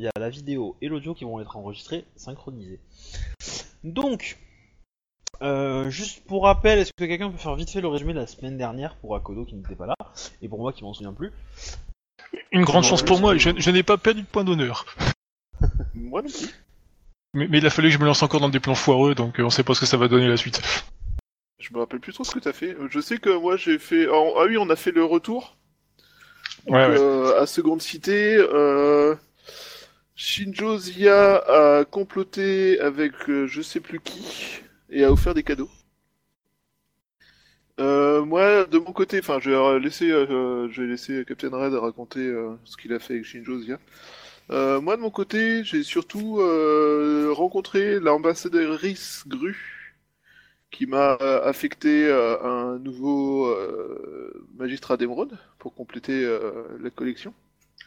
il 0.00 0.04
y 0.04 0.06
a 0.06 0.12
la 0.18 0.30
vidéo 0.30 0.76
et 0.80 0.88
l'audio 0.88 1.14
qui 1.14 1.24
vont 1.24 1.40
être 1.40 1.58
enregistrés, 1.58 2.06
synchronisés. 2.16 2.80
Donc, 3.84 4.38
euh, 5.42 5.90
juste 5.90 6.24
pour 6.24 6.44
rappel, 6.44 6.78
est-ce 6.78 6.90
que 6.96 7.04
quelqu'un 7.04 7.30
peut 7.30 7.36
faire 7.36 7.54
vite 7.54 7.68
fait 7.68 7.82
le 7.82 7.88
résumé 7.88 8.14
de 8.14 8.18
la 8.18 8.26
semaine 8.26 8.56
dernière 8.56 8.96
pour 8.96 9.14
Akodo 9.14 9.44
qui 9.44 9.54
n'était 9.56 9.74
pas 9.74 9.84
là, 9.86 9.96
et 10.40 10.48
pour 10.48 10.58
moi 10.58 10.72
qui 10.72 10.84
m'en 10.84 10.94
souviens 10.94 11.12
plus? 11.12 11.32
Une 12.50 12.64
grande 12.64 12.84
chance 12.84 13.02
pour 13.02 13.20
moi, 13.20 13.36
je, 13.36 13.50
je 13.54 13.70
n'ai 13.70 13.82
pas 13.82 13.98
perdu 13.98 14.22
de 14.22 14.26
point 14.26 14.42
d'honneur. 14.42 14.86
Moi 15.94 16.22
non 16.22 16.28
plus. 16.28 16.48
Mais, 17.34 17.46
mais 17.48 17.58
il 17.58 17.66
a 17.66 17.70
fallu 17.70 17.88
que 17.88 17.94
je 17.94 17.98
me 17.98 18.06
lance 18.06 18.22
encore 18.22 18.40
dans 18.40 18.48
des 18.48 18.58
plans 18.60 18.74
foireux, 18.74 19.14
donc 19.14 19.38
euh, 19.38 19.44
on 19.44 19.50
sait 19.50 19.62
pas 19.64 19.74
ce 19.74 19.80
que 19.80 19.86
ça 19.86 19.98
va 19.98 20.08
donner 20.08 20.28
la 20.28 20.38
suite. 20.38 20.62
Je 21.58 21.74
me 21.74 21.78
rappelle 21.80 22.00
plus 22.00 22.14
trop 22.14 22.24
ce 22.24 22.30
que 22.32 22.38
t'as 22.38 22.54
fait. 22.54 22.74
Je 22.88 23.00
sais 23.00 23.18
que 23.18 23.28
moi 23.38 23.58
j'ai 23.58 23.78
fait. 23.78 24.06
ah 24.10 24.14
ah 24.38 24.44
oui, 24.48 24.56
on 24.56 24.70
a 24.70 24.76
fait 24.76 24.92
le 24.92 25.04
retour. 25.04 25.58
Donc, 26.66 26.74
Ouais, 26.74 26.86
ouais. 26.88 26.98
euh, 26.98 27.38
à 27.40 27.46
Seconde 27.46 27.82
Cité, 27.82 28.36
euh... 28.36 29.14
Shinjo 30.22 30.76
Zia 30.76 31.36
a 31.48 31.84
comploté 31.86 32.78
avec 32.80 33.14
euh, 33.30 33.46
je 33.46 33.62
sais 33.62 33.80
plus 33.80 34.00
qui 34.00 34.60
et 34.90 35.02
a 35.02 35.10
offert 35.10 35.32
des 35.32 35.42
cadeaux. 35.42 35.70
Euh, 37.80 38.22
moi, 38.26 38.66
de 38.66 38.76
mon 38.78 38.92
côté, 38.92 39.20
enfin, 39.20 39.38
je 39.40 39.50
vais 39.50 39.80
laisser, 39.80 40.10
euh, 40.10 40.68
laisser 40.76 41.24
Captain 41.26 41.48
Red 41.48 41.72
raconter 41.72 42.30
ce 42.64 42.76
qu'il 42.76 42.92
a 42.92 42.98
fait 42.98 43.14
avec 43.14 43.24
Shinjo 43.24 43.60
Zia. 43.60 43.78
Moi, 44.50 44.96
de 44.96 45.00
mon 45.00 45.10
côté, 45.10 45.64
j'ai 45.64 45.82
surtout 45.82 46.34
rencontré 47.34 47.98
l'ambassadrice 47.98 49.24
Gru, 49.26 49.56
qui 50.70 50.84
m'a 50.84 51.14
affecté 51.14 52.12
un 52.12 52.78
nouveau 52.78 53.56
magistrat 54.58 54.98
d'émeraude 54.98 55.38
pour 55.58 55.74
compléter 55.74 56.28
la 56.78 56.90
collection. 56.90 57.32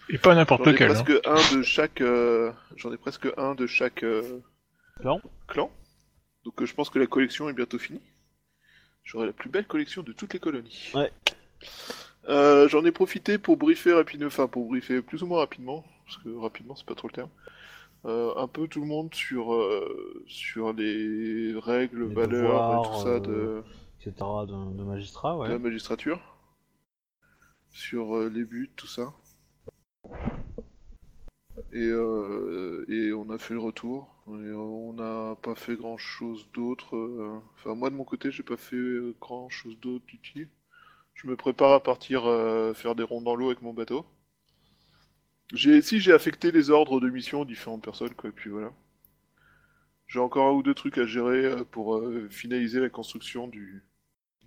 Et 0.09 0.17
pas 0.17 0.35
n'importe 0.35 0.63
J'en 0.65 0.69
ai 0.69 0.73
lequel. 0.73 0.91
hein. 0.91 1.03
presque 1.03 1.27
un 1.27 1.57
de 1.57 1.61
chaque. 1.63 2.01
euh, 2.01 2.51
J'en 2.75 2.91
ai 2.93 2.97
presque 2.97 3.27
un 3.37 3.55
de 3.55 3.67
chaque 3.67 4.03
euh, 4.03 4.39
Clan 4.99 5.21
clan. 5.47 5.71
Donc 6.45 6.61
euh, 6.61 6.65
je 6.65 6.73
pense 6.73 6.89
que 6.89 6.99
la 6.99 7.07
collection 7.07 7.49
est 7.49 7.53
bientôt 7.53 7.79
finie. 7.79 8.01
J'aurai 9.03 9.25
la 9.27 9.33
plus 9.33 9.49
belle 9.49 9.65
collection 9.65 10.03
de 10.03 10.11
toutes 10.13 10.33
les 10.33 10.39
colonies. 10.39 10.91
Ouais. 10.93 11.11
Euh, 12.29 12.67
J'en 12.69 12.83
ai 12.85 12.91
profité 12.91 13.37
pour 13.37 13.57
briefer 13.57 13.93
rapidement, 13.93 14.27
enfin 14.27 14.47
pour 14.47 14.67
briefer 14.67 15.01
plus 15.01 15.23
ou 15.23 15.25
moins 15.27 15.39
rapidement, 15.39 15.83
parce 16.05 16.17
que 16.17 16.29
rapidement 16.35 16.75
c'est 16.75 16.85
pas 16.85 16.95
trop 16.95 17.07
le 17.07 17.13
terme. 17.13 17.29
Euh, 18.05 18.33
un 18.35 18.47
peu 18.47 18.67
tout 18.67 18.81
le 18.81 18.87
monde 18.87 19.13
sur 19.15 19.53
euh, 19.53 20.23
sur 20.27 20.73
les 20.73 21.53
règles, 21.57 22.09
Les 22.09 22.13
valeurs 22.15 22.29
devoirs, 22.29 22.91
tout 22.91 23.01
ça 23.03 23.07
euh, 23.09 23.19
de, 23.21 23.63
etc. 24.01 24.13
de, 24.19 24.77
de 24.77 24.83
magistrat, 24.83 25.33
de 25.33 25.37
ouais. 25.39 25.47
la 25.49 25.59
magistrature, 25.59 26.19
sur 27.71 28.17
euh, 28.17 28.29
les 28.29 28.43
buts, 28.43 28.71
tout 28.75 28.87
ça. 28.87 29.13
Et, 31.73 31.87
euh, 31.89 32.85
et 32.87 33.11
on 33.13 33.29
a 33.29 33.37
fait 33.37 33.53
le 33.53 33.59
retour. 33.59 34.15
Et 34.27 34.51
on 34.53 34.93
n'a 34.93 35.35
pas 35.41 35.55
fait 35.55 35.75
grand 35.75 35.97
chose 35.97 36.47
d'autre. 36.53 36.95
euh, 36.95 37.39
Enfin, 37.55 37.75
moi 37.75 37.89
de 37.89 37.95
mon 37.95 38.05
côté, 38.05 38.31
j'ai 38.31 38.43
pas 38.43 38.55
fait 38.57 38.75
euh, 38.77 39.15
grand 39.19 39.49
chose 39.49 39.77
d'autre 39.79 40.05
d'utile. 40.05 40.49
Je 41.15 41.27
me 41.27 41.35
prépare 41.37 41.73
à 41.73 41.83
partir 41.83 42.25
euh, 42.27 42.73
faire 42.75 42.95
des 42.95 43.03
ronds 43.03 43.21
dans 43.21 43.35
l'eau 43.35 43.47
avec 43.47 43.61
mon 43.63 43.73
bateau. 43.73 44.05
Si 45.55 46.01
j'ai 46.01 46.11
affecté 46.11 46.51
les 46.51 46.69
ordres 46.69 46.99
de 46.99 47.09
mission 47.09 47.39
aux 47.39 47.45
différentes 47.45 47.81
personnes, 47.81 48.13
quoi, 48.13 48.29
et 48.29 48.33
puis 48.33 48.49
voilà. 48.49 48.73
J'ai 50.07 50.19
encore 50.19 50.47
un 50.47 50.53
ou 50.53 50.63
deux 50.63 50.73
trucs 50.73 50.97
à 50.97 51.05
gérer 51.05 51.43
euh, 51.45 51.65
pour 51.65 51.97
euh, 51.97 52.29
finaliser 52.29 52.79
la 52.79 52.89
construction 52.89 53.49
du, 53.49 53.83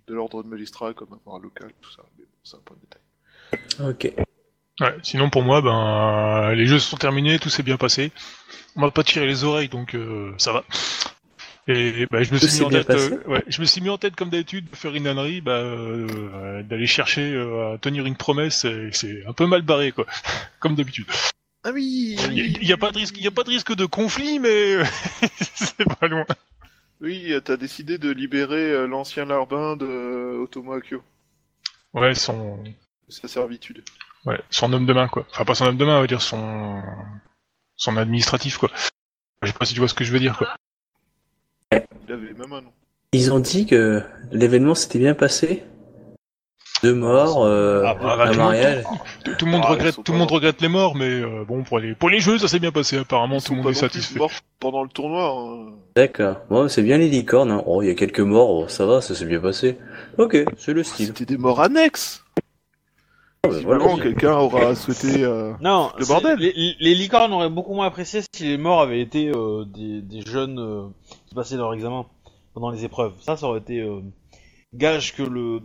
de 0.07 0.13
l'ordre 0.15 0.43
de 0.43 0.49
magistrat, 0.49 0.93
comme 0.93 1.19
un 1.27 1.39
local, 1.39 1.73
tout 1.81 1.91
ça. 1.91 2.03
Mais 2.17 2.25
bon, 2.25 2.31
c'est 2.43 2.57
un 2.57 2.61
point 2.61 2.77
de 2.77 2.81
détail. 2.81 3.01
Ok. 3.79 4.36
Ouais, 4.79 4.95
sinon 5.01 5.29
pour 5.29 5.43
moi, 5.43 5.61
ben 5.61 6.53
les 6.53 6.65
jeux 6.67 6.79
sont 6.79 6.97
terminés, 6.97 7.39
tout 7.39 7.49
s'est 7.49 7.63
bien 7.63 7.77
passé. 7.77 8.11
On 8.75 8.81
m'a 8.81 8.91
pas 8.91 9.03
tiré 9.03 9.25
les 9.25 9.43
oreilles, 9.43 9.69
donc 9.69 9.95
euh, 9.95 10.33
ça 10.37 10.53
va. 10.53 10.63
Et 11.69 12.05
bah, 12.09 12.23
je 12.23 12.33
me 12.33 12.39
Tout 12.39 12.47
suis 12.47 12.59
mis 12.59 12.65
en 12.65 12.69
tête, 12.69 12.89
euh, 12.91 13.23
ouais, 13.27 13.43
je 13.47 13.59
me 13.59 13.65
suis 13.65 13.81
mis 13.81 13.89
en 13.89 13.97
tête 13.97 14.15
comme 14.15 14.29
d'habitude 14.29 14.69
de 14.69 14.75
faire 14.75 14.95
une 14.95 15.05
ânerie, 15.05 15.41
bah, 15.41 15.51
euh, 15.51 16.63
d'aller 16.63 16.87
chercher 16.87 17.33
euh, 17.33 17.73
à 17.73 17.77
tenir 17.77 18.05
une 18.05 18.15
promesse. 18.15 18.63
et 18.63 18.89
C'est 18.93 19.25
un 19.25 19.33
peu 19.33 19.45
mal 19.45 19.63
barré, 19.63 19.91
quoi, 19.91 20.05
comme 20.59 20.75
d'habitude. 20.75 21.07
Ah 21.65 21.71
oui 21.73 22.15
Il 22.31 22.65
y, 22.65 22.71
a 22.71 22.77
pas 22.77 22.91
de 22.91 22.99
risque, 22.99 23.17
il 23.17 23.23
y 23.23 23.27
a 23.27 23.31
pas 23.31 23.43
de 23.43 23.49
risque 23.49 23.75
de 23.75 23.85
conflit, 23.85 24.39
mais 24.39 24.77
c'est 25.41 25.83
pas 25.99 26.07
loin. 26.07 26.25
Oui, 27.01 27.33
t'as 27.43 27.57
décidé 27.57 27.97
de 27.97 28.11
libérer 28.11 28.71
euh, 28.71 28.87
l'ancien 28.87 29.25
larbin 29.25 29.75
de 29.75 30.39
Otomo 30.41 30.71
Akio, 30.71 31.03
Ouais, 31.93 32.15
son, 32.15 32.63
sa 33.09 33.27
servitude. 33.27 33.83
Ouais, 34.27 34.39
son 34.49 34.71
homme 34.73 34.85
de 34.85 34.93
main, 34.93 35.07
quoi. 35.07 35.25
Enfin, 35.31 35.45
pas 35.45 35.55
son 35.55 35.65
homme 35.65 35.77
de 35.77 35.85
main, 35.85 35.97
on 35.97 36.01
va 36.01 36.07
dire 36.07 36.21
son, 36.21 36.81
son 37.75 37.97
administratif, 37.97 38.57
quoi. 38.57 38.69
Je 39.41 39.47
sais 39.47 39.53
pas 39.53 39.65
si 39.65 39.73
tu 39.73 39.79
vois 39.79 39.89
ce 39.89 39.93
que 39.93 40.03
je 40.03 40.11
veux 40.11 40.19
dire, 40.19 40.37
quoi. 40.37 40.47
Il 41.71 42.13
avait 42.13 42.33
même 42.33 42.53
un 42.53 42.61
nom. 42.61 42.71
Ils 43.13 43.31
ont 43.33 43.39
dit 43.39 43.65
que 43.65 44.03
l'événement 44.31 44.75
s'était 44.75 44.99
bien 44.99 45.13
passé. 45.13 45.63
Deux 46.83 46.93
morts, 46.93 47.43
euh, 47.43 47.83
Ah, 47.87 47.95
bah, 47.95 48.15
bah, 48.17 48.23
un 48.27 48.31
tout- 48.31 48.37
mariage. 48.37 48.83
Tout, 49.23 49.33
tout 49.35 49.45
le 49.45 49.51
monde 49.51 49.63
Ah, 49.65 49.69
regrette, 49.71 49.95
tout 50.03 50.11
le 50.11 50.17
monde 50.19 50.27
morts. 50.29 50.35
regrette 50.35 50.61
les 50.61 50.67
morts, 50.67 50.95
mais 50.95 51.09
euh, 51.09 51.43
bon 51.43 51.63
pour 51.63 51.79
les 51.79 51.95
pour 51.95 52.07
les 52.09 52.19
jeux 52.19 52.37
ça 52.37 52.47
s'est 52.47 52.59
bien 52.59 52.71
passé 52.71 52.99
apparemment 52.99 53.37
Ils 53.37 53.43
tout 53.43 53.53
le 53.55 53.61
pas 53.61 53.63
monde 53.63 53.71
est 53.73 53.79
satisfait. 53.79 54.19
morts 54.19 54.29
pendant 54.59 54.83
le 54.83 54.89
tournoi. 54.89 55.27
hein. 55.27 55.73
D'accord. 55.95 56.37
Bon, 56.51 56.67
c'est 56.67 56.83
bien 56.83 56.99
les 56.99 57.07
licornes. 57.09 57.49
Hein. 57.49 57.63
Oh, 57.65 57.81
il 57.81 57.87
y 57.87 57.89
a 57.91 57.95
quelques 57.95 58.19
morts. 58.19 58.49
oh, 58.51 58.67
ça 58.67 58.85
va, 58.85 59.01
ça 59.01 59.15
s'est 59.15 59.25
bien 59.25 59.39
passé. 59.39 59.79
Ok, 60.19 60.37
c'est 60.57 60.73
le 60.73 60.83
style. 60.83 61.07
C'était 61.07 61.25
des 61.25 61.37
morts 61.37 61.61
annexes. 61.61 62.23
Ah, 63.43 63.49
voilà. 63.49 63.57
Visiblement, 63.57 63.97
quelqu'un 63.97 64.33
aura 64.37 64.75
souhaité. 64.75 65.23
euh, 65.23 65.53
Non, 65.61 65.91
Le 65.97 66.05
bordel. 66.05 66.37
Les, 66.39 66.75
les 66.79 66.95
licornes 66.95 67.33
auraient 67.33 67.49
beaucoup 67.49 67.73
moins 67.73 67.87
apprécié 67.87 68.21
si 68.33 68.43
les 68.43 68.57
morts 68.57 68.81
avaient 68.81 69.01
été 69.01 69.29
euh, 69.33 69.65
des, 69.65 70.01
des 70.01 70.21
jeunes 70.21 70.59
euh, 70.59 70.87
qui 71.27 71.35
passaient 71.35 71.55
leur 71.57 71.73
examen 71.73 72.05
pendant 72.53 72.71
les 72.71 72.83
épreuves. 72.83 73.13
Ça, 73.21 73.37
ça 73.37 73.47
aurait 73.47 73.59
été 73.59 73.79
euh, 73.79 74.01
gage 74.73 75.15
que 75.15 75.23
le 75.23 75.61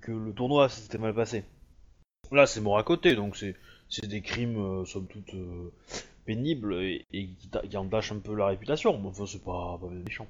que 0.00 0.12
le 0.12 0.32
tournoi 0.32 0.68
s'était 0.68 0.98
mal 0.98 1.14
passé. 1.14 1.44
Là, 2.30 2.46
c'est 2.46 2.60
mort 2.60 2.78
à 2.78 2.82
côté, 2.82 3.14
donc 3.16 3.36
c'est 3.36 3.54
c'est 3.88 4.06
des 4.06 4.20
crimes 4.20 4.58
euh, 4.58 4.84
somme 4.84 5.06
toute 5.06 5.32
euh, 5.34 5.72
pénibles 6.26 6.74
et, 6.82 7.06
et 7.12 7.28
qui, 7.28 7.50
qui 7.68 7.76
entachent 7.76 8.12
un 8.12 8.18
peu 8.18 8.34
la 8.34 8.46
réputation. 8.46 8.98
Mais 8.98 9.08
enfin, 9.08 9.24
c'est 9.26 9.42
pas, 9.44 9.78
pas 9.80 9.88
méchant. 9.88 10.26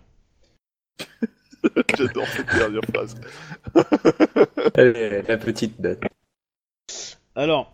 J'adore 1.99 2.27
cette 2.29 2.47
dernière 2.55 2.83
phrase. 2.93 3.21
La 5.29 5.37
petite 5.39 5.81
date. 5.81 6.01
Alors, 7.37 7.71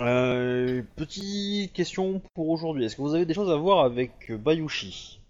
euh, 0.00 0.82
petite 0.96 1.74
question 1.74 2.22
pour 2.34 2.48
aujourd'hui. 2.48 2.86
Est-ce 2.86 2.96
que 2.96 3.02
vous 3.02 3.14
avez 3.14 3.26
des 3.26 3.34
choses 3.34 3.50
à 3.50 3.56
voir 3.56 3.84
avec 3.84 4.30
euh, 4.30 4.38
Bayushi? 4.38 5.20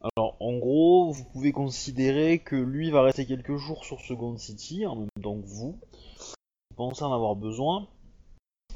Alors, 0.00 0.34
en 0.40 0.56
gros, 0.56 1.12
vous 1.12 1.24
pouvez 1.24 1.52
considérer 1.52 2.38
que 2.38 2.56
lui 2.56 2.90
va 2.90 3.02
rester 3.02 3.26
quelques 3.26 3.56
jours 3.56 3.84
sur 3.84 4.00
Second 4.00 4.38
City, 4.38 4.86
en 4.86 4.96
même 4.96 5.08
temps 5.22 5.36
que 5.36 5.46
vous. 5.46 5.78
Vous 6.18 6.76
pensez 6.76 7.02
en 7.02 7.12
avoir 7.12 7.36
besoin. 7.36 7.86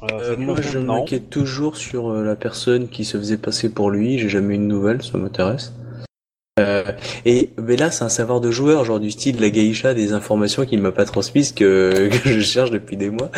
Euh, 0.02 0.06
Euh, 0.12 0.36
moi, 0.36 0.60
je 0.60 0.78
m'inquiète 0.78 1.30
toujours 1.30 1.78
sur 1.78 2.10
euh, 2.10 2.22
la 2.22 2.36
personne 2.36 2.88
qui 2.88 3.06
se 3.06 3.16
faisait 3.16 3.38
passer 3.38 3.72
pour 3.72 3.90
lui. 3.90 4.18
J'ai 4.18 4.28
jamais 4.28 4.56
eu 4.56 4.58
de 4.58 4.64
nouvelles, 4.64 5.02
ça 5.02 5.16
m'intéresse. 5.16 5.72
Euh, 6.60 6.84
et 7.25 7.50
mais 7.60 7.76
là, 7.76 7.91
c'est 7.91 8.04
un 8.04 8.09
savoir 8.09 8.41
de 8.41 8.50
joueur, 8.50 8.84
genre 8.84 9.00
du 9.00 9.10
style 9.10 9.41
la 9.41 9.50
geisha, 9.50 9.94
des 9.94 10.12
informations 10.12 10.65
qu'il 10.66 10.81
m'a 10.81 10.93
pas 10.93 11.04
transmises 11.04 11.53
que, 11.53 12.09
que 12.22 12.28
je 12.28 12.41
cherche 12.41 12.71
depuis 12.71 12.97
des 12.97 13.10
mois. 13.10 13.31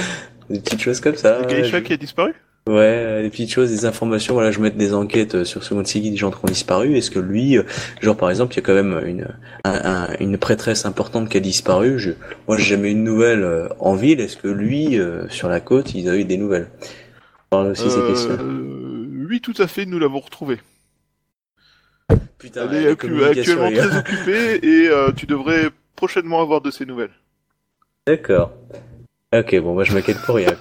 Des 0.51 0.61
petites 0.61 0.81
choses 0.83 1.01
comme 1.01 1.15
ça. 1.17 1.41
Le 1.41 1.47
geisha 1.47 1.79
Je- 1.79 1.83
qui 1.85 1.93
a 1.93 1.97
disparu? 1.97 2.35
Ouais, 2.69 3.23
des 3.23 3.31
petites 3.31 3.51
choses, 3.51 3.71
des 3.71 3.87
informations. 3.87 4.35
Voilà, 4.35 4.53
je 4.53 4.61
mets 4.61 4.71
des 4.71 4.95
enquêtes 4.95 5.35
euh, 5.35 5.45
sur 5.45 5.65
Second 5.65 5.85
City, 5.85 6.13
des 6.13 6.17
gens 6.17 6.31
qui 6.31 6.37
ont 6.45 6.47
disparu. 6.49 6.97
Est-ce 6.97 7.11
que 7.11 7.19
lui, 7.19 7.59
euh, 7.59 7.65
genre 8.01 8.17
par 8.17 8.31
exemple, 8.31 8.55
il 8.55 8.59
y 8.59 8.61
a 8.61 8.63
quand 8.63 8.75
même 8.75 9.01
une 9.05 9.27
un- 9.65 9.85
un- 10.05 10.09
une 10.21 10.39
prêtresse 10.39 10.87
importante 10.87 11.29
qui 11.29 11.37
a 11.39 11.41
disparu? 11.41 11.99
Je, 11.99 12.13
moi, 12.47 12.57
j'ai 12.57 12.65
jamais 12.77 12.93
eu 12.93 12.95
de 12.95 13.01
nouvelles 13.01 13.69
en 13.81 13.97
ville. 13.97 14.21
Est-ce 14.21 14.37
que 14.37 14.47
lui, 14.47 14.97
euh, 14.97 15.29
sur 15.29 15.49
la 15.49 15.59
côte, 15.59 15.95
il 15.97 16.09
a 16.09 16.15
eu 16.17 16.25
des 16.25 16.37
nouvelles? 16.37 16.69
Aussi 17.51 17.91
ces 17.91 18.03
questions. 18.07 18.39
Oui, 19.29 19.41
tout 19.41 19.55
à 19.59 19.67
fait, 19.67 19.85
nous 19.85 19.99
l'avons 19.99 20.21
retrouvé. 20.21 20.61
Putain, 22.39 22.69
Elle 22.71 22.87
est 22.87 22.91
actu- 22.91 23.25
actuellement 23.25 23.71
très 23.71 23.97
occupée 23.99 24.59
et 24.63 24.89
euh, 24.89 25.13
tu 25.13 25.27
devrais 25.27 25.71
prochainement 25.97 26.41
avoir 26.41 26.61
de 26.61 26.71
ses 26.71 26.85
nouvelles. 26.87 27.13
D'accord. 28.07 28.53
Ok, 29.35 29.55
bon, 29.61 29.75
moi 29.75 29.85
je 29.85 29.95
m'inquiète 29.95 30.19
pour 30.27 30.35
rien. 30.37 30.51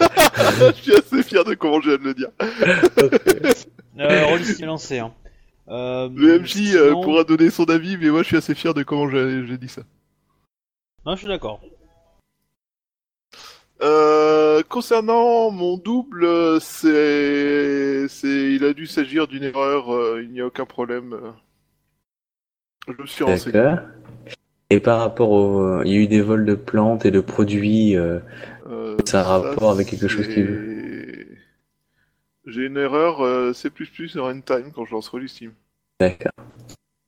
je 0.76 0.82
suis 0.82 0.94
assez 0.96 1.24
fier 1.24 1.44
de 1.44 1.54
comment 1.56 1.82
je 1.82 1.90
viens 1.90 1.98
de 1.98 2.04
le 2.04 2.14
dire. 2.14 2.30
Euh, 4.00 4.26
Rollis 4.26 4.50
est 4.62 4.66
lancé. 4.66 5.00
Hein. 5.00 5.14
Euh, 5.68 6.10
Le 6.16 6.40
MJ 6.40 6.74
euh, 6.76 6.88
sinon- 6.90 7.02
pourra 7.04 7.24
donner 7.24 7.50
son 7.50 7.66
avis, 7.66 7.98
mais 7.98 8.10
moi 8.10 8.24
je 8.24 8.28
suis 8.28 8.38
assez 8.38 8.56
fier 8.56 8.74
de 8.74 8.82
comment 8.84 9.10
j'ai 9.10 9.46
j'ai 9.46 9.58
dit 9.58 9.68
ça. 9.68 9.82
Non, 11.06 11.14
je 11.16 11.20
suis 11.20 11.28
d'accord. 11.28 11.60
Euh, 13.82 14.62
concernant 14.64 15.50
mon 15.50 15.78
double, 15.78 16.62
c'est, 16.62 18.08
c'est, 18.08 18.54
il 18.54 18.64
a 18.64 18.74
dû 18.74 18.86
s'agir 18.86 19.28
d'une 19.28 19.44
erreur. 19.44 19.94
euh, 19.94 20.22
il 20.24 20.32
n'y 20.32 20.42
a 20.42 20.46
aucun 20.46 20.66
problème. 20.66 21.20
Je 22.88 22.94
me 23.02 23.08
suis 23.08 23.24
renseigné. 23.24 23.76
Et 24.70 24.80
par 24.80 25.00
rapport 25.00 25.32
au, 25.32 25.82
il 25.84 25.92
y 25.92 25.96
a 25.96 25.98
eu 25.98 26.08
des 26.08 26.22
vols 26.22 26.46
de 26.46 26.56
plantes 26.56 27.06
et 27.06 27.12
de 27.12 27.20
produits. 27.20 27.96
euh, 27.98 28.20
Ça 29.06 29.22
a 29.22 29.24
rapport 29.40 29.72
avec 29.72 29.88
quelque 29.88 30.08
chose 30.08 30.28
qui- 30.28 30.46
J'ai 32.46 32.66
une 32.66 32.78
erreur 32.78 33.54
C++ 33.56 33.70
en 34.18 34.24
runtime 34.24 34.72
quand 34.74 34.86
je 34.86 34.92
lance 34.92 35.12
Steam. 35.28 35.54
D'accord. 36.00 36.32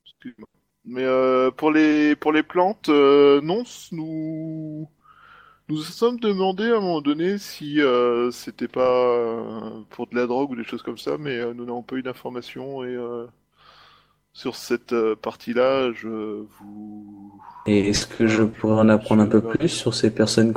Excuse-moi. 0.05 0.47
Mais 0.85 1.05
pour 1.55 1.71
les 1.71 2.15
pour 2.15 2.33
les 2.33 2.43
plantes, 2.43 2.89
non, 2.89 3.63
nous 3.91 4.89
nous 5.69 5.77
nous 5.77 5.81
sommes 5.81 6.19
demandé 6.19 6.65
à 6.65 6.77
un 6.77 6.79
moment 6.81 7.01
donné 7.01 7.37
si 7.37 7.81
euh, 7.81 8.31
c'était 8.31 8.67
pas 8.67 8.81
euh, 8.81 9.81
pour 9.91 10.07
de 10.07 10.15
la 10.15 10.25
drogue 10.27 10.51
ou 10.51 10.55
des 10.55 10.63
choses 10.63 10.81
comme 10.81 10.97
ça, 10.97 11.17
mais 11.17 11.37
euh, 11.37 11.53
nous 11.53 11.65
n'avons 11.65 11.83
pas 11.83 11.95
eu 11.95 12.03
d'informations 12.03 12.83
et 12.83 12.97
sur 14.33 14.55
cette 14.55 14.95
partie-là, 15.21 15.91
je 15.93 16.07
vous 16.07 17.39
Et 17.67 17.89
est-ce 17.89 18.07
que 18.07 18.27
je 18.27 18.43
pourrais 18.43 18.79
en 18.79 18.89
apprendre 18.89 19.21
un 19.21 19.27
peu 19.27 19.41
plus 19.41 19.69
sur 19.69 19.93
ces 19.93 20.09
personnes 20.09 20.53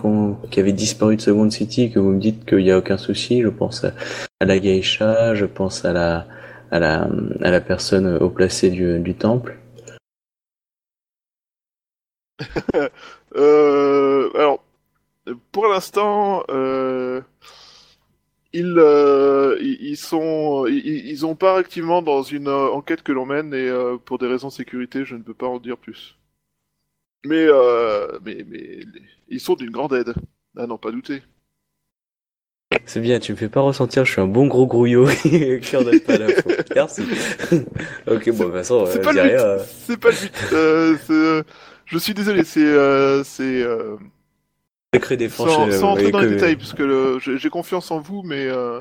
qui, 0.50 0.60
avaient 0.60 0.72
disparu 0.72 1.16
de 1.16 1.20
Second 1.20 1.50
City, 1.50 1.90
que 1.92 1.98
vous 1.98 2.10
me 2.10 2.20
dites 2.20 2.46
qu'il 2.46 2.64
n'y 2.64 2.70
a 2.70 2.78
aucun 2.78 2.96
souci 2.96 3.42
Je 3.42 3.48
pense 3.48 3.84
à, 3.84 3.92
à 4.40 4.46
la 4.46 4.58
geisha, 4.58 5.34
je 5.34 5.44
pense 5.44 5.84
à 5.84 5.92
la, 5.92 6.26
à 6.70 6.78
la, 6.78 7.08
à 7.42 7.50
la 7.50 7.60
personne 7.60 8.16
au 8.16 8.30
placé 8.30 8.70
du, 8.70 8.98
du 9.00 9.14
temple? 9.14 9.58
Euh, 13.36 14.30
alors, 14.34 14.62
pour 15.52 15.66
l'instant, 15.68 16.44
euh, 16.50 17.20
ils, 18.52 18.74
euh, 18.78 19.56
ils 19.60 19.96
sont, 19.96 20.66
ils, 20.66 21.06
ils 21.08 21.26
ont 21.26 21.34
pas 21.36 21.56
activement 21.58 22.02
dans 22.02 22.22
une 22.22 22.48
euh, 22.48 22.70
enquête 22.70 23.02
que 23.02 23.12
l'on 23.12 23.26
mène 23.26 23.52
et 23.54 23.68
euh, 23.68 23.98
pour 23.98 24.18
des 24.18 24.26
raisons 24.26 24.48
de 24.48 24.52
sécurité, 24.52 25.04
je 25.04 25.16
ne 25.16 25.22
peux 25.22 25.34
pas 25.34 25.46
en 25.48 25.58
dire 25.58 25.76
plus. 25.78 26.16
Mais, 27.24 27.46
euh, 27.48 28.18
mais, 28.24 28.44
mais 28.48 28.80
ils 29.28 29.40
sont 29.40 29.54
d'une 29.56 29.70
grande 29.70 29.92
aide. 29.92 30.14
Ah 30.56 30.66
non, 30.66 30.78
pas 30.78 30.90
douter. 30.92 31.22
C'est 32.84 33.00
bien, 33.00 33.18
tu 33.20 33.32
me 33.32 33.36
fais 33.36 33.48
pas 33.48 33.60
ressentir, 33.60 34.04
je 34.04 34.12
suis 34.12 34.20
un 34.20 34.26
bon 34.26 34.46
gros 34.46 34.66
grouillot 34.66 35.06
qui 35.62 35.76
en 35.76 35.82
donne 35.82 36.00
pas 36.00 36.18
la 36.18 36.28
faute. 36.28 36.72
Merci. 36.74 37.02
ok, 38.06 38.30
bon, 38.30 38.38
de 38.38 38.44
toute 38.44 38.52
façon, 38.52 38.86
C'est 38.86 38.98
euh, 38.98 39.02
pas 39.02 39.12
le 39.12 39.20
but. 39.22 39.30
euh. 39.30 39.58
C'est 39.86 39.96
pas 39.98 40.10
le 40.10 40.16
but. 40.16 41.46
Je 41.86 41.98
suis 41.98 42.14
désolé. 42.14 42.44
C'est, 42.44 42.60
euh, 42.64 43.22
c'est. 43.24 43.64
Euh, 44.94 45.16
défense. 45.16 45.48
Sans, 45.50 45.68
euh, 45.68 45.78
sans 45.78 45.90
entrer 45.92 46.10
dans 46.10 46.20
les 46.20 46.28
détails, 46.28 46.56
parce 46.56 46.72
que 46.72 46.82
le- 46.82 47.18
j'ai 47.18 47.38
j'ai 47.38 47.50
confiance 47.50 47.90
en 47.90 48.00
vous, 48.00 48.22
mais 48.22 48.46
euh, 48.46 48.80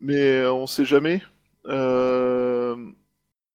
mais 0.00 0.44
on 0.46 0.66
sait 0.66 0.84
jamais. 0.84 1.22
Euh, 1.66 2.76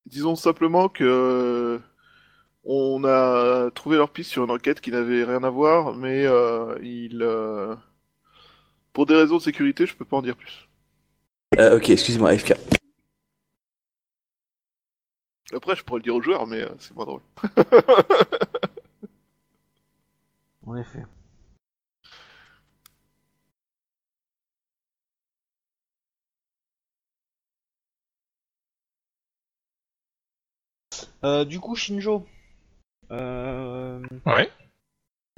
disons 0.05 0.35
simplement 0.35 0.89
que 0.89 1.79
on 2.63 3.03
a 3.03 3.69
trouvé 3.71 3.97
leur 3.97 4.09
piste 4.11 4.31
sur 4.31 4.43
une 4.45 4.51
enquête 4.51 4.79
qui 4.81 4.91
n'avait 4.91 5.23
rien 5.25 5.43
à 5.43 5.49
voir, 5.49 5.93
mais 5.95 6.25
euh, 6.25 6.77
il, 6.81 7.21
euh, 7.21 7.75
pour 8.93 9.05
des 9.05 9.15
raisons 9.15 9.37
de 9.37 9.41
sécurité, 9.41 9.85
je 9.85 9.95
peux 9.95 10.05
pas 10.05 10.17
en 10.17 10.21
dire 10.21 10.35
plus. 10.37 10.67
Euh, 11.59 11.77
ok, 11.77 11.89
excuse-moi, 11.89 12.37
FK. 12.37 12.53
Après, 15.53 15.75
je 15.75 15.83
pourrais 15.83 15.99
le 15.99 16.03
dire 16.03 16.15
aux 16.15 16.21
joueurs, 16.21 16.47
mais 16.47 16.61
euh, 16.61 16.69
c'est 16.79 16.95
moins 16.95 17.05
drôle. 17.05 17.21
En 20.65 20.75
effet. 20.77 21.03
Euh, 31.23 31.45
du 31.45 31.59
coup, 31.59 31.75
Shinjo, 31.75 32.25
euh, 33.11 34.01
Ouais. 34.25 34.51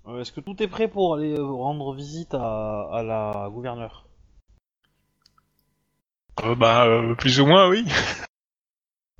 euh, 0.07 0.19
est-ce 0.19 0.31
que 0.31 0.41
tout 0.41 0.61
est 0.63 0.67
prêt 0.67 0.87
pour 0.87 1.13
aller 1.13 1.37
rendre 1.37 1.93
visite 1.93 2.33
à, 2.33 2.87
à 2.91 3.03
la 3.03 3.49
gouverneure? 3.51 4.05
Euh, 6.43 6.55
bah, 6.55 6.85
euh, 6.87 7.13
plus 7.15 7.39
ou 7.39 7.45
moins, 7.45 7.69
oui. 7.69 7.85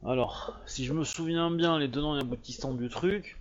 Alors, 0.05 0.59
si 0.65 0.85
je 0.85 0.93
me 0.93 1.03
souviens 1.03 1.51
bien, 1.51 1.79
les 1.79 1.89
tenants 1.89 2.17
et 2.17 2.21
aboutissants 2.21 2.73
du 2.73 2.89
truc, 2.89 3.39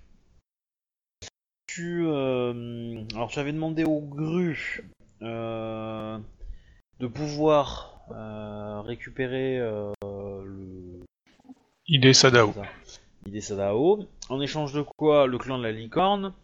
tu, 1.66 2.06
alors 2.06 3.28
tu 3.30 3.38
avais 3.38 3.52
demandé 3.52 3.84
au 3.84 4.00
Gru 4.00 4.84
euh, 5.22 6.18
de 7.00 7.06
pouvoir 7.06 8.00
récupérer 8.86 9.58
le 9.58 11.02
Il 11.86 12.06
est 12.06 12.12
Sadao. 12.14 12.54
L'idée 13.26 13.40
Sadao, 13.40 14.06
en 14.28 14.40
échange 14.40 14.72
de 14.72 14.82
quoi 14.82 15.26
le 15.26 15.38
clan 15.38 15.58
de 15.58 15.62
la 15.62 15.72
licorne 15.72 16.34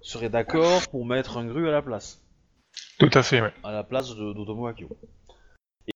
serait 0.00 0.30
d'accord 0.30 0.82
pour 0.90 1.04
mettre 1.06 1.36
un 1.38 1.46
Gru 1.46 1.68
à 1.68 1.72
la 1.72 1.82
place, 1.82 2.22
Tout 2.98 3.10
à 3.12 3.22
fait, 3.22 3.40
ouais. 3.40 3.52
à 3.62 3.72
la 3.72 3.84
place 3.84 4.14
de 4.14 4.32
d'Otomo 4.32 4.66
Akio. 4.66 4.88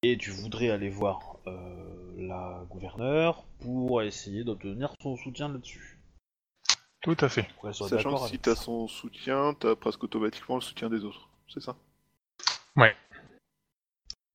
Et 0.02 0.18
tu 0.18 0.30
voudrais 0.30 0.68
aller 0.70 0.90
voir 0.90 1.36
euh, 1.46 2.12
la 2.18 2.62
gouverneure 2.68 3.44
pour 3.60 4.02
essayer 4.02 4.44
d'obtenir 4.44 4.92
son 5.00 5.16
soutien 5.16 5.48
là-dessus. 5.48 5.98
Tout 7.00 7.16
à 7.20 7.28
fait. 7.28 7.44
Pour 7.54 7.62
qu'elle 7.62 7.74
soit 7.74 7.88
Sachant 7.88 8.10
d'accord 8.10 8.22
que 8.24 8.28
si 8.28 8.34
avec 8.34 8.42
t'as 8.42 8.54
ça. 8.54 8.62
son 8.62 8.86
soutien, 8.88 9.54
t'as 9.58 9.76
presque 9.76 10.04
automatiquement 10.04 10.56
le 10.56 10.60
soutien 10.60 10.90
des 10.90 11.04
autres. 11.04 11.28
C'est 11.48 11.60
ça? 11.60 11.76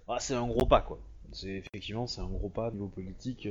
Ah, 0.07 0.19
c'est 0.19 0.33
un 0.33 0.47
gros 0.47 0.65
pas 0.65 0.81
quoi. 0.81 0.99
C'est 1.31 1.49
effectivement 1.49 2.07
c'est 2.07 2.21
un 2.21 2.27
gros 2.27 2.49
pas 2.49 2.67
au 2.67 2.71
niveau 2.71 2.87
politique. 2.87 3.47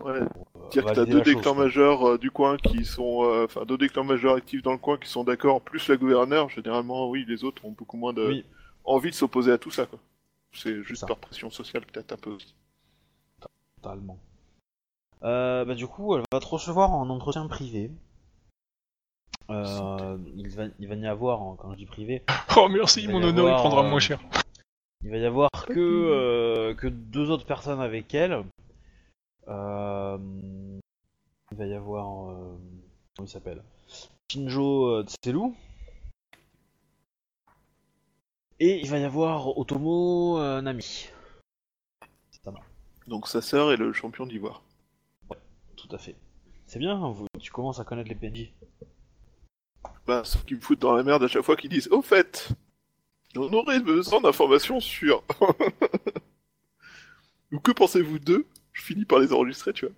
Ouais. 0.00 0.12
euh, 0.12 0.26
Dire 0.70 0.84
que 0.84 0.92
t'as 0.94 1.04
deux 1.04 1.18
la 1.18 1.24
des 1.24 1.32
chose, 1.32 1.42
clans 1.42 1.54
quoi. 1.54 1.64
majeurs 1.64 2.08
euh, 2.10 2.18
du 2.18 2.30
coin 2.30 2.56
qui 2.56 2.84
sont, 2.84 3.24
euh, 3.24 3.44
enfin 3.46 3.64
deux 3.64 3.76
des 3.76 3.88
clans 3.88 4.04
majeurs 4.04 4.36
actifs 4.36 4.62
dans 4.62 4.72
le 4.72 4.78
coin 4.78 4.96
qui 4.98 5.08
sont 5.08 5.24
d'accord, 5.24 5.60
plus 5.60 5.88
la 5.88 5.96
gouverneure. 5.96 6.48
Généralement, 6.48 7.08
oui, 7.10 7.24
les 7.28 7.42
autres 7.44 7.64
ont 7.64 7.72
beaucoup 7.72 7.96
moins 7.96 8.12
de 8.12 8.26
Oui, 8.26 8.44
envie 8.84 9.10
de 9.10 9.14
s'opposer 9.16 9.50
à 9.52 9.58
tout 9.58 9.70
ça, 9.70 9.86
quoi. 9.86 9.98
C'est 10.52 10.82
juste 10.82 11.00
ça. 11.00 11.06
par 11.06 11.16
pression 11.16 11.50
sociale 11.50 11.84
peut-être 11.86 12.12
un 12.12 12.16
peu. 12.16 12.30
aussi. 12.30 12.54
totalement. 13.82 14.18
Euh, 15.22 15.64
bah 15.64 15.74
du 15.74 15.86
coup, 15.86 16.14
elle 16.16 16.22
va 16.32 16.40
te 16.40 16.46
recevoir 16.46 16.92
en 16.92 17.08
entretien 17.10 17.46
privé. 17.46 17.90
Euh, 19.50 20.16
il, 20.36 20.48
va, 20.50 20.64
il 20.78 20.88
va 20.88 20.94
y 20.94 21.06
avoir, 21.06 21.42
en- 21.42 21.56
quand 21.56 21.72
je 21.72 21.78
dis 21.78 21.86
privé, 21.86 22.22
Oh, 22.56 22.68
merci, 22.68 23.08
mon 23.08 23.22
honneur, 23.22 23.48
il 23.48 23.54
prendra 23.54 23.84
euh, 23.84 23.90
moins 23.90 23.98
cher. 23.98 24.20
il 25.02 25.10
va 25.10 25.16
y 25.16 25.24
avoir 25.26 25.50
que, 25.66 25.74
euh, 25.78 26.74
que 26.74 26.86
deux 26.86 27.30
autres 27.30 27.44
personnes 27.46 27.80
avec 27.80 28.14
elle. 28.14 28.44
Euh, 29.50 30.18
il 31.50 31.56
va 31.58 31.66
y 31.66 31.74
avoir, 31.74 32.30
euh, 32.30 32.56
comment 33.16 33.26
il 33.26 33.28
s'appelle? 33.28 33.62
Shinjo 34.30 34.86
euh, 34.86 35.04
Tselu. 35.04 35.52
Et 38.60 38.80
il 38.80 38.88
va 38.90 38.98
y 38.98 39.04
avoir 39.04 39.56
Otomo 39.58 40.38
Nami. 40.60 41.08
Donc 43.06 43.26
sa 43.26 43.40
sœur 43.40 43.72
est 43.72 43.76
le 43.76 43.92
champion 43.92 44.26
d'ivoire. 44.26 44.62
Tout 45.76 45.88
à 45.90 45.98
fait. 45.98 46.14
C'est 46.66 46.78
bien, 46.78 47.10
vous- 47.10 47.26
tu 47.40 47.50
commences 47.50 47.80
à 47.80 47.84
connaître 47.84 48.08
les 48.08 48.14
PNJ. 48.14 48.52
Bah, 50.06 50.22
sauf 50.24 50.44
qu'ils 50.44 50.58
me 50.58 50.62
foutent 50.62 50.78
dans 50.80 50.94
la 50.94 51.02
merde 51.02 51.24
à 51.24 51.28
chaque 51.28 51.42
fois 51.42 51.56
qu'ils 51.56 51.70
disent 51.70 51.88
Au 51.88 52.02
fait, 52.02 52.48
on 53.34 53.52
aurait 53.52 53.80
besoin 53.80 54.20
d'informations 54.20 54.78
sur. 54.78 55.24
Ou 57.52 57.58
que 57.58 57.72
pensez-vous 57.72 58.20
d'eux? 58.20 58.46
Je 58.72 58.82
finis 58.82 59.04
par 59.04 59.18
les 59.18 59.32
enregistrer, 59.32 59.72
tu 59.72 59.86
vois. 59.86 59.94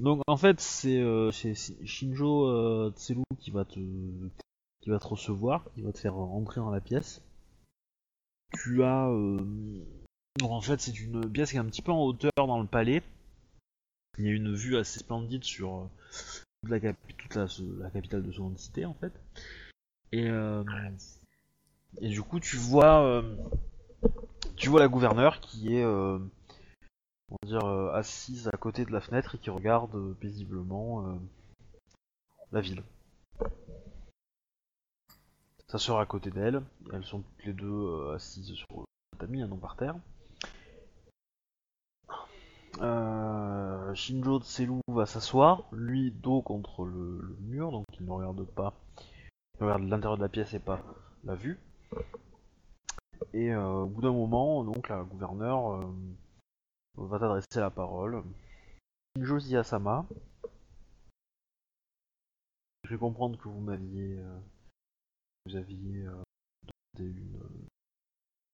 Donc 0.00 0.22
en 0.26 0.36
fait 0.38 0.60
c'est 0.60 0.98
euh, 0.98 1.30
Shinjo 1.30 2.46
euh, 2.46 2.90
Tselu 2.96 3.22
qui 3.38 3.50
va 3.50 3.66
te 3.66 3.78
qui 4.80 4.88
va 4.88 4.98
te 4.98 5.06
recevoir, 5.06 5.64
qui 5.74 5.82
va 5.82 5.92
te 5.92 5.98
faire 5.98 6.14
rentrer 6.14 6.60
dans 6.60 6.70
la 6.70 6.80
pièce. 6.80 7.22
Tu 8.54 8.82
as 8.82 9.08
euh, 9.10 9.38
donc 10.38 10.50
en 10.50 10.62
fait 10.62 10.80
c'est 10.80 10.98
une 10.98 11.30
pièce 11.30 11.50
qui 11.50 11.56
est 11.56 11.60
un 11.60 11.66
petit 11.66 11.82
peu 11.82 11.92
en 11.92 12.02
hauteur 12.02 12.30
dans 12.36 12.60
le 12.60 12.66
palais. 12.66 13.02
Il 14.18 14.24
y 14.24 14.28
a 14.28 14.32
une 14.32 14.54
vue 14.54 14.78
assez 14.78 15.00
splendide 15.00 15.44
sur 15.44 15.74
euh, 15.74 15.86
toute 16.62 16.70
la, 17.34 17.90
capitale 17.90 18.22
de 18.22 18.32
son 18.32 18.56
cité 18.56 18.86
en 18.86 18.94
fait. 18.94 19.12
Et 20.12 20.28
et 22.00 22.08
du 22.08 22.22
coup 22.22 22.40
tu 22.40 22.56
vois 22.56 23.22
tu 24.60 24.68
vois 24.68 24.80
la 24.80 24.88
gouverneure 24.88 25.40
qui 25.40 25.74
est 25.74 25.82
euh, 25.82 26.18
euh, 27.50 27.92
assise 27.92 28.48
à 28.52 28.56
côté 28.58 28.84
de 28.84 28.92
la 28.92 29.00
fenêtre 29.00 29.34
et 29.34 29.38
qui 29.38 29.48
regarde 29.48 29.94
euh, 29.94 30.14
paisiblement 30.20 31.18
la 32.52 32.60
ville. 32.60 32.82
Sa 35.68 35.78
sœur 35.78 35.98
à 35.98 36.04
côté 36.04 36.30
d'elle, 36.30 36.62
elles 36.92 37.04
sont 37.04 37.22
toutes 37.22 37.46
les 37.46 37.52
deux 37.54 38.12
assises 38.14 38.52
sur 38.52 38.66
le 38.70 38.84
tatami, 39.12 39.38
non 39.48 39.56
par 39.56 39.76
terre. 39.76 39.96
Shinjo 43.94 44.40
Tselu 44.40 44.80
va 44.88 45.06
s'asseoir, 45.06 45.64
lui 45.72 46.10
dos 46.10 46.42
contre 46.42 46.84
le, 46.84 47.20
le 47.22 47.36
mur, 47.40 47.72
donc 47.72 47.86
il 47.98 48.04
ne 48.06 48.10
regarde 48.10 48.44
pas. 48.44 48.74
Il 49.58 49.64
regarde 49.64 49.82
l'intérieur 49.84 50.16
de 50.16 50.22
la 50.22 50.28
pièce 50.28 50.52
et 50.54 50.58
pas 50.58 50.82
la 51.24 51.34
vue. 51.34 51.58
Et 53.32 53.50
euh, 53.50 53.82
au 53.82 53.86
bout 53.86 54.02
d'un 54.02 54.12
moment, 54.12 54.64
donc 54.64 54.88
la 54.88 55.02
gouverneure 55.02 55.74
euh, 55.74 55.86
va 56.96 57.18
t'adresser 57.18 57.60
la 57.60 57.70
parole. 57.70 58.22
Josie 59.18 59.56
Asama. 59.56 60.06
Je 62.84 62.90
vais 62.90 62.98
comprendre 62.98 63.38
que 63.38 63.48
vous 63.48 63.60
m'aviez. 63.60 64.16
euh, 64.18 64.38
vous 65.46 65.56
aviez 65.56 66.04
demandé 66.98 67.20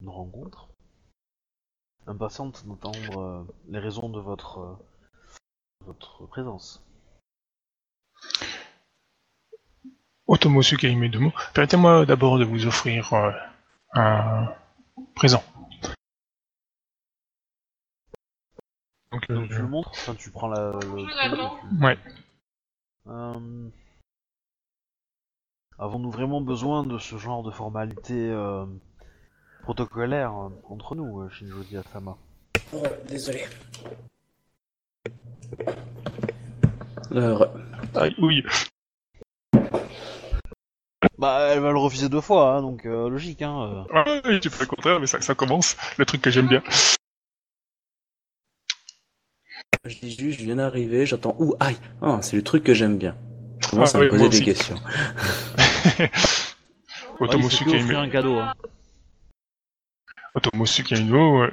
une, 0.00 0.08
rencontre. 0.08 0.68
Impatiente 2.06 2.64
d'entendre 2.66 3.46
les 3.68 3.80
raisons 3.80 4.08
de 4.08 4.20
votre, 4.20 4.78
votre 5.85 6.26
présence. 6.26 6.85
Otomo 10.28 10.61
permettez-moi 11.54 12.06
d'abord 12.06 12.38
de 12.38 12.44
vous 12.44 12.66
offrir 12.66 13.12
présent. 15.14 15.43
Donc, 19.12 19.31
euh, 19.31 19.35
Donc 19.35 19.49
tu 19.49 19.59
le 19.59 19.69
montres, 19.69 19.90
enfin 19.93 20.14
tu 20.14 20.31
prends 20.31 20.49
la, 20.49 20.73
le 20.73 21.07
tu- 21.07 21.85
ouais. 21.85 21.99
Euh, 23.09 23.69
Avons-nous 25.78 26.11
vraiment 26.11 26.40
besoin 26.40 26.85
de 26.85 26.99
ce 26.99 27.19
genre 27.19 27.43
de 27.43 27.50
formalité 27.50 28.31
euh, 28.31 28.64
protocolaire 29.62 30.33
euh, 30.33 30.49
entre 30.71 30.95
nous, 30.95 31.21
euh, 31.21 31.28
Shinjo 31.31 31.62
Asama 31.78 32.16
désolé. 33.09 33.45
Euh, 37.12 37.38
Aïe, 37.95 38.14
oui. 38.19 38.43
Bah, 41.18 41.49
elle 41.52 41.61
va 41.61 41.73
le 41.73 41.78
refuser 41.78 42.08
deux 42.08 42.20
fois, 42.20 42.54
hein, 42.54 42.62
donc 42.62 42.85
euh, 42.85 43.08
logique, 43.08 43.40
hein. 43.42 43.87
euh. 43.90 43.94
Ah, 43.94 44.04
oui, 44.26 44.38
tu 44.40 44.50
fais 44.50 44.64
le 44.64 44.68
contraire, 44.68 45.00
mais 45.00 45.06
ça, 45.06 45.20
ça 45.20 45.35
commence. 45.35 45.76
Le 45.96 46.04
truc 46.04 46.20
que 46.20 46.30
j'aime 46.30 46.49
bien. 46.49 46.62
je 49.85 49.99
dis 50.00 50.11
juste, 50.16 50.40
je 50.40 50.44
viens 50.44 50.56
d'arriver, 50.56 51.06
j'entends 51.06 51.37
ouh 51.38 51.54
aïe, 51.61 51.76
ah, 52.02 52.18
c'est 52.20 52.37
le 52.37 52.42
truc 52.42 52.64
que 52.64 52.75
j'aime 52.75 52.99
bien. 52.99 53.16
Je 53.61 53.68
commence 53.68 53.94
Ah 53.94 53.99
à 53.99 54.00
me 54.02 54.08
poser 54.08 54.28
des 54.28 54.37
aussi. 54.37 54.44
questions. 54.44 54.76
Ouais, 57.18 57.28
Otomo 57.28 57.49
il 57.49 57.94
un 57.96 58.11
cadeau, 58.11 58.38
hein. 58.38 58.52
Otomo 60.35 60.66
Sukaino, 60.66 61.44
euh, 61.44 61.50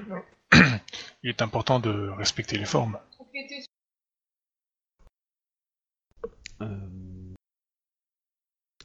il 1.24 1.30
est 1.30 1.42
important 1.42 1.80
de 1.80 2.10
respecter 2.18 2.58
les 2.58 2.66
formes. 2.66 3.00
Euh, 6.62 6.68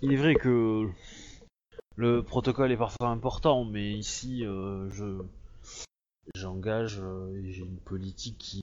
Il 0.01 0.13
est 0.13 0.17
vrai 0.17 0.35
que 0.35 0.89
le 1.97 2.23
protocole 2.23 2.71
est 2.71 2.77
parfois 2.77 3.09
important, 3.09 3.65
mais 3.65 3.91
ici, 3.91 4.45
euh, 4.45 4.89
je 4.91 5.23
j'engage 6.35 6.99
euh, 7.01 7.35
et 7.43 7.53
j'ai 7.53 7.63
une 7.63 7.79
politique 7.79 8.39
qui, 8.39 8.63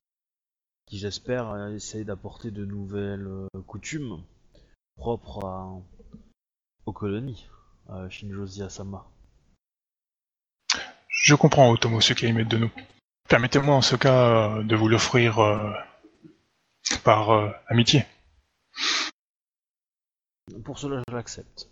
qui 0.86 0.98
j'espère, 0.98 1.70
essaye 1.70 2.06
d'apporter 2.06 2.52
de 2.52 2.64
nouvelles 2.64 3.28
euh, 3.28 3.48
coutumes 3.68 4.22
propres 4.98 5.82
aux 6.86 6.94
colonies, 6.94 7.48
à 7.90 8.10
Shinjozi 8.10 8.64
Asama. 8.64 9.06
Je 11.10 11.36
comprends 11.36 11.72
Otomo 11.72 12.00
Sukaime 12.00 12.44
de 12.44 12.58
nous. 12.58 12.72
Permettez-moi 13.28 13.76
en 13.76 13.82
ce 13.82 13.96
cas 13.96 14.62
de 14.64 14.76
vous 14.76 14.88
l'offrir 14.88 15.40
euh, 15.40 15.74
par 17.04 17.54
amitié. 17.68 18.06
Pour 20.64 20.78
cela, 20.80 21.02
je 21.10 21.16
l'accepte. 21.16 21.70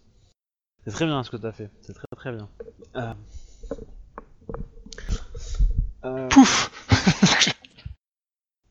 C'est 0.85 0.91
très 0.91 1.05
bien 1.05 1.23
ce 1.23 1.29
que 1.29 1.37
t'as 1.37 1.51
fait, 1.51 1.69
c'est 1.81 1.93
très 1.93 2.07
très 2.15 2.31
bien. 2.31 2.49
Euh... 2.95 3.13
Euh, 6.05 6.27
Pouf 6.29 6.71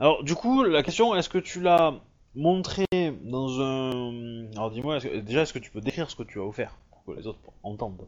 Alors, 0.00 0.24
du 0.24 0.34
coup, 0.34 0.64
la 0.64 0.82
question, 0.82 1.14
est-ce 1.14 1.28
que 1.28 1.38
tu 1.38 1.60
l'as 1.62 1.94
montré 2.34 2.84
dans 3.22 3.60
un. 3.60 4.50
Alors, 4.52 4.70
dis-moi, 4.72 4.96
est-ce 4.96 5.06
que- 5.06 5.16
déjà, 5.20 5.42
est-ce 5.42 5.52
que 5.52 5.58
tu 5.60 5.70
peux 5.70 5.80
décrire 5.80 6.10
ce 6.10 6.16
que 6.16 6.24
tu 6.24 6.40
as 6.40 6.44
offert 6.44 6.76
pour 6.90 7.04
que 7.04 7.12
les 7.18 7.26
autres 7.26 7.38
entendent? 7.62 8.06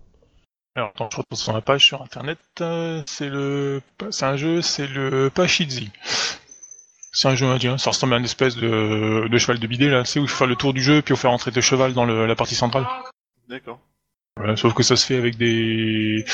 Alors, 0.75 0.91
attends, 0.91 1.09
je 1.11 1.17
retourne 1.19 1.39
sur 1.41 1.53
la 1.53 1.63
page 1.63 1.87
sur 1.87 2.03
internet. 2.03 2.39
euh, 2.61 3.03
c'est 3.07 3.29
le, 3.29 3.81
c'est 4.11 4.27
un 4.27 4.37
jeu, 4.37 4.61
c'est 4.61 4.89
le 4.89 5.31
Pachidzi. 5.33 5.91
C'est 7.15 7.29
un 7.29 7.35
jeu 7.37 7.47
indien. 7.47 7.79
Ça 7.79 7.91
ressemble 7.91 8.15
à 8.15 8.19
une 8.19 8.25
espèce 8.25 8.57
de, 8.57 9.29
de 9.29 9.39
cheval 9.39 9.59
de 9.59 9.67
bidet 9.67 9.89
là. 9.89 10.05
C'est 10.05 10.19
où 10.21 10.25
il 10.25 10.29
faut 10.29 10.37
faire 10.37 10.47
le 10.47 10.57
tour 10.57 10.75
du 10.75 10.83
jeu 10.83 11.01
puis 11.01 11.15
on 11.15 11.17
fait 11.17 11.29
rentrer 11.29 11.53
tes 11.53 11.63
chevals 11.63 11.95
dans 11.95 12.05
le- 12.05 12.27
la 12.27 12.35
partie 12.35 12.55
centrale. 12.57 12.87
D'accord. 13.49 13.81
Voilà, 14.37 14.57
sauf 14.57 14.75
que 14.75 14.83
ça 14.83 14.97
se 14.97 15.07
fait 15.07 15.17
avec 15.17 15.37
des, 15.37 16.25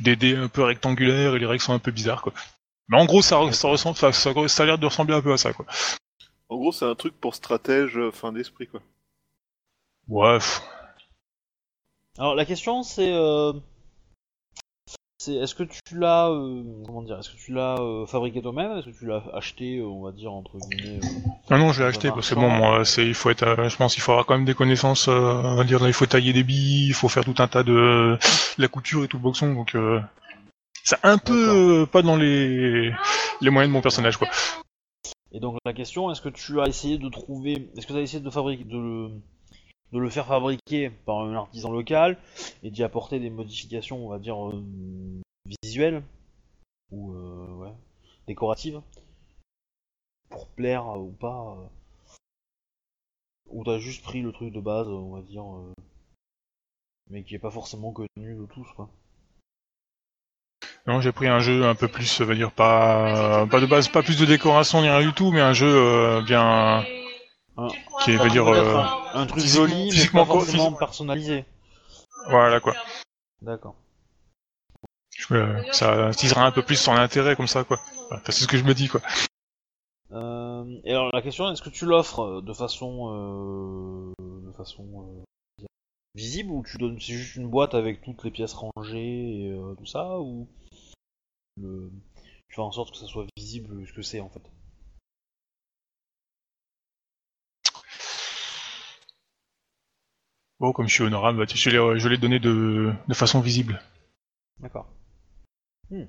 des 0.00 0.14
dés 0.16 0.36
un 0.36 0.48
peu 0.48 0.62
rectangulaires 0.62 1.34
et 1.34 1.38
les 1.40 1.46
règles 1.46 1.62
sont 1.62 1.72
un 1.72 1.80
peu 1.80 1.90
bizarres 1.90 2.22
quoi. 2.22 2.32
Mais 2.88 2.98
en 2.98 3.04
gros, 3.04 3.20
ça, 3.20 3.36
re- 3.36 3.52
ça 3.52 3.68
ressemble, 3.68 3.96
ça, 3.96 4.12
ça, 4.12 4.32
ça 4.48 4.62
a 4.62 4.66
l'air 4.66 4.78
de 4.78 4.86
ressembler 4.86 5.14
un 5.14 5.20
peu 5.20 5.32
à 5.32 5.36
ça 5.36 5.52
quoi. 5.52 5.66
En 6.48 6.56
gros, 6.56 6.72
c'est 6.72 6.86
un 6.86 6.94
truc 6.94 7.14
pour 7.20 7.34
stratège 7.34 7.98
euh, 7.98 8.10
fin 8.10 8.32
d'esprit, 8.32 8.66
quoi. 8.68 8.80
Ouais, 10.08 10.38
pff, 10.38 10.62
Alors, 12.16 12.34
la 12.34 12.46
question, 12.46 12.82
c'est. 12.82 13.12
euh, 13.12 13.52
C'est 15.20 15.34
est-ce 15.34 15.56
que 15.56 15.64
tu 15.64 15.98
l'as. 15.98 16.30
euh, 16.30 16.62
Comment 16.86 17.02
dire 17.02 17.18
Est-ce 17.18 17.30
que 17.30 17.36
tu 17.36 17.52
l'as 17.52 17.74
euh, 17.80 18.06
fabriqué 18.06 18.40
toi-même 18.40 18.78
Est-ce 18.78 18.86
que 18.86 18.96
tu 18.96 19.06
l'as 19.06 19.24
acheté, 19.34 19.78
euh, 19.78 19.86
on 19.86 20.04
va 20.04 20.12
dire, 20.12 20.32
entre 20.32 20.56
guillemets 20.58 21.00
Ah 21.50 21.58
non, 21.58 21.72
je 21.72 21.82
l'ai 21.82 21.88
acheté 21.88 22.10
parce 22.10 22.30
que 22.30 22.36
bon, 22.36 22.48
moi, 22.48 22.84
c'est, 22.84 23.04
il 23.04 23.14
faut 23.14 23.28
être, 23.28 23.68
je 23.68 23.76
pense 23.76 23.94
qu'il 23.94 24.02
faudra 24.02 24.22
quand 24.22 24.34
même 24.34 24.44
des 24.44 24.54
connaissances, 24.54 25.08
on 25.08 25.56
va 25.56 25.64
dire, 25.64 25.84
il 25.88 25.92
faut 25.92 26.06
tailler 26.06 26.32
des 26.32 26.44
billes, 26.44 26.86
il 26.86 26.94
faut 26.94 27.08
faire 27.08 27.24
tout 27.24 27.34
un 27.38 27.48
tas 27.48 27.64
de, 27.64 28.16
la 28.58 28.68
couture 28.68 29.02
et 29.02 29.08
tout 29.08 29.16
le 29.16 29.24
boxon, 29.24 29.54
donc 29.54 29.74
euh, 29.74 30.00
c'est 30.84 30.98
un 31.02 31.18
peu 31.18 31.84
pas 31.90 32.02
dans 32.02 32.16
les, 32.16 32.92
les 33.40 33.50
moyens 33.50 33.70
de 33.70 33.72
mon 33.72 33.82
personnage, 33.82 34.18
quoi. 34.18 34.28
Et 35.32 35.40
donc 35.40 35.56
la 35.64 35.72
question, 35.72 36.12
est-ce 36.12 36.22
que 36.22 36.28
tu 36.28 36.60
as 36.60 36.66
essayé 36.68 36.96
de 36.96 37.08
trouver, 37.08 37.70
est-ce 37.76 37.88
que 37.88 37.92
tu 37.92 37.98
as 37.98 38.02
essayé 38.02 38.22
de 38.22 38.30
fabriquer, 38.30 38.62
de 38.62 38.78
le, 38.78 39.10
de 39.92 39.98
le 39.98 40.10
faire 40.10 40.26
fabriquer 40.26 40.90
par 40.90 41.20
un 41.20 41.34
artisan 41.34 41.70
local 41.70 42.18
et 42.62 42.70
d'y 42.70 42.82
apporter 42.82 43.20
des 43.20 43.30
modifications, 43.30 44.04
on 44.04 44.08
va 44.08 44.18
dire 44.18 44.48
euh, 44.48 44.62
visuelles 45.62 46.02
ou 46.90 47.12
euh, 47.12 47.54
ouais, 47.56 47.72
décoratives 48.26 48.80
pour 50.30 50.46
plaire 50.48 50.86
ou 50.98 51.10
pas, 51.10 51.56
euh, 51.58 51.66
ou 53.46 53.64
t'as 53.64 53.78
juste 53.78 54.02
pris 54.02 54.20
le 54.20 54.32
truc 54.32 54.52
de 54.52 54.60
base, 54.60 54.88
on 54.88 55.14
va 55.14 55.22
dire, 55.22 55.44
euh, 55.44 55.72
mais 57.10 57.24
qui 57.24 57.34
est 57.34 57.38
pas 57.38 57.50
forcément 57.50 57.92
connu 57.92 58.08
de 58.16 58.46
tous 58.46 58.70
quoi. 58.74 58.90
Non, 60.86 61.02
j'ai 61.02 61.12
pris 61.12 61.28
un 61.28 61.38
jeu 61.38 61.66
un 61.66 61.74
peu 61.74 61.86
plus, 61.86 62.20
on 62.22 62.24
va 62.24 62.34
dire, 62.34 62.50
pas, 62.50 63.46
pas 63.46 63.60
de 63.60 63.66
base, 63.66 63.88
pas 63.88 64.02
plus 64.02 64.18
de 64.18 64.24
décoration 64.24 64.80
ni 64.80 64.88
rien 64.88 65.06
du 65.06 65.12
tout, 65.12 65.30
mais 65.32 65.40
un 65.40 65.52
jeu 65.52 65.66
euh, 65.66 66.22
bien, 66.22 66.82
Un- 67.58 67.68
qui 68.04 68.16
va 68.16 68.28
dire, 68.28 68.46
euh, 68.46 68.76
un, 69.14 69.20
un 69.22 69.26
truc 69.26 69.42
physiquement- 69.42 69.66
joli, 69.66 69.84
mais 69.86 69.90
physiquement 69.92 70.24
pas 70.26 70.32
co- 70.32 70.40
forcément 70.40 70.72
personnalisé. 70.72 71.44
voilà 72.28 72.60
quoi. 72.60 72.74
D'accord. 73.42 73.74
Euh, 75.32 75.60
ça 75.72 76.06
attisera 76.06 76.46
un 76.46 76.52
peu 76.52 76.62
plus 76.62 76.76
son 76.76 76.92
intérêt 76.92 77.34
comme 77.34 77.48
ça, 77.48 77.64
quoi. 77.64 77.80
Enfin, 78.10 78.20
c'est 78.26 78.44
ce 78.44 78.46
que 78.46 78.56
je 78.56 78.62
me 78.64 78.72
dis, 78.74 78.88
quoi. 78.88 79.00
Euh, 80.12 80.64
et 80.84 80.90
alors 80.92 81.10
la 81.12 81.20
question, 81.20 81.50
est-ce 81.50 81.60
que 81.60 81.68
tu 81.68 81.84
l'offres 81.84 82.20
euh, 82.20 82.40
de 82.40 82.52
façon, 82.52 83.12
euh, 83.12 84.12
de 84.46 84.52
façon 84.52 85.24
euh, 85.60 85.64
visible 86.14 86.50
ou 86.52 86.62
tu 86.64 86.78
donnes 86.78 86.98
c'est 87.00 87.12
juste 87.12 87.34
une 87.36 87.48
boîte 87.48 87.74
avec 87.74 88.00
toutes 88.02 88.24
les 88.24 88.30
pièces 88.30 88.54
rangées 88.54 89.46
et 89.46 89.50
euh, 89.50 89.74
tout 89.74 89.84
ça 89.86 90.18
ou 90.20 90.48
le, 91.60 91.90
tu 92.48 92.54
fais 92.54 92.62
en 92.62 92.72
sorte 92.72 92.92
que 92.92 92.96
ça 92.96 93.06
soit 93.06 93.26
visible 93.36 93.86
ce 93.86 93.92
que 93.92 94.02
c'est 94.02 94.20
en 94.20 94.30
fait? 94.30 94.42
Bon, 100.60 100.72
comme 100.72 100.88
je 100.88 100.94
suis 100.94 101.04
honorable, 101.04 101.38
bah, 101.38 101.44
je 101.48 101.70
l'ai, 101.70 101.98
je 101.98 102.08
l'ai 102.08 102.18
donné 102.18 102.40
de, 102.40 102.92
de 103.06 103.14
façon 103.14 103.40
visible. 103.40 103.80
D'accord. 104.58 104.88
Hmm. 105.90 106.06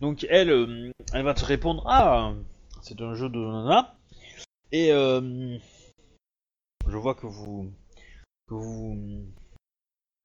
Donc 0.00 0.26
elle, 0.28 0.50
euh, 0.50 0.92
elle 1.12 1.24
va 1.24 1.34
te 1.34 1.44
répondre 1.44 1.82
ah 1.86 2.34
c'est 2.82 3.00
un 3.00 3.14
jeu 3.14 3.28
de 3.28 3.38
nana 3.38 3.96
et 4.70 4.92
euh, 4.92 5.58
je 6.86 6.96
vois 6.96 7.14
que 7.14 7.26
vous 7.26 7.72
que 8.46 8.54
vous, 8.54 9.24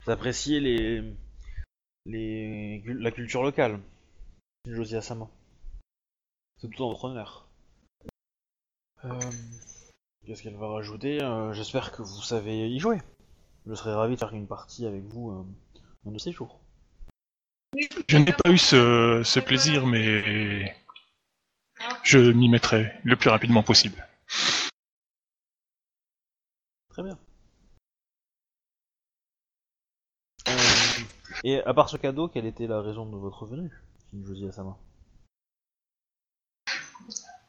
vous 0.06 0.12
appréciez 0.12 0.60
les 0.60 1.04
les 2.06 2.84
la 2.86 3.12
culture 3.12 3.44
locale. 3.44 3.80
Josie 4.68 4.98
Asama. 4.98 5.30
C'est 6.58 6.70
tout 6.70 6.84
en 6.84 6.90
votre 6.90 7.06
honneur. 7.06 7.48
Euh, 9.06 9.20
Qu'est-ce 10.30 10.44
qu'elle 10.44 10.58
va 10.58 10.68
rajouter 10.68 11.24
Euh, 11.24 11.54
J'espère 11.54 11.92
que 11.92 12.04
vous 12.04 12.22
savez 12.22 12.70
y 12.70 12.78
jouer. 12.78 13.02
Je 13.66 13.74
serais 13.74 13.96
ravi 13.96 14.14
de 14.14 14.20
faire 14.20 14.32
une 14.32 14.46
partie 14.46 14.86
avec 14.86 15.02
vous 15.06 15.32
euh, 15.32 15.44
un 16.08 16.12
de 16.12 16.20
ces 16.20 16.32
jours. 16.32 16.60
Je 18.08 18.18
n'ai 18.18 18.32
pas 18.32 18.52
eu 18.52 18.60
ce, 18.60 19.24
ce 19.26 19.40
plaisir, 19.40 19.88
mais 19.88 20.78
je 22.04 22.20
m'y 22.20 22.48
mettrai 22.48 22.94
le 23.04 23.16
plus 23.16 23.32
rapidement 23.32 23.64
possible. 23.64 24.08
Très 26.90 27.02
bien. 27.02 27.18
Euh, 30.48 30.54
et 31.44 31.60
à 31.64 31.74
part 31.74 31.90
ce 31.90 31.98
cadeau, 31.98 32.28
quelle 32.28 32.46
était 32.46 32.68
la 32.68 32.84
raison 32.84 33.08
de 33.08 33.18
votre 33.18 33.48
venue, 33.48 33.72
Josie 34.14 34.46
Asama 34.46 34.78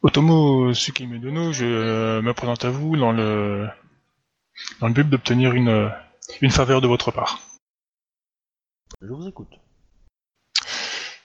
Otomo 0.02 0.72
Tsukimedono, 0.72 1.52
je 1.52 2.20
me 2.20 2.32
présente 2.32 2.64
à 2.64 2.70
vous 2.70 2.96
dans 2.96 3.12
le 3.12 3.68
dans 4.80 4.88
le 4.88 4.92
but 4.94 5.08
d'obtenir 5.08 5.52
une 5.52 5.92
une 6.40 6.50
faveur 6.50 6.80
de 6.80 6.86
votre 6.88 7.10
part. 7.10 7.40
Je 9.02 9.08
vous 9.12 9.28
écoute. 9.28 9.52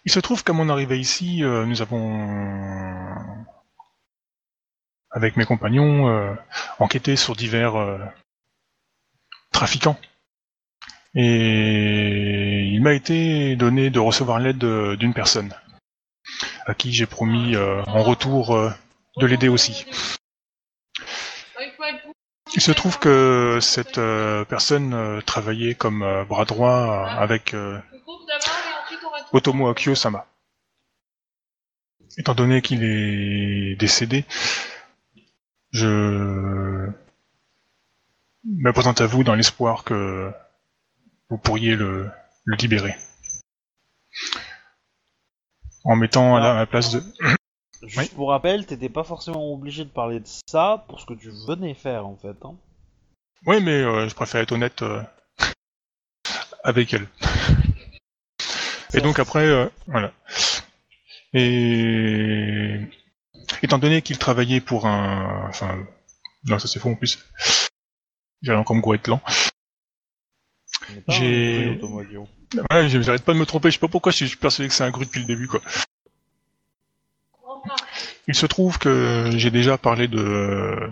Il 0.04 0.12
se 0.12 0.20
trouve 0.20 0.44
qu'à 0.44 0.54
mon 0.54 0.70
arrivée 0.70 1.00
ici, 1.00 1.44
euh, 1.44 1.66
nous 1.66 1.82
avons, 1.82 3.46
avec 5.10 5.36
mes 5.36 5.46
compagnons, 5.46 6.10
euh, 6.10 6.34
enquêté 6.78 7.16
sur 7.16 7.36
divers 7.36 7.76
euh, 7.76 7.98
trafiquants. 9.52 9.98
Et 11.16 12.68
il 12.72 12.82
m'a 12.82 12.94
été 12.94 13.56
donné 13.56 13.90
de 13.90 14.00
recevoir 14.00 14.40
l'aide 14.40 14.58
de- 14.60 14.96
d'une 14.96 15.14
personne, 15.14 15.56
à 16.66 16.74
qui 16.74 16.92
j'ai 16.92 17.06
promis 17.06 17.56
euh, 17.56 17.82
en 17.84 18.04
retour 18.04 18.56
euh, 18.56 18.72
de 19.18 19.26
l'aider 19.26 19.48
aussi. 19.48 19.86
Il 22.56 22.62
se 22.62 22.72
trouve 22.72 23.00
que 23.00 23.60
cette 23.62 23.98
euh, 23.98 24.44
personne 24.46 25.22
travaillait 25.26 25.76
comme 25.76 26.26
bras 26.28 26.46
droit 26.46 27.06
avec 27.08 27.56
Otomo 29.34 29.70
Akio-sama. 29.70 30.26
Étant 32.18 32.34
donné 32.34 32.62
qu'il 32.62 32.84
est 32.84 33.76
décédé, 33.76 34.24
je 35.72 35.88
me 38.46 38.72
présente 38.72 39.02
à 39.02 39.06
vous 39.06 39.24
dans 39.24 39.36
l'espoir 39.36 39.84
que 39.84 40.32
vous 41.30 41.38
pourriez 41.38 41.76
le, 41.76 42.10
le 42.46 42.56
libérer. 42.56 42.96
En 45.86 45.96
mettant 45.96 46.36
à 46.36 46.40
la, 46.40 46.52
à 46.52 46.56
la 46.56 46.66
place 46.66 46.92
de... 46.92 47.02
Juste 47.84 47.98
Oui. 47.98 48.10
pour 48.16 48.30
rappel, 48.30 48.66
t'étais 48.66 48.90
pas 48.90 49.04
forcément 49.04 49.54
obligé 49.54 49.86
de 49.86 49.90
parler 49.90 50.20
de 50.20 50.28
ça 50.48 50.84
pour 50.88 51.00
ce 51.00 51.06
que 51.06 51.14
tu 51.14 51.30
venais 51.48 51.76
faire 51.76 52.08
en 52.08 52.16
fait. 52.16 52.36
Hein. 52.44 52.56
Oui, 53.46 53.62
mais 53.62 53.74
euh, 53.74 54.10
je 54.10 54.16
préfère 54.16 54.42
être 54.42 54.52
honnête 54.52 54.82
euh, 54.82 55.02
avec 56.64 56.94
elle. 56.94 57.08
Et 58.94 59.02
donc 59.02 59.20
après, 59.20 59.46
euh, 59.46 59.68
voilà. 59.88 60.12
Et 61.34 62.80
étant 63.62 63.78
donné 63.78 64.02
qu'il 64.02 64.18
travaillait 64.18 64.62
pour 64.62 64.88
un, 64.88 65.48
enfin, 65.50 65.86
non, 66.46 66.58
ça 66.60 66.68
c'est 66.68 66.80
faux 66.80 66.90
en 66.90 66.96
plus. 66.96 67.20
J'allais 68.42 68.58
encore 68.58 68.76
me 68.76 68.82
de 68.98 69.10
lent. 69.10 69.22
Pas 71.06 71.14
J'ai-. 71.14 71.80
Ouais, 72.72 72.90
j'arrête 72.90 73.24
pas 73.24 73.34
de 73.34 73.40
me 73.40 73.46
tromper. 73.46 73.70
Je 73.70 73.74
sais 73.76 73.80
pas 73.80 73.88
pourquoi. 73.88 74.12
Je 74.12 74.26
suis 74.26 74.38
persuadé 74.38 74.68
que 74.70 74.74
c'est 74.76 74.84
un 74.84 74.92
gru 74.92 75.06
depuis 75.06 75.22
le 75.22 75.26
début, 75.28 75.48
quoi. 75.48 75.62
Il 78.28 78.36
se 78.36 78.46
trouve 78.46 78.78
que 78.78 79.32
j'ai 79.36 79.52
déjà 79.52 79.78
parlé 79.78 80.08
de 80.08 80.90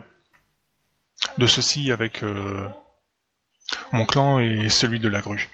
de 1.38 1.48
ceci 1.48 1.92
avec 1.92 2.24
euh, 2.24 2.68
mon 3.92 4.06
clan 4.06 4.40
et 4.40 4.70
celui 4.70 5.00
de 5.00 5.08
la 5.10 5.22
grue. 5.22 5.50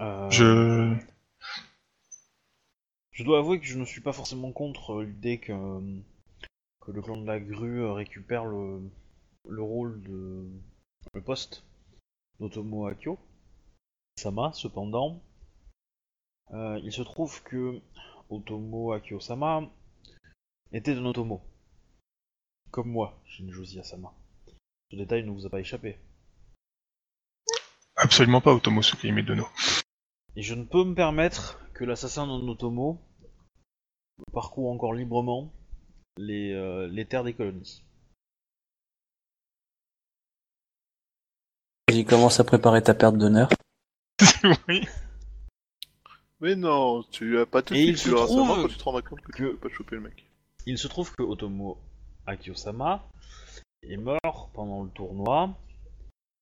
Euh, 0.00 0.28
Je 0.30 0.94
je 3.12 3.24
dois 3.24 3.38
avouer 3.38 3.60
que 3.60 3.66
je 3.66 3.78
ne 3.78 3.84
suis 3.84 4.00
pas 4.02 4.12
forcément 4.12 4.52
contre 4.52 5.02
l'idée 5.02 5.38
que, 5.38 5.52
que 6.80 6.90
le 6.92 7.02
clan 7.02 7.16
de 7.16 7.26
la 7.26 7.40
grue 7.40 7.84
récupère 7.90 8.44
le, 8.44 8.80
le 9.48 9.62
rôle 9.62 10.02
de 10.02 10.46
le 11.14 11.22
poste 11.22 11.64
d'Otomo 12.40 12.86
Akio. 12.86 13.18
Sama, 14.16 14.52
cependant, 14.52 15.22
euh, 16.52 16.78
il 16.84 16.92
se 16.92 17.02
trouve 17.02 17.42
que 17.42 17.80
Otomo 18.30 18.92
Akio-sama 18.92 19.70
était 20.72 20.94
de 20.94 21.00
Otomo. 21.00 21.40
Comme 22.70 22.90
moi, 22.90 23.20
Shinjozi 23.26 23.80
Asama. 23.80 24.12
Ce 24.90 24.96
détail 24.96 25.24
ne 25.24 25.30
vous 25.30 25.46
a 25.46 25.50
pas 25.50 25.60
échappé. 25.60 25.98
absolument 27.96 28.40
pas 28.40 28.54
Otomosuke 28.54 29.04
Medono. 29.04 29.46
Et 30.36 30.42
je 30.42 30.54
ne 30.54 30.64
peux 30.64 30.84
me 30.84 30.94
permettre 30.94 31.60
que 31.74 31.84
l'assassin 31.84 32.26
de 32.26 32.44
Notomo 32.44 33.00
parcourt 34.32 34.70
encore 34.70 34.92
librement 34.92 35.52
les, 36.16 36.52
euh, 36.52 36.88
les 36.88 37.06
terres 37.06 37.24
des 37.24 37.34
colonies. 37.34 37.83
Vas-y, 41.88 42.04
commence 42.04 42.40
à 42.40 42.44
préparer 42.44 42.82
ta 42.82 42.94
perte 42.94 43.16
d'honneur. 43.18 43.48
oui. 44.68 44.86
Mais 46.40 46.56
non, 46.56 47.02
tu 47.10 47.38
as 47.38 47.46
pas 47.46 47.62
tout 47.62 47.74
de 47.74 47.78
Et 47.78 47.84
suite, 47.86 47.96
il 47.96 48.02
tu 48.02 48.08
se 48.08 48.10
l'auras 48.10 48.26
seulement 48.28 48.46
trouve 48.54 48.62
quand 48.62 48.68
tu 48.68 48.78
te 48.78 48.84
rendras 48.84 49.02
compte 49.02 49.20
que, 49.20 49.32
tu 49.32 49.42
que- 49.44 49.48
peux 49.56 49.68
pas 49.68 49.74
choper 49.74 49.96
le 49.96 50.02
mec. 50.02 50.26
Il 50.66 50.78
se 50.78 50.88
trouve 50.88 51.14
que 51.14 51.22
Otomo 51.22 51.78
Akiyosama 52.26 53.06
est 53.82 53.96
mort 53.98 54.50
pendant 54.54 54.82
le 54.82 54.90
tournoi 54.90 55.54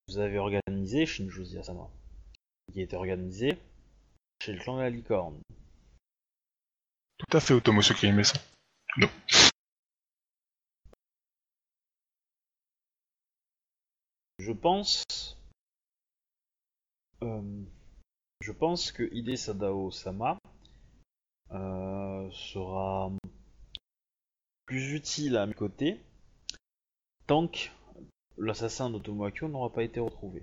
que 0.06 0.12
vous 0.12 0.18
avez 0.18 0.38
organisé 0.38 1.06
Shinjozi 1.06 1.58
Asama. 1.58 1.88
Qui 2.72 2.80
a 2.80 2.82
été 2.84 2.96
organisé 2.96 3.58
chez 4.42 4.52
le 4.52 4.60
clan 4.60 4.76
de 4.76 4.82
la 4.82 4.90
licorne. 4.90 5.38
Tout 7.18 7.36
à 7.36 7.40
fait 7.40 7.54
Otomosuke 7.54 8.02
Mesan. 8.04 8.38
Je 14.44 14.50
pense. 14.50 15.04
euh, 17.22 17.64
je 18.40 18.50
pense 18.50 18.90
que 18.90 19.04
Hide 19.12 19.36
Sadao 19.36 19.92
Sama 19.92 20.36
euh, 21.52 22.28
sera 22.32 23.12
plus 24.66 24.94
utile 24.94 25.36
à 25.36 25.46
mes 25.46 25.54
côtés 25.54 26.00
tant 27.28 27.46
que 27.46 27.68
l'assassin 28.36 28.90
d'Otomo 28.90 29.26
Akio 29.26 29.46
n'aura 29.46 29.72
pas 29.72 29.84
été 29.84 30.00
retrouvé. 30.00 30.42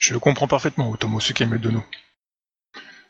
Je 0.00 0.16
comprends 0.16 0.48
parfaitement 0.48 0.90
Otomosuke 0.90 1.42
Medono. 1.42 1.84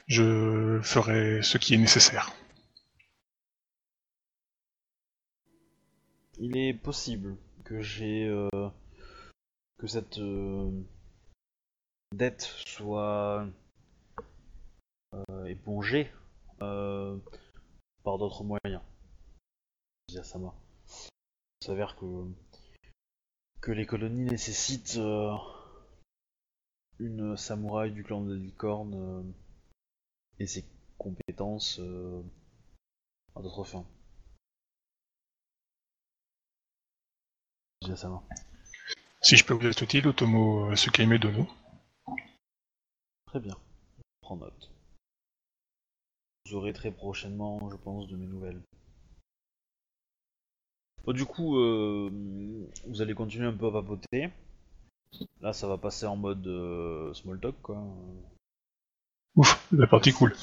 Je 0.07 0.81
ferai 0.83 1.43
ce 1.43 1.57
qui 1.57 1.73
est 1.73 1.79
nécessaire. 1.79 2.31
Il 6.45 6.57
est 6.57 6.75
possible 6.75 7.37
que 7.63 7.81
j'ai 7.83 8.27
euh, 8.27 8.49
que 9.79 9.87
cette 9.87 10.19
euh, 10.19 10.73
dette 12.11 12.43
soit 12.43 13.47
euh, 15.15 15.45
épongée 15.45 16.11
par 16.59 18.19
d'autres 18.19 18.43
moyens. 18.43 18.83
Il 20.09 20.21
s'avère 21.65 21.95
que 21.95 22.27
que 23.61 23.71
les 23.71 23.87
colonies 23.87 24.25
nécessitent 24.25 24.99
une 26.99 27.37
samouraï 27.37 27.93
du 27.93 28.03
clan 28.03 28.21
de 28.21 28.35
la 28.35 28.41
licorne 28.41 29.33
et 30.41 30.49
ses 30.49 30.65
compétences 30.99 31.81
à 33.37 33.43
d'autres 33.43 33.63
fins. 33.63 33.87
Si 39.21 39.37
je 39.37 39.45
peux 39.45 39.55
vous 39.55 39.67
être 39.67 39.83
utile, 39.83 40.09
Otomosuke 40.09 41.01
Medono. 41.01 41.47
Très 43.27 43.41
bien, 43.41 43.57
je 43.99 44.03
prends 44.21 44.37
note. 44.37 44.71
Vous 46.47 46.57
aurez 46.57 46.73
très 46.73 46.91
prochainement, 46.91 47.71
je 47.71 47.77
pense, 47.77 48.09
de 48.09 48.17
mes 48.17 48.27
nouvelles. 48.27 48.61
Bon, 51.05 51.13
du 51.13 51.25
coup, 51.25 51.57
euh, 51.57 52.11
vous 52.87 53.03
allez 53.03 53.15
continuer 53.15 53.47
un 53.47 53.57
peu 53.57 53.67
à 53.67 53.73
papoter. 53.73 54.31
Là, 55.41 55.53
ça 55.53 55.67
va 55.67 55.79
passer 55.79 56.07
en 56.07 56.17
mode 56.17 56.47
euh, 56.47 57.13
small 57.15 57.41
talk, 57.41 57.61
quoi. 57.63 57.83
Ouf, 59.35 59.67
la 59.73 59.87
partie 59.87 60.13
cool. 60.13 60.35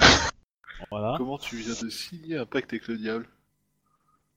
Voilà. 0.90 1.16
Comment 1.18 1.38
tu 1.38 1.58
viens 1.58 1.76
de 1.82 1.90
signer 1.90 2.38
un 2.38 2.46
pacte 2.46 2.74
avec 2.74 2.88
le 2.88 2.98
diable? 2.98 3.30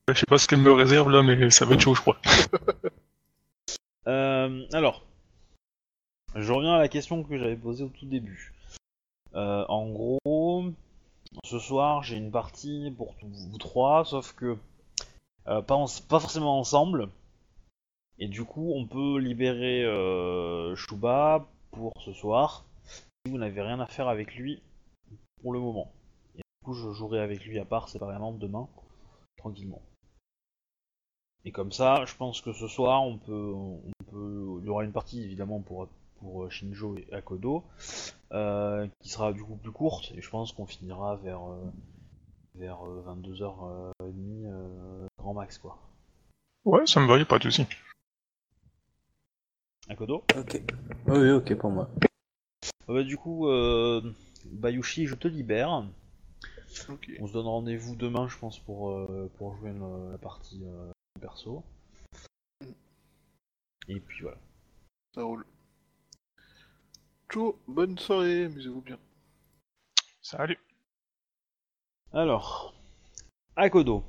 Je 0.09 0.15
sais 0.15 0.27
pas 0.27 0.39
ce 0.39 0.49
qu'elle 0.49 0.61
me 0.61 0.73
réserve 0.73 1.11
là, 1.11 1.23
mais 1.23 1.51
ça 1.51 1.65
va 1.65 1.75
être 1.75 1.81
chaud, 1.81 1.95
je 1.95 2.01
crois. 2.01 2.19
Euh, 4.09 4.67
alors, 4.73 5.07
je 6.35 6.53
reviens 6.53 6.73
à 6.73 6.79
la 6.79 6.89
question 6.89 7.23
que 7.23 7.39
j'avais 7.39 7.55
posée 7.55 7.85
au 7.85 7.89
tout 7.89 8.05
début. 8.05 8.53
Euh, 9.35 9.65
en 9.69 9.89
gros, 9.91 10.65
ce 11.45 11.59
soir, 11.61 12.03
j'ai 12.03 12.17
une 12.17 12.33
partie 12.33 12.93
pour 12.97 13.15
tous 13.17 13.29
vous 13.29 13.59
trois, 13.59 14.05
sauf 14.05 14.33
que 14.33 14.59
euh, 15.47 15.63
pas, 15.63 15.85
pas 16.09 16.19
forcément 16.21 16.59
ensemble. 16.59 17.11
Et 18.19 18.29
du 18.29 18.45
coup, 18.45 18.73
on 18.75 18.87
peut 18.87 19.19
libérer 19.19 19.85
euh, 19.85 20.75
Shuba 20.75 21.47
pour 21.71 21.93
ce 22.01 22.13
soir, 22.13 22.65
si 22.85 23.31
vous 23.31 23.39
n'avez 23.39 23.63
rien 23.63 23.81
à 23.81 23.87
faire 23.87 24.09
avec 24.09 24.35
lui 24.35 24.63
pour 25.43 25.53
le 25.53 25.61
moment. 25.61 25.93
Et 26.35 26.39
du 26.39 26.65
coup, 26.65 26.75
je 26.75 26.91
jouerai 26.93 27.21
avec 27.21 27.45
lui 27.45 27.59
à 27.59 27.65
part 27.65 27.89
séparément 27.89 28.33
demain, 28.33 28.69
tranquillement. 29.37 29.81
Et 31.45 31.51
comme 31.51 31.73
ça, 31.73 32.05
je 32.07 32.15
pense 32.15 32.41
que 32.41 32.53
ce 32.53 32.69
soir, 32.69 33.03
on 33.03 33.19
peut, 33.19 33.53
on 33.55 33.81
peut, 34.11 34.59
il 34.61 34.67
y 34.67 34.69
aura 34.69 34.85
une 34.85 34.93
partie 34.93 35.23
évidemment 35.23 35.61
pour 35.61 35.89
pour 36.21 36.49
Shinjo 36.53 36.97
et 36.97 37.13
Akodo, 37.13 37.65
euh, 38.31 38.87
qui 39.01 39.09
sera 39.09 39.33
du 39.33 39.43
coup 39.43 39.57
plus 39.57 39.73
courte, 39.73 40.13
et 40.15 40.23
je 40.23 40.31
pense 40.31 40.53
qu'on 40.53 40.67
finira 40.67 41.17
vers 41.17 41.43
euh, 41.43 41.57
vers 42.55 42.79
22h30 43.09 45.09
grand 45.19 45.35
max 45.35 45.59
quoi. 45.59 45.79
Ouais, 46.65 46.87
ça 46.87 47.01
me 47.01 47.09
va, 47.09 47.19
y 47.19 47.23
a 47.23 47.25
pas 47.25 47.39
de 47.39 47.45
souci. 47.45 47.67
Akodo? 49.89 50.23
Ok. 50.37 50.63
Oui, 51.09 51.31
ok 51.31 51.55
pour 51.57 51.71
moi. 51.71 51.89
Ah 52.89 52.93
bah, 52.93 53.03
Du 53.03 53.17
coup, 53.17 53.49
euh, 53.49 54.01
Bayushi, 54.47 55.07
je 55.07 55.17
te 55.17 55.27
libère. 55.27 55.85
On 57.21 57.27
se 57.27 57.33
donne 57.33 57.47
rendez-vous 57.47 57.97
demain, 57.97 58.29
je 58.29 58.39
pense, 58.39 58.59
pour, 58.61 58.91
euh, 58.91 59.31
pour 59.37 59.57
jouer 59.57 59.73
la 60.11 60.19
partie 60.19 60.63
euh, 60.65 60.93
perso. 61.21 61.63
Et 63.89 64.01
puis 64.01 64.23
voilà. 64.23 64.39
ça 65.15 65.23
roule. 65.23 65.45
Ciao, 67.33 67.57
bonne 67.67 67.99
soirée, 67.99 68.45
amusez-vous 68.45 68.83
bien. 68.83 68.99
Salut. 70.21 70.59
Alors, 72.13 72.75
Akodo. 73.57 74.05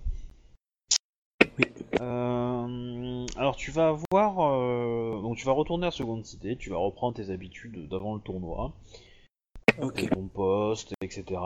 Oui. 1.58 1.66
Euh, 2.02 3.26
alors 3.38 3.56
tu 3.56 3.72
vas 3.72 3.89
avoir, 3.89 4.39
euh, 4.42 5.22
donc 5.22 5.38
tu 5.38 5.46
vas 5.46 5.52
retourner 5.54 5.88
à 5.88 5.92
Seconde 5.92 6.26
Cité, 6.26 6.58
tu 6.58 6.70
vas 6.70 6.78
reprendre 6.78 7.16
tes 7.16 7.30
habitudes 7.30 7.88
d'avant 7.88 8.16
le 8.16 8.22
tournoi, 8.22 8.74
Ok. 9.82 10.10
ton 10.10 10.28
poste, 10.28 10.94
etc. 11.02 11.39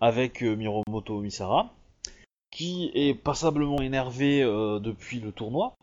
Avec 0.00 0.42
euh, 0.42 0.54
Miromoto 0.54 1.20
Misara, 1.20 1.74
qui 2.50 2.90
est 2.94 3.14
passablement 3.14 3.80
énervé 3.80 4.42
euh, 4.42 4.78
depuis 4.80 5.20
le 5.20 5.32
tournoi. 5.32 5.74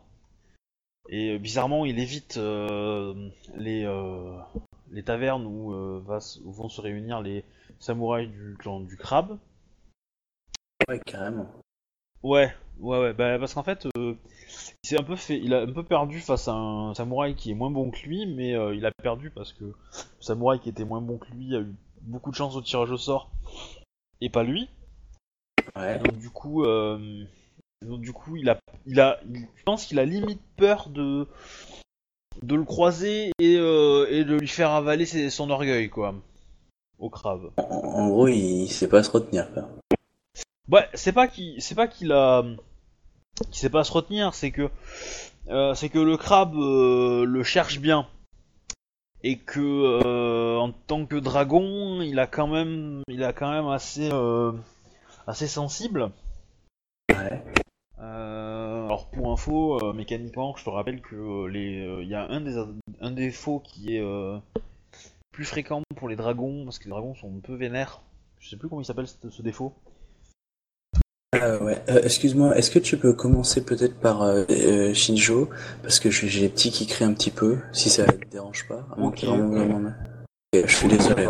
Et 1.08 1.34
euh, 1.34 1.38
bizarrement, 1.38 1.84
il 1.86 1.98
évite 1.98 2.36
euh, 2.36 3.30
les, 3.56 3.84
les 4.90 5.02
tavernes 5.02 5.46
où, 5.46 6.00
va 6.00 6.18
s- 6.18 6.40
où 6.44 6.52
vont 6.52 6.68
se 6.68 6.80
réunir 6.80 7.22
les 7.22 7.44
samouraïs 7.78 8.28
du 8.28 8.56
clan 8.58 8.80
du 8.80 8.96
crabe. 8.96 9.38
Ouais, 10.88 11.00
carrément. 11.00 11.46
Ouais, 12.22 12.52
ouais, 12.80 12.98
ouais, 12.98 13.12
bah, 13.12 13.38
parce 13.38 13.54
qu'en 13.54 13.62
fait, 13.62 13.86
euh, 13.96 14.14
il 14.82 14.88
s'est 14.88 14.98
un 14.98 15.04
peu 15.04 15.16
fait, 15.16 15.38
il 15.38 15.54
a 15.54 15.60
un 15.62 15.72
peu 15.72 15.84
perdu 15.84 16.20
face 16.20 16.48
à 16.48 16.52
un 16.52 16.94
samouraï 16.94 17.34
qui 17.36 17.50
est 17.50 17.54
moins 17.54 17.70
bon 17.70 17.90
que 17.90 18.00
lui, 18.06 18.26
mais 18.26 18.54
euh, 18.54 18.74
il 18.74 18.84
a 18.86 18.90
perdu 19.02 19.30
parce 19.30 19.52
que 19.52 19.64
le 19.64 19.74
samouraï 20.20 20.58
qui 20.60 20.68
était 20.68 20.84
moins 20.84 21.00
bon 21.00 21.18
que 21.18 21.30
lui 21.32 21.54
a 21.54 21.60
eu 21.60 21.74
beaucoup 22.02 22.30
de 22.30 22.36
chance 22.36 22.56
au 22.56 22.62
tirage 22.62 22.90
au 22.90 22.96
sort 22.96 23.30
et 24.20 24.30
pas 24.30 24.42
lui. 24.42 24.68
Ouais. 25.76 25.98
Donc 25.98 26.18
du 26.18 26.30
coup, 26.30 26.64
euh, 26.64 27.24
donc, 27.86 28.00
du 28.00 28.12
coup, 28.12 28.36
il 28.36 28.48
a, 28.50 28.58
il 28.86 29.00
a, 29.00 29.20
il- 29.32 29.46
je 29.56 29.62
pense 29.64 29.84
qu'il 29.86 29.98
a 29.98 30.04
limite 30.04 30.40
peur 30.56 30.88
de 30.88 31.26
de 32.42 32.54
le 32.54 32.64
croiser 32.64 33.32
et, 33.40 33.56
euh, 33.56 34.06
et 34.10 34.24
de 34.24 34.36
lui 34.36 34.46
faire 34.48 34.70
avaler 34.70 35.06
ses- 35.06 35.28
son 35.30 35.50
orgueil, 35.50 35.88
quoi, 35.90 36.14
au 36.98 37.10
crabe. 37.10 37.50
En, 37.56 37.62
en 37.62 38.08
gros, 38.08 38.28
il, 38.28 38.62
il 38.62 38.68
sait 38.70 38.88
pas 38.88 39.02
se 39.02 39.10
retenir, 39.10 39.52
quoi. 39.52 39.68
Ouais, 40.70 40.88
c'est 40.94 41.12
pas 41.12 41.26
qu'il, 41.28 41.60
c'est 41.60 41.74
pas 41.74 41.88
qu'il 41.88 42.12
a, 42.12 42.44
qu'il 43.46 43.54
sait 43.56 43.70
pas 43.70 43.82
se 43.84 43.92
retenir, 43.92 44.34
c'est 44.34 44.50
que, 44.52 44.68
euh, 45.48 45.74
c'est 45.74 45.88
que 45.88 45.98
le 45.98 46.16
crabe 46.16 46.54
le 46.54 47.42
cherche 47.42 47.80
bien 47.80 48.06
et 49.24 49.36
que 49.38 49.60
euh, 49.60 50.58
en 50.58 50.70
tant 50.70 51.06
que 51.06 51.16
dragon, 51.16 52.00
il 52.02 52.18
a 52.20 52.26
quand 52.28 52.46
même, 52.46 53.02
il 53.08 53.24
a 53.24 53.32
quand 53.32 53.50
même 53.50 53.66
assez, 53.66 54.10
euh, 54.12 54.52
assez 55.28 55.46
sensible. 55.46 56.10
Ouais. 57.10 57.44
Euh, 58.00 58.84
alors 58.86 59.08
pour 59.10 59.30
info, 59.30 59.78
euh, 59.82 59.92
mécaniquement, 59.92 60.54
je 60.56 60.64
te 60.64 60.70
rappelle 60.70 61.00
que 61.00 61.16
euh, 61.16 61.48
les, 61.48 61.86
euh, 61.86 62.02
il 62.02 62.08
y 62.08 62.14
a 62.14 62.28
un 62.28 62.40
des, 62.40 62.56
un 63.00 63.10
défaut 63.10 63.60
qui 63.60 63.96
est 63.96 64.00
euh, 64.00 64.38
plus 65.32 65.44
fréquent 65.44 65.82
pour 65.96 66.08
les 66.08 66.16
dragons 66.16 66.64
parce 66.64 66.78
que 66.78 66.84
les 66.84 66.90
dragons 66.90 67.14
sont 67.14 67.28
un 67.28 67.40
peu 67.40 67.54
vénères. 67.54 68.00
Je 68.40 68.48
sais 68.48 68.56
plus 68.56 68.68
comment 68.68 68.80
il 68.80 68.84
s'appelle 68.84 69.06
ce, 69.06 69.28
ce 69.28 69.42
défaut. 69.42 69.74
Ah 71.32 71.62
ouais. 71.62 71.82
Euh, 71.90 72.00
Excuse-moi, 72.02 72.56
est-ce 72.56 72.70
que 72.70 72.78
tu 72.78 72.96
peux 72.96 73.12
commencer 73.12 73.64
peut-être 73.64 74.00
par 74.00 74.22
euh, 74.22 74.44
euh, 74.48 74.94
Shinjo? 74.94 75.50
Parce 75.82 76.00
que 76.00 76.10
j'ai 76.10 76.40
les 76.40 76.48
petits 76.48 76.70
qui 76.70 76.86
crient 76.86 77.04
un 77.04 77.12
petit 77.12 77.30
peu, 77.30 77.58
si 77.72 77.90
ça 77.90 78.06
te 78.06 78.28
dérange 78.28 78.66
pas. 78.66 78.86
vraiment 78.96 79.12
je 80.54 80.74
suis 80.74 80.88
désolé. 80.88 81.28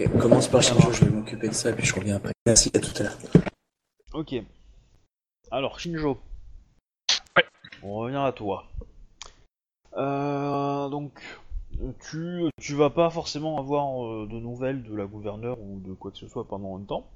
Ok, 0.00 0.18
commence 0.18 0.48
par 0.48 0.62
Shinjo, 0.62 0.92
je 0.92 1.04
vais 1.04 1.10
m'occuper 1.10 1.48
de 1.48 1.52
ça 1.52 1.70
et 1.70 1.74
puis 1.74 1.84
je 1.84 1.94
reviens 1.94 2.16
après. 2.16 2.32
Merci, 2.46 2.70
à 2.74 2.80
tout 2.80 2.92
à 2.98 3.02
l'heure. 3.02 3.18
Ok. 4.14 4.34
Alors, 5.50 5.78
Shinjo. 5.78 6.18
Ouais. 7.36 7.44
On 7.82 7.96
revient 7.96 8.16
à 8.24 8.32
toi. 8.32 8.66
Euh, 9.98 10.88
donc, 10.88 11.20
tu, 12.08 12.44
tu 12.58 12.74
vas 12.74 12.88
pas 12.88 13.10
forcément 13.10 13.58
avoir 13.58 14.06
euh, 14.06 14.26
de 14.26 14.38
nouvelles 14.38 14.82
de 14.82 14.94
la 14.94 15.04
gouverneure 15.04 15.60
ou 15.60 15.80
de 15.80 15.92
quoi 15.92 16.10
que 16.10 16.16
ce 16.16 16.28
soit 16.28 16.48
pendant 16.48 16.78
un 16.78 16.82
temps. 16.82 17.06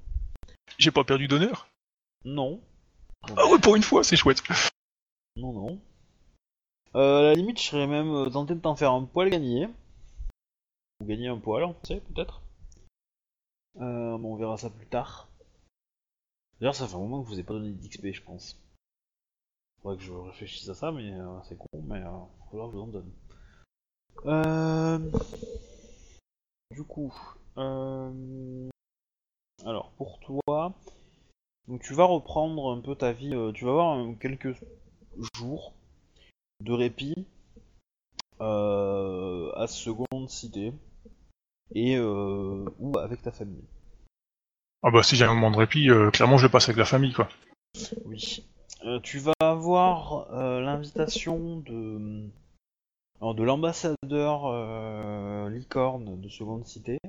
J'ai 0.77 0.91
pas 0.91 1.03
perdu 1.03 1.27
d'honneur? 1.27 1.67
Non. 2.23 2.61
Ah 3.35 3.47
ouais, 3.47 3.57
pour 3.57 3.75
une 3.75 3.83
fois, 3.83 4.03
c'est 4.03 4.15
chouette. 4.15 4.43
Non, 5.37 5.53
non. 5.53 5.79
Euh, 6.93 7.19
à 7.19 7.23
la 7.23 7.33
limite, 7.33 7.59
je 7.59 7.65
serais 7.65 7.87
même 7.87 8.13
euh, 8.13 8.29
tenté 8.29 8.53
de 8.53 8.59
t'en 8.59 8.75
faire 8.75 8.91
un 8.91 9.05
poil 9.05 9.31
gagner. 9.31 9.67
Ou 11.01 11.05
gagner 11.05 11.29
un 11.29 11.37
poil, 11.37 11.63
on 11.63 11.75
sait, 11.83 12.01
peut-être. 12.13 12.41
Euh, 13.81 14.17
on 14.17 14.35
verra 14.35 14.57
ça 14.57 14.69
plus 14.69 14.87
tard. 14.87 15.27
D'ailleurs, 16.59 16.75
ça 16.75 16.87
fait 16.87 16.95
un 16.95 16.99
moment 16.99 17.21
que 17.21 17.29
je 17.29 17.33
vous 17.33 17.39
ai 17.39 17.43
pas 17.43 17.53
donné 17.53 17.71
d'XP, 17.71 18.07
je 18.13 18.21
pense. 18.21 18.57
Faudrait 19.81 19.97
que 19.97 20.03
je 20.03 20.13
réfléchisse 20.13 20.69
à 20.69 20.75
ça, 20.75 20.91
mais 20.91 21.11
euh, 21.11 21.41
c'est 21.43 21.57
con, 21.57 21.67
mais 21.83 22.01
euh, 22.01 22.09
faudra 22.49 22.67
que 22.67 22.71
je 22.71 22.77
vous 22.77 22.83
en 22.83 22.87
donne. 22.87 23.11
Euh... 24.25 24.99
Du 26.71 26.83
coup, 26.83 27.13
alors 29.65 29.91
pour 29.97 30.19
toi, 30.19 30.73
donc 31.67 31.81
tu 31.83 31.93
vas 31.93 32.05
reprendre 32.05 32.71
un 32.71 32.81
peu 32.81 32.95
ta 32.95 33.11
vie, 33.11 33.33
tu 33.53 33.65
vas 33.65 33.71
avoir 33.71 34.17
quelques 34.19 34.57
jours 35.37 35.73
de 36.61 36.73
répit 36.73 37.27
à 38.39 39.67
seconde 39.67 40.29
cité 40.29 40.73
et 41.73 41.97
euh, 41.97 42.65
ou 42.79 42.97
avec 42.97 43.21
ta 43.21 43.31
famille. 43.31 43.63
Ah 44.83 44.91
bah 44.91 45.03
si 45.03 45.15
j'ai 45.15 45.25
un 45.25 45.33
moment 45.33 45.51
de 45.51 45.57
répit, 45.57 45.89
clairement 46.13 46.37
je 46.37 46.45
le 46.45 46.51
passe 46.51 46.69
avec 46.69 46.77
la 46.77 46.85
famille 46.85 47.13
quoi. 47.13 47.27
Oui. 48.05 48.45
Euh, 48.83 48.99
tu 48.99 49.17
vas 49.17 49.33
avoir 49.39 50.31
euh, 50.31 50.61
l'invitation 50.61 51.57
de 51.57 52.29
alors, 53.19 53.33
de 53.33 53.43
l'ambassadeur 53.43 54.45
euh, 54.45 55.49
licorne 55.49 56.21
de 56.21 56.29
seconde 56.29 56.65
cité 56.65 56.99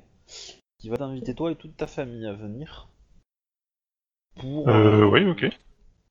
qui 0.78 0.88
va 0.88 0.96
t'inviter 0.96 1.34
toi 1.34 1.52
et 1.52 1.56
toute 1.56 1.76
ta 1.76 1.86
famille 1.86 2.26
à 2.26 2.32
venir 2.32 2.88
pour 4.36 4.68
Euh, 4.68 5.04
oui, 5.04 5.26
ok. 5.26 5.46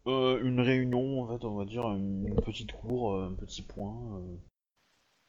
euh, 0.07 0.39
une 0.43 0.59
réunion 0.59 1.23
en 1.23 1.27
fait 1.27 1.45
on 1.45 1.55
va 1.55 1.65
dire 1.65 1.85
une 1.91 2.35
petite 2.45 2.73
cour, 2.73 3.19
un 3.19 3.33
petit 3.33 3.63
point. 3.63 4.21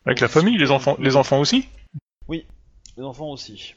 Avec 0.05 0.21
la 0.21 0.29
famille, 0.29 0.59
les 0.59 0.71
enfants, 0.71 0.97
les 0.99 1.17
enfants 1.17 1.41
aussi? 1.41 1.69
Les 2.97 3.03
enfants 3.03 3.31
aussi. 3.31 3.75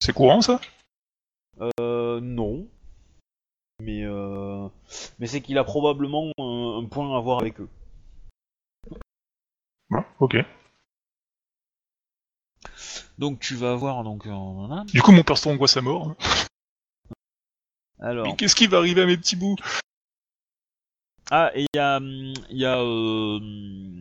C'est 0.00 0.12
courant 0.12 0.40
ça? 0.40 0.60
Euh, 1.80 2.20
non. 2.20 2.66
Mais, 3.80 4.02
euh, 4.04 4.68
mais 5.18 5.26
c'est 5.26 5.40
qu'il 5.40 5.58
a 5.58 5.64
probablement 5.64 6.30
un, 6.38 6.80
un 6.82 6.86
point 6.86 7.16
à 7.16 7.20
voir 7.20 7.40
avec 7.40 7.60
eux. 7.60 7.68
Ouais, 9.90 10.04
ok. 10.20 10.36
Donc 13.18 13.40
tu 13.40 13.54
vas 13.54 13.72
avoir 13.72 14.02
donc 14.04 14.26
un- 14.26 14.70
un- 14.70 14.84
Du 14.86 15.02
coup 15.02 15.12
mon 15.12 15.22
perso 15.22 15.50
angoisse 15.50 15.76
à 15.76 15.80
mort. 15.82 16.14
Alors 18.00 18.26
Mais 18.26 18.36
qu'est-ce 18.36 18.56
qui 18.56 18.66
va 18.66 18.78
arriver 18.78 19.02
à 19.02 19.06
mes 19.06 19.16
petits 19.16 19.36
bouts? 19.36 19.56
Ah 21.30 21.50
et 21.54 21.62
il 21.62 21.76
y 21.76 21.78
a 21.78 21.98
il 22.00 22.58
y 22.58 22.64
a 22.64 22.78
euh, 22.80 24.00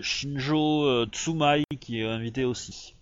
Shinjo 0.00 0.84
euh, 0.84 1.06
Tsumai 1.06 1.64
qui 1.80 2.00
est 2.00 2.06
invité 2.06 2.44
aussi. 2.44 2.95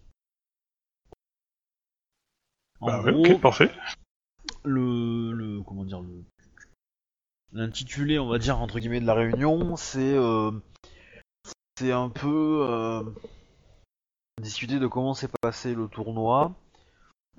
En 2.84 2.86
Bah 2.88 3.02
ouais, 3.02 3.12
gros, 3.12 3.34
ok, 3.34 3.40
parfait. 3.40 3.70
le, 4.64 5.32
le 5.32 5.62
comment 5.62 5.84
dire 5.84 6.00
le 6.00 6.22
l'intitulé 7.52 8.18
on 8.18 8.28
va 8.28 8.38
dire 8.38 8.58
entre 8.60 8.78
guillemets 8.78 9.00
de 9.00 9.06
la 9.06 9.14
réunion 9.14 9.76
c'est 9.76 10.14
euh, 10.14 10.50
c'est 11.78 11.92
un 11.92 12.08
peu 12.10 12.66
euh, 12.68 13.02
discuter 14.42 14.78
de 14.78 14.86
comment 14.86 15.14
s'est 15.14 15.30
passé 15.40 15.74
le 15.74 15.88
tournoi 15.88 16.52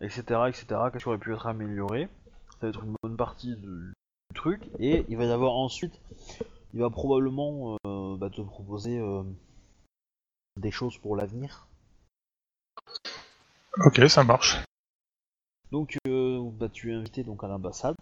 etc 0.02 0.22
etc 0.48 0.66
qu'est-ce 0.92 1.04
qui 1.04 1.10
aurait 1.10 1.18
pu 1.18 1.34
être 1.34 1.48
amélioré 1.48 2.08
ça 2.52 2.58
va 2.62 2.68
être 2.70 2.84
une 2.84 2.96
bonne 3.04 3.18
partie 3.18 3.56
du 3.56 3.94
truc 4.34 4.62
et 4.80 5.06
il 5.10 5.18
va 5.18 5.26
y 5.26 5.32
avoir 5.32 5.54
ensuite 5.54 6.00
il 6.74 6.80
va 6.80 6.90
probablement 6.90 7.78
euh, 7.86 8.16
bah, 8.18 8.30
te 8.30 8.42
proposer 8.42 9.00
des 10.58 10.72
choses 10.72 10.98
pour 10.98 11.16
l'avenir 11.16 11.68
Ok, 13.86 14.02
ça 14.08 14.24
marche. 14.24 14.58
Donc, 15.72 15.98
euh, 16.08 16.50
bah, 16.52 16.70
tu 16.70 16.92
es 16.92 16.94
invité 16.94 17.24
donc 17.24 17.44
à 17.44 17.48
l'ambassade 17.48 17.96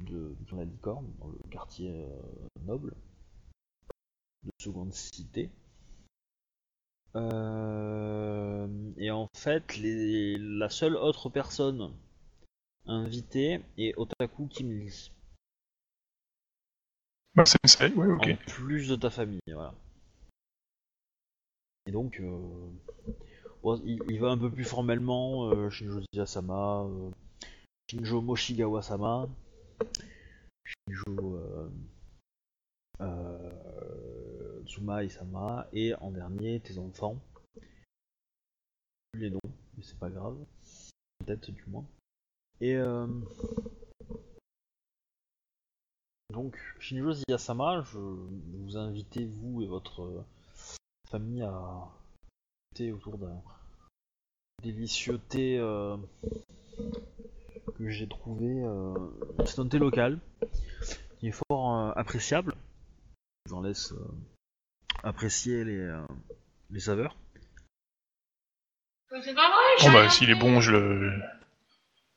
de, 0.00 0.34
de 0.50 0.56
la 0.56 0.64
licorne, 0.64 1.06
dans 1.20 1.28
le 1.28 1.38
quartier 1.50 1.90
euh, 1.90 2.20
noble 2.66 2.94
de 4.42 4.50
seconde 4.58 4.92
cité. 4.92 5.50
Euh, 7.16 8.66
et 8.96 9.10
en 9.10 9.28
fait, 9.34 9.76
les, 9.76 10.36
la 10.38 10.68
seule 10.68 10.96
autre 10.96 11.30
personne 11.30 11.92
invitée 12.86 13.60
est 13.78 13.94
Otaku 13.96 14.48
Kimli, 14.48 15.10
Bah 17.34 17.44
sensei, 17.46 17.92
ouais, 17.94 18.06
ok. 18.06 18.28
en 18.28 18.36
plus 18.46 18.88
de 18.88 18.96
ta 18.96 19.10
famille. 19.10 19.40
Voilà. 19.46 19.74
Et 21.86 21.92
donc, 21.92 22.20
euh, 22.20 22.68
il, 23.84 24.18
va 24.20 24.28
un 24.28 24.38
peu 24.38 24.50
plus 24.50 24.64
formellement, 24.64 25.48
euh, 25.50 25.70
Shinjo 25.70 26.00
Ziyasama, 26.12 26.84
euh, 26.84 27.10
Shinjo 27.90 28.20
Moshigawa-sama, 28.20 29.28
Shinjo 30.64 31.36
euh, 31.36 31.70
euh, 33.00 34.62
Tsumae-sama, 34.66 35.66
et 35.72 35.94
en 35.94 36.10
dernier, 36.10 36.60
tes 36.60 36.78
enfants. 36.78 37.16
Les 39.14 39.30
noms, 39.30 39.40
mais 39.76 39.82
c'est 39.82 39.98
pas 39.98 40.10
grave. 40.10 40.36
Peut-être 41.20 41.50
du 41.50 41.64
moins. 41.66 41.86
Et 42.60 42.76
donc, 46.32 46.58
Shinjo 46.80 47.12
Ziyasama, 47.12 47.82
je 47.82 47.98
vous 47.98 48.76
invite, 48.76 49.18
vous 49.18 49.62
et 49.62 49.66
votre 49.66 50.24
famille, 51.08 51.42
à 51.42 51.88
thé 52.74 52.92
autour 52.92 53.18
d'un 53.18 53.40
délicieux 54.62 55.18
thé 55.28 55.58
euh, 55.58 55.96
que 57.78 57.88
j'ai 57.88 58.08
trouvé. 58.08 58.46
euh, 58.64 58.94
c'est 59.46 59.58
un 59.60 59.68
thé 59.68 59.78
local 59.78 60.18
qui 61.18 61.28
est 61.28 61.38
fort 61.48 61.74
euh, 61.74 61.92
appréciable. 61.96 62.54
Je 63.46 63.50
vous 63.52 63.56
en 63.58 63.62
laisse 63.62 63.92
euh, 63.92 64.08
apprécier 65.02 65.64
les, 65.64 65.78
euh, 65.78 66.02
les 66.70 66.80
saveurs. 66.80 67.16
C'est 69.22 69.34
pas 69.34 69.48
vrai, 69.48 69.60
j'ai 69.78 69.86
Bon 69.86 69.92
bah 69.92 70.10
s'il 70.10 70.30
est 70.30 70.34
bon, 70.34 70.60
je 70.60 70.72
le, 70.72 71.12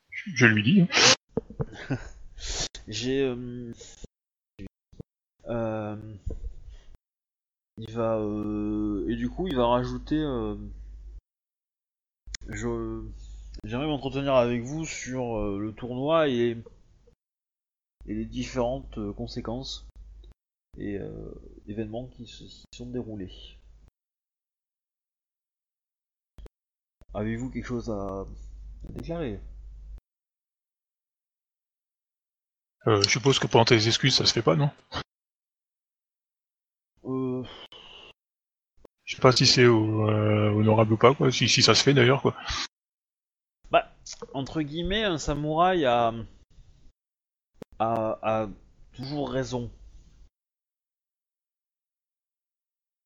je 0.10 0.46
lui 0.48 0.64
dis. 0.64 0.88
J'ai. 2.88 3.22
euh, 3.24 3.72
euh, 5.50 5.96
il 7.78 7.92
va. 7.94 8.18
euh, 8.18 9.08
et 9.10 9.16
du 9.16 9.30
coup, 9.30 9.48
il 9.48 9.56
va 9.56 9.68
rajouter. 9.68 10.20
euh, 10.20 10.56
je. 12.48 13.04
J'aimerais 13.64 13.88
m'entretenir 13.88 14.36
avec 14.36 14.62
vous 14.62 14.86
sur 14.86 15.38
euh, 15.38 15.60
le 15.60 15.74
tournoi 15.74 16.30
et, 16.30 16.58
et 18.06 18.14
les 18.14 18.26
différentes 18.26 19.00
conséquences 19.14 19.88
et 20.78 20.98
euh, 21.00 21.34
événements 21.68 22.06
qui 22.08 22.28
se 22.28 22.44
sont 22.74 22.86
déroulés. 22.86 23.32
Avez-vous 27.16 27.50
quelque 27.50 27.66
chose 27.66 27.90
à, 27.90 28.22
à 28.22 28.26
déclarer? 28.94 29.40
Euh, 32.86 33.02
je 33.02 33.10
suppose 33.10 33.40
que 33.40 33.48
pendant 33.48 33.66
tes 33.66 33.88
excuses, 33.88 34.16
ça 34.16 34.26
se 34.26 34.34
fait 34.34 34.44
pas, 34.44 34.56
non? 34.56 34.70
Euh, 37.08 37.44
Je 39.06 39.16
sais 39.16 39.22
pas 39.22 39.32
si 39.32 39.46
c'est 39.46 39.64
euh, 39.64 40.52
honorable 40.52 40.94
ou 40.94 40.98
pas, 40.98 41.14
quoi. 41.14 41.32
Si, 41.32 41.48
si 41.48 41.62
ça 41.62 41.74
se 41.76 41.84
fait 41.84 41.94
d'ailleurs, 41.94 42.22
quoi. 42.22 42.36
Bah, 43.72 43.92
entre 44.34 44.62
guillemets, 44.62 45.04
un 45.04 45.18
samouraï 45.18 45.86
a, 45.86 46.14
a, 47.80 48.20
a 48.22 48.48
toujours 48.94 49.30
raison. 49.30 49.72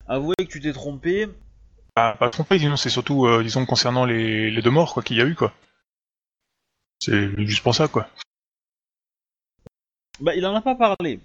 Avouez 0.08 0.36
que 0.38 0.44
tu 0.44 0.60
t'es 0.60 0.74
trompé. 0.74 1.30
Ah, 1.96 2.16
pas 2.18 2.30
trompé, 2.30 2.58
disons, 2.58 2.78
c'est 2.78 2.90
surtout, 2.90 3.26
euh, 3.26 3.44
disons, 3.44 3.66
concernant 3.66 4.06
les, 4.06 4.50
les 4.50 4.62
deux 4.62 4.72
morts, 4.72 4.94
quoi, 4.94 5.04
qu'il 5.04 5.18
y 5.18 5.22
a 5.22 5.26
eu, 5.26 5.36
quoi. 5.36 5.54
C'est 7.00 7.46
juste 7.46 7.64
pour 7.64 7.76
ça, 7.76 7.88
quoi. 7.88 8.08
Bah, 10.20 10.36
il 10.36 10.46
en 10.46 10.56
a 10.56 10.62
pas 10.62 10.76
parlé. 10.76 11.20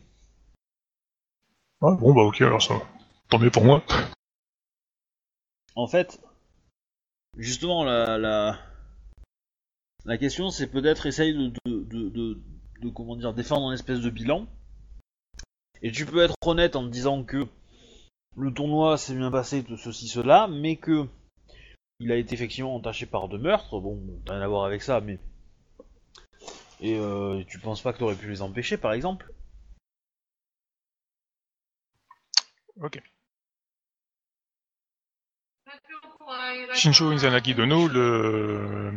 Ouais, 1.81 1.95
bon, 1.99 2.15
bah 2.15 2.23
ok, 2.23 2.41
alors 2.43 2.63
ça. 2.63 2.75
Tant 3.29 3.39
mieux 3.39 3.51
pour 3.51 3.65
moi. 3.65 3.83
En 5.75 5.87
fait, 5.87 6.21
justement, 7.37 7.85
la, 7.85 8.19
la, 8.19 8.59
la 10.07 10.17
question, 10.17 10.49
c'est 10.49 10.69
peut-être 10.69 11.05
essayer 11.05 11.35
de, 11.35 11.53
de, 11.67 12.41
de, 12.81 12.89
comment 12.89 13.15
dire, 13.15 13.35
défendre 13.35 13.69
un 13.69 13.75
espèce 13.75 14.01
de 14.01 14.09
bilan. 14.09 14.47
Et 15.81 15.91
tu 15.91 16.05
peux 16.05 16.23
être 16.23 16.35
honnête 16.45 16.77
en 16.77 16.83
disant 16.87 17.25
que 17.25 17.47
le 18.37 18.53
tournoi 18.53 18.99
s'est 18.99 19.15
bien 19.15 19.31
passé 19.31 19.63
de 19.63 19.77
ceci, 19.77 20.09
cela, 20.09 20.49
mais 20.49 20.77
que 20.77 21.07
il 22.01 22.13
a 22.13 22.17
été 22.17 22.35
effectivement 22.35 22.75
entaché 22.77 23.07
par 23.07 23.29
deux 23.29 23.39
meurtres. 23.39 23.81
Bon, 23.81 24.01
rien 24.29 24.41
à 24.43 24.49
voir 24.49 24.65
avec 24.65 24.83
ça, 24.83 25.01
mais. 25.01 25.19
Et 26.81 26.99
euh, 26.99 27.43
tu 27.49 27.59
penses 27.59 27.83
pas 27.83 27.93
que 27.93 27.99
t'aurais 27.99 28.15
pu 28.17 28.29
les 28.29 28.43
empêcher, 28.43 28.77
par 28.77 28.93
exemple? 28.93 29.33
Ok. 32.81 32.97
Shinjo 36.75 37.13
Izanagi 37.13 37.55
Dono, 37.55 37.89
le, 37.89 38.93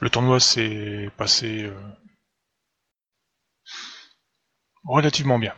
le 0.00 0.10
tournoi 0.10 0.40
s'est 0.40 1.10
passé 1.16 1.64
euh, 1.64 1.74
relativement 4.84 5.38
bien. 5.38 5.54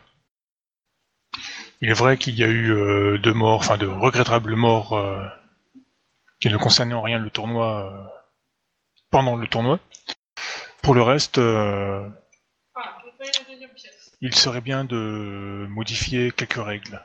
Il 1.81 1.89
est 1.89 1.93
vrai 1.93 2.17
qu'il 2.17 2.35
y 2.35 2.43
a 2.43 2.47
eu 2.47 2.71
euh, 2.71 3.17
deux 3.17 3.33
morts, 3.33 3.59
enfin 3.59 3.77
de 3.77 3.87
regrettables 3.87 4.55
morts 4.55 4.93
euh, 4.93 5.25
qui 6.39 6.49
ne 6.49 6.57
concernaient 6.57 6.93
en 6.93 7.01
rien 7.01 7.19
le 7.19 7.29
tournoi 7.29 8.23
pendant 9.11 9.35
le 9.35 9.47
tournoi. 9.47 9.79
Pour 10.81 10.93
le 10.93 11.01
reste, 11.01 11.37
euh, 11.37 12.07
Voilà, 12.73 12.97
je 13.01 13.05
vais 13.05 13.17
payer 13.17 13.31
la 13.47 13.53
deuxième 13.53 13.73
pièce. 13.73 14.08
Il 14.21 14.35
serait 14.35 14.61
bien 14.61 14.83
de 14.83 15.65
modifier 15.69 16.31
quelques 16.31 16.63
règles. 16.63 17.01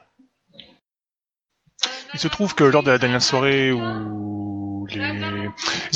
Il 2.13 2.21
se 2.21 2.29
trouve 2.29 2.55
que 2.55 2.65
lors 2.65 2.83
de 2.83 2.91
la 2.91 2.99
dernière 2.99 3.23
soirée 3.23 3.73
où 3.73 4.87
les 4.91 5.51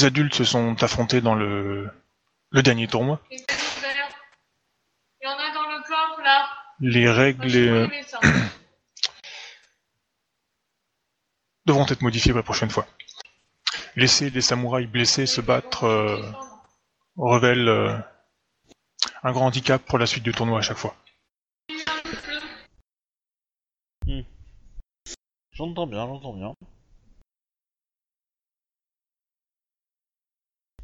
adultes 0.05 0.35
se 0.35 0.45
sont 0.45 0.83
affrontés 0.83 1.21
dans 1.21 1.35
le, 1.35 1.91
dernier 2.53 2.89
tournoi, 2.89 3.21
les 6.81 7.11
règles 7.11 7.51
devront 11.67 11.87
être 11.87 12.03
modifiées 12.03 12.33
la 12.33 12.43
prochaine 12.43 12.71
fois. 12.71 12.87
Laisser 13.97 14.31
les 14.31 14.41
samouraïs 14.41 14.89
blessés 14.89 15.27
se 15.27 15.41
battre 15.41 15.85
euh, 15.85 16.21
révèle 17.17 17.69
euh, 17.69 17.99
un 19.23 19.33
grand 19.33 19.47
handicap 19.47 19.83
pour 19.85 19.99
la 19.99 20.07
suite 20.07 20.23
du 20.23 20.33
tournoi 20.33 20.59
à 20.59 20.63
chaque 20.63 20.79
fois. 20.79 20.95
J'entends 25.59 25.89
bien, 25.89 26.07
j'entends 26.07 26.35
bien. 26.35 26.55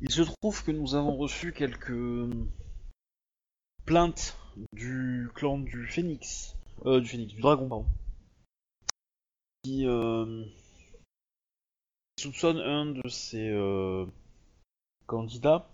Il 0.00 0.10
se 0.10 0.22
trouve 0.22 0.64
que 0.64 0.72
nous 0.72 0.96
avons 0.96 1.16
reçu 1.16 1.52
quelques 1.52 1.94
plaintes 3.86 4.36
du 4.72 5.30
clan 5.36 5.58
du 5.58 5.86
Phénix, 5.86 6.56
euh, 6.86 7.00
du 7.00 7.06
Phénix, 7.06 7.34
du 7.34 7.40
Dragon, 7.40 7.68
pardon, 7.68 7.86
qui 9.62 9.86
euh, 9.86 10.44
soupçonne 12.18 12.58
un 12.58 12.86
de 12.86 13.08
ses 13.08 13.50
euh, 13.50 14.04
candidats 15.06 15.70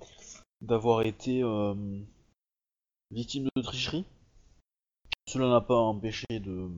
d'avoir 0.61 1.01
été 1.07 1.43
euh, 1.43 1.75
victime 3.11 3.49
de 3.57 3.63
tricherie. 3.63 4.05
Cela 5.27 5.49
n'a 5.49 5.63
pas 5.63 5.79
empêché 5.79 6.27
de 6.39 6.69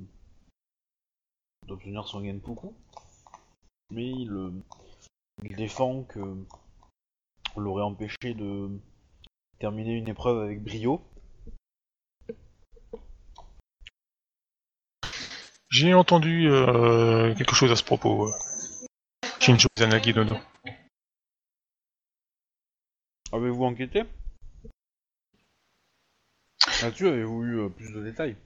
d'obtenir 1.67 2.07
son 2.07 2.25
Genpuku, 2.25 2.73
mais 3.91 4.11
il, 4.11 4.31
euh, 4.33 4.51
il 5.43 5.57
défend 5.57 6.05
que 6.05 6.21
on 7.55 7.61
l'aurait 7.61 7.83
empêché 7.83 8.35
de 8.35 8.71
terminer 9.59 9.93
une 9.97 10.09
épreuve 10.09 10.43
avec 10.43 10.63
brio. 10.63 11.03
J'ai 15.71 15.95
entendu 15.95 16.49
euh, 16.51 17.35
quelque 17.35 17.55
chose 17.55 17.73
à 17.73 17.77
ce 17.77 17.85
propos. 17.85 18.29
euh. 18.29 18.33
Shinjo 19.41 19.69
Izanagi 19.77 20.13
Dono. 20.13 20.37
Avez-vous 23.33 23.65
enquêté? 23.65 24.05
Là-dessus, 26.83 27.09
avez-vous 27.09 27.43
eu 27.45 27.61
euh, 27.61 27.69
plus 27.71 27.93
de 27.93 28.03
détails? 28.03 28.37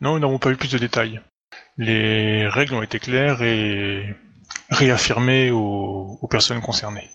Non, 0.00 0.14
nous 0.14 0.20
n'avons 0.20 0.38
pas 0.38 0.50
eu 0.50 0.56
plus 0.56 0.72
de 0.72 0.78
détails. 0.78 1.20
Les 1.76 2.46
règles 2.48 2.74
ont 2.74 2.82
été 2.82 2.98
claires 2.98 3.42
et 3.42 4.14
réaffirmées 4.70 5.50
aux, 5.50 6.28
personnes 6.30 6.60
concernées. 6.60 7.08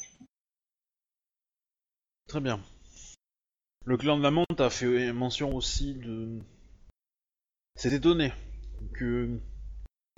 Très 2.28 2.42
bien. 2.42 2.60
Le 3.86 3.98
clan 3.98 4.18
de 4.18 4.24
la 4.24 4.32
Menthe 4.32 4.60
a 4.60 4.70
fait 4.70 5.14
mention 5.14 5.56
aussi 5.56 5.96
de... 5.96 6.40
C'est 7.76 7.94
étonné 7.94 8.34
que 8.94 9.40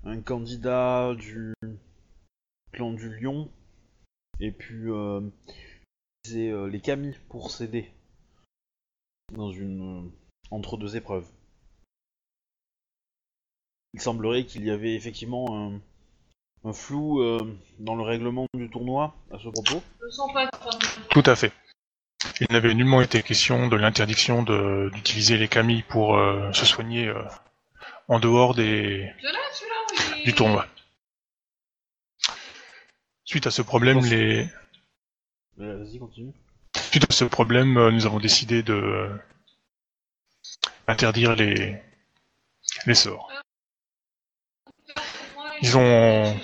un 0.03 0.21
candidat 0.21 1.13
du 1.15 1.53
clan 2.71 2.93
du 2.93 3.19
Lion 3.19 3.51
ait 4.39 4.51
pu 4.51 4.91
euh, 4.91 5.21
utiliser 6.23 6.51
euh, 6.51 6.67
les 6.67 6.79
camis 6.79 7.15
pour 7.27 7.51
s'aider 7.51 7.91
dans 9.33 9.51
une 9.51 10.07
euh, 10.07 10.09
entre 10.51 10.77
deux 10.77 10.95
épreuves. 10.95 11.27
Il 13.93 14.01
semblerait 14.01 14.45
qu'il 14.45 14.63
y 14.65 14.71
avait 14.71 14.93
effectivement 14.95 15.47
un, 15.51 15.79
un 16.69 16.73
flou 16.73 17.21
euh, 17.21 17.39
dans 17.79 17.95
le 17.95 18.03
règlement 18.03 18.45
du 18.53 18.69
tournoi 18.69 19.15
à 19.31 19.37
ce 19.39 19.49
propos 19.49 19.81
Je 19.99 20.05
me 20.05 20.11
sens 20.11 20.31
pas 20.33 20.49
ça. 20.51 20.77
Tout 21.09 21.23
à 21.25 21.35
fait. 21.35 21.51
Il 22.41 22.47
n'avait 22.51 22.73
nullement 22.73 23.01
été 23.01 23.23
question 23.23 23.67
de 23.67 23.75
l'interdiction 23.77 24.43
de- 24.43 24.89
d'utiliser 24.93 25.37
les 25.37 25.47
camis 25.47 25.83
pour 25.83 26.17
euh, 26.17 26.51
se 26.53 26.65
soigner 26.65 27.07
euh, 27.07 27.23
en 28.07 28.19
dehors 28.19 28.53
des, 28.55 29.11
Celui-là, 29.21 29.39
celui-là, 29.53 30.15
oui. 30.17 30.23
du 30.25 30.33
tournoi. 30.33 30.67
Suite 33.23 33.47
à 33.47 33.51
ce 33.51 33.61
problème, 33.61 33.99
les, 34.05 34.47
Euh, 35.59 35.83
Vas-y, 35.83 35.99
continue. 35.99 36.33
suite 36.91 37.05
à 37.09 37.13
ce 37.13 37.25
problème, 37.25 37.77
euh, 37.77 37.91
nous 37.91 38.05
avons 38.05 38.19
décidé 38.19 38.63
de 38.63 38.73
euh, 38.73 39.09
interdire 40.87 41.35
les, 41.35 41.81
les 42.85 42.95
sorts. 42.95 43.29
Ils 45.61 45.77
ont 45.77 46.39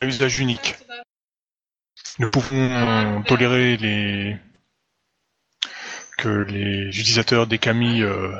à 0.00 0.06
usage 0.06 0.38
unique. 0.40 0.74
Nous 2.18 2.30
pouvons 2.30 3.22
tolérer 3.22 3.76
les 3.76 4.36
que 6.18 6.28
les 6.28 6.88
utilisateurs 6.88 7.46
des 7.46 7.58
camis 7.58 8.02
euh, 8.02 8.36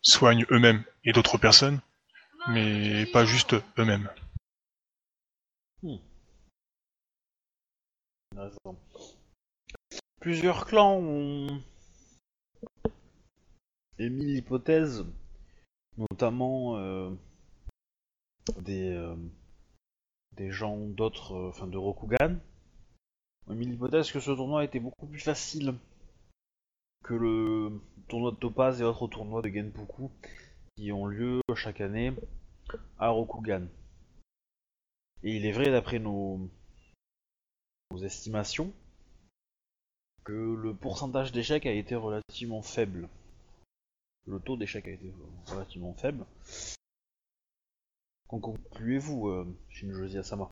soignent 0.00 0.46
eux-mêmes 0.50 0.82
et 1.04 1.12
d'autres 1.12 1.38
personnes, 1.38 1.80
mais 2.48 3.06
pas 3.06 3.24
juste 3.24 3.54
eux-mêmes. 3.78 4.08
Intéressant. 8.32 8.76
Plusieurs 10.20 10.66
clans 10.66 10.96
ont 10.96 11.62
émis 13.98 14.34
l'hypothèse, 14.34 15.04
notamment 15.98 16.78
euh, 16.78 17.10
des, 18.60 18.92
euh, 18.92 19.16
des 20.36 20.50
gens 20.50 20.76
d'autres, 20.76 21.34
euh, 21.34 21.48
enfin 21.48 21.66
de 21.66 21.76
Rokugan, 21.76 22.38
émis 23.50 23.66
l'hypothèse 23.66 24.10
que 24.12 24.20
ce 24.20 24.30
tournoi 24.30 24.64
était 24.64 24.80
beaucoup 24.80 25.06
plus 25.06 25.20
facile 25.20 25.74
que 27.04 27.14
le 27.14 27.80
tournoi 28.08 28.30
de 28.30 28.36
Topaz 28.36 28.80
et 28.80 28.84
autres 28.84 29.08
tournois 29.08 29.42
de 29.42 29.48
Genpuku 29.48 30.10
qui 30.76 30.92
ont 30.92 31.06
lieu 31.06 31.40
chaque 31.54 31.80
année 31.80 32.12
à 32.98 33.08
Rokugan. 33.08 33.66
Et 35.22 35.36
il 35.36 35.46
est 35.46 35.52
vrai, 35.52 35.70
d'après 35.70 35.98
nos, 35.98 36.48
estimations, 38.02 38.72
que 40.24 40.32
le 40.32 40.74
pourcentage 40.74 41.30
d'échec 41.32 41.66
a 41.66 41.72
été 41.72 41.94
relativement 41.94 42.62
faible. 42.62 43.08
Le 44.26 44.40
taux 44.40 44.56
d'échec 44.56 44.86
a 44.88 44.90
été 44.90 45.12
relativement 45.46 45.94
faible. 45.94 46.24
Concluez-vous, 48.40 49.28
euh, 49.28 49.46
Shinjoji 49.68 50.18
Asama? 50.18 50.48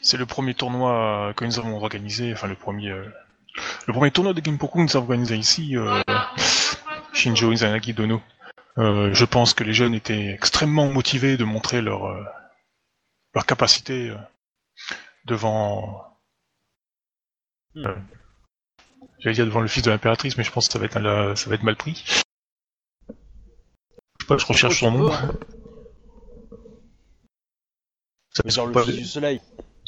C'est 0.00 0.16
le 0.16 0.24
premier 0.24 0.54
tournoi 0.54 1.34
que 1.36 1.44
nous 1.44 1.58
avons 1.58 1.76
organisé, 1.76 2.32
enfin 2.32 2.46
le 2.46 2.56
premier, 2.56 2.90
euh, 2.90 3.06
le 3.86 3.92
premier 3.92 4.10
tournoi 4.10 4.32
de 4.32 4.42
Genpoku 4.42 4.78
que 4.78 4.82
nous 4.82 4.96
avons 4.96 5.04
organisé 5.04 5.36
ici, 5.36 5.76
euh, 5.76 6.02
Shinjo 7.12 7.52
Izanagi 7.52 7.92
Dono. 7.92 8.22
Euh, 8.78 9.12
je 9.12 9.24
pense 9.24 9.54
que 9.54 9.62
les 9.62 9.74
jeunes 9.74 9.94
étaient 9.94 10.30
extrêmement 10.30 10.88
motivés 10.88 11.36
de 11.36 11.44
montrer 11.44 11.82
leur 11.82 12.06
euh, 12.06 12.24
capacité 13.46 14.10
euh, 14.10 14.16
devant. 15.26 16.02
Euh, 17.76 17.94
J'allais 19.18 19.34
dire 19.34 19.46
devant 19.46 19.60
le 19.60 19.68
fils 19.68 19.82
de 19.82 19.90
l'impératrice, 19.90 20.36
mais 20.36 20.44
je 20.44 20.50
pense 20.50 20.68
que 20.68 20.72
ça 20.72 21.36
ça 21.36 21.48
va 21.50 21.54
être 21.54 21.62
mal 21.62 21.76
pris. 21.76 22.23
Je 24.24 24.28
sais 24.28 24.36
pas, 24.36 24.38
je 24.38 24.46
recherche 24.46 24.80
son 24.80 24.90
nom. 24.90 25.10
Ça 28.30 28.48
genre 28.48 28.66
le 28.68 28.72
pas- 28.72 28.84
fils 28.84 28.96
du 28.96 29.04
soleil. 29.04 29.38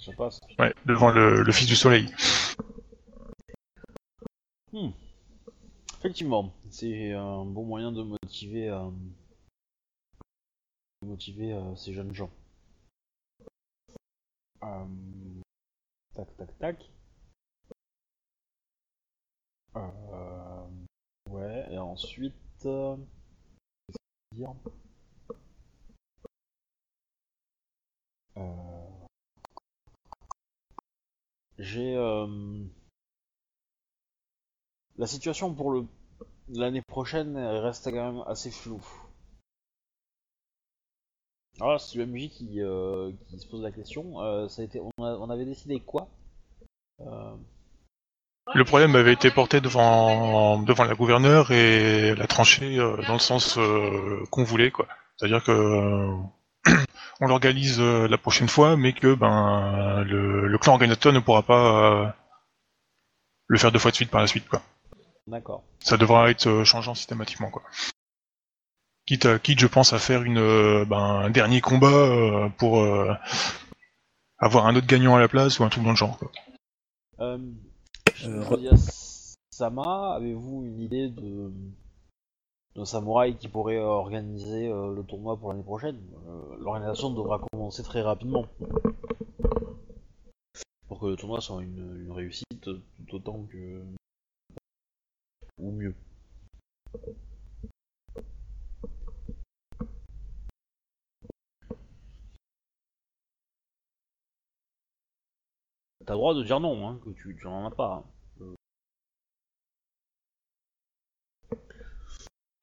Ça 0.04 0.12
passe. 0.12 0.40
Ouais, 0.58 0.74
devant 0.84 1.10
le, 1.10 1.42
le 1.42 1.52
fils 1.52 1.66
du 1.66 1.74
soleil. 1.74 2.14
Effectivement, 5.98 6.52
c'est 6.70 7.12
un 7.12 7.46
bon 7.46 7.64
moyen 7.64 7.92
de 7.92 8.02
motiver, 8.02 8.68
euh, 8.68 8.90
de 11.00 11.06
motiver 11.08 11.54
euh, 11.54 11.74
ces 11.76 11.94
jeunes 11.94 12.12
gens. 12.14 12.30
Euh, 14.62 14.84
tac, 16.14 16.36
tac, 16.36 16.58
tac. 16.58 16.90
Euh, 19.76 20.66
ouais, 21.30 21.66
et 21.72 21.78
ensuite. 21.78 22.34
euh, 22.66 22.96
qu'est-ce 23.86 23.96
que 23.98 24.04
je 24.04 24.25
veux 24.25 24.25
Euh, 28.36 29.06
J'ai. 31.58 31.94
euh, 31.96 32.26
La 34.98 35.06
situation 35.06 35.54
pour 35.54 35.70
le 35.70 35.86
l'année 36.48 36.82
prochaine 36.82 37.36
reste 37.38 37.86
quand 37.90 38.12
même 38.12 38.24
assez 38.26 38.50
floue. 38.50 38.84
Alors 41.60 41.78
c'est 41.78 41.98
le 41.98 42.06
MJ 42.06 42.30
qui, 42.30 42.62
euh, 42.62 43.12
qui 43.28 43.38
se 43.38 43.46
pose 43.46 43.60
la 43.62 43.70
question. 43.72 44.14
Ça 44.48 44.62
a 44.62 44.64
été, 44.64 44.80
on, 44.98 45.30
avait 45.30 45.44
décidé 45.44 45.80
quoi? 45.80 46.08
Le 48.54 48.64
problème 48.64 48.94
avait 48.94 49.12
été 49.12 49.30
porté 49.30 49.60
devant 49.60 50.62
devant 50.62 50.84
la 50.84 50.94
gouverneure 50.94 51.50
et 51.50 52.08
elle 52.08 52.22
a 52.22 52.26
tranché 52.26 52.78
euh, 52.78 52.96
dans 53.06 53.14
le 53.14 53.18
sens 53.18 53.58
euh, 53.58 54.24
qu'on 54.30 54.44
voulait 54.44 54.70
quoi. 54.70 54.86
C'est-à-dire 55.16 55.42
que 55.42 55.52
on 57.20 57.26
l'organise 57.26 57.80
euh, 57.80 58.06
la 58.08 58.18
prochaine 58.18 58.48
fois, 58.48 58.76
mais 58.76 58.92
que 58.92 59.14
ben 59.14 60.04
le, 60.04 60.46
le 60.46 60.58
clan 60.58 60.74
organisateur 60.74 61.12
ne 61.12 61.18
pourra 61.18 61.42
pas 61.42 62.14
le 63.48 63.58
faire 63.58 63.72
deux 63.72 63.78
fois 63.78 63.90
de 63.90 63.96
suite 63.96 64.10
par 64.10 64.20
la 64.20 64.26
suite 64.28 64.48
quoi. 64.48 64.62
D'accord. 65.26 65.64
Ça 65.80 65.96
devra 65.96 66.30
être 66.30 66.62
changeant 66.64 66.94
systématiquement 66.94 67.50
quoi. 67.50 67.62
Quitte, 69.06 69.26
à- 69.26 69.38
quitte 69.40 69.58
je 69.60 69.66
pense 69.66 69.92
à 69.92 69.98
faire 69.98 70.22
une 70.22 70.84
ben, 70.84 71.20
un 71.24 71.30
dernier 71.30 71.60
combat 71.60 72.48
pour 72.58 72.80
euh, 72.80 73.12
avoir 74.38 74.66
un 74.66 74.76
autre 74.76 74.86
gagnant 74.86 75.16
à 75.16 75.20
la 75.20 75.28
place 75.28 75.58
ou 75.58 75.64
un 75.64 75.68
truc 75.68 75.82
dans 75.82 75.90
le 75.90 75.96
genre. 75.96 76.16
Quoi. 76.18 76.30
Euh, 77.20 77.38
Euh, 78.24 78.76
Sama, 79.50 80.14
avez-vous 80.14 80.64
une 80.64 80.80
idée 80.80 81.10
de 81.10 81.52
samouraï 82.84 83.36
qui 83.36 83.48
pourrait 83.48 83.78
organiser 83.78 84.68
euh, 84.68 84.94
le 84.94 85.02
tournoi 85.02 85.36
pour 85.36 85.50
l'année 85.50 85.62
prochaine? 85.62 86.00
Euh, 86.28 86.56
L'organisation 86.58 87.10
devra 87.10 87.38
commencer 87.38 87.82
très 87.82 88.02
rapidement. 88.02 88.46
Pour 90.88 91.00
que 91.00 91.06
le 91.06 91.16
tournoi 91.16 91.40
soit 91.40 91.62
une 91.62 92.10
réussite 92.10 92.46
tout 92.62 93.14
autant 93.14 93.44
que. 93.50 93.82
ou 95.58 95.72
mieux. 95.72 95.94
T'as 106.06 106.14
le 106.14 106.18
droit 106.18 106.34
de 106.34 106.42
dire 106.44 106.60
non, 106.60 106.88
hein, 106.88 107.00
que 107.04 107.10
tu, 107.10 107.36
tu 107.38 107.46
n'en 107.46 107.66
as 107.66 107.70
pas. 107.74 108.04
hein. 108.04 108.04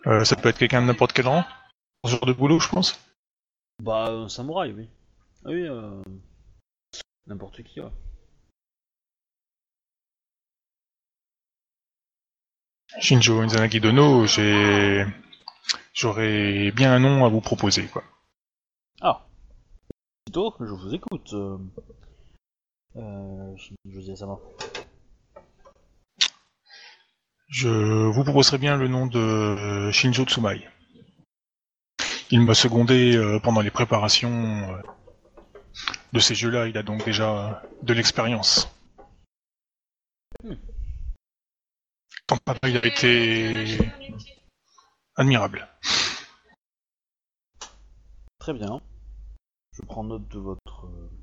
Euh, 0.05 0.25
ça 0.25 0.35
peut 0.35 0.49
être 0.49 0.57
quelqu'un 0.57 0.81
de 0.81 0.87
n'importe 0.87 1.13
quel 1.13 1.27
rang, 1.27 1.45
ce 2.03 2.11
genre 2.11 2.25
de 2.25 2.33
boulot 2.33 2.59
je 2.59 2.67
pense? 2.67 2.99
Bah, 3.81 4.09
un 4.09 4.27
samouraï, 4.27 4.73
oui. 4.73 4.89
Ah 5.45 5.49
oui, 5.49 5.65
euh... 5.65 6.01
n'importe 7.25 7.63
qui, 7.63 7.79
ouais. 7.79 7.89
Shinjo 12.99 13.43
Izanagi 13.43 13.79
Dono, 13.79 14.25
j'ai 14.25 15.05
j'aurais 15.93 16.71
bien 16.71 16.93
un 16.93 16.99
nom 16.99 17.25
à 17.25 17.29
vous 17.29 17.41
proposer 17.41 17.87
quoi. 17.87 18.03
Ah 19.01 19.25
Tito, 20.25 20.53
je 20.59 20.73
vous 20.73 20.93
écoute. 20.93 21.33
Euh... 21.33 21.57
Euh... 22.95 23.55
José 23.85 24.15
Sama. 24.15 24.39
Je 27.47 27.69
vous 27.69 28.23
proposerai 28.23 28.57
bien 28.57 28.77
le 28.77 28.87
nom 28.87 29.05
de 29.07 29.91
Shinjo 29.91 30.25
Tsumai. 30.25 30.67
Il 32.31 32.41
m'a 32.41 32.55
secondé 32.55 33.15
euh, 33.15 33.39
pendant 33.39 33.61
les 33.61 33.69
préparations 33.69 34.73
euh, 34.73 34.81
de 36.13 36.19
ces 36.19 36.33
jeux-là, 36.33 36.67
il 36.67 36.77
a 36.77 36.83
donc 36.83 37.05
déjà 37.05 37.61
de 37.83 37.93
l'expérience. 37.93 38.67
Hmm. 40.43 40.55
Ton 42.25 42.37
papa, 42.37 42.69
il 42.69 42.77
a 42.77 42.85
été 42.85 43.77
admirable. 45.15 45.67
Très 48.39 48.53
bien. 48.53 48.81
Je 49.73 49.81
prends 49.83 50.03
note 50.03 50.27
de 50.29 50.39
votre 50.39 50.87
euh, 50.87 51.22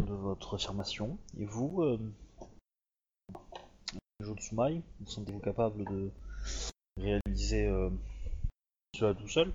de 0.00 0.12
votre 0.12 0.54
affirmation. 0.54 1.18
Et 1.38 1.44
vous, 1.44 1.82
euh... 1.82 1.98
Jotsumai, 4.20 4.82
vous 5.00 5.10
sentez-vous 5.10 5.40
capable 5.40 5.84
de 5.84 6.10
réaliser 7.00 7.66
euh, 7.66 7.90
cela 8.96 9.14
tout 9.14 9.28
seul? 9.28 9.52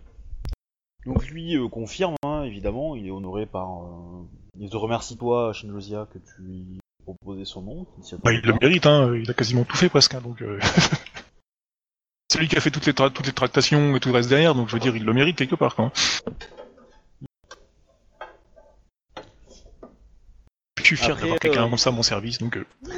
Donc 1.05 1.27
lui 1.27 1.55
euh, 1.55 1.67
confirme, 1.69 2.15
hein, 2.23 2.43
évidemment, 2.43 2.95
il 2.95 3.07
est 3.07 3.11
honoré 3.11 3.45
par... 3.45 3.83
euh, 3.83 4.25
il 4.59 4.69
te 4.69 4.75
remercie 4.75 5.17
toi, 5.17 5.53
Shinjozia, 5.53 6.07
que 6.11 6.19
tu 6.19 6.41
lui 6.41 6.79
proposé 7.03 7.45
son 7.45 7.61
nom. 7.61 7.87
s'y 8.01 8.15
Bah, 8.23 8.33
il 8.33 8.41
le 8.41 8.53
mérite, 8.61 8.85
hein. 8.85 9.15
Il 9.15 9.29
a 9.29 9.33
quasiment 9.33 9.63
tout 9.63 9.77
fait 9.77 9.89
presque, 9.89 10.13
hein, 10.13 10.21
donc. 10.21 10.41
euh, 10.41 10.59
C'est 12.31 12.39
lui 12.39 12.47
qui 12.47 12.57
a 12.57 12.61
fait 12.61 12.69
toutes 12.69 12.85
les, 12.85 12.93
toutes 12.93 13.25
les 13.25 13.33
tractations 13.33 13.95
et 13.95 13.99
tout 13.99 14.09
le 14.09 14.15
reste 14.15 14.29
derrière, 14.29 14.53
donc 14.53 14.69
je 14.69 14.73
veux 14.75 14.79
dire, 14.79 14.95
il 14.95 15.03
le 15.03 15.13
mérite 15.13 15.35
quelque 15.35 15.55
part, 15.55 15.75
quoi. 15.75 15.91
Suis 20.95 20.97
fier 20.97 21.11
Après, 21.11 21.21
d'avoir 21.21 21.39
quelqu'un 21.39 21.65
euh, 21.65 21.69
comme 21.69 21.77
ça 21.77 21.89
à 21.89 21.93
mon 21.93 22.03
service, 22.03 22.39
donc. 22.39 22.57
euh, 22.57 22.65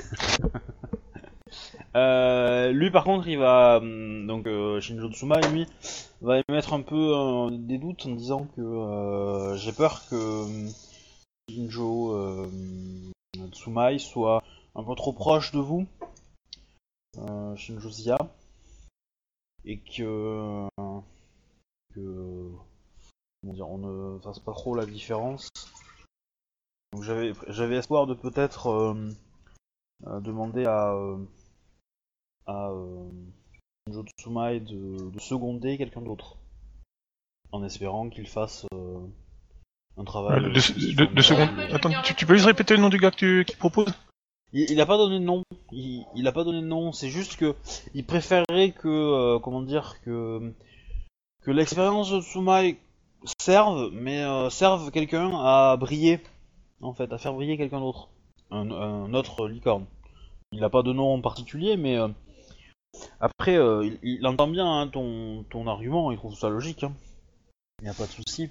Euh, 1.93 2.71
lui 2.71 2.89
par 2.89 3.03
contre 3.03 3.27
il 3.27 3.37
va 3.37 3.79
hum, 3.81 4.25
donc 4.25 4.47
euh, 4.47 4.79
Shinjo 4.79 5.11
Tsuma 5.11 5.41
lui 5.49 5.67
va 6.21 6.39
émettre 6.47 6.71
un 6.71 6.81
peu 6.81 7.49
des 7.51 7.77
doutes 7.77 8.05
en 8.05 8.11
disant 8.11 8.47
que 8.55 9.55
j'ai 9.57 9.73
peur 9.73 10.07
que 10.09 10.15
hum, 10.15 10.69
Shinjo 11.49 12.47
Tsumai 13.51 13.99
soit 13.99 14.41
un 14.73 14.83
peu 14.85 14.95
trop 14.95 15.11
proche 15.11 15.51
de 15.51 15.59
vous 15.59 15.85
Shinjo 17.57 17.89
Zia 17.89 18.17
et 19.65 19.79
que 19.79 20.65
que 21.93 22.51
on 23.43 23.77
ne 23.77 24.19
fasse 24.19 24.39
pas 24.39 24.53
trop 24.53 24.75
la 24.75 24.85
différence 24.85 25.49
donc 26.93 27.03
j'avais 27.03 27.33
j'avais 27.47 27.75
espoir 27.77 28.07
de 28.07 28.13
peut-être 28.13 28.67
euh, 28.67 29.09
euh, 30.07 30.19
demander 30.19 30.65
à 30.65 30.93
euh, 30.93 31.17
à 32.47 32.69
euh, 32.69 33.09
Shinjo 33.87 34.03
Tsumae 34.19 34.59
de, 34.59 35.09
de 35.11 35.19
seconder 35.19 35.77
quelqu'un 35.77 36.01
d'autre. 36.01 36.37
En 37.53 37.63
espérant 37.63 38.09
qu'il 38.09 38.27
fasse 38.27 38.65
euh, 38.73 38.99
un 39.97 40.03
travail. 40.05 40.41
de, 40.41 40.47
euh, 40.49 40.53
de, 40.53 40.59
sur 40.59 40.75
de- 40.75 41.03
une 41.05 41.13
de 41.15 41.21
secondes. 41.21 41.55
base- 41.55 41.73
Attends, 41.73 41.91
tu, 42.03 42.15
tu 42.15 42.25
peux 42.25 42.35
juste 42.35 42.45
répéter 42.45 42.75
le 42.75 42.81
nom 42.81 42.89
du 42.89 42.97
gars 42.97 43.11
que 43.11 43.17
tu, 43.17 43.45
qui 43.45 43.55
propose? 43.57 43.93
Il, 44.53 44.69
il 44.71 44.79
a 44.81 44.85
pas 44.85 44.97
donné 44.97 45.19
de 45.19 45.23
nom. 45.25 45.43
Il, 45.71 46.05
il 46.15 46.27
a 46.27 46.31
pas 46.31 46.43
donné 46.43 46.61
de 46.61 46.65
nom. 46.67 46.91
C'est 46.93 47.09
juste 47.09 47.35
que 47.35 47.55
il 47.93 48.05
préférerait 48.05 48.71
que 48.71 48.87
euh, 48.87 49.39
comment 49.39 49.61
dire 49.61 50.01
que 50.03 50.53
que 51.43 51.51
l'expérience 51.51 52.09
de 52.11 52.21
Tsumae 52.21 52.75
serve, 53.41 53.89
mais 53.93 54.23
euh, 54.23 54.49
serve 54.49 54.91
quelqu'un 54.91 55.31
à 55.35 55.75
briller 55.77 56.21
en 56.81 56.93
fait, 56.93 57.11
à 57.13 57.17
faire 57.17 57.33
briller 57.33 57.57
quelqu'un 57.57 57.79
d'autre, 57.79 58.09
un, 58.51 59.13
autre 59.13 59.47
licorne. 59.47 59.85
Il 60.51 60.59
n'a 60.59 60.69
pas 60.69 60.83
de 60.83 60.91
nom 60.91 61.13
en 61.13 61.21
particulier, 61.21 61.77
mais 61.77 61.97
euh, 61.97 62.09
après, 63.19 63.55
euh, 63.55 63.89
il, 64.03 64.25
entend 64.27 64.47
bien 64.47 64.65
hein, 64.65 64.87
ton, 64.87 65.67
argument, 65.67 66.11
il 66.11 66.17
trouve 66.17 66.35
ça 66.35 66.49
logique. 66.49 66.83
hein. 66.83 66.93
Il 67.81 67.85
n'y 67.85 67.89
a 67.89 67.93
pas 67.93 68.05
de 68.05 68.11
souci. 68.11 68.49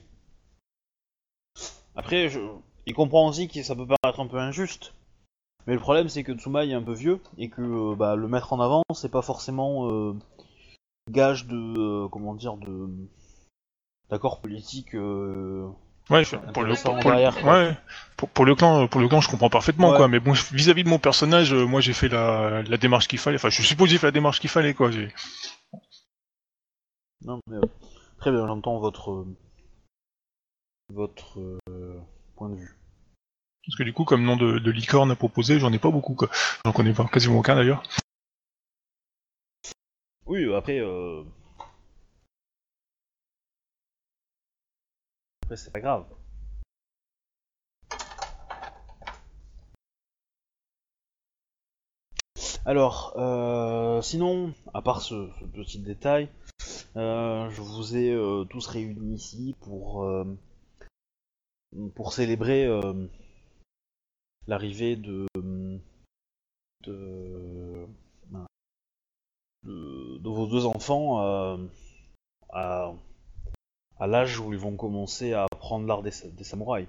Après, 1.95 2.31
il 2.87 2.95
comprend 2.95 3.29
aussi 3.29 3.49
que 3.49 3.63
ça 3.63 3.77
peut 3.77 3.87
paraître 3.87 4.21
un 4.21 4.27
peu 4.27 4.39
injuste. 4.39 4.95
Mais 5.67 5.75
le 5.75 5.81
problème, 5.81 6.09
c'est 6.09 6.25
que 6.25 6.33
Tsuma 6.33 6.65
est 6.65 6.73
un 6.73 6.83
peu 6.83 6.95
vieux 6.95 7.21
et 7.37 7.51
que 7.51 7.61
euh, 7.61 7.95
bah, 7.95 8.17
le 8.17 8.29
mettre 8.29 8.53
en 8.53 8.61
avant, 8.61 8.83
c'est 8.95 9.11
pas 9.11 9.23
forcément 9.23 10.15
gage 11.11 11.47
de 11.47 12.07
comment 12.07 12.35
dire 12.35 12.57
de 12.57 12.89
d'accord 14.09 14.41
politique. 14.41 14.95
Euh, 16.11 16.15
Ouais, 16.17 16.25
pour 16.53 16.63
le, 16.63 16.75
pour, 16.75 16.99
pour 16.99 17.11
derrière, 17.11 17.45
ouais, 17.45 17.77
pour, 18.17 18.29
pour 18.29 18.45
le 18.45 18.55
clan, 18.55 18.89
pour 18.89 19.01
le 19.01 19.09
clan, 19.09 19.21
je 19.21 19.29
comprends 19.29 19.51
parfaitement, 19.51 19.91
Ouais. 19.91 19.97
quoi. 19.97 20.09
Mais 20.09 20.21
bon, 20.21 20.33
vis-à-vis 20.53 20.85
de 20.85 20.89
mon 20.89 20.99
personnage, 20.99 21.53
euh, 21.53 21.65
moi, 21.67 21.81
j'ai 21.81 21.93
fait 21.93 22.09
la, 22.09 22.63
la 22.63 22.77
démarche 22.77 23.09
qu'il 23.09 23.19
fallait. 23.19 23.37
Enfin, 23.37 23.51
je 23.51 23.63
suppose 23.63 23.89
j'ai 23.91 23.99
fait 23.99 24.07
la 24.09 24.13
démarche 24.13 24.41
qu'il 24.41 24.51
fallait, 24.51 24.75
quoi. 24.75 24.91
Non, 27.23 27.39
mais, 27.49 27.57
euh, 27.57 27.61
très 28.19 28.31
bien, 28.31 28.47
j'entends 28.47 28.79
votre 28.79 29.11
euh, 29.11 29.27
votre 30.89 31.39
euh, 31.69 32.01
point 32.37 32.49
de 32.49 32.57
vue. 32.57 32.77
Parce 33.67 33.77
que 33.77 33.83
du 33.85 33.93
coup, 33.93 34.05
comme 34.05 34.25
nom 34.25 34.37
de, 34.37 34.59
de 34.59 34.71
licorne 34.71 35.11
à 35.11 35.17
proposer, 35.17 35.61
j'en 35.61 35.73
ai 35.73 35.79
pas 35.79 35.91
beaucoup, 35.91 36.15
quoi. 36.15 36.29
J'en 36.65 36.73
connais 36.73 36.95
pas 36.95 37.05
quasiment 37.05 37.39
aucun 37.39 37.55
d'ailleurs. 37.55 37.83
Oui, 40.27 40.53
après, 40.55 40.81
c'est 45.57 45.73
pas 45.73 45.81
grave. 45.81 46.05
Alors, 52.67 53.15
euh, 53.17 54.03
sinon, 54.03 54.55
à 54.75 54.83
part 54.83 55.01
ce, 55.01 55.29
petit 55.55 55.79
détail, 55.79 56.29
euh, 56.97 57.49
je 57.51 57.63
vous 57.63 57.97
ai 57.97 58.13
euh, 58.13 58.45
tous 58.45 58.67
réunis 58.67 59.15
ici 59.15 59.57
pour 59.61 60.07
pour 61.95 62.13
célébrer 62.13 62.69
l'arrivée 64.47 64.97
de 64.97 65.27
vos 70.25 70.47
deux 70.47 70.67
enfants 70.67 71.19
à, 72.53 72.93
à 74.01 74.07
l'âge 74.07 74.39
où 74.41 74.53
ils 74.53 74.59
vont 74.59 74.77
commencer 74.77 75.33
à 75.35 75.45
apprendre 75.53 75.87
l'art 75.87 76.03
des, 76.03 76.11
sa- 76.11 76.29
des 76.29 76.45
samouraïs. 76.45 76.89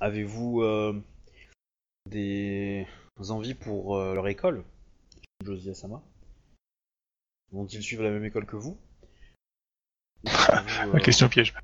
Avez-vous 0.00 0.62
euh, 0.62 1.02
des 2.06 2.86
envies 3.30 3.54
pour 3.54 3.96
euh, 3.96 4.14
leur 4.14 4.28
école, 4.28 4.64
Josie 5.44 5.70
Asama? 5.70 6.00
Vont-ils 7.50 7.82
suivre 7.82 8.02
la 8.04 8.10
même 8.10 8.24
école 8.24 8.46
que 8.46 8.56
vous? 8.56 8.78
Ou 10.24 10.28
avez-vous, 10.48 10.92
La 10.92 10.98
euh, 10.98 11.02
question 11.02 11.28
piège. 11.28 11.54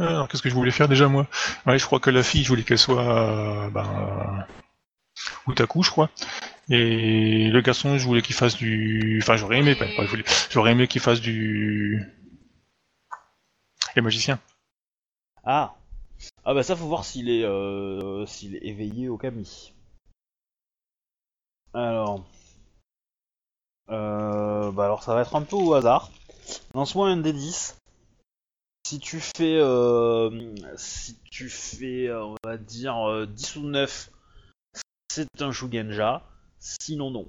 Euh, 0.00 0.08
Alors, 0.08 0.28
qu'est-ce 0.28 0.42
que 0.42 0.48
je 0.48 0.54
voulais 0.54 0.72
faire 0.72 0.88
déjà, 0.88 1.08
moi? 1.08 1.28
Ouais, 1.66 1.78
je 1.78 1.86
crois 1.86 2.00
que 2.00 2.10
la 2.10 2.24
fille, 2.24 2.42
je 2.42 2.48
voulais 2.48 2.64
qu'elle 2.64 2.78
soit, 2.78 3.00
euh, 3.00 3.70
ben, 3.70 3.86
euh, 3.86 4.42
otaku, 5.46 5.82
je 5.84 5.90
crois. 5.90 6.10
Et 6.70 7.48
le 7.50 7.60
garçon, 7.60 7.98
je 7.98 8.06
voulais 8.06 8.22
qu'il 8.22 8.34
fasse 8.34 8.56
du... 8.56 9.20
Enfin, 9.22 9.36
j'aurais 9.36 9.58
aimé, 9.58 9.74
pas, 9.74 9.86
j'aurais 10.50 10.72
aimé 10.72 10.86
qu'il 10.86 11.00
fasse 11.00 11.20
du... 11.20 12.02
Les 13.96 14.02
magiciens. 14.02 14.40
Ah 15.44 15.76
Ah 16.44 16.54
bah 16.54 16.62
ça 16.62 16.74
faut 16.74 16.86
voir 16.86 17.04
s'il 17.04 17.28
est 17.30 17.44
euh, 17.44 18.26
s'il 18.26 18.56
est 18.56 18.64
éveillé 18.64 19.08
au 19.08 19.16
kami. 19.18 19.72
Alors 21.74 22.24
euh, 23.90 24.72
bah 24.72 24.86
alors 24.86 25.02
ça 25.02 25.14
va 25.14 25.20
être 25.20 25.36
un 25.36 25.42
peu 25.42 25.56
au 25.56 25.74
hasard. 25.74 26.10
Lance-moi 26.74 27.08
un 27.08 27.20
D10. 27.20 27.76
Si 28.86 28.98
tu 28.98 29.20
fais 29.20 29.56
euh, 29.58 30.54
si 30.76 31.18
tu 31.30 31.48
fais 31.48 32.08
euh, 32.08 32.24
on 32.24 32.36
va 32.42 32.56
dire 32.56 33.08
euh, 33.08 33.26
10 33.26 33.56
ou 33.56 33.66
9 33.68 34.10
c'est 35.10 35.42
un 35.42 35.52
Shugenja, 35.52 36.22
sinon 36.64 37.10
non. 37.10 37.28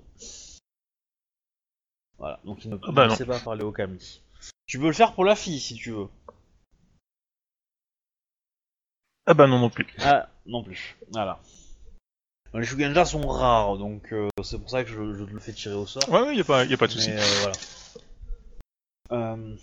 Voilà, 2.17 2.39
donc 2.45 2.63
il 2.63 2.71
ne, 2.71 2.77
bah 2.77 3.13
sait 3.13 3.25
pas 3.25 3.39
parler 3.39 3.63
au 3.63 3.73
kami. 3.73 4.21
Tu 4.65 4.79
peux 4.79 4.87
le 4.87 4.93
faire 4.93 5.13
pour 5.13 5.25
la 5.25 5.35
fille 5.35 5.59
si 5.59 5.75
tu 5.75 5.91
veux. 5.91 6.07
Ah 9.25 9.33
bah 9.33 9.47
non, 9.47 9.59
non 9.59 9.69
plus. 9.69 9.87
Ah, 9.99 10.29
non 10.45 10.63
plus. 10.63 10.97
Voilà. 11.11 11.39
Les 12.53 12.63
Shugenja 12.63 13.03
sont 13.03 13.27
rares, 13.27 13.77
donc 13.77 14.13
euh, 14.13 14.29
c'est 14.41 14.57
pour 14.57 14.69
ça 14.69 14.83
que 14.85 14.89
je, 14.89 14.95
je 15.13 15.23
le 15.25 15.39
fais 15.39 15.51
tirer 15.51 15.75
au 15.75 15.85
sort. 15.85 16.07
Ouais, 16.09 16.21
ouais, 16.21 16.37
y 16.37 16.39
a 16.39 16.45
pas, 16.45 16.63
y 16.63 16.73
a 16.73 16.77
pas 16.77 16.87
de 16.87 16.93
souci. 16.93 17.11
Euh, 17.11 17.21
voilà. 17.41 19.33
Euh, 19.33 19.55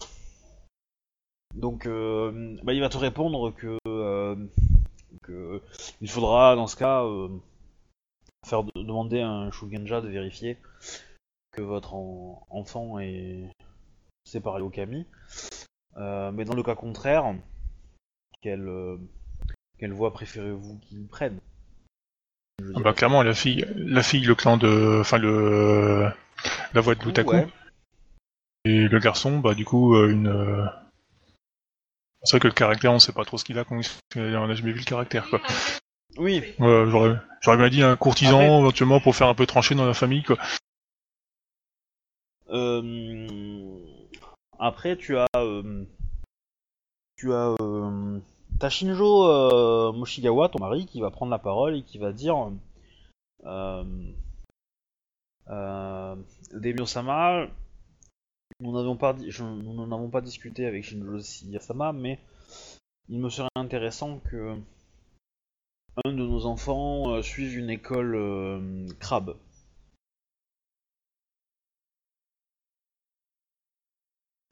donc, 1.55 1.87
euh, 1.87 2.59
bah, 2.62 2.75
il 2.75 2.81
va 2.81 2.91
te 2.91 2.99
répondre 2.99 3.51
que, 3.53 3.79
que 5.23 5.62
il 6.03 6.11
faudra, 6.11 6.55
dans 6.55 6.66
ce 6.66 6.77
cas, 6.77 7.03
faire 8.47 8.64
de- 8.64 8.72
demander 8.82 9.20
à 9.20 9.28
un 9.28 9.51
Shugenja 9.51 10.01
de 10.01 10.09
vérifier 10.09 10.59
que 11.53 11.62
votre 11.62 11.95
en- 11.95 12.47
enfant 12.51 12.99
est 12.99 13.51
séparé 14.24 14.62
au 14.62 14.70
kami. 14.70 15.07
Euh, 15.97 16.32
mais 16.32 16.45
dans 16.45 16.55
le 16.55 16.62
cas 16.62 16.74
contraire, 16.74 17.34
quelle, 18.40 18.68
euh, 18.68 18.97
quelle 19.78 19.93
voie 19.93 20.12
préférez-vous 20.12 20.78
qu'il 20.78 21.07
prenne? 21.07 21.38
Ah 22.74 22.80
bah 22.80 22.93
clairement, 22.93 23.22
la 23.22 23.34
fille, 23.34 23.66
la 23.76 24.03
fille, 24.03 24.24
le 24.24 24.34
clan 24.34 24.57
de... 24.57 24.99
Enfin, 25.01 25.18
le... 25.18 26.09
La 26.74 26.80
voix 26.80 26.95
de. 26.95 27.22
Ouais. 27.22 27.47
Et 28.64 28.88
le 28.88 28.99
garçon, 28.99 29.40
bah 29.40 29.55
du 29.55 29.64
coup, 29.64 29.95
euh, 29.97 30.09
une... 30.11 30.70
C'est 32.22 32.36
vrai 32.36 32.40
que 32.40 32.47
le 32.49 32.55
caractère, 32.55 32.93
on 32.93 33.01
sait 33.01 33.12
pas 33.12 33.24
trop 33.24 33.36
ce 33.36 33.45
qu'il 33.45 33.59
a, 33.59 33.64
quand 33.64 33.80
il- 33.80 34.36
on 34.36 34.49
a 34.49 34.55
jamais 34.55 34.72
vu 34.72 34.78
le 34.78 34.84
caractère, 34.84 35.28
quoi. 35.28 35.40
Oui, 36.19 36.43
j'aurais, 36.59 37.17
j'aurais 37.41 37.57
bien 37.57 37.69
dit 37.71 37.83
un 37.83 37.97
courtisan, 37.97 38.39
Après- 38.39 38.59
éventuellement, 38.59 39.01
pour 39.01 39.17
faire 39.17 39.29
un 39.29 39.35
peu 39.35 39.47
trancher 39.47 39.75
dans 39.75 39.87
la 39.87 39.95
famille, 39.95 40.23
quoi. 40.23 40.37
Euh, 42.51 43.79
Après, 44.59 44.97
tu 44.97 45.17
as, 45.17 45.27
euh, 45.37 45.85
tu 47.17 47.33
as 47.33 47.55
euh, 47.61 48.21
t'as 48.61 48.69
Shinjo 48.69 49.27
euh, 49.27 49.93
Moshigawa, 49.93 50.49
ton 50.51 50.61
mari, 50.61 50.87
qui 50.87 51.01
va 51.01 51.11
prendre 51.11 51.31
la 51.31 51.39
parole 51.39 51.77
et 51.79 51.83
qui 51.83 51.99
va 51.99 52.13
dire, 52.13 52.37
euh, 53.45 53.85
euh, 55.49 56.15
Daimyo-sama, 56.55 57.49
nous 58.61 58.73
n'avons 58.73 58.97
pas, 58.97 59.15
di- 59.15 59.31
je- 59.31 59.43
nous 59.43 59.73
n'en 59.75 59.91
avons 59.97 60.11
pas 60.11 60.21
discuté 60.21 60.67
avec 60.67 60.85
Shinjo 60.85 61.19
Yasama, 61.47 61.93
mais 61.93 62.21
il 63.09 63.19
me 63.19 63.31
serait 63.31 63.49
intéressant 63.57 64.19
que 64.31 64.57
un 66.05 66.12
de 66.12 66.24
nos 66.24 66.47
enfants 66.47 67.14
euh, 67.14 67.22
suive 67.22 67.59
une 67.59 67.70
école 67.70 68.14
euh, 68.14 68.86
crabe. 68.99 69.36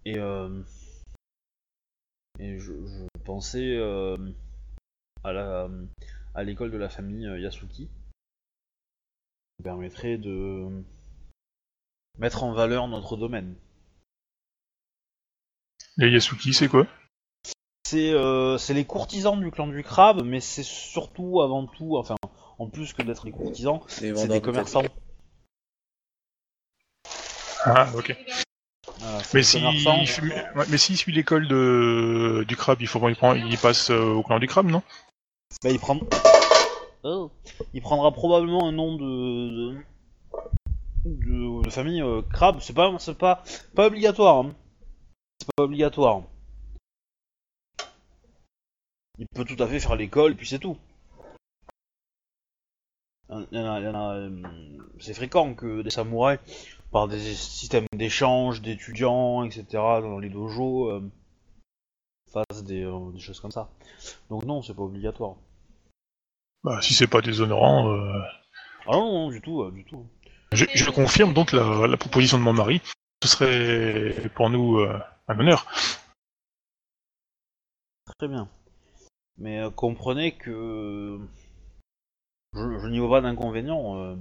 Et, 0.04 0.18
euh, 0.18 0.62
et 2.38 2.58
je, 2.58 2.72
pensais 3.24 3.76
à 5.22 6.42
l'école 6.42 6.70
de 6.70 6.78
la 6.78 6.88
famille 6.88 7.26
Yasuki. 7.40 7.88
qui 9.56 9.62
permettrait 9.62 10.16
de 10.16 10.82
mettre 12.18 12.44
en 12.44 12.52
valeur 12.52 12.88
notre 12.88 13.16
domaine. 13.16 13.54
Les 15.98 16.10
Yasuki, 16.10 16.54
c'est 16.54 16.68
quoi? 16.68 16.86
C'est 17.90 18.12
euh, 18.12 18.56
c'est 18.56 18.72
les 18.72 18.84
courtisans 18.84 19.36
du 19.40 19.50
clan 19.50 19.66
du 19.66 19.82
crabe, 19.82 20.22
mais 20.24 20.38
c'est 20.38 20.62
surtout, 20.62 21.40
avant 21.42 21.66
tout, 21.66 21.96
enfin, 21.96 22.14
en 22.60 22.68
plus 22.68 22.92
que 22.92 23.02
d'être 23.02 23.26
les 23.26 23.32
courtisans, 23.32 23.80
c'est 23.88 24.12
des 24.12 24.28
de 24.28 24.38
commerçants. 24.38 24.84
Ah, 27.64 27.88
ok. 27.96 28.16
Voilà, 29.00 29.18
Mais 29.34 29.40
des 29.40 29.42
si, 29.42 29.58
ouais, 29.58 30.78
s'il 30.78 30.96
suit 30.96 31.10
l'école 31.10 31.48
de 31.48 32.44
du 32.46 32.54
crabe, 32.54 32.80
il 32.80 32.86
faut 32.86 33.08
il, 33.08 33.16
prend, 33.16 33.34
il 33.34 33.58
passe 33.58 33.90
euh, 33.90 34.14
au 34.14 34.22
clan 34.22 34.38
du 34.38 34.46
crabe, 34.46 34.66
non? 34.66 34.84
Bah, 35.64 35.70
il 35.70 35.80
prend... 35.80 35.98
Oh. 37.02 37.32
Il 37.74 37.82
prendra 37.82 38.12
probablement 38.12 38.68
un 38.68 38.72
nom 38.72 38.94
de... 38.94 39.74
de... 39.74 39.76
de, 41.06 41.64
de 41.64 41.70
famille 41.70 42.02
euh, 42.02 42.22
crabe, 42.32 42.58
c'est 42.60 42.72
pas, 42.72 42.94
c'est 43.00 43.18
pas, 43.18 43.42
pas 43.74 43.88
obligatoire. 43.88 44.36
hein. 44.36 44.54
C'est 45.40 45.48
pas 45.56 45.64
obligatoire. 45.64 46.22
Il 49.20 49.26
peut 49.34 49.44
tout 49.44 49.62
à 49.62 49.68
fait 49.68 49.78
faire 49.80 49.96
l'école, 49.96 50.32
et 50.32 50.34
puis 50.34 50.46
c'est 50.48 50.58
tout. 50.58 50.78
Euh, 53.30 54.42
c'est 54.98 55.12
fréquent 55.12 55.54
que 55.54 55.82
des 55.82 55.90
samouraïs, 55.90 56.40
par 56.90 57.06
des 57.06 57.20
systèmes 57.20 57.84
d'échange 57.92 58.62
d'étudiants, 58.62 59.44
etc., 59.44 59.64
dans 59.72 60.18
les 60.18 60.30
dojos, 60.30 60.90
euh, 60.90 61.10
fassent 62.32 62.64
des, 62.64 62.82
euh, 62.82 63.12
des 63.12 63.20
choses 63.20 63.40
comme 63.40 63.50
ça. 63.50 63.68
Donc 64.30 64.44
non, 64.44 64.62
c'est 64.62 64.74
pas 64.74 64.82
obligatoire. 64.82 65.36
Bah, 66.64 66.80
si 66.80 66.94
c'est 66.94 67.06
pas 67.06 67.20
déshonorant, 67.20 67.92
euh, 67.92 68.20
Ah 68.86 68.92
non, 68.92 69.12
non, 69.12 69.30
du 69.30 69.42
tout, 69.42 69.70
du 69.70 69.84
tout. 69.84 70.06
je, 70.52 70.64
je 70.74 70.90
confirme 70.90 71.34
donc 71.34 71.52
la, 71.52 71.86
la 71.86 71.96
proposition 71.98 72.38
de 72.38 72.42
mon 72.42 72.54
mari. 72.54 72.80
Ce 73.22 73.28
serait 73.28 74.30
pour 74.30 74.48
nous 74.48 74.78
un 74.80 75.38
honneur. 75.38 75.66
Très 78.18 78.28
bien. 78.28 78.48
Mais 79.40 79.58
euh, 79.58 79.70
comprenez 79.70 80.32
que 80.32 81.18
je, 82.52 82.88
n'y 82.88 82.98
vois 82.98 83.08
pas 83.08 83.20
d'inconvénient. 83.22 83.96
euh. 83.96 84.16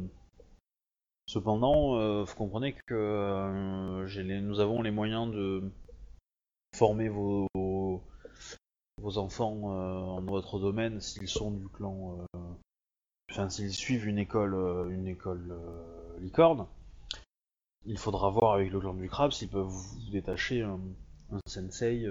Cependant, 1.27 1.97
euh, 1.97 2.23
vous 2.23 2.35
comprenez 2.35 2.73
que 2.87 4.39
nous 4.39 4.59
avons 4.59 4.81
les 4.81 4.91
moyens 4.91 5.31
de 5.31 5.61
former 6.75 7.09
vos, 7.09 7.47
enfants 9.03 10.21
dans 10.21 10.31
votre 10.31 10.59
domaine 10.59 11.01
s'ils 11.01 11.27
sont 11.27 11.51
du 11.51 11.67
clan, 11.67 12.25
enfin 13.29 13.49
s'ils 13.49 13.73
suivent 13.73 14.07
une 14.07 14.17
école, 14.17 14.55
une 14.91 15.07
école 15.07 15.55
licorne. 16.19 16.65
Il 17.85 17.97
faudra 17.97 18.29
voir 18.29 18.53
avec 18.53 18.71
le 18.71 18.79
clan 18.79 18.95
du 18.95 19.07
crabe 19.07 19.31
s'ils 19.31 19.49
peuvent 19.49 19.67
vous 19.67 20.11
détacher 20.11 20.61
un, 20.63 20.79
sensei 21.45 22.07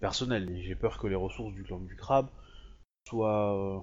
personnel. 0.00 0.50
Et 0.50 0.62
j'ai 0.62 0.74
peur 0.74 0.98
que 0.98 1.06
les 1.06 1.14
ressources 1.14 1.54
du 1.54 1.62
clan 1.62 1.78
du 1.78 1.96
crabe 1.96 2.28
soient 3.08 3.54
euh, 3.56 3.80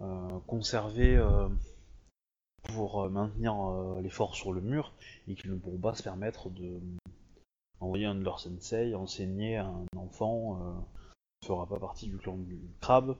euh, 0.00 0.38
conservées 0.46 1.16
euh, 1.16 1.48
pour 2.74 3.08
maintenir 3.10 3.54
euh, 3.54 4.00
les 4.00 4.10
forces 4.10 4.36
sur 4.36 4.52
le 4.52 4.60
mur 4.60 4.92
et 5.26 5.34
qu'ils 5.34 5.50
ne 5.50 5.56
pourront 5.56 5.78
pas 5.78 5.94
se 5.94 6.02
permettre 6.02 6.50
de 6.50 6.80
envoyer 7.80 8.06
un 8.06 8.14
de 8.14 8.24
leurs 8.24 8.40
sensei 8.40 8.94
enseigner 8.94 9.56
à 9.56 9.66
un 9.66 9.86
enfant 9.96 10.60
euh, 10.60 10.80
qui 11.40 11.50
ne 11.50 11.54
fera 11.54 11.66
pas 11.66 11.78
partie 11.78 12.08
du 12.08 12.18
clan 12.18 12.36
du 12.36 12.58
crabe. 12.80 13.16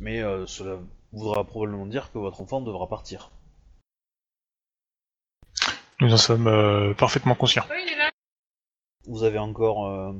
Mais 0.00 0.22
euh, 0.22 0.46
cela 0.46 0.78
voudra 1.12 1.44
probablement 1.44 1.86
dire 1.86 2.10
que 2.12 2.18
votre 2.18 2.40
enfant 2.40 2.60
devra 2.60 2.88
partir. 2.88 3.30
Nous 6.00 6.12
en 6.12 6.16
sommes 6.16 6.46
euh, 6.46 6.94
parfaitement 6.94 7.34
conscients. 7.34 7.64
Oui, 7.70 7.82
il 7.84 7.92
est 7.92 7.96
là. 7.96 8.07
Vous 9.08 9.22
avez 9.22 9.38
encore 9.38 9.86
euh, 9.86 10.12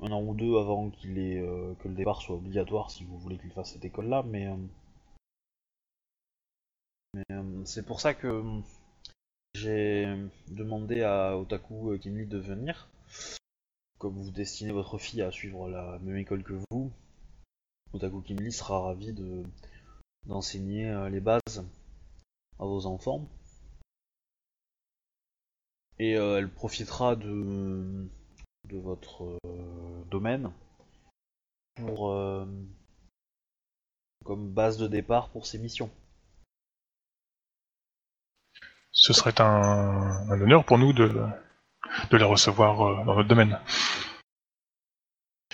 un 0.00 0.12
an 0.12 0.22
ou 0.22 0.32
deux 0.32 0.56
avant 0.56 0.90
qu'il 0.90 1.18
ait, 1.18 1.40
euh, 1.40 1.74
que 1.80 1.88
le 1.88 1.94
départ 1.94 2.22
soit 2.22 2.36
obligatoire 2.36 2.88
si 2.88 3.02
vous 3.02 3.18
voulez 3.18 3.36
qu'il 3.36 3.50
fasse 3.50 3.72
cette 3.72 3.84
école-là, 3.84 4.22
mais, 4.22 4.46
euh, 7.32 7.64
c'est 7.64 7.84
pour 7.84 8.00
ça 8.00 8.14
que 8.14 8.44
j'ai 9.54 10.06
demandé 10.52 11.02
à 11.02 11.36
Otaku 11.36 11.98
Kimi 11.98 12.26
de 12.26 12.38
venir. 12.38 12.88
Comme 13.98 14.22
vous 14.22 14.30
destinez 14.30 14.70
votre 14.70 14.96
fille 14.96 15.22
à 15.22 15.32
suivre 15.32 15.68
la 15.68 15.98
même 15.98 16.16
école 16.16 16.44
que 16.44 16.54
vous, 16.70 16.92
Otaku 17.92 18.22
Kimi 18.22 18.52
sera 18.52 18.78
ravi 18.80 19.12
de 19.12 19.42
d'enseigner 20.26 21.08
les 21.10 21.20
bases 21.20 21.64
à 22.60 22.64
vos 22.64 22.86
enfants. 22.86 23.26
Et 26.02 26.16
euh, 26.16 26.38
elle 26.38 26.48
profitera 26.48 27.14
de, 27.14 28.08
de 28.64 28.78
votre 28.78 29.38
euh, 29.44 30.04
domaine 30.10 30.50
pour 31.74 32.10
euh, 32.10 32.46
comme 34.24 34.50
base 34.50 34.78
de 34.78 34.88
départ 34.88 35.28
pour 35.28 35.44
ses 35.44 35.58
missions. 35.58 35.90
Ce 38.92 39.12
serait 39.12 39.38
un, 39.42 40.30
un 40.30 40.40
honneur 40.40 40.64
pour 40.64 40.78
nous 40.78 40.94
de, 40.94 41.08
de 42.10 42.16
la 42.16 42.26
recevoir 42.26 43.04
dans 43.04 43.16
notre 43.16 43.28
domaine. 43.28 43.60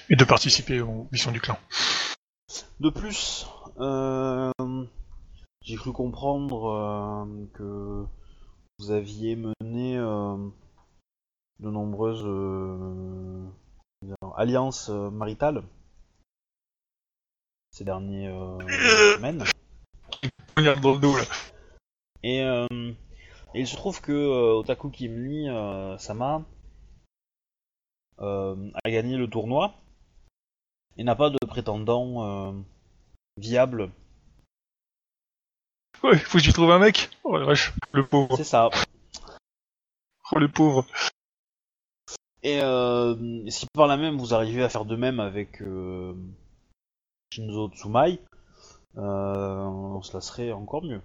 Et 0.08 0.14
de 0.14 0.24
participer 0.24 0.80
aux 0.80 1.08
missions 1.10 1.32
du 1.32 1.40
clan. 1.40 1.58
De 2.78 2.90
plus, 2.90 3.48
euh, 3.80 4.52
j'ai 5.62 5.74
cru 5.74 5.92
comprendre 5.92 6.66
euh, 6.70 7.46
que 7.54 8.06
vous 8.78 8.90
aviez 8.90 9.36
mené 9.36 9.96
euh, 9.96 10.36
de 11.60 11.70
nombreuses 11.70 12.24
euh, 12.24 13.46
alliances 14.36 14.90
euh, 14.90 15.10
maritales 15.10 15.62
ces 17.70 17.84
dernières 17.84 18.58
semaines. 19.16 19.44
Et, 22.22 22.42
euh, 22.42 22.66
et 23.54 23.60
il 23.60 23.66
se 23.66 23.76
trouve 23.76 24.00
que 24.00 24.12
euh, 24.12 24.58
Otaku 24.58 24.90
Kimli 24.90 25.48
euh, 25.48 25.98
Sama 25.98 26.44
a 28.18 28.90
gagné 28.90 29.16
le 29.16 29.28
tournoi 29.28 29.74
et 30.96 31.04
n'a 31.04 31.14
pas 31.14 31.28
de 31.28 31.38
prétendant 31.46 32.54
viable. 33.36 33.90
Ouais, 36.02 36.16
faut 36.18 36.38
que 36.38 36.44
j'y 36.44 36.52
trouve 36.52 36.70
un 36.70 36.78
mec. 36.78 37.10
Oh 37.24 37.36
la 37.36 37.46
vache, 37.46 37.72
le 37.92 38.06
pauvre. 38.06 38.36
C'est 38.36 38.44
ça. 38.44 38.70
Oh 40.32 40.38
le 40.38 40.48
pauvre. 40.48 40.86
Et 42.42 42.60
euh, 42.60 43.48
si 43.48 43.66
par 43.72 43.86
là 43.86 43.96
même 43.96 44.18
vous 44.18 44.34
arrivez 44.34 44.62
à 44.62 44.68
faire 44.68 44.84
de 44.84 44.94
même 44.94 45.20
avec 45.20 45.60
euh, 45.62 46.14
Shinzo 47.32 47.70
Tsumai, 47.70 48.20
euh, 48.96 50.00
cela 50.02 50.20
serait 50.20 50.52
encore 50.52 50.82
mieux. 50.84 51.00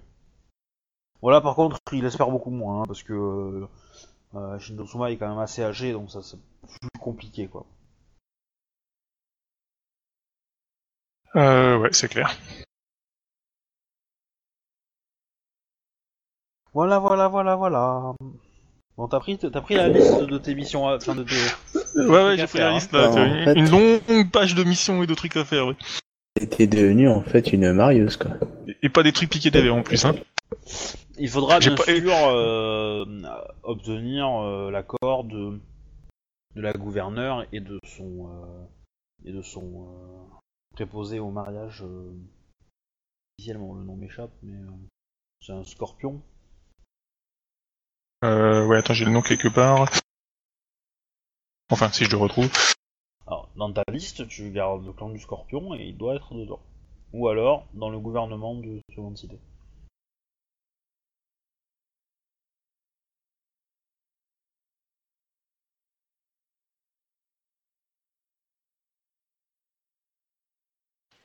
Voilà, 1.21 1.41
par 1.41 1.55
contre, 1.55 1.79
il 1.91 2.05
espère 2.05 2.29
beaucoup 2.29 2.51
moins, 2.51 2.81
hein, 2.81 2.85
parce 2.87 3.03
que 3.03 3.67
euh, 4.35 4.59
Shinzo 4.59 4.85
Tsumai 4.85 5.13
est 5.13 5.17
quand 5.17 5.29
même 5.29 5.39
assez 5.39 5.63
âgé, 5.63 5.93
donc 5.93 6.11
ça 6.11 6.21
c'est 6.21 6.39
plus 6.61 6.99
compliqué, 6.99 7.47
quoi. 7.47 7.65
Euh, 11.35 11.77
ouais, 11.77 11.93
c'est 11.93 12.09
clair. 12.09 12.35
Voilà, 16.73 16.99
voilà, 16.99 17.27
voilà, 17.27 17.55
voilà. 17.55 18.13
Bon, 18.97 19.07
t'as 19.07 19.19
pris, 19.19 19.37
t'as 19.37 19.61
pris 19.61 19.75
la 19.75 19.89
liste 19.89 20.21
de 20.23 20.37
tes 20.37 20.55
missions, 20.55 20.87
à- 20.87 20.95
enfin 20.97 21.15
de 21.15 21.23
tes... 21.23 21.35
Ouais, 21.99 22.07
ouais, 22.23 22.37
j'ai 22.37 22.47
pris 22.47 22.59
la 22.59 22.69
hein. 22.69 22.73
liste 22.75 22.91
là. 22.93 23.07
Bah, 23.09 23.21
en 23.21 23.25
une, 23.25 23.43
fait- 23.45 23.53
une 23.59 23.69
longue 23.69 24.31
page 24.31 24.55
de 24.55 24.63
missions 24.63 25.03
et 25.03 25.07
de 25.07 25.13
trucs 25.13 25.35
à 25.37 25.45
faire, 25.45 25.67
ouais. 25.67 25.75
T'es 26.49 26.67
devenu 26.67 27.09
en 27.09 27.21
fait 27.21 27.51
une 27.53 27.71
marieuse 27.73 28.15
quoi. 28.17 28.31
Et, 28.67 28.77
et 28.83 28.89
pas 28.89 29.03
des 29.03 29.11
trucs 29.11 29.29
piqués 29.29 29.51
des 29.51 29.61
verres 29.61 29.75
en 29.75 29.83
plus, 29.83 30.05
hein. 30.05 30.15
Il 31.17 31.29
faudra 31.29 31.59
J'ai 31.59 31.69
bien 31.71 31.75
pas- 31.77 31.83
sûr 31.83 32.13
euh, 32.13 33.05
obtenir 33.63 34.27
euh, 34.41 34.71
l'accord 34.71 35.23
de, 35.25 35.59
de 36.55 36.61
la 36.61 36.71
gouverneure 36.73 37.45
et 37.51 37.59
de 37.59 37.79
son 37.85 38.27
euh, 38.29 38.65
et 39.25 39.33
de 39.33 39.41
son 39.41 39.87
euh, 39.87 40.37
préposé 40.73 41.19
au 41.19 41.29
mariage. 41.31 41.83
Euh, 41.83 42.11
officiellement, 43.37 43.75
le 43.75 43.83
nom 43.83 43.95
m'échappe, 43.95 44.31
mais 44.41 44.55
euh, 44.55 44.71
c'est 45.45 45.51
un 45.53 45.63
scorpion. 45.63 46.21
Euh, 48.23 48.65
ouais, 48.67 48.77
attends, 48.77 48.93
j'ai 48.93 49.05
le 49.05 49.11
nom 49.11 49.21
quelque 49.21 49.47
part. 49.47 49.89
Enfin, 51.71 51.91
si 51.91 52.05
je 52.05 52.11
le 52.11 52.17
retrouve. 52.17 52.51
Alors, 53.25 53.49
dans 53.55 53.73
ta 53.73 53.83
liste, 53.91 54.27
tu 54.27 54.51
gardes 54.51 54.85
le 54.85 54.93
clan 54.93 55.09
du 55.09 55.19
Scorpion 55.19 55.73
et 55.73 55.85
il 55.85 55.97
doit 55.97 56.15
être 56.15 56.35
dedans. 56.35 56.59
Ou 57.13 57.27
alors, 57.29 57.67
dans 57.73 57.89
le 57.89 57.99
gouvernement 57.99 58.55
de 58.55 58.79
Seconde 58.93 59.17
Cité. 59.17 59.39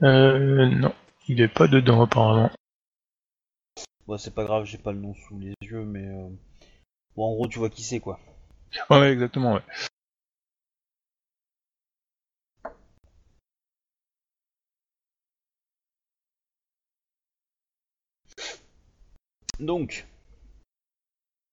Euh, 0.02 0.66
non, 0.70 0.94
il 1.28 1.40
est 1.40 1.48
pas 1.52 1.68
dedans 1.68 2.02
apparemment. 2.02 2.50
Bon, 4.06 4.16
c'est 4.16 4.34
pas 4.34 4.44
grave, 4.44 4.64
j'ai 4.64 4.78
pas 4.78 4.92
le 4.92 5.00
nom 5.00 5.14
sous 5.14 5.38
les 5.38 5.54
yeux, 5.62 5.84
mais... 5.84 6.06
euh, 6.06 6.28
Bon, 7.16 7.24
en 7.30 7.34
gros, 7.34 7.48
tu 7.48 7.58
vois 7.58 7.70
qui 7.70 7.82
c'est, 7.82 8.00
quoi. 8.00 8.20
Ouais, 8.90 8.98
ouais, 8.98 9.12
exactement, 9.12 9.54
ouais. 9.54 9.62
Donc... 19.58 20.06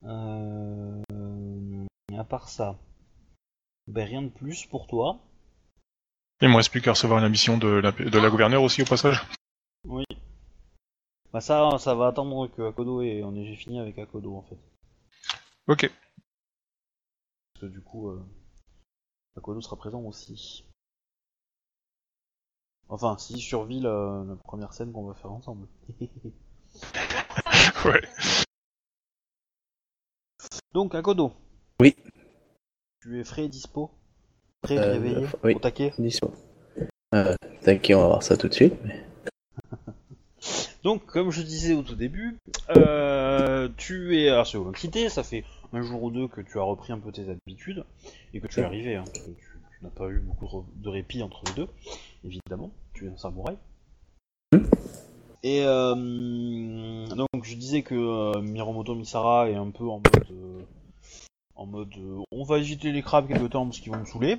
Euh... 0.04 1.02
À 2.18 2.24
part 2.24 2.50
ça... 2.50 2.78
Ben, 3.88 4.06
rien 4.06 4.22
de 4.22 4.30
plus 4.30 4.66
pour 4.66 4.88
toi. 4.88 5.20
Il 6.42 6.50
me 6.50 6.56
reste 6.56 6.72
plus 6.72 6.82
qu'à 6.82 6.92
recevoir 6.92 7.24
une 7.24 7.30
mission 7.30 7.58
de 7.58 7.68
la, 7.68 7.92
de 7.92 8.20
la 8.20 8.30
gouverneure 8.30 8.64
aussi 8.64 8.82
au 8.82 8.86
passage. 8.86 9.22
Oui. 9.86 10.04
Bah 11.32 11.42
ça, 11.42 11.78
ça 11.80 11.96
va 11.96 12.08
attendre 12.08 12.48
que 12.48 12.62
Akodo 12.62 13.02
et 13.02 13.24
on 13.24 13.36
ait 13.36 13.56
fini 13.56 13.80
avec 13.80 13.98
Akodo 13.98 14.36
en 14.36 14.42
fait. 14.44 14.58
Ok. 15.68 15.90
Parce 17.54 17.62
que 17.62 17.66
du 17.68 17.82
coup, 17.82 18.10
euh, 18.10 18.22
Akodo 19.38 19.62
sera 19.62 19.76
présent 19.78 20.02
aussi. 20.02 20.66
Enfin, 22.90 23.18
s'il 23.18 23.40
survit 23.42 23.80
la, 23.80 24.24
la 24.28 24.36
première 24.36 24.74
scène 24.74 24.92
qu'on 24.92 25.06
va 25.08 25.14
faire 25.16 25.32
ensemble. 25.32 25.68
Ouais. 27.86 28.02
Donc 30.74 30.96
Akodo. 30.96 31.34
Oui. 31.82 31.96
Tu 33.02 33.20
es 33.20 33.24
frais 33.26 33.44
et 33.46 33.50
dispo 33.50 33.92
Prêt, 34.62 34.78
Euh, 34.78 34.94
réveillé, 34.94 35.28
oui. 35.44 35.54
au 35.56 35.60
taquet 35.60 35.94
Dis-moi. 36.00 36.32
Euh, 37.14 37.36
T'inquiète, 37.62 37.98
on 37.98 38.02
va 38.02 38.08
voir 38.08 38.24
ça 38.24 38.38
tout 38.38 38.48
de 38.48 38.54
suite. 38.54 38.74
mais- 38.84 39.06
Donc, 40.84 41.06
comme 41.06 41.32
je 41.32 41.42
disais 41.42 41.74
au 41.74 41.82
tout 41.82 41.96
début, 41.96 42.38
euh, 42.76 43.70
tu 43.78 44.20
es 44.20 44.30
à 44.30 44.44
Second 44.46 44.74
Cité, 44.74 45.10
ça 45.10 45.24
fait 45.24 45.44
un 45.72 45.82
jour 45.82 46.04
ou 46.04 46.12
deux 46.12 46.28
que 46.28 46.42
tu 46.42 46.60
as 46.60 46.64
repris 46.64 46.92
un 46.92 47.00
peu 47.00 47.12
tes 47.12 47.30
habitudes 47.30 47.86
et 48.34 48.42
que 48.42 48.48
tu 48.48 48.60
es 48.60 48.64
arrivé, 48.64 48.96
hein, 48.96 49.04
parce 49.06 49.26
que 49.26 49.32
tu, 49.32 49.60
tu 49.78 49.84
n'as 49.84 49.90
pas 49.90 50.10
eu 50.10 50.20
beaucoup 50.20 50.66
de 50.76 50.90
répit 50.90 51.24
entre 51.24 51.42
les 51.48 51.54
deux, 51.54 51.68
évidemment, 52.26 52.72
tu 52.94 53.08
es 53.08 53.10
un 53.10 53.18
samouraï. 53.18 53.58
Et 55.44 55.64
euh, 55.66 57.06
donc, 57.08 57.44
je 57.44 57.56
disais 57.56 57.84
que 57.84 57.96
euh, 57.96 58.42
Miromoto 58.42 58.96
Misara 58.96 59.50
est 59.50 59.56
un 59.56 59.72
peu 59.72 59.84
en 59.90 59.98
mode, 59.98 60.32
euh, 60.32 60.62
en 61.56 61.66
mode, 61.66 61.94
on 62.32 62.44
va 62.46 62.60
éviter 62.60 62.94
les 62.94 63.02
crabes 63.02 63.28
quelque 63.28 63.48
temps 63.48 63.66
parce 63.66 63.82
qu'ils 63.82 63.92
vont 63.92 64.00
me 64.00 64.06
saouler. 64.06 64.38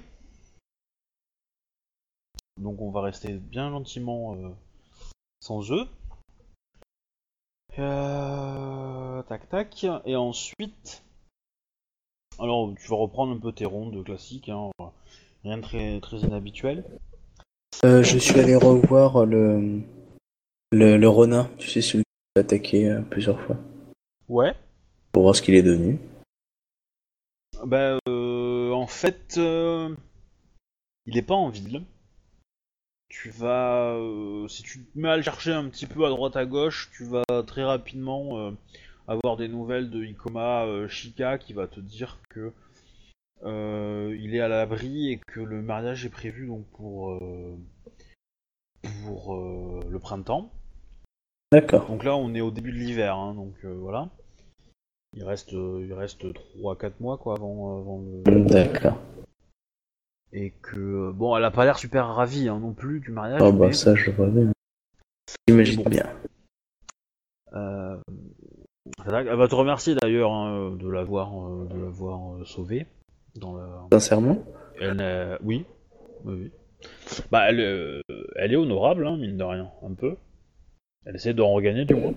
Donc, 2.59 2.81
on 2.81 2.91
va 2.91 3.03
rester 3.03 3.35
bien 3.35 3.71
gentiment 3.71 4.35
sans 5.45 5.71
eux. 5.73 5.87
Euh, 7.79 9.23
tac 9.25 9.49
tac. 9.51 9.87
Et 10.07 10.17
ensuite, 10.17 11.03
alors 12.39 12.73
tu 12.81 12.89
vas 12.89 12.97
reprendre 12.97 13.35
un 13.35 13.39
peu 13.39 13.53
tes 13.53 13.67
rondes 13.67 14.03
classiques, 14.05 14.49
hein, 14.49 14.71
rien 15.45 15.59
de 15.59 15.63
très 15.63 16.01
très 16.01 16.19
inhabituel. 16.21 16.85
Euh, 17.85 18.03
je 18.03 18.17
suis 18.17 18.41
allé 18.41 18.57
revoir 18.57 19.27
le, 19.27 19.83
le, 20.73 20.97
le 20.97 21.09
Ronin, 21.09 21.51
tu 21.59 21.69
sais, 21.69 21.83
celui 21.83 22.05
qui 22.05 22.39
a 22.39 22.41
attaqué 22.41 22.89
euh, 22.89 23.03
plusieurs 23.03 23.41
fois, 23.43 23.57
Ouais. 24.29 24.55
pour 25.13 25.25
voir 25.25 25.37
ce 25.37 25.43
qu'il 25.43 25.55
est 25.57 25.63
devenu. 25.63 25.99
Bah 27.67 27.99
euh, 28.09 28.73
en 28.73 28.87
fait, 28.87 29.35
euh, 29.37 29.95
il 31.07 31.19
est 31.19 31.23
pas 31.23 31.35
en 31.35 31.51
ville. 31.51 31.83
Tu 33.09 33.31
vas, 33.31 33.95
euh, 33.95 34.49
si 34.49 34.63
tu 34.63 34.85
te 34.85 34.99
mets 34.99 35.09
à 35.09 35.17
le 35.17 35.23
chercher 35.23 35.53
un 35.53 35.69
petit 35.69 35.87
peu 35.87 36.05
à 36.05 36.09
droite 36.09 36.37
à 36.37 36.47
gauche, 36.47 36.91
tu 36.97 37.05
vas 37.05 37.25
très 37.47 37.63
rapidement 37.63 38.39
euh, 38.39 38.51
avoir 39.07 39.37
des 39.37 39.49
nouvelles 39.49 39.91
de 39.91 40.03
Ikoma 40.03 40.65
euh, 40.65 40.89
Shika 40.89 41.39
qui 41.39 41.53
va 41.53 41.67
te 41.67 41.81
dire 41.81 42.19
que 42.29 42.53
il 43.47 44.35
est 44.35 44.41
à 44.41 44.49
l'abri 44.49 45.13
et 45.13 45.21
que 45.27 45.41
le 45.41 45.61
mariage 45.61 46.07
est 46.07 46.11
prévu 46.11 46.47
donc 46.47 46.65
pour 46.69 47.21
pour 49.03 49.37
le 49.37 49.99
printemps. 49.99 50.51
D'accord. 51.53 51.87
Donc 51.89 52.05
là, 52.05 52.17
on 52.17 52.35
est 52.35 52.41
au 52.41 52.51
début 52.51 52.73
de 52.73 52.79
l'hiver, 52.79 53.17
hein, 53.17 53.35
donc 53.35 53.53
voilà. 53.65 54.09
Il 55.15 55.25
reste, 55.25 55.53
il 55.53 55.93
reste 55.93 56.25
3-4 56.59 56.93
mois 57.01 57.19
quoi 57.19 57.35
avant, 57.35 57.79
avant 57.79 58.03
le, 58.27 58.45
D'accord. 58.47 58.99
Et 60.35 60.51
que 60.63 61.13
bon, 61.13 61.37
elle 61.37 61.45
a 61.45 61.51
pas 61.51 61.65
l'air 61.65 61.79
super 61.79 62.09
ravie 62.09 62.49
hein, 62.49 62.59
non 62.59 62.73
plus 62.73 63.01
du 63.01 63.13
mariage. 63.13 63.41
Oh 63.43 63.53
bah 63.53 63.69
mais, 63.69 63.73
ça, 63.73 63.95
je 63.95 64.11
vois 64.11 64.27
bien. 64.27 64.53
J'imagine 65.49 65.83
Bon. 65.83 65.89
bien. 65.91 66.07
euh, 67.55 67.97
elle 69.07 69.37
va 69.37 69.49
te 69.49 69.55
remercier 69.55 69.95
d'ailleurs 69.95 70.33
hein, 70.33 70.77
de 70.77 70.89
l'avoir, 70.89 71.31
euh, 71.49 71.67
de 71.71 71.81
l'avoir 71.81 72.35
euh, 72.35 72.45
sauvé 72.45 72.87
dans 73.37 73.57
la. 73.57 73.69
Sincèrement 73.93 74.45
Elle, 74.81 75.39
oui, 75.43 75.65
oui. 76.25 76.51
Bah, 77.31 77.49
elle, 77.49 77.61
euh, 77.61 78.03
elle 78.37 78.53
est 78.53 78.57
honorable, 78.57 79.07
hein, 79.07 79.17
mine 79.17 79.37
de 79.37 79.45
rien, 79.45 79.71
un 79.83 79.95
peu. 79.95 80.17
Elle 81.07 81.15
essaie 81.17 81.35
d'en 81.35 81.53
regagner 81.53 81.85
du 81.85 81.95
moins. 81.95 82.15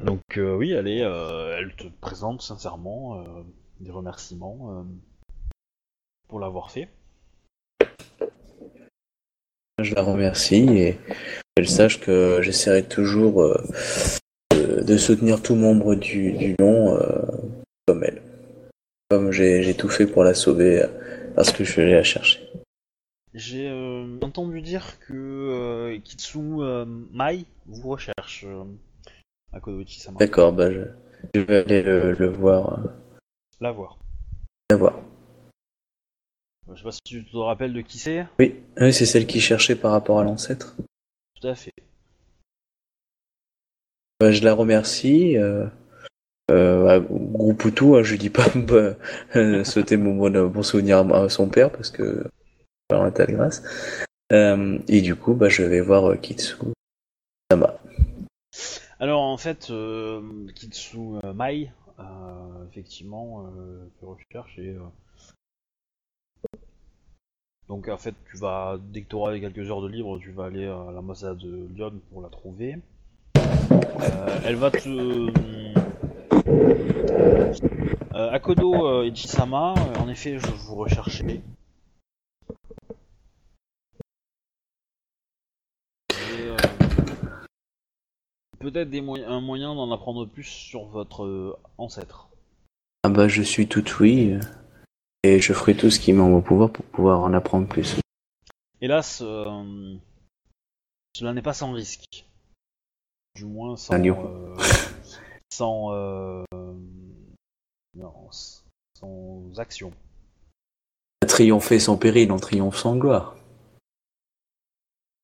Donc 0.00 0.22
euh, 0.36 0.54
oui, 0.56 0.70
elle 0.70 0.86
est, 0.86 1.02
euh, 1.02 1.58
elle 1.58 1.74
te 1.74 1.88
présente 2.00 2.40
sincèrement 2.40 3.20
euh, 3.20 3.42
des 3.80 3.90
remerciements 3.90 4.58
euh, 4.70 4.82
pour 6.28 6.38
l'avoir 6.38 6.70
fait. 6.70 6.88
Je 9.80 9.94
la 9.94 10.02
remercie 10.02 10.66
et 10.76 10.98
qu'elle 11.54 11.68
sache 11.68 12.00
que 12.00 12.40
j'essaierai 12.42 12.82
toujours 12.82 13.42
euh, 13.42 13.62
de, 14.50 14.82
de 14.82 14.96
soutenir 14.96 15.40
tout 15.40 15.54
membre 15.54 15.94
du, 15.94 16.32
du 16.32 16.56
euh, 16.60 17.22
comme 17.86 18.02
elle. 18.02 18.20
Comme 19.08 19.30
j'ai 19.30 19.74
tout 19.74 19.88
fait 19.88 20.06
pour 20.06 20.24
la 20.24 20.34
sauver 20.34 20.82
euh, 20.82 20.88
parce 21.36 21.52
que 21.52 21.62
je 21.62 21.80
l'ai 21.80 21.94
la 21.94 22.02
chercher. 22.02 22.40
J'ai 23.34 23.68
euh, 23.68 24.18
entendu 24.20 24.62
dire 24.62 24.98
que 25.06 25.96
Kitsu 25.98 26.40
Mai 27.12 27.44
vous 27.66 27.90
recherche 27.90 28.46
à 29.52 29.60
Kodoichi-sama. 29.60 30.18
D'accord, 30.18 30.52
bah 30.52 30.72
je, 30.72 30.80
je 31.34 31.40
vais 31.40 31.58
aller 31.58 31.82
le, 31.82 32.12
le 32.14 32.26
voir. 32.26 32.80
La 33.60 33.70
voir. 33.70 33.98
la 34.70 34.76
voir. 34.76 35.00
Je 36.72 36.78
sais 36.78 36.84
pas 36.84 36.92
si 36.92 37.00
tu 37.04 37.24
te 37.24 37.36
rappelles 37.36 37.72
de 37.72 37.80
qui 37.80 37.98
c'est. 37.98 38.26
Oui, 38.38 38.56
oui 38.80 38.92
c'est 38.92 39.06
celle 39.06 39.26
qui 39.26 39.40
cherchait 39.40 39.76
par 39.76 39.92
rapport 39.92 40.20
à 40.20 40.24
l'ancêtre. 40.24 40.76
Tout 41.40 41.48
à 41.48 41.54
fait. 41.54 41.72
Bah, 44.20 44.32
je 44.32 44.42
la 44.42 44.52
remercie. 44.52 45.36
Euh, 45.36 45.66
euh, 46.50 47.00
hein, 47.00 48.02
je 48.02 48.10
lui 48.12 48.18
dis 48.18 48.30
pas 48.30 48.46
bah, 48.54 48.94
euh, 49.36 49.64
souhaiter 49.64 49.96
mon 49.96 50.30
bon, 50.48 50.62
souvenir 50.62 50.98
à, 51.14 51.28
son 51.28 51.48
père 51.48 51.70
parce 51.70 51.90
que 51.90 52.24
par 52.88 53.02
un 53.02 53.10
tas 53.10 53.26
de 53.26 53.32
grâce. 53.32 53.62
Euh, 54.32 54.78
et 54.88 55.00
du 55.00 55.14
coup, 55.14 55.34
bah, 55.34 55.48
je 55.48 55.62
vais 55.62 55.80
voir 55.80 56.10
euh, 56.10 56.16
Kitsu 56.16 56.56
Sama. 57.50 57.78
Alors 59.00 59.22
en 59.22 59.36
fait, 59.36 59.72
Kitsu 60.54 60.98
Mai, 61.34 61.70
effectivement, 62.68 63.48
fait 64.00 64.06
recherche 64.06 64.58
et 64.58 64.76
donc 67.68 67.88
en 67.88 67.98
fait, 67.98 68.14
tu 68.30 68.36
vas 68.36 68.78
dès 68.92 69.02
que 69.02 69.08
tu 69.08 69.16
auras 69.16 69.38
quelques 69.38 69.70
heures 69.70 69.82
de 69.82 69.88
libre, 69.88 70.18
tu 70.18 70.30
vas 70.30 70.44
aller 70.46 70.66
à 70.66 70.90
l'ambassade 70.92 71.38
de 71.38 71.68
Lyon 71.74 71.92
pour 72.10 72.22
la 72.22 72.28
trouver. 72.28 72.78
Euh, 73.36 74.40
elle 74.44 74.56
va 74.56 74.70
te 74.70 75.30
euh, 78.18 78.30
Akodo 78.32 78.86
euh, 78.86 79.04
et 79.04 79.14
Chisama, 79.14 79.74
euh, 79.76 80.00
en 80.00 80.08
effet, 80.08 80.38
je 80.38 80.46
vous 80.46 80.74
recherchais. 80.74 81.40
Peut-être 88.58 88.92
un 89.28 89.40
moyen 89.40 89.72
d'en 89.74 89.92
apprendre 89.92 90.26
plus 90.26 90.42
sur 90.42 90.86
votre 90.86 91.56
ancêtre. 91.78 92.28
Ah 93.04 93.08
bah, 93.08 93.28
je 93.28 93.42
suis 93.42 93.68
tout 93.68 93.84
oui. 94.00 94.36
Et 95.22 95.40
je 95.40 95.52
ferai 95.52 95.76
tout 95.76 95.90
ce 95.90 95.98
qui 95.98 96.10
est 96.10 96.18
en 96.18 96.28
mon 96.28 96.40
pouvoir 96.40 96.70
pour 96.70 96.84
pouvoir 96.84 97.20
en 97.20 97.32
apprendre 97.32 97.66
plus. 97.66 97.96
Hélas, 98.80 99.20
euh, 99.22 99.96
cela 101.14 101.32
n'est 101.32 101.42
pas 101.42 101.54
sans 101.54 101.72
risque. 101.72 102.26
Du 103.34 103.44
moins 103.44 103.76
sans, 103.76 103.94
euh, 103.94 104.56
sans, 105.52 105.92
euh, 105.92 106.44
non, 107.94 108.12
sans 108.94 109.58
action. 109.58 109.92
Triompher 111.26 111.78
sans 111.78 111.96
péril, 111.96 112.32
on 112.32 112.38
triomphe 112.38 112.76
sans 112.76 112.96
gloire. 112.96 113.36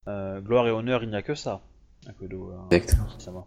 Euh, 0.07 0.40
gloire 0.40 0.66
et 0.66 0.70
honneur, 0.70 1.03
il 1.03 1.11
n'y 1.11 1.16
a 1.16 1.22
que 1.22 1.34
ça. 1.34 1.61
Exactement. 2.70 3.18
Sama. 3.18 3.47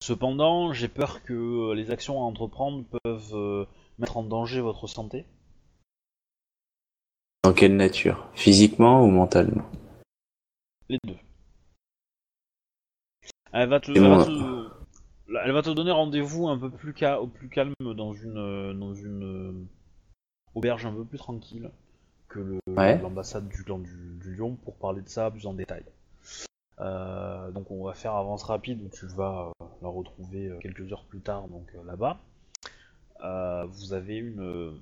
Cependant, 0.00 0.72
j'ai 0.72 0.88
peur 0.88 1.22
que 1.22 1.72
les 1.72 1.90
actions 1.90 2.20
à 2.20 2.24
entreprendre 2.24 2.84
peuvent 3.02 3.66
mettre 3.98 4.16
en 4.16 4.22
danger 4.22 4.60
votre 4.60 4.86
santé. 4.86 5.26
Dans 7.44 7.52
quelle 7.52 7.76
nature? 7.76 8.28
Physiquement 8.34 9.04
ou 9.04 9.10
mentalement? 9.10 9.64
Les 10.88 10.98
deux. 11.04 11.16
Elle 13.52 13.68
va 13.68 13.80
te, 13.80 13.90
Et 13.92 13.96
elle 13.96 14.02
va 14.02 14.08
moi- 14.16 14.24
te- 14.24 14.70
elle 15.44 15.52
va 15.52 15.62
te 15.62 15.70
donner 15.70 15.90
rendez-vous 15.90 16.48
un 16.48 16.58
peu 16.58 16.70
plus, 16.70 16.92
plus 16.92 17.48
calme 17.48 17.74
dans 17.80 18.12
une, 18.12 18.38
euh, 18.38 18.74
dans 18.74 18.94
une 18.94 19.66
auberge 20.54 20.84
un 20.86 20.92
peu 20.92 21.04
plus 21.04 21.18
tranquille 21.18 21.70
que 22.28 22.58
Ouais. 22.68 22.98
l'ambassade 23.00 23.48
du 23.48 23.64
clan 23.64 23.78
du, 23.78 24.16
du 24.20 24.34
Lion 24.34 24.56
pour 24.56 24.76
parler 24.76 25.00
de 25.00 25.08
ça 25.08 25.30
plus 25.30 25.46
en 25.46 25.54
détail. 25.54 25.84
Euh, 26.80 27.50
donc 27.50 27.70
on 27.70 27.84
va 27.84 27.94
faire 27.94 28.14
avance 28.14 28.42
rapide 28.44 28.82
où 28.82 28.88
tu 28.90 29.06
vas 29.06 29.50
euh, 29.60 29.64
la 29.82 29.88
retrouver 29.88 30.52
quelques 30.60 30.92
heures 30.92 31.04
plus 31.04 31.20
tard 31.20 31.48
donc 31.48 31.66
là-bas. 31.86 32.20
Euh, 33.24 33.66
vous 33.66 33.92
avez 33.92 34.16
une 34.16 34.40
euh, 34.40 34.72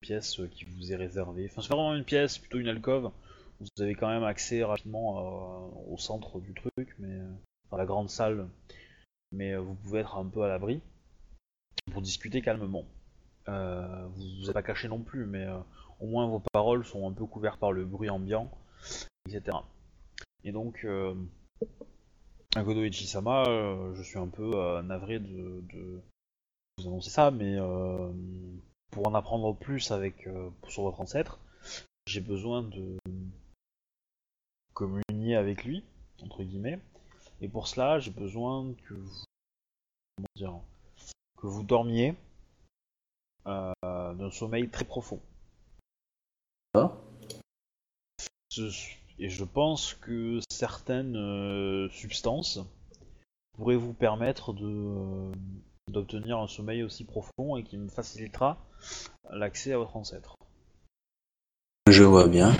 pièce 0.00 0.40
qui 0.52 0.64
vous 0.64 0.92
est 0.92 0.96
réservée. 0.96 1.46
Enfin 1.50 1.62
c'est 1.62 1.68
vraiment 1.68 1.94
une 1.94 2.04
pièce, 2.04 2.38
plutôt 2.38 2.58
une 2.58 2.68
alcôve. 2.68 3.10
Vous 3.60 3.82
avez 3.82 3.94
quand 3.94 4.08
même 4.08 4.24
accès 4.24 4.64
rapidement 4.64 5.18
euh, 5.18 5.92
au 5.92 5.98
centre 5.98 6.40
du 6.40 6.54
truc, 6.54 6.94
mais 6.98 7.18
la 7.76 7.84
grande 7.84 8.08
salle. 8.08 8.48
Mais 9.32 9.54
vous 9.56 9.74
pouvez 9.74 10.00
être 10.00 10.16
un 10.16 10.26
peu 10.26 10.42
à 10.42 10.48
l'abri 10.48 10.80
pour 11.92 12.02
discuter 12.02 12.42
calmement. 12.42 12.84
Euh, 13.48 14.06
vous 14.14 14.22
vous 14.40 14.48
êtes 14.48 14.54
pas 14.54 14.62
caché 14.62 14.88
non 14.88 15.00
plus, 15.00 15.26
mais 15.26 15.46
au 16.00 16.06
moins 16.06 16.26
vos 16.26 16.42
paroles 16.52 16.84
sont 16.84 17.08
un 17.08 17.12
peu 17.12 17.26
couvertes 17.26 17.60
par 17.60 17.72
le 17.72 17.84
bruit 17.84 18.10
ambiant, 18.10 18.50
etc. 19.28 19.58
Et 20.42 20.52
donc, 20.52 20.84
euh, 20.84 21.14
Agodo 22.56 22.82
Ichisama, 22.82 23.44
je 23.94 24.02
suis 24.02 24.18
un 24.18 24.28
peu 24.28 24.80
navré 24.82 25.20
de 25.20 26.00
vous 26.80 26.88
annoncer 26.88 27.10
ça, 27.10 27.30
mais 27.30 27.56
euh, 27.56 28.10
pour 28.90 29.06
en 29.06 29.14
apprendre 29.14 29.54
plus 29.54 29.90
avec 29.90 30.26
euh, 30.26 30.50
sur 30.68 30.82
votre 30.82 31.00
ancêtre, 31.00 31.38
j'ai 32.06 32.20
besoin 32.20 32.62
de 32.62 32.96
communier 34.74 35.36
avec 35.36 35.64
lui, 35.64 35.84
entre 36.22 36.42
guillemets, 36.42 36.80
et 37.40 37.48
pour 37.48 37.68
cela, 37.68 37.98
j'ai 37.98 38.10
besoin 38.10 38.74
que 38.88 38.94
vous, 38.94 39.24
comment 40.16 40.28
dire, 40.36 40.60
que 41.38 41.46
vous 41.46 41.62
dormiez 41.62 42.14
euh, 43.46 43.72
d'un 43.82 44.30
sommeil 44.30 44.68
très 44.68 44.84
profond. 44.84 45.20
Ah. 46.74 46.96
Et 49.18 49.28
je 49.28 49.44
pense 49.44 49.94
que 49.94 50.40
certaines 50.50 51.16
euh, 51.16 51.88
substances 51.90 52.60
pourraient 53.52 53.76
vous 53.76 53.92
permettre 53.92 54.52
de 54.52 55.30
d'obtenir 55.90 56.38
un 56.38 56.46
sommeil 56.46 56.82
aussi 56.82 57.04
profond 57.04 57.56
et 57.56 57.64
qui 57.64 57.76
me 57.76 57.88
facilitera 57.88 58.58
l'accès 59.30 59.72
à 59.72 59.78
votre 59.78 59.96
ancêtre. 59.96 60.36
Je 61.88 62.04
vois 62.04 62.28
bien. 62.28 62.52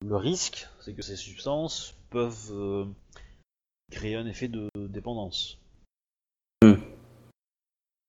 Le 0.00 0.16
risque, 0.16 0.66
c'est 0.80 0.94
que 0.94 1.02
ces 1.02 1.16
substances 1.16 1.94
peuvent 2.10 2.52
euh, 2.52 2.86
créer 3.90 4.16
un 4.16 4.26
effet 4.26 4.48
de 4.48 4.68
dépendance. 4.74 5.58
Hmm. 6.62 6.74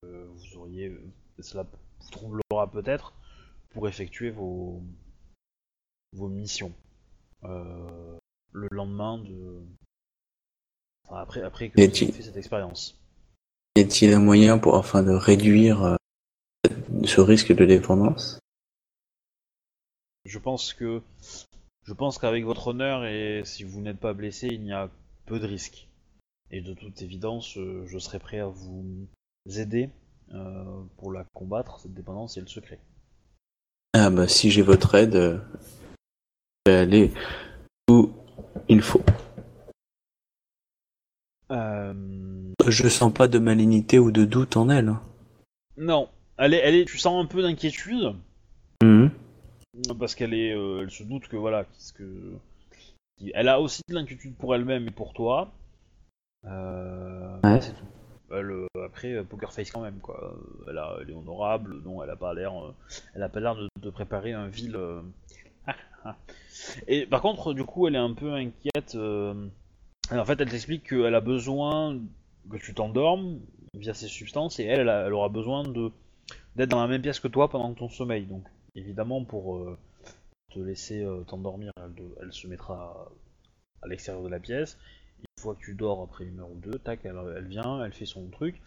Euh, 0.04 0.26
vous 0.28 0.56
auriez, 0.56 0.88
euh, 0.88 1.12
cela 1.40 1.64
vous 2.00 2.10
troublera 2.10 2.70
peut-être 2.70 3.12
pour 3.70 3.88
effectuer 3.88 4.30
vos 4.30 4.82
vos 6.12 6.28
missions 6.28 6.72
euh, 7.44 8.18
le 8.52 8.68
lendemain 8.70 9.18
de 9.18 9.62
enfin, 11.04 11.20
après 11.20 11.42
après 11.42 11.68
que 11.68 11.74
vous 11.76 11.82
ayez 11.82 12.12
fait 12.12 12.22
cette 12.22 12.36
expérience. 12.36 12.98
Y 13.76 13.80
a-t-il 13.80 14.14
un 14.14 14.20
moyen 14.20 14.56
pour 14.56 14.76
afin 14.76 15.02
de 15.02 15.12
réduire 15.12 15.82
euh, 15.84 15.96
ce 17.04 17.20
risque 17.20 17.54
de 17.54 17.66
dépendance? 17.66 18.40
Je 20.24 20.38
pense 20.38 20.72
que 20.72 21.02
je 21.82 21.92
pense 21.92 22.16
qu'avec 22.16 22.42
votre 22.46 22.68
honneur 22.68 23.04
et 23.04 23.42
si 23.44 23.64
vous 23.64 23.82
n'êtes 23.82 24.00
pas 24.00 24.14
blessé, 24.14 24.48
il 24.50 24.64
y 24.64 24.72
a 24.72 24.88
peu 25.26 25.38
de 25.38 25.46
risques. 25.46 25.88
Et 26.50 26.62
de 26.62 26.72
toute 26.72 27.02
évidence, 27.02 27.58
euh, 27.58 27.84
je 27.86 27.98
serai 27.98 28.18
prêt 28.18 28.38
à 28.38 28.46
vous 28.46 29.08
aider 29.44 29.90
euh, 30.32 30.82
pour 30.96 31.12
la 31.12 31.24
combattre, 31.34 31.78
cette 31.80 31.92
dépendance 31.92 32.38
et 32.38 32.40
le 32.40 32.46
secret. 32.46 32.78
Ah 33.92 34.08
bah 34.08 34.26
si 34.26 34.50
j'ai 34.50 34.62
votre 34.62 34.94
aide, 34.94 35.16
euh, 35.16 35.38
je 36.64 36.72
vais 36.72 36.78
aller 36.78 37.12
où 37.90 38.10
il 38.70 38.80
faut. 38.80 39.04
Euh, 41.50 42.54
Je 42.68 42.88
sens 42.88 43.12
pas 43.12 43.28
de 43.28 43.38
malignité 43.38 43.98
ou 43.98 44.10
de 44.10 44.24
doute 44.24 44.56
en 44.56 44.68
elle. 44.68 44.94
Non, 45.76 46.08
elle 46.38 46.54
est, 46.54 46.58
elle 46.58 46.74
est, 46.74 46.84
tu 46.84 46.98
sens 46.98 47.22
un 47.22 47.26
peu 47.26 47.42
d'inquiétude 47.42 48.14
Mhm. 48.82 49.10
parce 49.98 50.14
qu'elle 50.14 50.34
est, 50.34 50.52
euh, 50.54 50.82
elle 50.82 50.90
se 50.90 51.02
doute 51.02 51.28
que 51.28 51.36
voilà, 51.36 51.64
qu'est-ce 51.64 51.92
que, 51.92 52.34
elle 53.34 53.48
a 53.48 53.60
aussi 53.60 53.80
de 53.88 53.94
l'inquiétude 53.94 54.34
pour 54.36 54.54
elle-même 54.54 54.86
et 54.88 54.90
pour 54.90 55.12
toi. 55.12 55.50
Euh, 56.46 57.38
Ouais. 57.42 57.60
c'est 57.60 57.72
tout. 57.72 57.84
Elle, 58.32 58.50
euh, 58.50 58.66
après, 58.84 59.12
euh, 59.12 59.22
poker 59.22 59.52
face 59.52 59.70
quand 59.70 59.80
même 59.82 59.98
quoi. 60.00 60.34
Elle, 60.68 60.78
a, 60.78 60.96
elle 61.00 61.10
est 61.10 61.14
honorable, 61.14 61.76
non, 61.84 62.02
elle 62.02 62.10
a 62.10 62.16
pas 62.16 62.34
l'air, 62.34 62.52
elle 63.14 63.22
a 63.22 63.28
pas 63.28 63.40
l'air 63.40 63.54
de, 63.54 63.68
de 63.80 63.90
préparer 63.90 64.32
un 64.32 64.48
vil. 64.48 64.74
euh, 64.76 65.00
Et 66.88 67.06
par 67.06 67.20
contre, 67.22 67.52
du 67.54 67.64
coup, 67.64 67.86
elle 67.86 67.94
est 67.94 67.98
un 67.98 68.14
peu 68.14 68.32
inquiète. 68.32 68.96
En 68.96 70.24
fait, 70.24 70.40
elle 70.40 70.48
t'explique 70.48 70.88
qu'elle 70.88 71.14
a 71.14 71.20
besoin 71.20 71.98
que 72.50 72.56
tu 72.56 72.74
t'endormes 72.74 73.40
via 73.74 73.94
ces 73.94 74.08
substances 74.08 74.58
et 74.58 74.64
elle, 74.64 74.88
elle, 74.88 75.12
aura 75.12 75.28
besoin 75.28 75.62
de 75.62 75.90
d'être 76.56 76.70
dans 76.70 76.80
la 76.80 76.88
même 76.88 77.02
pièce 77.02 77.20
que 77.20 77.28
toi 77.28 77.50
pendant 77.50 77.72
ton 77.74 77.88
sommeil. 77.88 78.24
Donc, 78.24 78.42
évidemment, 78.74 79.24
pour 79.24 79.56
euh, 79.56 79.78
te 80.56 80.58
laisser 80.58 81.04
euh, 81.04 81.22
t'endormir, 81.24 81.70
elle, 82.20 82.32
se 82.32 82.46
mettra 82.46 83.10
à 83.82 83.88
l'extérieur 83.88 84.24
de 84.24 84.28
la 84.28 84.40
pièce. 84.40 84.78
Une 85.18 85.42
fois 85.42 85.54
que 85.54 85.60
tu 85.60 85.74
dors 85.74 86.02
après 86.02 86.24
une 86.24 86.40
heure 86.40 86.50
ou 86.50 86.56
deux, 86.56 86.78
tac, 86.78 87.00
elle, 87.04 87.46
vient, 87.46 87.84
elle 87.84 87.92
fait 87.92 88.06
son 88.06 88.26
truc. 88.28 88.60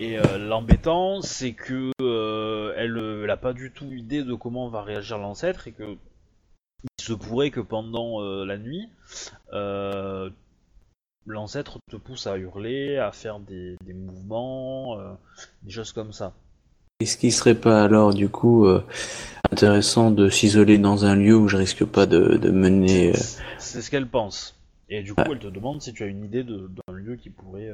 Et 0.00 0.18
euh, 0.18 0.38
l'embêtant, 0.38 1.20
c'est 1.22 1.52
que 1.52 1.90
elle, 1.98 2.96
euh, 2.96 3.24
elle 3.24 3.30
a 3.30 3.36
pas 3.36 3.52
du 3.52 3.72
tout 3.72 3.90
idée 3.92 4.22
de 4.22 4.34
comment 4.34 4.68
va 4.68 4.82
réagir 4.82 5.18
l'ancêtre 5.18 5.68
et 5.68 5.72
que 5.72 5.96
il 6.98 7.04
se 7.04 7.12
pourrait 7.12 7.50
que 7.50 7.60
pendant 7.60 8.20
la 8.44 8.58
nuit, 8.58 8.88
l'ancêtre 11.26 11.78
te 11.90 11.96
pousse 11.96 12.26
à 12.26 12.36
hurler, 12.38 12.98
à 12.98 13.12
faire 13.12 13.40
des, 13.40 13.76
des 13.84 13.92
mouvements, 13.94 14.98
euh, 14.98 15.12
des 15.62 15.70
choses 15.70 15.92
comme 15.92 16.12
ça. 16.12 16.32
Est-ce 17.00 17.18
qu'il 17.18 17.32
serait 17.32 17.54
pas 17.54 17.82
alors 17.84 18.14
du 18.14 18.28
coup 18.30 18.64
euh, 18.66 18.82
intéressant 19.52 20.10
de 20.10 20.28
s'isoler 20.30 20.78
dans 20.78 21.04
un 21.04 21.14
lieu 21.14 21.36
où 21.36 21.46
je 21.48 21.56
risque 21.58 21.84
pas 21.84 22.06
de, 22.06 22.36
de 22.36 22.50
mener 22.50 23.10
euh, 23.10 23.18
C'est 23.58 23.82
ce 23.82 23.90
qu'elle 23.90 24.06
pense. 24.08 24.54
Et 24.88 25.02
du 25.02 25.14
coup, 25.14 25.22
elle 25.32 25.40
te 25.40 25.48
demande 25.48 25.82
si 25.82 25.92
tu 25.92 26.04
as 26.04 26.06
une 26.06 26.24
idée 26.24 26.44
d'un 26.44 26.92
lieu 26.94 27.16
qui 27.16 27.28
pourrait 27.28 27.72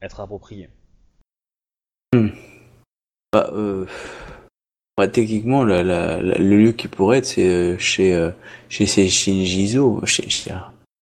être 0.00 0.18
approprié. 0.20 0.70
bah, 3.32 3.50
euh, 3.52 3.84
bah, 4.96 5.08
techniquement 5.08 5.62
la- 5.62 5.82
la- 5.82 6.22
la- 6.22 6.38
le 6.38 6.56
lieu 6.56 6.72
qui 6.72 6.88
pourrait 6.88 7.18
être 7.18 7.26
c'est 7.26 7.78
chez 7.78 8.30
chez 8.70 8.86
ces 8.86 9.08
Shinjizo 9.08 10.00
chez, 10.06 10.28
chez, 10.30 10.52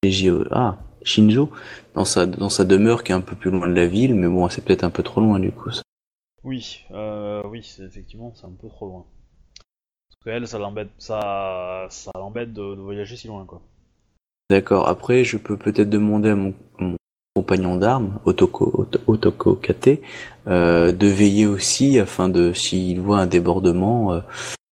chez 0.05 0.11
Jio- 0.11 0.48
ah 0.50 0.78
Shinzo 1.05 1.50
dans 1.94 2.05
sa 2.05 2.26
dans 2.26 2.48
sa 2.48 2.64
demeure 2.64 3.05
qui 3.05 3.12
est 3.12 3.14
un 3.14 3.20
peu 3.20 3.36
plus 3.36 3.50
loin 3.50 3.68
de 3.68 3.74
la 3.74 3.86
ville 3.86 4.14
mais 4.14 4.26
bon 4.28 4.48
c'est 4.48 4.64
peut-être 4.64 4.84
un 4.84 4.90
peu 4.90 5.02
trop 5.02 5.20
loin 5.20 5.38
du 5.38 5.52
coup 5.52 5.70
ça. 5.70 5.82
Oui, 6.44 6.84
euh, 6.92 7.42
oui, 7.48 7.62
c'est 7.64 7.82
effectivement, 7.84 8.32
c'est 8.34 8.46
un 8.46 8.52
peu 8.52 8.68
trop 8.68 8.86
loin. 8.86 9.05
Parce 10.09 10.24
qu'elle, 10.24 10.48
ça 10.48 10.59
l'embête, 10.59 10.90
ça, 10.98 11.86
ça 11.90 12.11
l'embête 12.14 12.52
de, 12.52 12.74
de 12.74 12.80
voyager 12.80 13.16
si 13.16 13.26
loin, 13.28 13.44
quoi. 13.46 13.62
D'accord. 14.50 14.88
Après, 14.88 15.24
je 15.24 15.36
peux 15.36 15.57
peut-être 15.57 15.88
demander 15.90 16.30
à 16.30 16.34
mon, 16.36 16.55
mon 16.78 16.96
compagnon 17.34 17.76
d'armes, 17.76 18.20
Otoko, 18.24 18.70
Ot- 18.74 19.00
Otoko 19.07 19.55
Kate, 19.57 20.00
euh, 20.46 20.92
de 20.92 21.07
veiller 21.07 21.46
aussi 21.46 21.98
afin 21.98 22.28
de, 22.28 22.52
s'il 22.52 23.00
voit 23.00 23.18
un 23.20 23.26
débordement, 23.26 24.12
euh, 24.12 24.20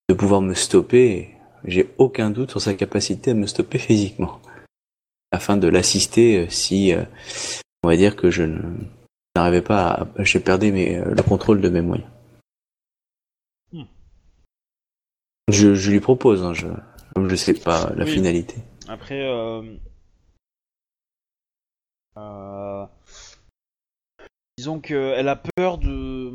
de 0.09 0.15
pouvoir 0.15 0.41
me 0.43 0.55
stopper. 0.55 1.31
J'ai 1.65 1.91
aucun 1.99 2.31
doute 2.31 2.51
sur 2.51 2.61
sa 2.61 2.75
capacité 2.75 3.33
à 3.33 3.35
me 3.35 3.47
stopper 3.47 3.79
physiquement. 3.89 4.41
Afin 5.33 5.57
de 5.57 5.67
l'assister 5.67 6.41
euh, 6.41 6.49
si, 6.51 6.93
euh, 6.93 7.05
on 7.83 7.89
va 7.89 7.97
dire 7.97 8.17
que 8.17 8.31
je 8.31 8.45
n'arrivais 9.35 9.63
pas 9.63 9.89
à, 9.93 10.23
je 10.23 10.39
perdais 10.39 10.71
mes, 10.71 10.99
euh, 10.99 11.15
le 11.15 11.23
contrôle 11.23 11.61
de 11.61 11.69
mes 11.71 11.81
moyens. 11.81 12.09
Hmm. 13.73 13.85
Je, 15.49 15.75
je 15.75 15.91
lui 15.91 16.01
propose, 16.01 16.43
hein, 16.43 16.53
je, 16.53 16.69
comme 17.15 17.29
je 17.31 17.35
sais 17.37 17.55
pas 17.55 17.93
la 17.97 18.05
Oui. 18.05 18.11
finalité. 18.13 18.57
Après, 18.89 19.23
euh, 19.23 19.63
euh, 22.19 22.87
disons 24.59 24.81
qu'elle 24.81 25.29
a 25.29 25.37
peur 25.57 25.79
de. 25.79 26.33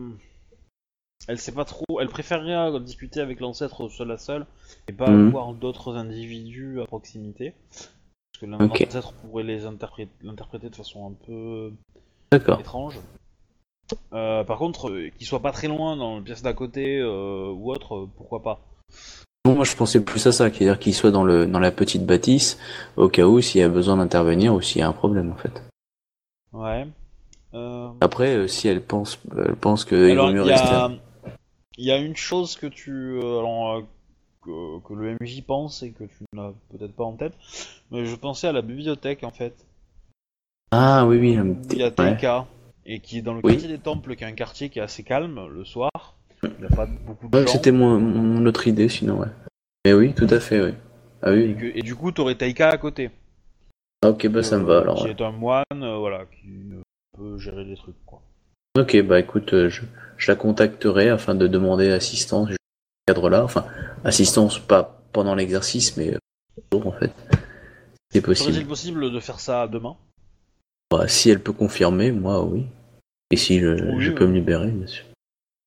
Elle 1.28 1.40
sait 1.40 1.52
pas 1.52 1.66
trop. 1.66 2.00
Elle 2.00 2.08
préférerait 2.08 2.80
discuter 2.80 3.20
avec 3.20 3.42
l'ancêtre 3.42 3.90
seul 3.90 4.10
à 4.12 4.18
seul 4.18 4.48
et 4.88 4.94
pas 4.94 5.12
Mhm. 5.12 5.30
voir 5.30 5.54
d'autres 5.54 5.96
individus 5.98 6.82
à 6.82 6.86
proximité. 6.86 7.54
Parce 8.40 8.52
que 8.52 8.64
Ok. 8.64 8.80
l'ancêtre 8.82 9.14
pourrait 9.14 9.44
les 9.44 9.66
interpré- 9.66 10.10
l'interpréter 10.22 10.70
de 10.70 10.76
façon 10.76 11.08
un 11.08 11.14
peu 11.26 11.72
étrange. 12.60 13.00
Euh, 14.14 14.44
par 14.44 14.58
contre, 14.58 14.90
euh, 14.92 15.10
qu'il 15.18 15.26
soit 15.26 15.42
pas 15.42 15.52
très 15.52 15.68
loin 15.68 15.96
dans 15.96 16.18
la 16.18 16.22
pièce 16.22 16.44
d'à 16.44 16.54
côté 16.54 17.00
euh, 17.00 17.50
ou 17.52 17.72
autre, 17.72 17.96
euh, 17.96 18.10
pourquoi 18.18 18.44
pas. 18.44 18.60
Bon, 19.46 19.56
moi, 19.56 19.64
je 19.64 19.76
pensais 19.76 20.04
plus 20.04 20.28
à 20.28 20.32
ça, 20.32 20.50
c'est-à-dire 20.52 20.78
qu'il 20.78 20.94
soit 20.94 21.12
dans 21.12 21.24
le 21.24 21.48
dans 21.48 21.60
la 21.60 21.72
petite 21.72 22.06
bâtisse, 22.06 22.60
au 22.98 23.08
cas 23.08 23.26
où 23.26 23.40
s'il 23.40 23.62
y 23.62 23.64
a 23.64 23.70
besoin 23.70 23.98
d'intervenir 23.98 24.54
ou 24.54 24.62
s'il 24.62 24.80
y 24.80 24.84
a 24.84 24.88
un 24.90 24.94
problème, 24.94 25.32
en 25.32 25.36
fait. 25.36 25.64
Ouais. 26.52 26.86
Après, 28.02 28.48
si 28.48 28.68
elle 28.68 28.84
pense, 28.84 29.20
elle 29.36 29.56
pense 29.56 29.86
qu'il 29.86 30.16
vaut 30.18 30.32
mieux 30.32 30.44
rester. 30.44 30.68
a, 30.68 30.92
il 31.78 31.86
y 31.86 31.92
a 31.92 31.98
une 31.98 32.16
chose 32.16 32.56
que 32.56 32.68
tu, 32.68 33.18
alors, 33.20 33.84
que, 34.48 34.80
que 34.88 34.94
le 34.94 35.16
MJ 35.22 35.42
pense 35.46 35.84
et 35.84 35.92
que 35.92 36.06
tu 36.06 36.24
n'as 36.34 36.52
peut-être 36.72 36.94
pas 36.96 37.04
en 37.04 37.14
tête, 37.14 37.34
mais 37.92 38.06
je 38.06 38.16
pensais 38.16 38.48
à 38.48 38.54
la 38.54 38.62
bibliothèque 38.62 39.24
en 39.24 39.32
fait. 39.32 39.66
Ah 40.72 41.06
oui, 41.06 41.18
oui. 41.18 41.38
Il 41.72 41.78
y 41.78 41.84
a 41.84 41.88
ouais. 41.90 42.16
TK 42.16 42.48
et 42.86 43.00
qui 43.00 43.18
est 43.20 43.22
dans 43.22 43.34
le 43.34 43.42
Oui. 43.44 43.54
quartier 43.54 43.68
des 43.68 43.80
Temples, 43.80 44.16
qui 44.16 44.24
est 44.24 44.28
un 44.28 44.32
quartier 44.34 44.70
qui 44.70 44.80
est 44.80 44.82
assez 44.82 45.04
calme 45.04 45.48
le 45.48 45.66
soir. 45.66 45.92
Il 46.44 46.50
n'y 46.60 46.66
a 46.66 46.76
pas 46.76 46.86
beaucoup 46.86 47.28
de 47.28 47.38
Ouais, 47.38 47.46
gens. 47.46 47.52
C'était 47.52 47.72
mon, 47.72 48.00
mon 48.00 48.46
autre 48.46 48.68
idée, 48.68 48.88
sinon, 48.90 49.20
ouais. 49.20 49.28
Mais 49.86 49.94
oui, 49.94 50.14
tout 50.14 50.28
à 50.30 50.40
fait, 50.40 50.62
oui. 50.62 50.74
Ah 51.22 51.32
Et, 51.34 51.48
oui. 51.48 51.56
que- 51.58 51.78
et 51.78 51.82
du 51.82 51.96
coup, 51.96 52.12
t'aurais 52.12 52.36
Taika 52.36 52.70
à 52.70 52.78
côté. 52.78 53.10
Ah, 54.04 54.10
ok, 54.10 54.28
bah 54.28 54.44
ça 54.44 54.58
me 54.58 54.64
va 54.64 54.76
Euh, 54.76 54.82
alors. 54.82 54.98
Qui 55.00 55.04
ouais. 55.06 55.10
est 55.12 55.22
un 55.22 55.32
moine, 55.32 55.64
euh, 55.74 55.98
voilà, 55.98 56.26
qui 56.26 56.48
euh, 56.72 56.82
peut 57.18 57.38
gérer 57.40 57.66
des 57.66 57.76
trucs 57.76 57.96
quoi. 58.06 58.22
Ok, 58.78 59.02
bah 59.02 59.20
écoute, 59.20 59.68
je, 59.70 59.82
je 60.18 60.32
la 60.32 60.36
contacterai 60.36 61.10
afin 61.10 61.34
de 61.34 61.48
demander 61.48 61.90
assistance 61.92 62.50
cadre-là. 63.08 63.44
Enfin, 63.44 63.66
assistance 64.04 64.60
pas 64.60 65.02
pendant 65.14 65.36
l'exercice, 65.36 65.98
mais 65.98 66.14
euh, 66.14 66.78
en 66.84 66.92
fait. 66.92 67.12
C'est 68.12 68.22
Serait-il 68.24 68.24
possible. 68.24 68.68
possible 68.68 69.12
de 69.12 69.20
faire 69.20 69.40
ça 69.40 69.68
demain? 69.68 69.96
Bah, 70.92 71.08
si 71.08 71.30
elle 71.30 71.42
peut 71.42 71.54
confirmer, 71.54 72.12
moi, 72.12 72.44
oui. 72.44 72.66
Et 73.32 73.38
si 73.38 73.60
je, 73.60 73.68
Oui, 73.68 74.04
je 74.04 74.12
oui. 74.12 74.16
peux 74.16 74.28
me 74.28 74.34
libérer, 74.34 74.72
bien 74.72 74.88
sûr. 74.88 75.06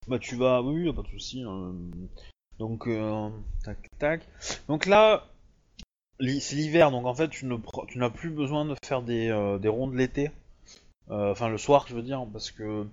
Bah 0.08 0.18
tu 0.18 0.34
vas, 0.36 0.62
oui, 0.62 0.90
pas 0.92 1.02
de 1.02 1.08
souci. 1.08 1.42
hein. 1.46 1.72
Donc 2.58 2.86
euh, 2.88 3.28
tac 3.64 3.76
tac. 3.98 4.22
Donc 4.68 4.86
là, 4.86 5.26
c'est 6.18 6.56
l'hiver, 6.56 6.90
donc 6.90 7.06
en 7.06 7.14
fait 7.14 7.28
tu 7.28 7.46
n'as 7.46 8.10
plus 8.10 8.30
besoin 8.30 8.64
de 8.64 8.74
faire 8.84 9.02
des, 9.02 9.28
euh, 9.28 9.58
des 9.58 9.68
rondes 9.68 9.94
l'été. 9.94 10.30
Euh, 11.10 11.30
Enfin 11.32 11.48
le 11.48 11.58
soir, 11.58 11.84
je 11.88 11.94
veux 11.94 12.02
dire, 12.02 12.24
parce 12.32 12.50
que 12.50 12.86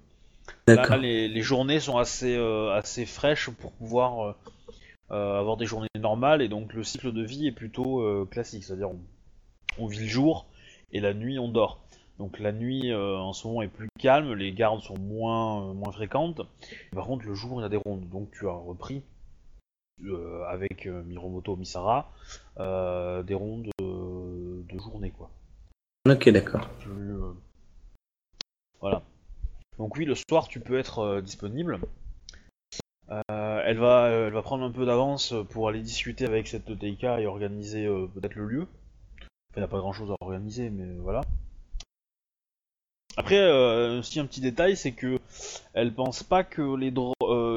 là 0.67 0.97
les, 0.97 1.27
les 1.27 1.41
journées 1.41 1.79
sont 1.79 1.97
assez 1.97 2.35
assez 2.73 3.05
fraîches 3.05 3.49
pour 3.49 3.71
pouvoir 3.71 4.35
avoir 5.09 5.57
des 5.57 5.65
journées 5.65 5.87
normales 5.99 6.41
et 6.41 6.49
donc 6.49 6.73
le 6.73 6.83
cycle 6.83 7.11
de 7.13 7.23
vie 7.23 7.47
est 7.47 7.51
plutôt 7.51 8.01
euh, 8.01 8.25
classique, 8.29 8.63
c'est-à-dire 8.63 8.89
on, 8.89 8.99
on 9.79 9.87
vit 9.87 9.99
le 9.99 10.05
jour 10.07 10.47
et 10.91 10.99
la 10.99 11.13
nuit 11.13 11.39
on 11.39 11.49
dort. 11.49 11.79
Donc 12.19 12.39
la 12.39 12.51
nuit 12.51 12.91
euh, 12.91 13.15
en 13.15 13.31
ce 13.31 13.47
moment 13.47 13.61
est 13.61 13.67
plus 13.67 13.89
calme, 13.99 14.33
les 14.33 14.51
gardes 14.51 14.81
sont 14.81 14.97
moins, 14.97 15.69
euh, 15.69 15.73
moins 15.73 15.91
fréquentes. 15.91 16.41
Par 16.91 17.05
contre 17.05 17.25
le 17.25 17.33
jour 17.35 17.59
il 17.59 17.63
y 17.63 17.65
a 17.65 17.69
des 17.69 17.77
rondes, 17.77 18.09
donc 18.09 18.31
tu 18.31 18.47
as 18.47 18.53
repris 18.53 19.03
euh, 20.03 20.43
avec 20.47 20.87
euh, 20.87 21.03
Miromoto 21.03 21.55
Misara 21.55 22.11
euh, 22.59 23.23
des 23.23 23.33
rondes 23.33 23.69
euh, 23.81 24.63
de 24.67 24.77
journée 24.79 25.11
quoi. 25.11 25.29
Ok, 26.09 26.29
d'accord. 26.29 26.67
Euh, 26.87 27.33
Voilà. 28.81 29.01
Donc 29.77 29.95
oui 29.95 30.05
le 30.05 30.15
soir 30.15 30.47
tu 30.47 30.59
peux 30.59 30.77
être 30.77 30.99
euh, 30.99 31.21
disponible. 31.21 31.79
Euh, 33.09 33.61
elle, 33.65 33.77
va, 33.77 34.05
euh, 34.07 34.27
elle 34.27 34.33
va 34.33 34.41
prendre 34.41 34.63
un 34.65 34.71
peu 34.71 34.85
d'avance 34.85 35.33
pour 35.49 35.69
aller 35.69 35.81
discuter 35.81 36.25
avec 36.25 36.47
cette 36.47 36.77
TK 36.77 37.03
et 37.19 37.25
organiser 37.25 37.85
euh, 37.85 38.07
peut-être 38.07 38.35
le 38.35 38.45
lieu. 38.47 38.61
Enfin, 38.61 39.57
il 39.57 39.59
n'y 39.59 39.63
a 39.65 39.69
pas 39.69 39.79
grand 39.79 39.93
chose 39.93 40.11
à 40.11 40.15
organiser, 40.19 40.69
mais 40.69 40.93
voilà. 41.01 41.21
Après, 43.15 43.39
euh, 43.39 43.99
aussi 43.99 44.19
un 44.19 44.25
petit 44.25 44.41
détail, 44.41 44.75
c'est 44.75 44.91
que 44.91 45.19
elle 45.73 45.93
pense 45.93 46.21
pas 46.21 46.43
que 46.43 46.75
les, 46.75 46.91
dro- 46.91 47.13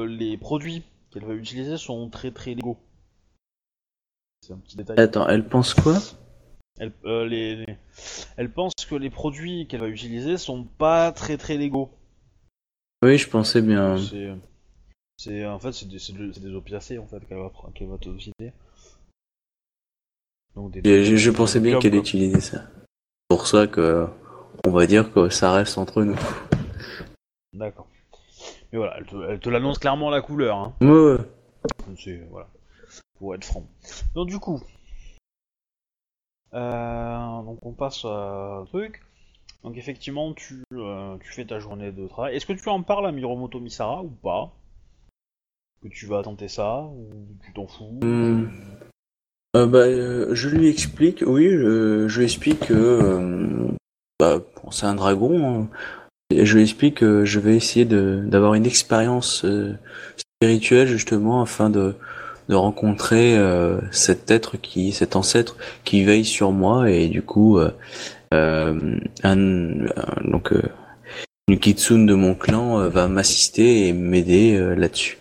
les 0.07 0.37
produits 0.37 0.83
qu'elle 1.11 1.25
va 1.25 1.33
utiliser 1.33 1.77
sont 1.77 2.09
très 2.09 2.31
très 2.31 2.53
légaux. 2.55 2.77
C'est 4.41 4.53
un 4.53 4.57
petit 4.57 4.77
détail. 4.77 4.99
Attends, 4.99 5.27
elle 5.27 5.47
pense 5.47 5.73
quoi? 5.73 5.97
Elle, 6.79 6.93
les, 7.03 7.55
les- 7.57 7.77
elle 8.37 8.51
pense 8.51 8.73
que 8.89 8.95
les 8.95 9.09
produits 9.11 9.67
qu'elle 9.67 9.81
va 9.81 9.87
utiliser 9.89 10.37
sont 10.37 10.63
pas 10.63 11.11
très 11.11 11.37
très 11.37 11.57
légaux. 11.57 11.91
Oui, 13.03 13.17
je 13.17 13.29
pensais 13.29 13.61
bien. 13.61 13.97
C'est, 13.97 14.31
c'est 15.23 15.45
en 15.45 15.59
fait 15.59 15.71
c'est 15.71 15.87
des, 15.87 15.97
de- 16.39 16.55
opiacés 16.55 16.97
en 16.97 17.05
fait 17.05 17.19
qu'elle 17.27 17.37
va 17.37 17.51
qu'elle 17.75 17.87
va 17.87 17.97
te 17.97 18.17
citer. 18.17 18.51
Donc 20.55 20.71
des 20.71 20.81
Je, 20.83 21.11
je- 21.11 21.15
je 21.17 21.31
pensais 21.31 21.59
bien 21.59 21.79
qu'elle 21.79 21.95
utilisait 21.95 22.41
ça. 22.41 22.63
C'est 22.75 23.27
pour 23.37 23.45
ça 23.47 23.67
que 23.67 24.07
on 24.65 24.71
va 24.71 24.85
dire 24.87 25.13
que 25.13 25.29
ça 25.29 25.51
reste 25.51 25.77
entre 25.77 26.03
nous. 26.03 26.17
D'accord. 27.53 27.87
Mais 28.71 28.77
voilà, 28.79 28.95
elle 28.97 29.05
te, 29.05 29.15
elle 29.29 29.39
te 29.39 29.49
l'annonce 29.49 29.77
clairement 29.77 30.09
la 30.09 30.21
couleur. 30.21 30.57
Hein. 30.57 30.73
Ouais, 30.81 30.89
ouais. 30.89 31.17
C'est 31.97 32.17
voilà, 32.29 32.47
pour 33.19 33.35
être 33.35 33.43
franc. 33.45 33.65
Donc 34.15 34.27
du 34.27 34.39
coup, 34.39 34.59
euh, 36.53 37.41
donc 37.43 37.65
on 37.65 37.73
passe 37.73 38.05
à 38.05 38.59
un 38.61 38.65
truc. 38.65 39.01
Donc 39.63 39.77
effectivement, 39.77 40.33
tu, 40.33 40.63
euh, 40.73 41.17
tu 41.19 41.31
fais 41.31 41.45
ta 41.45 41.59
journée 41.59 41.91
de 41.91 42.07
travail. 42.07 42.35
Est-ce 42.35 42.45
que 42.47 42.53
tu 42.53 42.67
en 42.69 42.81
parles 42.81 43.05
à 43.05 43.11
Miromoto 43.11 43.59
Misara 43.59 44.01
ou 44.03 44.09
pas? 44.09 44.51
Que 45.81 45.87
tu 45.89 46.05
vas 46.05 46.21
tenter 46.21 46.47
ça 46.47 46.81
ou 46.83 47.09
tu 47.43 47.53
t'en 47.53 47.67
fous 47.67 47.99
Hmm. 48.03 48.49
Euh, 49.55 49.65
bah, 49.65 49.79
euh, 49.79 50.29
je 50.33 50.47
lui 50.47 50.69
explique, 50.69 51.23
oui, 51.25 51.49
je, 51.49 52.07
je 52.07 52.17
lui 52.19 52.25
explique 52.25 52.67
que 52.67 52.73
euh, 52.73 53.67
bah, 54.19 54.39
bon, 54.63 54.71
c'est 54.71 54.85
un 54.85 54.95
dragon. 54.95 55.61
hein. 55.63 55.67
Et 56.33 56.45
je 56.45 56.55
lui 56.55 56.63
explique 56.63 56.95
que 56.99 57.25
je 57.25 57.39
vais 57.41 57.55
essayer 57.57 57.83
de 57.83 58.23
d'avoir 58.25 58.53
une 58.53 58.65
expérience 58.65 59.45
spirituelle 60.15 60.87
justement 60.87 61.41
afin 61.41 61.69
de 61.69 61.95
de 62.47 62.55
rencontrer 62.55 63.37
cet 63.91 64.31
être 64.31 64.55
qui, 64.55 64.93
cet 64.93 65.17
ancêtre 65.17 65.57
qui 65.83 66.05
veille 66.05 66.23
sur 66.23 66.53
moi 66.53 66.89
et 66.89 67.09
du 67.09 67.21
coup 67.21 67.59
un, 68.31 68.75
donc 70.23 70.53
une 71.49 71.59
kitsune 71.59 72.05
de 72.05 72.13
mon 72.15 72.33
clan 72.33 72.87
va 72.87 73.09
m'assister 73.09 73.87
et 73.89 73.93
m'aider 73.93 74.57
là-dessus. 74.77 75.17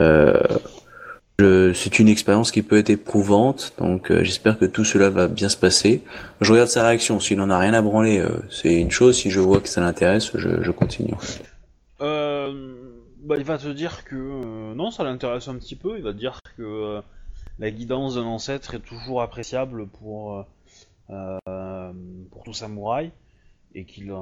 Euh, 0.00 1.72
c'est 1.72 2.00
une 2.00 2.08
expérience 2.08 2.50
qui 2.50 2.62
peut 2.62 2.78
être 2.78 2.90
éprouvante, 2.90 3.72
donc 3.78 4.10
euh, 4.10 4.24
j'espère 4.24 4.58
que 4.58 4.64
tout 4.64 4.84
cela 4.84 5.08
va 5.08 5.28
bien 5.28 5.48
se 5.48 5.56
passer. 5.56 6.02
Je 6.40 6.50
regarde 6.50 6.68
sa 6.68 6.84
réaction, 6.84 7.20
s'il 7.20 7.40
en 7.40 7.48
a 7.48 7.58
rien 7.58 7.74
à 7.74 7.82
branler, 7.82 8.18
euh, 8.18 8.28
c'est 8.50 8.74
une 8.74 8.90
chose, 8.90 9.16
si 9.16 9.30
je 9.30 9.38
vois 9.38 9.60
que 9.60 9.68
ça 9.68 9.80
l'intéresse, 9.80 10.36
je, 10.36 10.70
continue. 10.72 11.14
Bah, 12.00 13.36
il 13.36 13.44
va 13.44 13.58
te 13.58 13.68
dire 13.68 14.04
que 14.04 14.74
non, 14.74 14.90
ça 14.90 15.04
l'intéresse 15.04 15.46
un 15.48 15.56
petit 15.56 15.76
peu. 15.76 15.98
Il 15.98 16.02
va 16.02 16.12
te 16.12 16.18
dire 16.18 16.40
que 16.56 17.00
la 17.58 17.70
guidance 17.70 18.14
d'un 18.14 18.24
ancêtre 18.24 18.74
est 18.74 18.80
toujours 18.80 19.22
appréciable 19.22 19.86
pour 19.86 20.46
pour 21.06 22.44
tout 22.44 22.54
samouraï 22.54 23.12
et 23.74 23.84
qu'il 23.84 24.12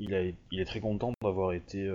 est 0.00 0.64
très 0.64 0.80
content 0.80 1.12
d'avoir 1.22 1.52
été 1.52 1.88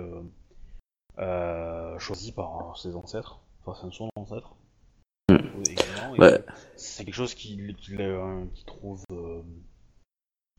choisi 1.98 2.32
par 2.32 2.76
ses 2.78 2.94
ancêtres, 2.94 3.40
enfin 3.64 3.78
c'est 3.82 3.96
son 3.96 4.08
ancêtre. 4.16 4.54
Hmm. 5.28 5.36
Ouais. 6.18 6.38
que 6.38 6.52
C'est 6.76 7.04
quelque 7.04 7.14
chose 7.14 7.34
qu'il 7.34 7.76
euh, 8.00 8.44
trouve 8.66 9.02
euh, 9.12 9.42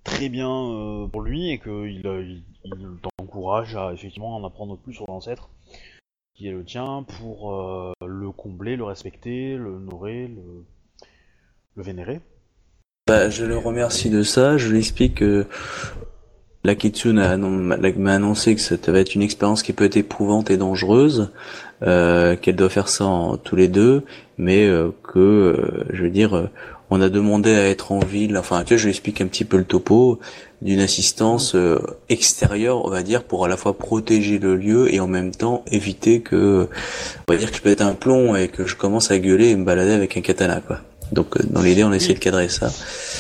très 0.03 0.29
bien 0.29 0.49
euh, 0.49 1.07
pour 1.07 1.21
lui 1.21 1.51
et 1.51 1.59
qu'il 1.59 2.05
euh, 2.05 2.23
il, 2.23 2.43
il 2.63 2.97
t'encourage 3.17 3.75
à 3.75 3.93
effectivement 3.93 4.35
en 4.35 4.43
apprendre 4.45 4.77
plus 4.77 4.93
sur 4.93 5.05
l'ancêtre 5.07 5.49
qui 6.35 6.47
est 6.47 6.51
le 6.51 6.63
tien 6.63 7.05
pour 7.17 7.53
euh, 7.53 7.91
le 8.05 8.31
combler, 8.31 8.77
le 8.77 8.85
respecter, 8.85 9.55
le 9.55 9.71
honorer, 9.71 10.27
le, 10.27 10.65
le 11.75 11.83
vénérer. 11.83 12.21
Bah, 13.07 13.29
je 13.29 13.43
le 13.43 13.57
remercie 13.57 14.09
de 14.09 14.23
ça, 14.23 14.57
je 14.57 14.69
lui 14.69 14.77
explique 14.77 15.15
que 15.15 15.47
la 16.63 16.75
Kitsune 16.75 17.15
m'a 17.15 18.13
annoncé 18.13 18.55
que 18.55 18.61
ça 18.61 18.75
va 18.87 18.99
être 18.99 19.15
une 19.15 19.21
expérience 19.21 19.63
qui 19.63 19.73
peut 19.73 19.85
être 19.85 19.97
éprouvante 19.97 20.51
et 20.51 20.57
dangereuse, 20.57 21.31
euh, 21.83 22.35
qu'elle 22.35 22.57
doit 22.57 22.69
faire 22.69 22.89
ça 22.89 23.05
en, 23.05 23.37
tous 23.37 23.55
les 23.55 23.69
deux, 23.69 24.03
mais 24.37 24.65
euh, 24.65 24.89
que, 25.03 25.19
euh, 25.19 25.85
je 25.93 26.03
veux 26.03 26.09
dire, 26.09 26.35
euh, 26.35 26.49
on 26.89 27.01
a 27.01 27.09
demandé 27.09 27.53
à 27.53 27.69
être 27.69 27.91
en 27.91 27.99
ville, 27.99 28.37
enfin, 28.37 28.63
tu 28.63 28.73
vois, 28.73 28.77
je 28.77 28.83
lui 28.85 28.89
explique 28.89 29.21
un 29.21 29.27
petit 29.27 29.45
peu 29.45 29.57
le 29.57 29.63
topo 29.63 30.19
d'une 30.61 30.79
assistance 30.79 31.55
extérieure, 32.09 32.83
on 32.83 32.89
va 32.89 33.03
dire, 33.03 33.23
pour 33.23 33.45
à 33.45 33.47
la 33.47 33.57
fois 33.57 33.77
protéger 33.77 34.39
le 34.39 34.55
lieu 34.55 34.93
et 34.93 34.99
en 34.99 35.07
même 35.07 35.29
temps 35.31 35.63
éviter 35.71 36.21
que, 36.21 36.67
on 37.27 37.31
va 37.31 37.37
dire 37.37 37.51
que 37.51 37.57
je 37.57 37.61
pète 37.61 37.81
un 37.81 37.93
plomb 37.93 38.35
et 38.35 38.47
que 38.47 38.65
je 38.65 38.75
commence 38.75 39.11
à 39.11 39.19
gueuler 39.19 39.49
et 39.49 39.55
me 39.55 39.65
balader 39.65 39.91
avec 39.91 40.17
un 40.17 40.21
katana, 40.21 40.61
quoi. 40.65 40.79
Donc, 41.11 41.37
euh, 41.37 41.43
dans 41.49 41.61
l'idée, 41.61 41.83
on 41.83 41.91
essaie 41.91 42.13
de 42.13 42.19
cadrer 42.19 42.49
ça. 42.49 42.69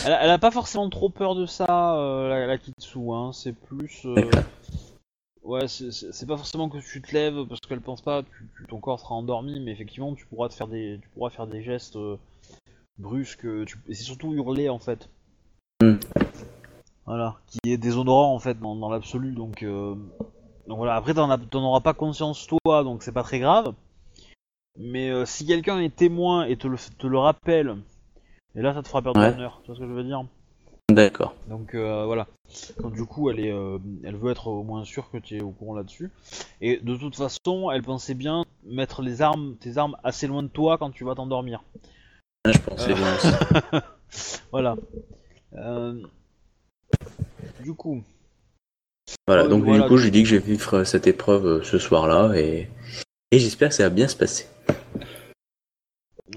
Elle, 0.05 0.13
a- 0.13 0.23
elle 0.23 0.29
a 0.29 0.37
pas 0.37 0.51
forcément 0.51 0.89
trop 0.89 1.09
peur 1.09 1.35
de 1.35 1.45
ça, 1.45 1.95
euh, 1.97 2.29
la, 2.29 2.45
la 2.45 2.57
Kitsu, 2.57 2.99
hein. 3.11 3.31
c'est 3.33 3.53
plus... 3.53 4.03
euh, 4.05 4.15
ouais, 5.43 5.67
c'est- 5.67 6.25
pas 6.27 6.37
forcément 6.37 6.69
que 6.69 6.77
tu 6.77 7.01
te 7.01 7.13
lèves 7.13 7.45
parce 7.47 7.59
qu'elle 7.61 7.81
pense 7.81 8.01
pas, 8.01 8.21
tu, 8.23 8.47
tu- 8.57 8.65
ton 8.67 8.79
corps 8.79 8.99
sera 8.99 9.15
endormi, 9.15 9.59
mais 9.59 9.71
effectivement, 9.71 10.13
tu 10.13 10.25
pourras 10.27 10.49
te 10.49 10.53
faire 10.53 10.67
des, 10.67 10.99
tu 11.01 11.09
pourras 11.09 11.31
faire 11.31 11.47
des 11.47 11.63
gestes 11.63 11.95
euh, 11.95 12.17
brusques. 12.99 13.47
Tu, 13.65 13.77
et 13.87 13.93
c'est 13.95 14.03
surtout 14.03 14.33
hurler 14.33 14.69
en 14.69 14.79
fait. 14.79 15.09
Hmm. 15.81 15.95
Voilà, 17.05 17.37
qui 17.47 17.71
est 17.71 17.77
déshonorant 17.77 18.35
en 18.35 18.39
fait 18.39 18.59
dans, 18.59 18.75
dans 18.75 18.89
l'absolu. 18.91 19.31
Donc, 19.31 19.63
donc 20.67 20.77
voilà. 20.77 20.95
Après, 20.95 21.15
t'en 21.15 21.29
auras 21.63 21.79
pas 21.79 21.95
conscience 21.95 22.45
toi, 22.45 22.83
donc 22.83 23.01
c'est 23.01 23.11
pas 23.11 23.23
très 23.23 23.39
grave. 23.39 23.73
Mais 24.77 25.09
euh, 25.09 25.25
si 25.25 25.45
quelqu'un 25.45 25.79
est 25.79 25.95
témoin 25.95 26.45
et 26.45 26.55
te 26.57 26.67
le, 26.67 26.77
te 26.97 27.07
le 27.07 27.17
rappelle, 27.17 27.77
et 28.55 28.61
là, 28.61 28.73
ça 28.73 28.81
te 28.81 28.87
fera 28.87 29.01
perdre 29.01 29.19
Ouais. 29.19 29.31
l'honneur. 29.31 29.59
Tu 29.63 29.67
vois 29.67 29.75
ce 29.75 29.81
que 29.81 29.87
je 29.87 29.93
veux 29.93 30.03
dire? 30.03 30.23
D'accord. 30.91 31.35
donc 31.47 31.75
euh, 31.75 32.05
voilà. 32.05 32.25
Donc 32.81 32.93
du 32.95 33.05
coup, 33.05 33.29
elle 33.29 33.39
est, 33.39 33.51
euh, 33.51 33.77
elle 34.03 34.15
veut 34.15 34.31
être 34.31 34.47
au 34.47 34.63
moins 34.63 34.83
sûre 34.85 35.11
que 35.11 35.17
tu 35.19 35.37
es 35.37 35.41
au 35.41 35.51
courant 35.51 35.75
là-dessus. 35.75 36.09
Et 36.61 36.77
de 36.77 36.95
toute 36.95 37.15
façon, 37.15 37.69
elle 37.71 37.83
pensait 37.83 38.15
bien 38.15 38.43
mettre 38.65 39.03
les 39.03 39.21
armes, 39.21 39.55
tes 39.59 39.77
armes 39.77 39.95
assez 40.03 40.25
loin 40.25 40.41
de 40.41 40.47
toi 40.47 40.79
quand 40.79 40.89
tu 40.89 41.03
vas 41.03 41.13
t'endormir. 41.13 41.63
Je 42.47 42.57
pensais 42.57 42.91
Euh. 42.91 42.95
bien 42.95 43.15
aussi. 43.15 43.83
Voilà. 44.51 44.75
Euh, 45.53 46.01
Du 47.61 47.75
coup, 47.75 48.01
Voilà, 49.27 49.47
donc 49.47 49.63
voilà, 49.65 49.83
du 49.83 49.87
coup, 49.89 49.97
je 49.97 50.05
lui 50.05 50.11
dis 50.11 50.23
que 50.23 50.29
je 50.29 50.37
vais 50.37 50.41
vivre 50.45 50.83
cette 50.85 51.05
épreuve 51.05 51.45
euh, 51.45 51.61
ce 51.63 51.77
soir-là 51.77 52.33
et, 52.35 52.67
et 53.31 53.37
j'espère 53.39 53.69
que 53.69 53.75
ça 53.75 53.83
va 53.83 53.89
bien 53.91 54.07
se 54.07 54.15
passer. 54.15 54.47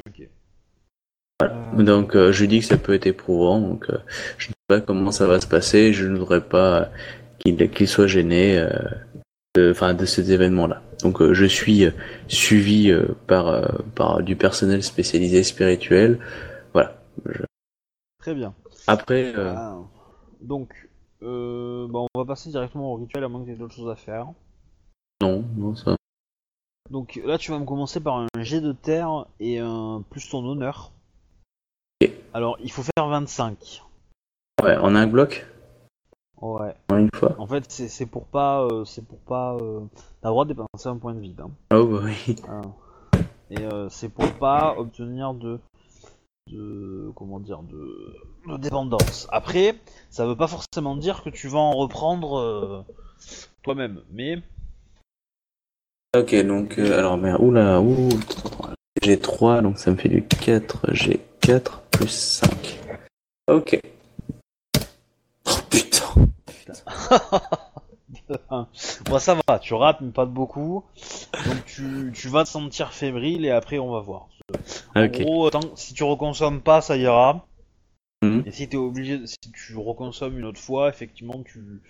Ok. 0.06 0.28
Voilà. 1.40 1.54
Donc 1.82 2.14
euh, 2.14 2.32
je 2.32 2.44
dis 2.44 2.60
que 2.60 2.66
ça 2.66 2.76
peut 2.76 2.94
être 2.94 3.06
éprouvant, 3.06 3.60
donc 3.60 3.90
euh, 3.90 3.98
je 4.38 4.48
ne 4.48 4.52
sais 4.52 4.66
pas 4.68 4.80
comment 4.80 5.10
ça 5.10 5.26
va 5.26 5.40
se 5.40 5.46
passer, 5.46 5.92
je 5.92 6.06
ne 6.06 6.18
voudrais 6.18 6.40
pas 6.40 6.90
qu'il 7.44 7.88
soit 7.88 8.06
gêné 8.06 8.58
euh, 8.58 8.70
de, 9.56 9.92
de 9.92 10.04
ces 10.06 10.32
événements-là. 10.32 10.82
Donc 11.02 11.32
je 11.32 11.44
suis 11.44 11.86
suivi 12.28 12.94
par, 13.26 13.72
par 13.96 14.22
du 14.22 14.36
personnel 14.36 14.84
spécialisé 14.84 15.42
spirituel. 15.42 16.20
Voilà. 16.72 17.02
Très 18.20 18.34
bien. 18.34 18.54
Après, 18.86 19.32
Ah. 19.36 19.78
Donc, 20.42 20.88
euh, 21.22 21.86
bon, 21.88 22.08
on 22.14 22.18
va 22.18 22.26
passer 22.26 22.50
directement 22.50 22.92
au 22.92 22.96
rituel 22.96 23.22
à 23.24 23.28
moins 23.28 23.40
que 23.42 23.46
tu 23.46 23.52
aies 23.52 23.56
d'autres 23.56 23.74
choses 23.74 23.90
à 23.90 23.96
faire. 23.96 24.26
non, 25.20 25.44
non, 25.56 25.76
ça. 25.76 25.96
Donc 26.92 27.18
là, 27.24 27.38
tu 27.38 27.50
vas 27.50 27.58
me 27.58 27.64
commencer 27.64 28.00
par 28.00 28.18
un 28.18 28.42
jet 28.42 28.60
de 28.60 28.72
terre 28.72 29.24
et 29.40 29.58
un 29.58 30.04
plus 30.10 30.28
ton 30.28 30.44
honneur. 30.44 30.92
Alors, 32.34 32.58
il 32.62 32.70
faut 32.70 32.82
faire 32.82 33.08
25. 33.08 33.82
Ouais, 34.62 34.76
en 34.76 34.94
un 34.94 35.06
bloc, 35.06 35.46
Ouais. 36.42 36.74
en 36.90 36.98
une 36.98 37.08
fois. 37.14 37.34
En 37.38 37.46
fait, 37.46 37.64
c'est 37.70 38.04
pour 38.06 38.26
pas, 38.26 38.62
euh, 38.64 38.84
c'est 38.84 39.06
pour 39.06 39.18
pas. 39.20 39.54
Euh... 39.54 39.80
T'as 40.20 40.28
le 40.28 40.32
droit 40.32 40.44
de 40.44 40.52
dépenser 40.52 40.88
un 40.88 40.98
point 40.98 41.14
de 41.14 41.20
vide. 41.20 41.40
Hein. 41.40 41.50
Oh 41.72 41.86
bah 41.86 42.00
oui. 42.04 42.36
Ah. 42.46 42.60
Et 43.50 43.60
euh, 43.60 43.88
c'est 43.88 44.10
pour 44.10 44.30
pas 44.34 44.74
obtenir 44.76 45.32
de, 45.32 45.60
de, 46.50 47.10
comment 47.14 47.40
dire, 47.40 47.62
de, 47.62 48.18
de 48.48 48.56
dépendance. 48.58 49.28
Après, 49.30 49.76
ça 50.10 50.26
veut 50.26 50.36
pas 50.36 50.48
forcément 50.48 50.96
dire 50.96 51.22
que 51.22 51.30
tu 51.30 51.48
vas 51.48 51.60
en 51.60 51.72
reprendre 51.72 52.38
euh, 52.38 52.82
toi-même, 53.62 54.02
mais 54.10 54.42
Ok, 56.14 56.34
donc, 56.44 56.78
euh, 56.78 56.98
alors, 56.98 57.16
merde, 57.16 57.40
oula, 57.40 57.80
ouh, 57.80 58.10
j'ai 59.00 59.18
3, 59.18 59.62
donc 59.62 59.78
ça 59.78 59.90
me 59.90 59.96
fait 59.96 60.10
du 60.10 60.22
4, 60.22 60.92
j'ai 60.92 61.20
4 61.40 61.80
plus 61.90 62.08
5. 62.08 62.78
Ok. 63.48 63.80
Oh 65.46 65.50
putain. 65.70 66.04
bon, 69.06 69.18
ça 69.18 69.38
va. 69.48 69.58
Tu 69.58 69.72
rates, 69.72 70.02
mais 70.02 70.10
pas 70.10 70.26
de 70.26 70.30
beaucoup. 70.30 70.84
Donc 71.46 71.64
tu, 71.64 72.12
tu 72.14 72.28
vas 72.28 72.44
te 72.44 72.50
sentir 72.50 72.92
fébrile 72.92 73.46
et 73.46 73.50
après 73.50 73.78
on 73.78 73.90
va 73.90 74.00
voir. 74.00 74.28
En 74.94 75.06
Ok. 75.06 75.22
gros, 75.22 75.48
tant, 75.48 75.74
si 75.76 75.94
tu 75.94 76.04
reconsommes 76.04 76.60
pas, 76.60 76.82
ça 76.82 76.98
ira. 76.98 77.46
Mhm. 78.22 78.42
Et 78.44 78.52
si 78.52 78.68
t'es 78.68 78.76
obligé, 78.76 79.26
si 79.26 79.38
tu 79.50 79.76
reconsommes 79.78 80.38
une 80.38 80.44
autre 80.44 80.60
fois, 80.60 80.90
effectivement, 80.90 81.42
tu, 81.42 81.80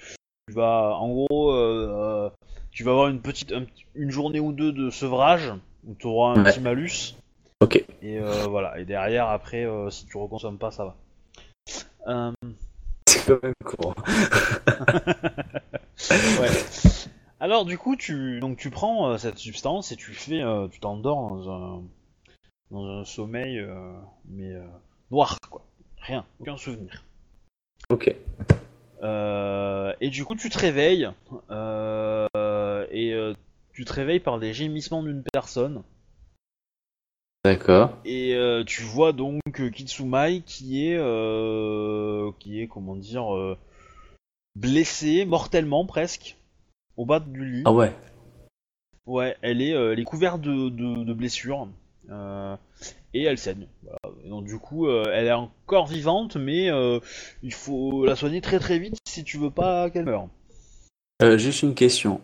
tu 0.52 0.58
vas, 0.58 0.94
en 0.96 1.08
gros, 1.08 1.50
euh, 1.52 1.88
euh, 1.90 2.30
tu 2.72 2.84
vas 2.84 2.90
avoir 2.90 3.08
une 3.08 3.22
petite, 3.22 3.52
un 3.52 3.64
petit- 3.64 3.86
une 3.94 4.10
journée 4.10 4.38
ou 4.38 4.52
deux 4.52 4.72
de 4.72 4.90
sevrage 4.90 5.50
où 5.86 5.94
tu 5.94 6.06
auras 6.06 6.32
un 6.34 6.44
Ouais. 6.44 6.50
petit 6.50 6.60
malus. 6.60 7.14
Ok. 7.60 7.76
Et 8.02 8.18
euh, 8.18 8.46
voilà. 8.48 8.78
Et 8.78 8.84
derrière, 8.84 9.28
après, 9.28 9.64
euh, 9.64 9.88
si 9.88 10.04
tu 10.06 10.18
reconsommes 10.18 10.58
pas, 10.58 10.70
ça 10.70 10.84
va. 10.84 10.94
C'est 13.06 13.24
quand 13.26 13.42
même 13.42 13.54
court. 13.64 13.94
ouais. 16.40 16.50
Alors 17.40 17.64
du 17.64 17.78
coup, 17.78 17.96
tu 17.96 18.38
donc 18.40 18.58
tu 18.58 18.70
prends 18.70 19.16
cette 19.18 19.38
substance 19.38 19.90
et 19.92 19.96
tu 19.96 20.12
fais, 20.12 20.42
tu 20.70 20.80
t'endors 20.80 21.28
dans 21.30 21.50
un 21.50 21.82
dans 22.70 22.86
un 23.00 23.04
sommeil 23.04 23.64
mais 24.28 24.52
noir 25.10 25.38
quoi, 25.50 25.62
rien, 26.00 26.24
aucun 26.40 26.56
souvenir. 26.56 27.04
Ok. 27.90 28.14
Euh, 29.02 29.92
et 30.00 30.10
du 30.10 30.24
coup, 30.24 30.36
tu 30.36 30.48
te 30.48 30.58
réveilles 30.58 31.10
euh, 31.50 32.86
et 32.90 33.12
euh, 33.12 33.34
tu 33.72 33.84
te 33.84 33.92
réveilles 33.92 34.20
par 34.20 34.38
des 34.38 34.52
gémissements 34.52 35.02
d'une 35.02 35.24
personne 35.32 35.82
D'accord. 37.44 37.98
et 38.04 38.36
euh, 38.36 38.62
tu 38.62 38.82
vois 38.82 39.12
donc 39.12 39.40
Kitsumai 39.74 40.42
qui 40.46 40.86
est 40.86 40.96
euh, 40.96 42.30
qui 42.38 42.60
est 42.60 42.68
comment 42.68 42.94
dire 42.94 43.34
euh, 43.34 43.58
blessée 44.54 45.24
mortellement 45.24 45.84
presque 45.84 46.36
au 46.96 47.04
bas 47.04 47.18
du 47.18 47.44
lit. 47.44 47.62
Ah 47.64 47.72
ouais. 47.72 47.92
Ouais, 49.06 49.36
elle 49.42 49.60
est, 49.60 49.70
elle 49.70 49.98
est 49.98 50.04
couverte 50.04 50.40
de, 50.40 50.68
de, 50.68 51.02
de 51.02 51.12
blessures 51.12 51.66
et 53.14 53.24
elle 53.24 53.38
saigne. 53.38 53.66
Voilà. 53.82 53.98
Et 54.24 54.28
donc 54.28 54.44
du 54.44 54.58
coup, 54.58 54.86
euh, 54.86 55.04
elle 55.12 55.26
est 55.26 55.32
encore 55.32 55.86
vivante, 55.86 56.36
mais 56.36 56.70
euh, 56.70 56.98
il 57.42 57.52
faut 57.52 58.04
la 58.06 58.16
soigner 58.16 58.40
très 58.40 58.58
très 58.58 58.78
vite 58.78 58.96
si 59.06 59.24
tu 59.24 59.38
veux 59.38 59.50
pas 59.50 59.90
qu'elle 59.90 60.04
meure. 60.04 60.28
Euh, 61.22 61.38
juste 61.38 61.62
une 61.62 61.74
question. 61.74 62.20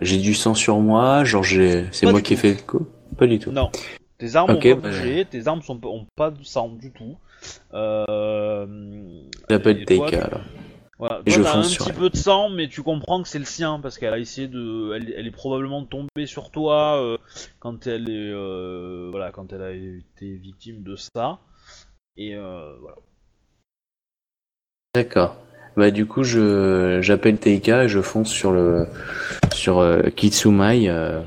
J'ai 0.00 0.18
du 0.18 0.34
sang 0.34 0.54
sur 0.54 0.78
moi, 0.78 1.24
genre 1.24 1.42
j'ai, 1.42 1.86
c'est 1.92 2.06
Pas 2.06 2.12
moi 2.12 2.20
qui 2.20 2.34
ai 2.34 2.36
fait 2.36 2.54
le 2.54 2.60
coup 2.60 2.86
Pas 3.16 3.26
du 3.26 3.38
tout. 3.38 3.50
Non, 3.50 3.70
tes 4.18 4.36
armes 4.36 4.50
Ok, 4.50 4.66
ont 4.66 4.74
pas 4.74 4.74
bah- 4.74 4.88
bougé, 4.88 5.24
tes 5.24 5.46
armes 5.46 5.62
sont, 5.62 5.80
ont 5.84 6.06
pas 6.16 6.30
de 6.30 6.42
sang 6.42 6.68
du 6.68 6.90
tout. 6.90 7.16
J'appelle 9.48 9.84
TK 9.84 10.14
alors. 10.14 10.42
Voilà, 10.98 11.22
toi 11.24 11.42
t'as 11.42 11.56
un 11.58 11.62
petit 11.62 11.78
elle. 11.88 11.94
peu 11.94 12.08
de 12.08 12.16
sang, 12.16 12.50
mais 12.50 12.68
tu 12.68 12.82
comprends 12.82 13.22
que 13.22 13.28
c'est 13.28 13.40
le 13.40 13.44
sien 13.44 13.80
parce 13.80 13.98
qu'elle 13.98 14.12
a 14.12 14.18
essayé 14.18 14.46
de, 14.46 14.92
elle, 14.94 15.12
elle 15.16 15.26
est 15.26 15.32
probablement 15.32 15.84
tombée 15.84 16.26
sur 16.26 16.50
toi 16.50 17.02
euh, 17.02 17.18
quand 17.58 17.86
elle 17.86 18.08
est, 18.08 18.32
euh, 18.32 19.08
voilà, 19.10 19.32
quand 19.32 19.52
elle 19.52 19.62
a 19.62 19.72
été 19.72 20.36
victime 20.36 20.82
de 20.82 20.94
ça. 20.96 21.40
Et 22.16 22.36
euh, 22.36 22.76
voilà. 22.80 22.96
D'accord. 24.94 25.36
Bah 25.76 25.90
du 25.90 26.06
coup 26.06 26.22
je 26.22 27.00
j'appelle 27.02 27.36
TK 27.36 27.68
et 27.68 27.88
je 27.88 28.00
fonce 28.00 28.28
sur 28.28 28.52
le 28.52 28.86
sur 29.52 29.80
euh, 29.80 30.02
Kitsumai 30.02 30.88
euh, 30.88 31.20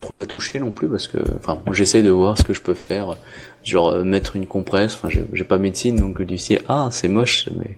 pour 0.00 0.12
pas 0.12 0.26
toucher 0.26 0.60
non 0.60 0.70
plus 0.70 0.88
parce 0.88 1.08
que 1.08 1.18
enfin 1.36 1.60
j'essaie 1.72 2.04
de 2.04 2.10
voir 2.10 2.38
ce 2.38 2.44
que 2.44 2.54
je 2.54 2.60
peux 2.60 2.74
faire 2.74 3.16
genre 3.64 4.04
mettre 4.04 4.36
une 4.36 4.46
compresse 4.46 4.94
enfin 4.94 5.08
j'ai 5.08 5.44
pas 5.44 5.58
médecine 5.58 5.96
donc 5.96 6.22
dis 6.22 6.58
ah 6.68 6.90
c'est 6.92 7.08
moche 7.08 7.48
mais 7.56 7.76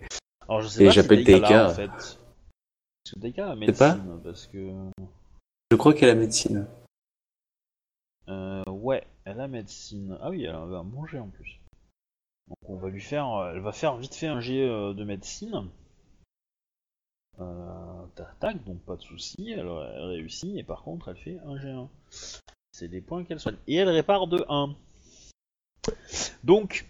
Alors 0.49 0.61
je 0.63 0.69
sais 0.69 0.83
Et 0.83 0.87
pas 0.87 0.93
j'appelle 0.93 1.19
si 1.21 1.25
TK. 1.25 1.45
en 1.51 1.71
fait. 1.71 2.19
Est-ce 3.07 3.15
que 3.15 3.21
Taika 3.21 3.51
a 3.51 3.55
sais 3.55 3.73
pas. 3.73 3.95
médecine 3.97 4.21
Parce 4.23 4.47
que 4.47 4.73
je 5.71 5.77
crois 5.77 5.95
qu'elle 5.95 6.11
a 6.11 6.15
médecine. 6.15 6.67
euh, 8.29 8.63
ouais, 8.69 9.07
elle 9.25 9.41
a 9.41 9.49
médecine. 9.49 10.19
Ah 10.21 10.31
oui, 10.31 10.45
elle 10.45 10.55
bon 10.55 11.07
jet 11.07 11.19
en 11.19 11.29
plus. 11.29 11.59
Donc 12.49 12.59
on 12.69 12.77
va 12.77 12.89
lui 12.91 13.01
faire, 13.01 13.29
euh, 13.31 13.53
elle 13.55 13.61
va 13.61 13.73
faire 13.73 13.97
vite 13.97 14.15
fait 14.15 14.27
un 14.27 14.41
jet 14.41 14.63
euh, 14.69 14.93
de 14.93 15.05
médecine. 15.05 15.69
Euh, 17.41 18.05
tac, 18.15 18.39
tac, 18.39 18.65
donc 18.65 18.79
pas 18.83 18.97
de 18.97 19.03
souci, 19.03 19.51
elle, 19.51 19.61
elle 19.61 20.05
réussit 20.05 20.57
et 20.57 20.63
par 20.63 20.83
contre 20.83 21.09
elle 21.09 21.17
fait 21.17 21.39
un 21.47 21.57
G1. 21.57 21.89
C'est 22.73 22.89
des 22.89 23.01
points 23.01 23.25
qu'elle 23.25 23.41
soigne. 23.41 23.57
Et 23.67 23.77
elle 23.77 23.89
répare 23.89 24.27
de 24.27 24.45
1. 24.49 24.75
Donc, 26.45 26.87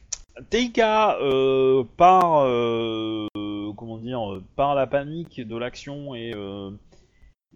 Teika, 0.51 1.17
euh, 1.21 1.85
par, 1.97 2.43
euh, 2.47 3.27
comment 3.75 3.99
dire, 3.99 4.33
euh, 4.33 4.43
par 4.57 4.75
la 4.75 4.87
panique 4.87 5.41
de 5.41 5.57
l'action 5.57 6.15
et, 6.15 6.33
euh, 6.35 6.71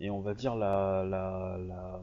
on 0.00 0.20
va 0.20 0.34
dire 0.34 0.54
la, 0.54 2.00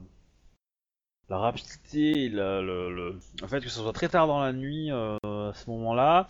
rapidité 1.29 2.29
le, 2.29 3.17
fait 3.47 3.61
que 3.61 3.69
ce 3.69 3.79
soit 3.79 3.93
très 3.93 4.09
tard 4.09 4.27
dans 4.27 4.39
la 4.39 4.53
nuit 4.53 4.91
euh, 4.91 5.17
à 5.23 5.53
ce 5.53 5.69
moment-là, 5.69 6.27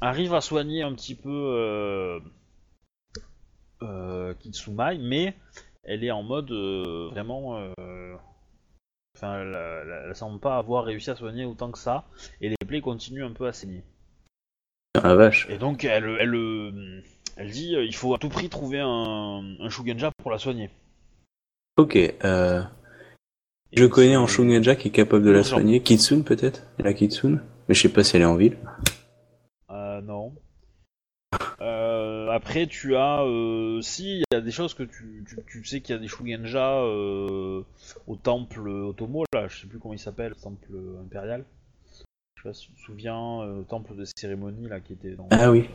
arrive 0.00 0.34
à 0.34 0.40
soigner 0.40 0.82
un 0.82 0.94
petit 0.94 1.14
peu 1.14 2.20
Kitsumai, 4.38 4.98
mais 4.98 5.34
elle 5.82 6.04
est 6.04 6.10
en 6.10 6.22
mode 6.22 6.50
vraiment. 6.50 7.72
Enfin, 9.16 9.40
elle, 9.40 9.54
elle, 9.54 10.04
elle 10.06 10.14
semble 10.14 10.40
pas 10.40 10.56
avoir 10.56 10.84
réussi 10.84 11.10
à 11.10 11.16
soigner 11.16 11.44
autant 11.44 11.70
que 11.70 11.78
ça, 11.78 12.04
et 12.40 12.48
les 12.48 12.56
plaies 12.66 12.80
continuent 12.80 13.24
un 13.24 13.32
peu 13.32 13.46
à 13.46 13.52
saigner. 13.52 13.84
Ah 14.94 15.14
vache. 15.14 15.46
Et 15.50 15.58
donc, 15.58 15.84
elle, 15.84 16.16
elle, 16.18 16.34
euh, 16.34 17.02
elle 17.36 17.50
dit 17.50 17.76
euh, 17.76 17.84
il 17.84 17.94
faut 17.94 18.12
à 18.14 18.18
tout 18.18 18.28
prix 18.28 18.48
trouver 18.48 18.80
un, 18.80 19.42
un 19.60 19.68
Shugenja 19.70 20.10
pour 20.18 20.30
la 20.30 20.38
soigner. 20.38 20.70
Ok, 21.76 21.96
euh, 22.24 22.62
je 23.72 23.86
connais 23.86 24.16
en 24.16 24.26
c'est- 24.26 24.34
Shungenja 24.34 24.74
qui 24.76 24.88
est 24.88 24.92
capable 24.92 25.24
de 25.24 25.30
la 25.30 25.38
Bonjour. 25.38 25.58
soigner. 25.58 25.80
Kitsune 25.80 26.24
peut-être? 26.24 26.64
La 26.78 26.92
Kitsune? 26.92 27.40
Mais 27.68 27.74
je 27.74 27.82
sais 27.82 27.88
pas 27.88 28.02
si 28.02 28.16
elle 28.16 28.22
est 28.22 28.26
en 28.26 28.36
ville. 28.36 28.56
Euh, 29.70 30.00
non. 30.00 30.34
Euh, 31.60 32.28
après, 32.30 32.66
tu 32.66 32.96
as. 32.96 33.22
Euh, 33.22 33.80
si, 33.82 34.18
il 34.18 34.24
y 34.32 34.36
a 34.36 34.40
des 34.40 34.50
choses 34.50 34.74
que 34.74 34.82
tu, 34.82 35.24
tu, 35.28 35.36
tu 35.46 35.64
sais 35.64 35.80
qu'il 35.80 35.94
y 35.94 35.98
a 35.98 36.00
des 36.00 36.08
Shugenja 36.08 36.80
euh, 36.80 37.62
au 38.08 38.16
temple 38.16 38.68
Otomo, 38.68 39.24
là, 39.32 39.46
je 39.46 39.60
sais 39.60 39.66
plus 39.68 39.78
comment 39.78 39.94
il 39.94 39.98
s'appelle, 40.00 40.30
le 40.30 40.34
temple 40.42 40.72
impérial. 41.00 41.44
Je 42.42 42.44
sais 42.44 42.48
pas 42.48 42.54
si 42.54 42.66
tu 42.68 42.72
te 42.72 42.80
souviens, 42.80 43.42
euh, 43.42 43.58
le 43.58 43.64
temple 43.64 43.94
de 43.94 44.04
cérémonie, 44.16 44.66
là, 44.66 44.80
qui 44.80 44.94
était 44.94 45.10
dans. 45.14 45.28
Ah 45.30 45.50
oui. 45.50 45.68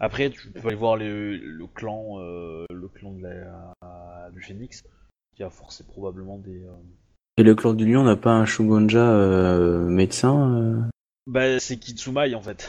Après, 0.00 0.28
tu 0.30 0.50
peux 0.50 0.66
aller 0.66 0.76
voir 0.76 0.96
les- 0.96 1.36
le 1.38 1.66
clan, 1.68 2.18
euh, 2.18 2.64
le 2.68 2.88
clan 2.88 3.12
de 3.12 3.22
la, 3.22 4.28
du 4.32 4.42
Phénix, 4.42 4.82
qui 5.36 5.44
a 5.44 5.50
forcé 5.50 5.84
probablement 5.84 6.38
des. 6.38 6.64
euh, 6.64 6.72
Et 7.38 7.44
le 7.44 7.54
clan 7.54 7.74
du 7.74 7.86
lion 7.90 8.02
n'a 8.02 8.16
pas 8.16 8.32
un 8.32 8.44
Shugenja 8.44 8.98
euh, 8.98 9.86
médecin 9.88 10.50
euh 10.52 10.82
Bah, 11.28 11.60
c'est 11.60 11.76
Kitsumai 11.76 12.34
en 12.34 12.42
fait. 12.42 12.68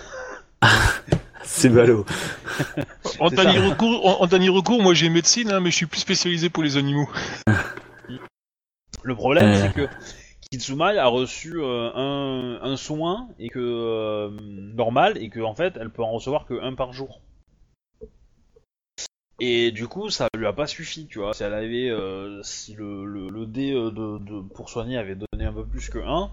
C'est 1.44 1.70
ballot. 1.70 2.06
En 3.20 3.30
dernier 3.30 3.60
recours, 3.60 4.06
en, 4.06 4.24
en 4.24 4.28
dernier 4.28 4.50
recours, 4.50 4.82
moi 4.82 4.94
j'ai 4.94 5.10
médecine, 5.10 5.52
hein, 5.52 5.60
mais 5.62 5.70
je 5.72 5.76
suis 5.76 5.86
plus 5.86 6.00
spécialisé 6.02 6.50
pour 6.50 6.64
les 6.64 6.76
animaux. 6.78 7.08
Le 9.04 9.16
problème, 9.16 9.46
Euh. 9.46 9.56
c'est 9.56 9.74
que 9.74 9.88
Kitsumai 10.52 10.98
a 10.98 11.08
reçu 11.08 11.56
euh, 11.58 11.92
un, 11.94 12.60
un 12.62 12.78
soin 12.78 13.28
et 13.40 13.50
que 13.50 13.60
euh, 13.60 14.30
normal 14.42 15.18
et 15.18 15.30
que 15.30 15.40
en 15.40 15.56
fait, 15.56 15.76
elle 15.80 15.90
peut 15.90 16.04
en 16.04 16.12
recevoir 16.12 16.46
que 16.46 16.62
un 16.62 16.74
par 16.76 16.94
jour. 16.94 17.22
Et 19.42 19.72
du 19.72 19.88
coup, 19.88 20.10
ça 20.10 20.28
lui 20.38 20.46
a 20.46 20.54
pas 20.54 20.66
suffi, 20.68 21.08
tu 21.08 21.20
vois. 21.20 21.34
Si 21.34 21.44
elle 21.44 21.54
avait, 21.54 21.90
euh, 21.90 22.42
si 22.44 22.74
le, 22.74 23.06
le, 23.06 23.28
le 23.28 23.46
dé 23.46 23.74
de, 23.74 23.90
de- 23.90 24.42
pour 24.54 24.70
soigner 24.70 24.98
avait 24.98 25.16
donné 25.16 25.44
un 25.46 25.52
peu 25.52 25.66
plus 25.66 25.90
que 25.90 26.00
1, 26.00 26.32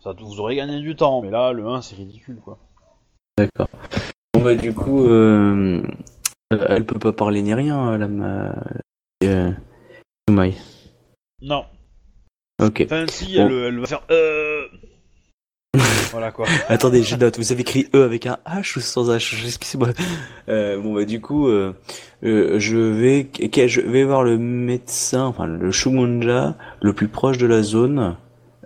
ça 0.00 0.12
vous 0.12 0.38
aurait 0.40 0.56
gagné 0.56 0.80
du 0.80 0.94
temps. 0.94 1.22
Mais 1.22 1.30
là, 1.30 1.52
le 1.52 1.66
1, 1.66 1.80
c'est 1.80 1.96
ridicule, 1.96 2.36
quoi. 2.44 2.58
D'accord. 3.38 3.68
Bon 4.34 4.42
bah 4.42 4.54
du 4.56 4.74
coup, 4.74 5.06
euh, 5.06 5.82
elle 6.50 6.84
peut 6.84 6.98
pas 6.98 7.12
parler 7.14 7.40
ni 7.40 7.54
rien, 7.54 7.96
la 7.96 8.08
ma... 8.08 8.54
Euh. 9.24 9.52
Non. 11.40 11.64
Ok. 12.60 12.82
Enfin, 12.84 13.06
si, 13.08 13.36
Bon. 13.36 13.46
elle, 13.46 13.52
elle 13.52 13.78
va 13.80 13.86
faire. 13.86 14.02
Euh... 14.10 14.66
voilà 16.10 16.32
quoi. 16.32 16.46
Attendez, 16.68 17.02
je 17.02 17.16
note. 17.16 17.38
Vous 17.38 17.52
avez 17.52 17.60
écrit 17.60 17.88
E 17.94 18.02
avec 18.02 18.26
un 18.26 18.38
H 18.46 18.78
ou 18.78 18.80
sans 18.80 19.08
H 19.10 19.44
Excusez-moi. 19.46 19.88
Euh, 20.48 20.80
bon 20.80 20.94
bah 20.94 21.04
du 21.04 21.20
coup, 21.20 21.46
euh, 21.48 21.74
euh, 22.24 22.58
je 22.58 22.76
vais, 22.76 23.28
je 23.68 23.80
vais 23.80 24.04
voir 24.04 24.24
le 24.24 24.38
médecin, 24.38 25.24
enfin 25.24 25.46
le 25.46 25.70
Shumonja 25.70 26.56
le 26.82 26.92
plus 26.92 27.08
proche 27.08 27.38
de 27.38 27.46
la 27.46 27.62
zone, 27.62 28.16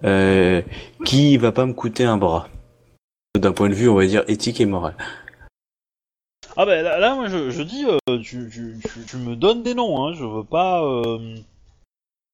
euh, 0.04 0.62
qui 1.04 1.36
va 1.36 1.52
pas 1.52 1.66
me 1.66 1.72
coûter 1.74 2.04
un 2.04 2.16
bras. 2.16 2.48
D'un 3.38 3.52
point 3.52 3.68
de 3.68 3.74
vue, 3.74 3.88
on 3.88 3.94
va 3.94 4.06
dire 4.06 4.24
éthique 4.28 4.60
et 4.60 4.66
moral. 4.66 4.94
Ah 6.56 6.66
bah 6.66 6.82
là, 6.82 6.98
là, 6.98 7.14
moi 7.14 7.28
je, 7.28 7.50
je 7.50 7.62
dis, 7.62 7.84
euh, 7.86 8.18
tu, 8.18 8.48
tu, 8.50 8.76
tu, 8.82 9.00
tu 9.08 9.16
me 9.16 9.34
donnes 9.36 9.62
des 9.62 9.74
noms, 9.74 10.04
hein, 10.06 10.12
je 10.12 10.22
veux 10.24 10.44
pas, 10.44 10.84
euh, 10.84 11.34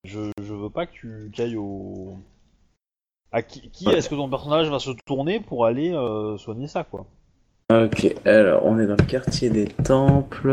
je, 0.04 0.30
pas 0.70 0.86
que 0.86 0.92
tu 0.92 1.30
ailles 1.38 1.56
au, 1.56 2.16
à 3.32 3.42
qui, 3.42 3.70
est-ce 3.88 4.08
que 4.08 4.14
ton 4.14 4.28
personnage 4.30 4.68
va 4.70 4.78
se 4.78 4.90
tourner 5.04 5.40
pour 5.40 5.66
aller 5.66 5.92
euh, 5.92 6.36
soigner 6.38 6.66
ça 6.66 6.84
quoi? 6.84 7.06
Ok, 7.70 8.14
alors 8.24 8.64
on 8.64 8.78
est 8.78 8.86
dans 8.86 8.96
le 8.98 9.04
quartier 9.04 9.50
des 9.50 9.66
temples. 9.66 10.48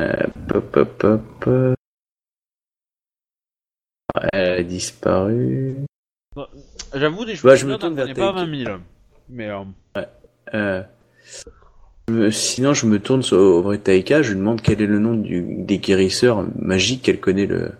Euh, 0.00 0.26
pop, 0.48 0.70
pop, 0.70 1.22
pop. 1.40 1.74
Elle 4.32 4.52
a 4.60 4.62
disparu. 4.62 5.76
J'avoue 6.94 7.24
des 7.24 7.32
Bah, 7.32 7.38
choses 7.38 7.54
je 7.56 7.66
me 7.66 7.76
tourne 7.76 7.94
vers 7.94 8.06
pas 8.14 8.32
Taiki. 8.34 8.64
20 8.64 8.64
000, 8.64 8.78
mais 9.30 9.48
euh, 10.54 10.82
Euh, 12.10 12.30
sinon, 12.30 12.74
je 12.74 12.86
me 12.86 12.98
tourne 13.00 13.22
sur 13.22 13.38
au 13.38 13.76
Taika, 13.76 14.22
je 14.22 14.32
lui 14.32 14.38
demande 14.38 14.60
quel 14.60 14.80
est 14.82 14.86
le 14.86 14.98
nom 14.98 15.14
du, 15.14 15.42
des 15.64 15.78
guérisseurs 15.78 16.44
magiques 16.56 17.02
qu'elle 17.02 17.20
connaît 17.20 17.46
le 17.46 17.72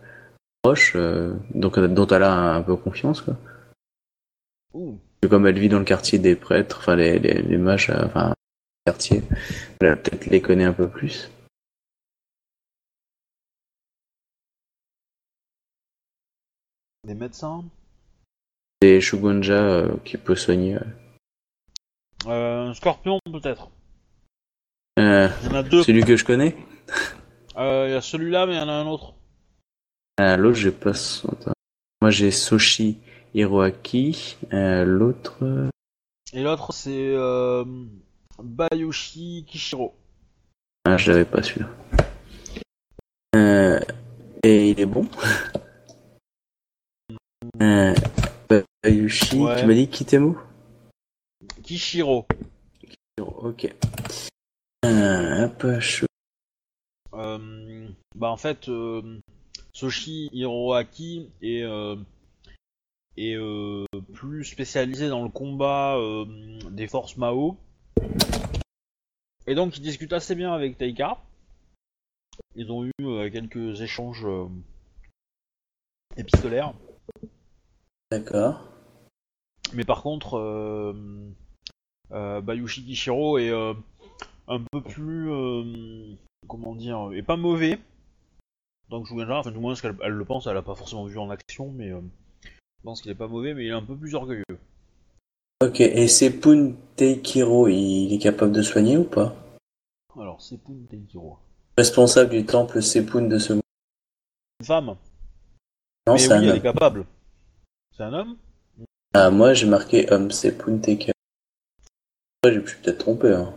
proche, 0.63 0.93
euh, 0.97 1.35
donc 1.55 1.79
dont 1.79 2.07
elle 2.07 2.23
a 2.23 2.55
un, 2.55 2.63
peu 2.63 2.77
confiance. 2.77 3.21
Quoi. 3.21 3.37
ouh, 4.75 4.99
Comme 5.29 5.47
elle 5.47 5.59
vit 5.59 5.69
dans 5.69 5.79
le 5.81 5.85
quartier 5.85 6.19
des 6.19 6.37
prêtres, 6.37 6.79
enfin 6.81 6.97
les, 6.97 7.19
les, 7.19 7.43
les 7.43 7.59
mages, 7.59 7.91
euh, 7.91 8.07
enfin 8.07 8.35
quartier, 8.87 9.23
elle 9.81 10.01
peut-être 10.01 10.27
les 10.27 10.41
connaît 10.41 10.65
un 10.65 10.73
peu 10.73 10.89
plus. 10.89 11.31
des 17.05 17.15
médecins, 17.15 17.65
Des 18.81 19.01
Shugonja 19.01 19.55
euh, 19.55 19.97
qui 20.05 20.17
peut 20.17 20.37
soigner. 20.37 20.75
ouais. 20.77 20.83
euh, 22.27 22.69
un 22.69 22.75
scorpion 22.75 23.19
peut-être. 23.25 23.71
Euh, 24.99 25.29
Il 25.43 25.49
y 25.49 25.53
en 25.53 25.55
a 25.57 25.63
deux. 25.63 25.83
celui 25.83 26.05
que 26.05 26.17
je 26.17 26.25
connais. 26.25 26.57
Euh, 27.57 27.87
Il 27.89 27.93
y 27.93 27.97
a 27.97 28.01
celui-là, 28.01 28.47
mais 28.47 28.55
il 28.55 28.59
y 28.59 28.61
en 28.61 28.69
a 28.69 28.73
un 28.73 28.87
autre. 28.87 29.15
Euh, 30.21 30.37
L'autre, 30.37 30.57
j'ai 30.59 30.71
pas 30.73 30.95
son. 30.95 31.29
Moi, 32.01 32.11
j'ai 32.11 32.31
Soshi 32.31 32.99
Hiroaki. 33.35 34.37
Euh, 34.53 34.85
L'autre. 34.85 35.39
Et 36.35 36.43
l'autre 36.43 36.73
c'est 36.73 37.13
euh, 37.15 37.65
Bayushi 38.43 39.45
Kishiro. 39.47 39.95
Ah, 40.87 40.97
je 40.97 41.13
l'avais 41.13 41.25
pas 41.27 41.43
celui-là. 41.43 41.69
Euh, 43.37 43.79
et 44.43 44.71
il 44.71 44.81
est 44.81 44.87
bon. 44.87 45.07
Euh, 47.61 47.93
Bayushi, 48.83 49.37
Ouais. 49.37 49.61
tu 49.61 49.67
m'as 49.67 49.75
dit 49.75 49.89
Kitemo 49.89 50.37
Kishiro. 51.65 52.27
Ok. 53.21 53.73
Euh, 54.85 55.45
hop, 55.47 55.67
je- 55.81 56.07
bah 57.13 58.31
en 58.31 58.37
fait, 58.37 58.69
Soshi 59.73 60.29
Hiroaki 60.33 61.31
est, 61.41 61.63
euh, 61.63 61.97
est 63.17 63.37
euh, 63.37 63.87
plus 64.13 64.45
spécialisé 64.45 65.09
dans 65.09 65.23
le 65.23 65.31
combat 65.31 65.97
euh, 65.97 66.25
des 66.71 66.87
forces 66.87 67.17
Mao. 67.17 67.57
Et 69.47 69.55
donc 69.55 69.77
il 69.77 69.83
discute 69.83 70.13
assez 70.13 70.35
bien 70.35 70.53
avec 70.53 70.79
Taika. 70.79 71.19
Ils 72.55 72.71
ont 72.71 72.85
eu 72.85 73.31
quelques 73.31 73.81
échanges 73.81 74.27
épistolaires. 76.17 76.75
D'accord. 78.11 78.69
Mais 79.75 79.85
par 79.85 80.03
contre, 80.03 80.39
euh, 80.39 80.93
euh, 82.13 82.41
Bayushi 82.41 82.85
Kishiro 82.85 83.39
est 83.39 83.51
euh, 83.51 83.75
un 84.49 84.61
peu 84.61 84.83
plus, 84.83 85.31
comment 86.47 86.75
dire, 86.75 87.11
est 87.15 87.23
pas 87.23 87.37
mauvais. 87.37 87.79
Donc 88.93 89.07
Shugenja, 89.07 89.39
enfin 89.39 89.51
du 89.51 89.59
moins 89.59 89.75
ce 89.75 89.81
qu'elle 89.81 89.97
elle 90.03 90.13
le 90.13 90.25
pense, 90.27 90.47
elle 90.47 90.57
a 90.59 90.61
pas 90.61 90.75
forcément 90.75 91.07
vu 91.07 91.19
en 91.19 91.31
action, 91.31 91.71
mais 91.71 91.91
euh, 91.91 92.03
je 92.45 92.83
pense 92.85 93.01
qu'il 93.01 93.11
est 93.11 93.15
pas 93.15 93.27
mauvais, 93.27 93.55
mais 93.55 93.65
il 93.65 93.69
est 93.69 93.73
un 93.73 93.83
peu 93.83 93.97
plus 93.97 94.15
orgueilleux. 94.15 94.45
Ok, 95.63 95.81
et 95.81 96.09
Sepun 96.09 96.75
Teikiro, 96.97 97.69
il 97.69 98.13
est 98.13 98.19
capable 98.19 98.53
de 98.53 98.61
soigner 98.61 98.99
ou 98.99 99.05
pas? 99.05 99.35
Alors 100.15 100.43
c'est 100.43 100.59
Pun 100.59 100.75
Tenkiro. 100.91 101.39
Responsable 101.79 102.33
du 102.33 102.45
temple 102.45 102.83
Sepun 102.83 103.23
de 103.23 103.39
ce 103.39 103.55
Une 103.55 103.63
femme. 104.63 104.95
Non, 106.07 106.19
c'est 106.19 106.27
oui, 106.27 106.33
un 106.35 106.43
elle 106.43 106.49
est 106.49 106.53
homme. 106.53 106.61
capable. 106.61 107.07
C'est 107.97 108.03
un 108.03 108.13
homme? 108.13 108.37
Ah, 109.15 109.31
moi, 109.31 109.55
j'ai 109.55 109.67
marqué 109.67 110.13
homme 110.13 110.31
Sepun 110.31 110.77
Teikiro. 110.77 111.13
Ouais, 112.45 112.53
j'ai 112.53 112.61
pu 112.61 112.77
peut-être 112.77 112.99
trompé. 112.99 113.33
Hein. 113.33 113.55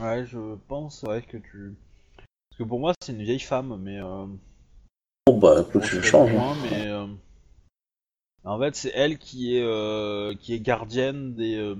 Ouais, 0.00 0.26
je 0.26 0.56
pense 0.66 1.04
ouais 1.04 1.22
que 1.22 1.36
tu. 1.36 1.76
Parce 2.54 2.66
que 2.66 2.68
pour 2.68 2.78
moi 2.78 2.92
c'est 3.02 3.10
une 3.10 3.22
vieille 3.24 3.40
femme, 3.40 3.76
mais. 3.82 3.98
Euh... 3.98 4.26
Bon, 5.26 5.38
bah, 5.38 5.64
écoute, 5.66 5.82
je 5.82 6.00
change. 6.00 6.30
hein. 6.30 6.54
mais 6.62 6.86
euh, 6.86 7.06
en 8.44 8.60
fait, 8.60 8.76
c'est 8.76 8.92
elle 8.94 9.18
qui 9.18 9.56
est 9.56 9.64
euh, 9.64 10.36
qui 10.36 10.54
est 10.54 10.60
gardienne 10.60 11.34
des 11.34 11.56
euh, 11.56 11.74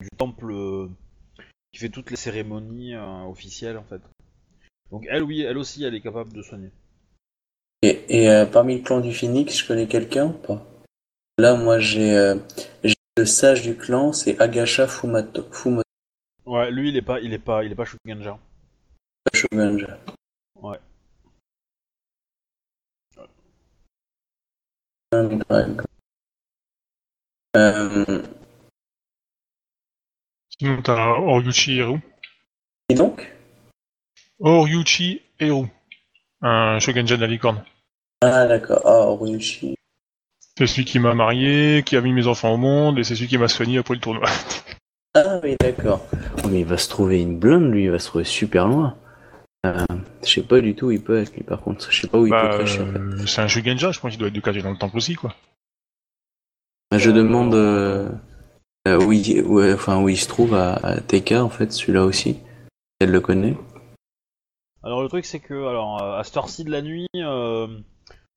du 0.00 0.08
temple 0.16 0.54
qui 1.72 1.80
fait 1.80 1.88
toutes 1.88 2.12
les 2.12 2.16
cérémonies 2.16 2.94
officielles 2.94 3.76
en 3.76 3.82
fait. 3.82 4.00
Donc 4.92 5.04
elle, 5.10 5.24
oui, 5.24 5.40
elle 5.40 5.58
aussi, 5.58 5.82
elle 5.82 5.96
est 5.96 6.00
capable 6.00 6.32
de 6.32 6.42
soigner. 6.42 6.70
Et, 7.82 8.04
et 8.08 8.44
parmi 8.52 8.76
le 8.76 8.84
clan 8.84 9.00
du 9.00 9.12
Phoenix, 9.12 9.58
je 9.58 9.66
connais 9.66 9.88
quelqu'un 9.88 10.26
ou 10.26 10.32
pas? 10.32 10.64
Là, 11.38 11.56
moi, 11.56 11.80
j'ai 11.80 12.36
le 13.16 13.24
sage 13.24 13.62
du 13.62 13.76
clan, 13.76 14.12
c'est 14.12 14.40
Agasha 14.40 14.86
Fumato. 14.86 15.42
Fumoto 15.50 15.82
Ouais, 16.44 16.70
lui, 16.70 16.90
il 16.90 16.96
est 16.96 17.02
pas, 17.02 17.18
il 17.18 17.32
est 17.32 17.40
pas, 17.40 17.64
il 17.64 17.72
est 17.72 17.74
pas. 17.74 17.84
Shogunja. 19.34 19.98
Ouais. 20.56 20.78
Euh, 27.56 28.22
Sinon, 30.58 30.82
t'as 30.82 31.18
Oryuchi 31.18 31.76
Hiro. 31.76 31.98
et 32.88 32.94
donc? 32.94 33.32
Oryuchi 34.40 35.22
Eru. 35.40 35.66
Un 36.42 36.78
shogunja 36.78 37.16
de 37.16 37.22
la 37.22 37.26
licorne. 37.26 37.64
Ah 38.22 38.46
d'accord, 38.46 38.80
ah 38.84 39.16
Ryushi. 39.20 39.76
C'est 40.56 40.66
celui 40.66 40.84
qui 40.84 40.98
m'a 40.98 41.14
marié, 41.14 41.82
qui 41.84 41.96
a 41.96 42.00
mis 42.00 42.12
mes 42.12 42.26
enfants 42.26 42.52
au 42.54 42.56
monde, 42.56 42.98
et 42.98 43.04
c'est 43.04 43.14
celui 43.14 43.28
qui 43.28 43.38
m'a 43.38 43.48
soigné 43.48 43.78
après 43.78 43.94
le 43.94 44.00
tournoi. 44.00 44.28
Ah 45.14 45.40
oui 45.42 45.56
d'accord. 45.60 46.06
Oh, 46.44 46.48
mais 46.48 46.60
il 46.60 46.66
va 46.66 46.76
se 46.78 46.88
trouver 46.90 47.22
une 47.22 47.38
blinde 47.38 47.70
lui, 47.72 47.84
il 47.84 47.90
va 47.90 47.98
se 47.98 48.06
trouver 48.08 48.24
super 48.24 48.66
loin. 48.68 48.96
Euh, 49.66 49.84
je 50.22 50.28
sais 50.28 50.42
pas 50.42 50.60
du 50.60 50.74
tout 50.74 50.86
où 50.86 50.90
il 50.92 51.02
peut 51.02 51.18
être 51.18 51.34
lui 51.34 51.42
par 51.42 51.60
contre, 51.60 51.90
je 51.90 52.00
sais 52.02 52.08
pas 52.08 52.18
où 52.18 52.26
il 52.26 52.30
Bah, 52.30 52.48
peut 52.50 52.56
cracher 52.58 52.82
en 52.82 52.86
fait. 52.92 52.98
euh, 52.98 53.26
c'est 53.26 53.40
un 53.40 53.48
shogunja, 53.48 53.90
je 53.92 54.00
pense 54.00 54.10
qu'il 54.12 54.18
doit 54.18 54.28
être 54.28 54.34
du 54.34 54.42
quartier 54.42 54.62
dans 54.62 54.70
le 54.70 54.78
temple 54.78 54.96
aussi, 54.96 55.14
quoi. 55.14 55.34
Je 56.96 57.10
demande 57.10 57.54
euh, 57.54 58.08
euh, 58.86 59.04
où, 59.04 59.12
il, 59.12 59.42
où- 59.42 59.60
enfin, 59.62 60.00
où 60.02 60.08
il 60.08 60.16
se 60.16 60.28
trouve 60.28 60.54
à, 60.54 60.74
à 60.74 61.00
TK 61.00 61.32
en 61.32 61.48
fait, 61.50 61.72
celui-là 61.72 62.04
aussi. 62.04 62.38
Elle 63.00 63.10
le 63.10 63.20
connaît. 63.20 63.56
Alors 64.82 65.02
le 65.02 65.08
truc 65.08 65.24
c'est 65.24 65.40
que 65.40 65.66
alors 65.66 66.00
à 66.02 66.22
cette 66.22 66.36
heure-ci 66.36 66.62
de 66.64 66.70
la 66.70 66.80
nuit, 66.80 67.08
euh, 67.16 67.66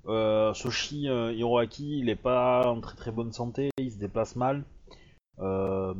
euh, 0.07 0.53
Soshi 0.55 1.07
euh, 1.07 1.31
Hiroaki 1.31 1.99
il 1.99 2.09
est 2.09 2.15
pas 2.15 2.67
en 2.67 2.81
très 2.81 2.95
très 2.97 3.11
bonne 3.11 3.31
santé, 3.31 3.69
il 3.77 3.91
se 3.91 3.97
déplace 3.99 4.35
mal. 4.35 4.63
Euh, 5.39 5.93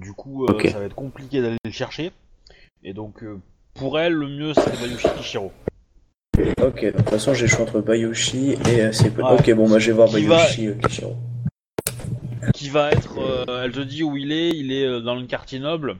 du 0.00 0.12
coup 0.12 0.46
euh, 0.46 0.60
ça 0.70 0.80
va 0.80 0.86
être 0.86 0.96
compliqué 0.96 1.40
d'aller 1.40 1.56
le 1.64 1.70
chercher. 1.70 2.10
Et 2.82 2.92
donc 2.94 3.22
euh, 3.22 3.38
pour 3.74 3.98
elle 3.98 4.12
le 4.12 4.28
mieux 4.28 4.54
c'est 4.54 4.80
Bayushi 4.80 5.08
Kishiro. 5.16 5.52
Ok, 6.62 6.84
de 6.84 6.90
toute 6.90 7.10
façon 7.10 7.34
j'ai 7.34 7.42
le 7.42 7.48
choix 7.48 7.62
entre 7.64 7.80
Bayushi 7.80 8.52
et 8.52 8.82
euh, 8.82 8.90
Ouais. 9.18 9.38
Ok, 9.38 9.52
bon 9.54 9.68
bah 9.68 9.78
je 9.78 9.86
vais 9.90 9.96
voir 9.96 10.08
Qui 10.08 10.26
Bayushi 10.26 10.68
euh, 10.68 10.74
Kishiro. 10.74 11.16
Qui 12.54 12.68
va 12.70 12.90
être, 12.92 13.18
euh, 13.18 13.64
elle 13.64 13.72
te 13.72 13.80
dit 13.80 14.02
où 14.02 14.16
il 14.16 14.30
est, 14.32 14.50
il 14.50 14.72
est 14.72 14.84
euh, 14.86 15.00
dans 15.00 15.14
le 15.14 15.26
quartier 15.26 15.58
noble, 15.60 15.96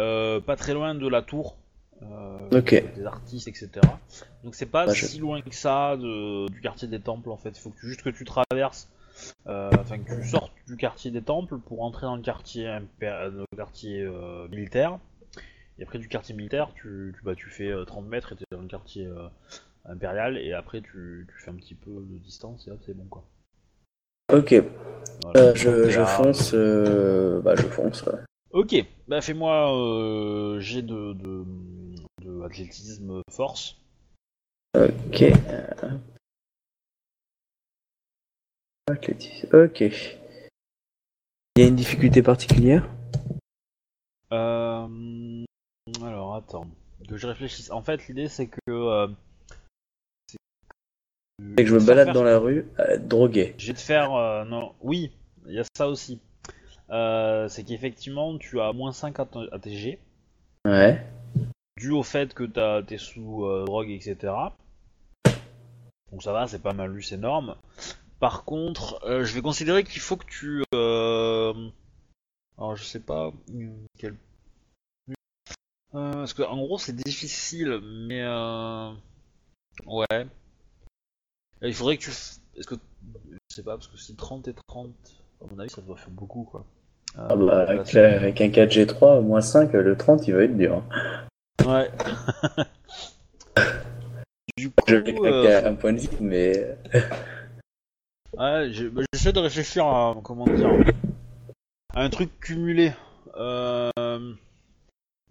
euh, 0.00 0.40
pas 0.40 0.56
très 0.56 0.72
loin 0.74 0.94
de 0.94 1.08
la 1.08 1.22
tour. 1.22 1.56
Ok. 2.52 2.74
des 2.94 3.06
artistes, 3.06 3.48
etc. 3.48 3.70
Donc 4.44 4.54
c'est 4.54 4.66
pas 4.66 4.84
Bah, 4.86 4.92
je- 4.92 5.06
si 5.06 5.18
loin 5.18 5.40
que 5.40 5.54
ça 5.54 5.96
de, 5.96 6.46
du 6.50 6.60
quartier 6.60 6.86
des 6.88 7.00
temples 7.00 7.30
en 7.30 7.38
fait. 7.38 7.50
Il 7.50 7.58
faut 7.60 7.70
que 7.70 7.80
juste 7.86 8.02
que 8.02 8.10
tu 8.10 8.24
traverses, 8.24 8.88
enfin 9.46 9.98
que 9.98 10.14
tu 10.22 10.28
sortes 10.28 10.52
du 10.68 10.76
quartier 10.76 11.10
des 11.10 11.22
temples 11.22 11.56
pour 11.58 11.82
entrer 11.82 12.02
dans 12.06 12.16
le 12.16 12.22
quartier, 12.22 12.64
le 13.00 13.44
quartier 13.56 14.06
militaire. 14.50 14.98
Et 15.78 15.82
après 15.82 15.98
du 15.98 16.08
quartier 16.08 16.34
militaire, 16.34 16.70
tu, 16.74 17.12
tu, 17.16 17.22
bah, 17.22 17.34
tu 17.34 17.50
fais 17.50 17.68
euh, 17.70 17.84
30 17.84 18.06
mètres 18.06 18.32
et 18.32 18.36
t'es 18.36 18.44
dans 18.50 18.62
le 18.62 18.68
quartier 18.68 19.06
euh, 19.06 19.28
impérial. 19.84 20.38
Et 20.38 20.52
après 20.52 20.80
tu, 20.80 21.26
tu 21.28 21.42
fais 21.44 21.50
un 21.50 21.56
petit 21.56 21.74
peu 21.74 21.90
de 21.90 22.18
distance 22.18 22.66
et 22.66 22.70
hop 22.70 22.80
c'est 22.86 22.94
bon 22.96 23.04
quoi. 23.04 23.24
Ok, 24.32 24.54
Voilà. 25.22 25.40
euh, 25.40 25.54
je, 25.54 26.04
fonce. 26.04 26.52
euh, 26.54 27.40
Bah 27.42 27.54
je 27.56 27.62
fonce. 27.68 28.02
ouais. 28.04 28.18
Ok, 28.52 28.74
bah 29.06 29.20
fais-moi 29.20 29.76
euh, 29.76 30.58
jet 30.60 30.82
de, 30.82 31.12
de, 31.12 31.44
de 32.22 32.42
athlétisme 32.42 33.20
force. 33.30 33.76
Ok. 34.74 35.22
euh, 35.22 35.98
athlétisme, 38.88 39.48
Ok. 39.54 39.80
Il 41.56 41.62
y 41.62 41.64
a 41.64 41.68
une 41.68 41.76
difficulté 41.76 42.22
particulière? 42.22 42.88
Euh, 44.32 45.44
alors 46.02 46.34
attends, 46.34 46.66
que 47.08 47.16
je 47.16 47.26
réfléchisse. 47.26 47.70
En 47.70 47.82
fait, 47.82 48.06
l'idée 48.08 48.28
c'est 48.28 48.48
que. 48.48 48.58
Euh, 48.68 49.06
c'est 50.28 51.64
que 51.64 51.66
je 51.66 51.74
me 51.74 51.84
balade 51.86 52.12
dans 52.12 52.22
la 52.24 52.38
rue, 52.38 52.66
euh, 52.78 52.96
drogué. 52.98 53.54
Je 53.58 53.68
vais 53.68 53.74
te 53.74 53.80
faire. 53.80 54.14
euh, 54.14 54.44
non, 54.44 54.74
oui, 54.80 55.12
il 55.46 55.54
y 55.54 55.58
a 55.58 55.64
ça 55.76 55.88
aussi. 55.88 56.20
Euh, 56.90 57.48
c'est 57.48 57.64
qu'effectivement, 57.64 58.36
tu 58.38 58.60
as 58.60 58.72
moins 58.72 58.92
5 58.92 59.18
à 59.20 59.26
à 59.52 59.58
tes 59.58 59.74
G, 59.76 59.98
Ouais. 60.64 61.04
dû 61.78 61.90
au 61.90 62.02
fait 62.02 62.32
que 62.34 62.44
t'as- 62.44 62.82
t'es 62.82 62.98
sous 62.98 63.44
drogue, 63.66 63.90
etc. 63.90 64.32
Donc 66.12 66.22
ça 66.22 66.32
va, 66.32 66.46
c'est 66.46 66.62
pas 66.62 66.72
mal 66.72 66.92
lu, 66.92 67.02
c'est 67.02 67.16
énorme. 67.16 67.56
Par 68.20 68.44
contre, 68.44 69.00
je 69.04 69.34
vais 69.34 69.42
considérer 69.42 69.84
qu'il 69.84 70.00
faut 70.00 70.16
que 70.16 70.26
tu. 70.26 70.62
Alors 72.58 72.74
je 72.76 72.84
sais 72.84 73.00
pas. 73.00 73.32
Quel... 73.98 74.14
Euh, 75.96 76.12
parce 76.12 76.34
que 76.34 76.42
en 76.42 76.56
gros 76.58 76.78
c'est 76.78 76.94
difficile, 76.94 77.80
mais 78.08 78.22
euh... 78.22 78.90
ouais. 79.86 80.26
Il 81.62 81.74
faudrait 81.74 81.96
que 81.96 82.02
tu. 82.02 82.10
Est-ce 82.10 82.66
que 82.66 82.74
je 83.30 83.36
sais 83.54 83.62
pas 83.62 83.76
parce 83.76 83.88
que 83.88 83.96
si 83.96 84.14
30 84.14 84.48
et 84.48 84.54
30, 84.68 84.90
à 85.42 85.46
mon 85.50 85.58
avis 85.58 85.70
ça 85.70 85.80
doit 85.80 85.96
faire 85.96 86.10
beaucoup 86.10 86.44
quoi. 86.44 86.64
Euh, 87.18 87.26
Ah 87.30 87.36
bah, 87.36 87.60
avec, 87.68 87.92
la- 87.94 88.16
avec 88.16 88.40
un 88.42 88.48
4G3, 88.48 89.22
moins 89.22 89.40
5, 89.40 89.72
le 89.72 89.96
30 89.96 90.28
il 90.28 90.34
va 90.34 90.42
être 90.42 90.56
dur. 90.56 90.82
Ouais. 91.64 91.90
du 94.58 94.70
coup, 94.70 94.84
Je 94.86 94.96
vais 94.96 95.14
euh, 95.18 95.42
claquer 95.42 95.66
un 95.66 95.74
point 95.74 95.92
de 95.94 95.98
vie, 96.00 96.10
mais. 96.20 96.76
Ouais, 98.36 98.68
bah, 98.90 99.02
j'essaie 99.14 99.32
de 99.32 99.38
réfléchir 99.38 99.86
à 99.86 100.14
comment 100.22 100.44
dire 100.44 100.68
à 101.94 102.02
un 102.02 102.10
truc 102.10 102.38
cumulé. 102.38 102.92
Euh, 103.34 103.88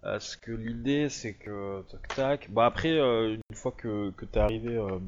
parce 0.06 0.36
que 0.36 0.52
l'idée 0.52 1.08
c'est 1.08 1.32
que 1.34 1.82
tac 1.90 2.14
tac. 2.14 2.50
Bah 2.50 2.66
après 2.66 2.92
euh, 2.92 3.34
une 3.34 3.56
fois 3.56 3.72
que, 3.76 4.10
que 4.12 4.24
t'es 4.24 4.38
arrivé. 4.40 4.76
euh, 4.76 4.98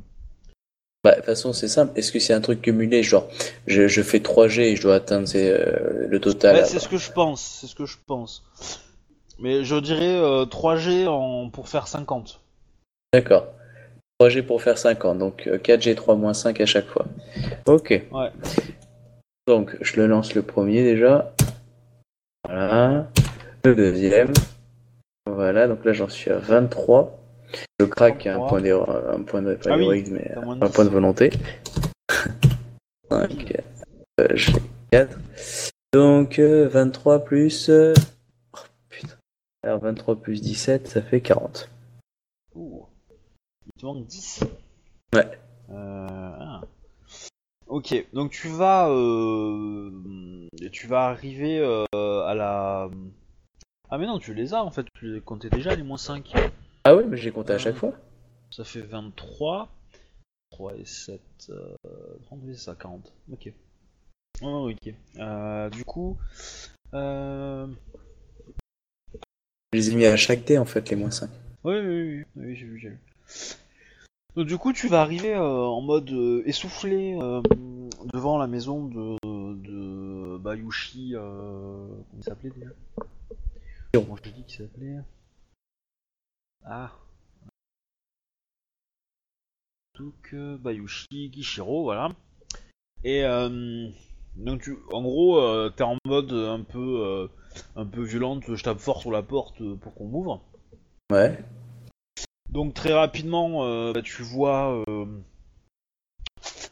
Bah, 1.04 1.12
de 1.12 1.16
toute 1.16 1.26
façon, 1.26 1.52
c'est 1.52 1.68
simple. 1.68 1.92
Est-ce 1.96 2.10
que 2.10 2.18
c'est 2.18 2.32
un 2.34 2.40
truc 2.40 2.60
cumulé 2.62 3.04
Genre, 3.04 3.28
je, 3.68 3.86
je 3.86 4.02
fais 4.02 4.18
3G 4.18 4.60
et 4.62 4.76
je 4.76 4.82
dois 4.82 4.96
atteindre 4.96 5.28
euh, 5.36 6.08
le 6.08 6.20
total. 6.20 6.56
ouais, 6.56 6.64
c'est 6.64 6.80
ce 6.80 6.88
que 6.88 6.96
je 6.96 7.12
pense, 7.12 7.40
c'est 7.60 7.68
ce 7.68 7.76
que 7.76 7.86
je 7.86 7.96
pense. 8.06 8.42
Mais 9.38 9.62
je 9.64 9.76
dirais 9.76 10.16
euh, 10.18 10.44
3G 10.46 11.06
en 11.06 11.48
pour 11.50 11.68
faire 11.68 11.86
50. 11.86 12.40
D'accord. 13.14 13.46
3G 14.20 14.42
pour 14.42 14.60
faire 14.60 14.76
50, 14.76 15.16
donc 15.18 15.46
euh, 15.46 15.58
4G3 15.58 16.18
moins 16.18 16.34
5 16.34 16.60
à 16.60 16.66
chaque 16.66 16.86
fois. 16.88 17.06
Ok. 17.66 17.90
Ouais. 18.10 18.32
Donc, 19.46 19.76
je 19.80 19.96
le 20.00 20.08
lance 20.08 20.34
le 20.34 20.42
premier 20.42 20.82
déjà. 20.82 21.32
Voilà. 22.44 23.08
Le 23.64 23.76
deuxième. 23.76 24.32
Voilà, 25.50 25.66
donc 25.66 25.82
là 25.86 25.94
j'en 25.94 26.10
suis 26.10 26.30
à 26.30 26.36
23. 26.36 27.18
Je 27.80 27.86
craque 27.86 28.26
un 28.26 28.32
23. 28.32 28.48
point 28.48 28.60
d'héro- 28.60 28.90
un 28.90 29.22
point 29.22 29.40
de 29.40 29.54
pas 29.54 29.70
Ah 29.72 29.78
oui, 29.78 30.04
mais 30.10 30.30
un 30.36 30.66
10. 30.66 30.72
point 30.74 30.84
de 30.84 30.90
volonté. 30.90 31.30
5, 33.10 33.56
euh, 34.20 34.28
je 34.34 34.50
fais 34.50 34.60
4. 34.92 35.18
Donc 35.94 36.38
euh, 36.38 36.68
23 36.68 37.24
plus. 37.24 37.70
euh, 37.70 37.94
Oh 38.52 38.58
putain. 38.90 39.14
Alors 39.62 39.80
23 39.80 40.16
plus 40.16 40.42
17, 40.42 40.86
ça 40.86 41.00
fait 41.00 41.22
40. 41.22 41.70
Ouh. 42.54 42.84
Il 43.64 43.80
te 43.80 43.86
manque 43.86 44.04
10. 44.06 44.40
Ouais. 45.14 45.30
Euh, 45.70 46.06
ah. 46.10 46.60
Ok, 47.68 48.06
donc 48.12 48.32
tu 48.32 48.48
vas, 48.48 48.90
euh, 48.90 49.90
tu 50.72 50.86
vas 50.88 51.06
arriver 51.06 51.58
euh, 51.60 51.86
à 52.26 52.34
la. 52.34 52.90
Ah 53.90 53.96
mais 53.96 54.06
non, 54.06 54.18
tu 54.18 54.34
les 54.34 54.52
as 54.52 54.62
en 54.62 54.70
fait, 54.70 54.86
tu 54.94 55.14
les 55.14 55.20
comptais 55.20 55.48
déjà 55.48 55.74
les 55.74 55.82
moins 55.82 55.96
5. 55.96 56.34
Ah 56.84 56.94
oui, 56.94 57.04
mais 57.08 57.16
j'ai 57.16 57.30
compté 57.30 57.54
à 57.54 57.58
chaque 57.58 57.76
fois. 57.76 57.92
Ça 58.50 58.64
fait 58.64 58.82
23. 58.82 59.68
3 60.50 60.76
et 60.76 60.84
7. 60.84 61.20
Euh, 61.50 61.74
30, 62.26 62.40
oui, 62.44 62.54
c'est 62.54 62.64
ça, 62.64 62.74
40. 62.74 63.12
Ok. 63.32 63.52
Oh, 64.42 64.70
ok. 64.70 64.94
Euh, 65.18 65.70
du 65.70 65.84
coup. 65.84 66.18
Euh... 66.94 67.66
Je 69.72 69.78
les 69.78 69.90
ai 69.90 69.94
mis 69.94 70.06
à 70.06 70.16
chaque 70.16 70.44
dé 70.44 70.58
en 70.58 70.64
fait, 70.64 70.88
les 70.90 70.96
moins 70.96 71.10
5. 71.10 71.30
Oui, 71.64 71.74
oui, 71.78 71.84
oui, 71.86 72.24
oui, 72.36 72.56
j'ai 72.56 72.66
vu, 72.66 72.78
j'ai 72.78 72.88
vu. 72.90 72.98
Donc, 74.36 74.46
du 74.46 74.58
coup, 74.58 74.72
tu 74.72 74.88
vas 74.88 75.00
arriver 75.00 75.34
euh, 75.34 75.64
en 75.64 75.80
mode 75.80 76.10
euh, 76.10 76.42
essoufflé 76.46 77.18
euh, 77.20 77.42
devant 78.12 78.38
la 78.38 78.46
maison 78.46 78.84
de, 78.84 79.16
de 79.24 80.38
Bayushi. 80.38 81.14
Euh, 81.14 81.88
comment 81.88 82.18
il 82.18 82.24
s'appelait 82.24 82.50
déjà? 82.50 82.70
Comment 83.92 84.16
je 84.16 84.30
dis 84.30 84.44
qu'il 84.44 84.58
s'appelait 84.58 84.98
Ah 86.64 86.92
Donc, 89.98 90.34
Bayushi 90.34 91.30
Kishiro, 91.30 91.82
voilà. 91.82 92.10
Et 93.04 93.24
euh, 93.24 93.88
donc, 94.36 94.62
tu, 94.62 94.76
en 94.92 95.02
gros, 95.02 95.38
euh, 95.38 95.70
t'es 95.70 95.82
en 95.82 95.96
mode 96.04 96.32
un 96.32 96.62
peu, 96.62 97.00
euh, 97.04 97.28
un 97.76 97.86
peu 97.86 98.02
violente, 98.02 98.54
je 98.54 98.62
tape 98.62 98.78
fort 98.78 99.00
sur 99.00 99.10
la 99.10 99.22
porte 99.22 99.60
euh, 99.60 99.76
pour 99.76 99.94
qu'on 99.94 100.06
m'ouvre. 100.06 100.42
Ouais. 101.10 101.38
Donc 102.50 102.72
très 102.72 102.94
rapidement, 102.94 103.92
bah, 103.92 104.00
tu 104.00 104.22
vois 104.22 104.82
euh, 104.88 105.06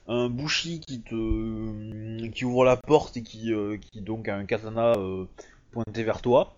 un 0.06 0.30
Bushi 0.30 0.80
qui 0.80 1.02
te 1.02 2.26
qui 2.28 2.46
ouvre 2.46 2.64
la 2.64 2.78
porte 2.78 3.18
et 3.18 3.22
qui, 3.22 3.52
qui 3.82 4.00
donc 4.00 4.26
a 4.26 4.36
un 4.36 4.46
katana 4.46 4.94
pointé 5.72 6.02
vers 6.02 6.22
toi. 6.22 6.55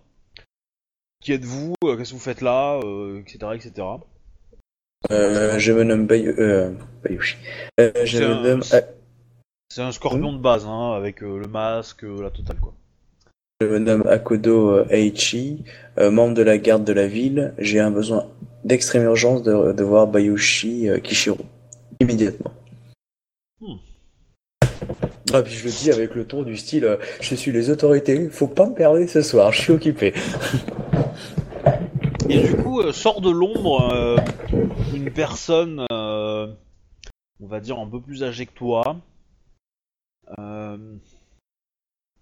Qui 1.23 1.33
êtes-vous 1.33 1.73
Euh, 1.83 1.97
Qu'est-ce 1.97 2.11
que 2.11 2.15
vous 2.15 2.21
faites 2.21 2.41
là 2.41 2.79
Etc. 3.19 3.37
etc. 3.53 3.87
Euh, 5.11 5.57
je 5.59 5.71
me 5.71 5.83
nomme 5.83 6.07
Bayu... 6.07 6.33
Euh, 6.39 6.71
Bayushi. 7.03 7.37
Je 7.77 7.91
C'est 8.05 8.19
me 8.21 8.25
un- 8.33 8.41
nomme... 8.43 8.61
ah, 8.71 8.81
C'est 9.69 9.81
un 9.81 9.91
scorpion 9.91 10.33
de 10.33 10.37
base, 10.39 10.65
hein, 10.65 10.93
avec 10.95 11.21
le 11.21 11.47
masque, 11.47 12.03
la 12.03 12.29
totale 12.29 12.57
quoi. 12.57 12.73
Je 13.61 13.67
me 13.67 13.79
nomme 13.79 14.07
Akodo 14.07 14.77
euh, 14.77 16.11
membre 16.11 16.33
de 16.33 16.41
la 16.41 16.57
garde 16.57 16.85
de 16.85 16.93
la 16.93 17.07
ville. 17.07 17.53
J'ai 17.57 17.79
un 17.79 17.91
besoin 17.91 18.25
d'extrême 18.63 19.03
urgence 19.03 19.43
de, 19.43 19.73
de 19.73 19.83
voir 19.83 20.07
Bayushi 20.07 20.89
euh, 20.89 20.99
Kishiro. 20.99 21.37
Immédiatement. 21.99 22.53
Hmm. 23.59 23.75
Ah, 25.33 25.41
puis 25.43 25.53
je 25.53 25.65
le 25.65 25.69
dis 25.71 25.91
avec 25.91 26.15
le 26.15 26.25
ton 26.25 26.43
du 26.43 26.55
style 26.55 26.85
euh, 26.85 26.95
Je 27.19 27.35
suis 27.35 27.51
les 27.51 27.69
autorités, 27.69 28.29
faut 28.29 28.47
pas 28.47 28.65
me 28.67 28.73
perdre 28.73 29.05
ce 29.05 29.21
soir, 29.21 29.51
je 29.51 29.61
suis 29.61 29.73
occupé. 29.73 30.13
Et 32.29 32.43
du 32.43 32.55
coup, 32.57 32.79
euh, 32.79 32.91
sort 32.91 33.21
de 33.21 33.29
l'ombre 33.31 33.91
euh, 33.91 34.17
une 34.93 35.11
personne, 35.11 35.83
euh, 35.91 36.47
on 37.41 37.47
va 37.47 37.59
dire, 37.59 37.79
un 37.79 37.87
peu 37.87 37.99
plus 37.99 38.23
âgée 38.23 38.45
que 38.45 38.53
toi. 38.53 38.97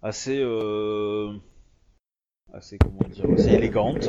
Assez, 0.00 0.42
assez, 2.54 2.78
comment 2.78 3.08
dire, 3.10 3.26
assez 3.34 3.52
élégante. 3.52 4.08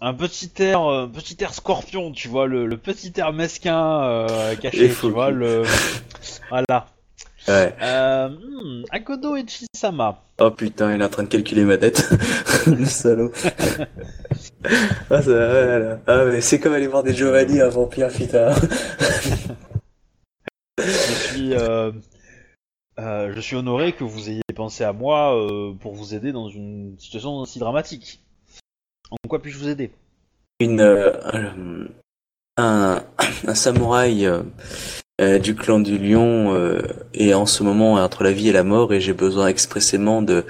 Un 0.00 0.14
petit 0.14 0.50
air, 0.60 0.82
euh, 0.82 1.06
petit 1.06 1.36
air 1.40 1.52
scorpion, 1.52 2.12
tu 2.12 2.28
vois, 2.28 2.46
le, 2.46 2.66
le 2.66 2.76
petit 2.78 3.12
air 3.16 3.32
mesquin 3.32 4.26
caché, 4.60 4.88
tu 4.88 5.10
vois, 5.10 5.30
le... 5.30 5.64
Voilà. 6.48 6.86
Ouais. 7.46 7.74
Euh, 7.82 8.28
hmm, 8.30 8.84
Akodo 8.90 9.36
Echisama. 9.36 10.22
Oh 10.40 10.50
putain, 10.50 10.94
il 10.94 11.00
est 11.02 11.04
en 11.04 11.10
train 11.10 11.24
de 11.24 11.28
calculer 11.28 11.64
ma 11.64 11.76
dette. 11.76 12.08
le 12.66 12.86
salaud. 12.86 13.32
ah, 15.10 15.22
ça, 15.22 15.30
ouais, 15.30 15.78
là. 15.78 15.98
ah, 16.06 16.24
mais 16.24 16.40
c'est 16.40 16.58
comme 16.58 16.72
aller 16.72 16.86
voir 16.86 17.02
des 17.02 17.14
Giovanni 17.14 17.60
un 17.60 17.68
vampire, 17.68 18.08
putain. 18.08 18.54
Je 20.78 20.82
suis, 20.82 21.54
euh, 21.54 21.92
euh, 22.98 23.32
je 23.34 23.40
suis 23.40 23.56
honoré 23.56 23.92
que 23.92 24.04
vous 24.04 24.30
ayez 24.30 24.42
pensé 24.54 24.84
à 24.84 24.92
moi 24.92 25.36
euh, 25.36 25.72
pour 25.74 25.94
vous 25.94 26.14
aider 26.14 26.32
dans 26.32 26.48
une 26.48 26.96
situation 26.98 27.36
aussi 27.36 27.58
dramatique. 27.58 28.20
En 29.10 29.16
quoi 29.28 29.40
puis-je 29.40 29.58
vous 29.58 29.68
aider? 29.68 29.90
Une, 30.60 30.80
un, 32.56 33.02
un 33.46 33.54
samouraï 33.54 34.28
du 35.42 35.54
clan 35.54 35.80
du 35.80 35.98
lion 35.98 36.54
est 37.12 37.34
en 37.34 37.46
ce 37.46 37.62
moment 37.62 37.94
entre 37.94 38.24
la 38.24 38.32
vie 38.32 38.48
et 38.48 38.52
la 38.52 38.64
mort 38.64 38.92
et 38.92 39.00
j'ai 39.00 39.12
besoin 39.12 39.48
expressément 39.48 40.22
de 40.22 40.44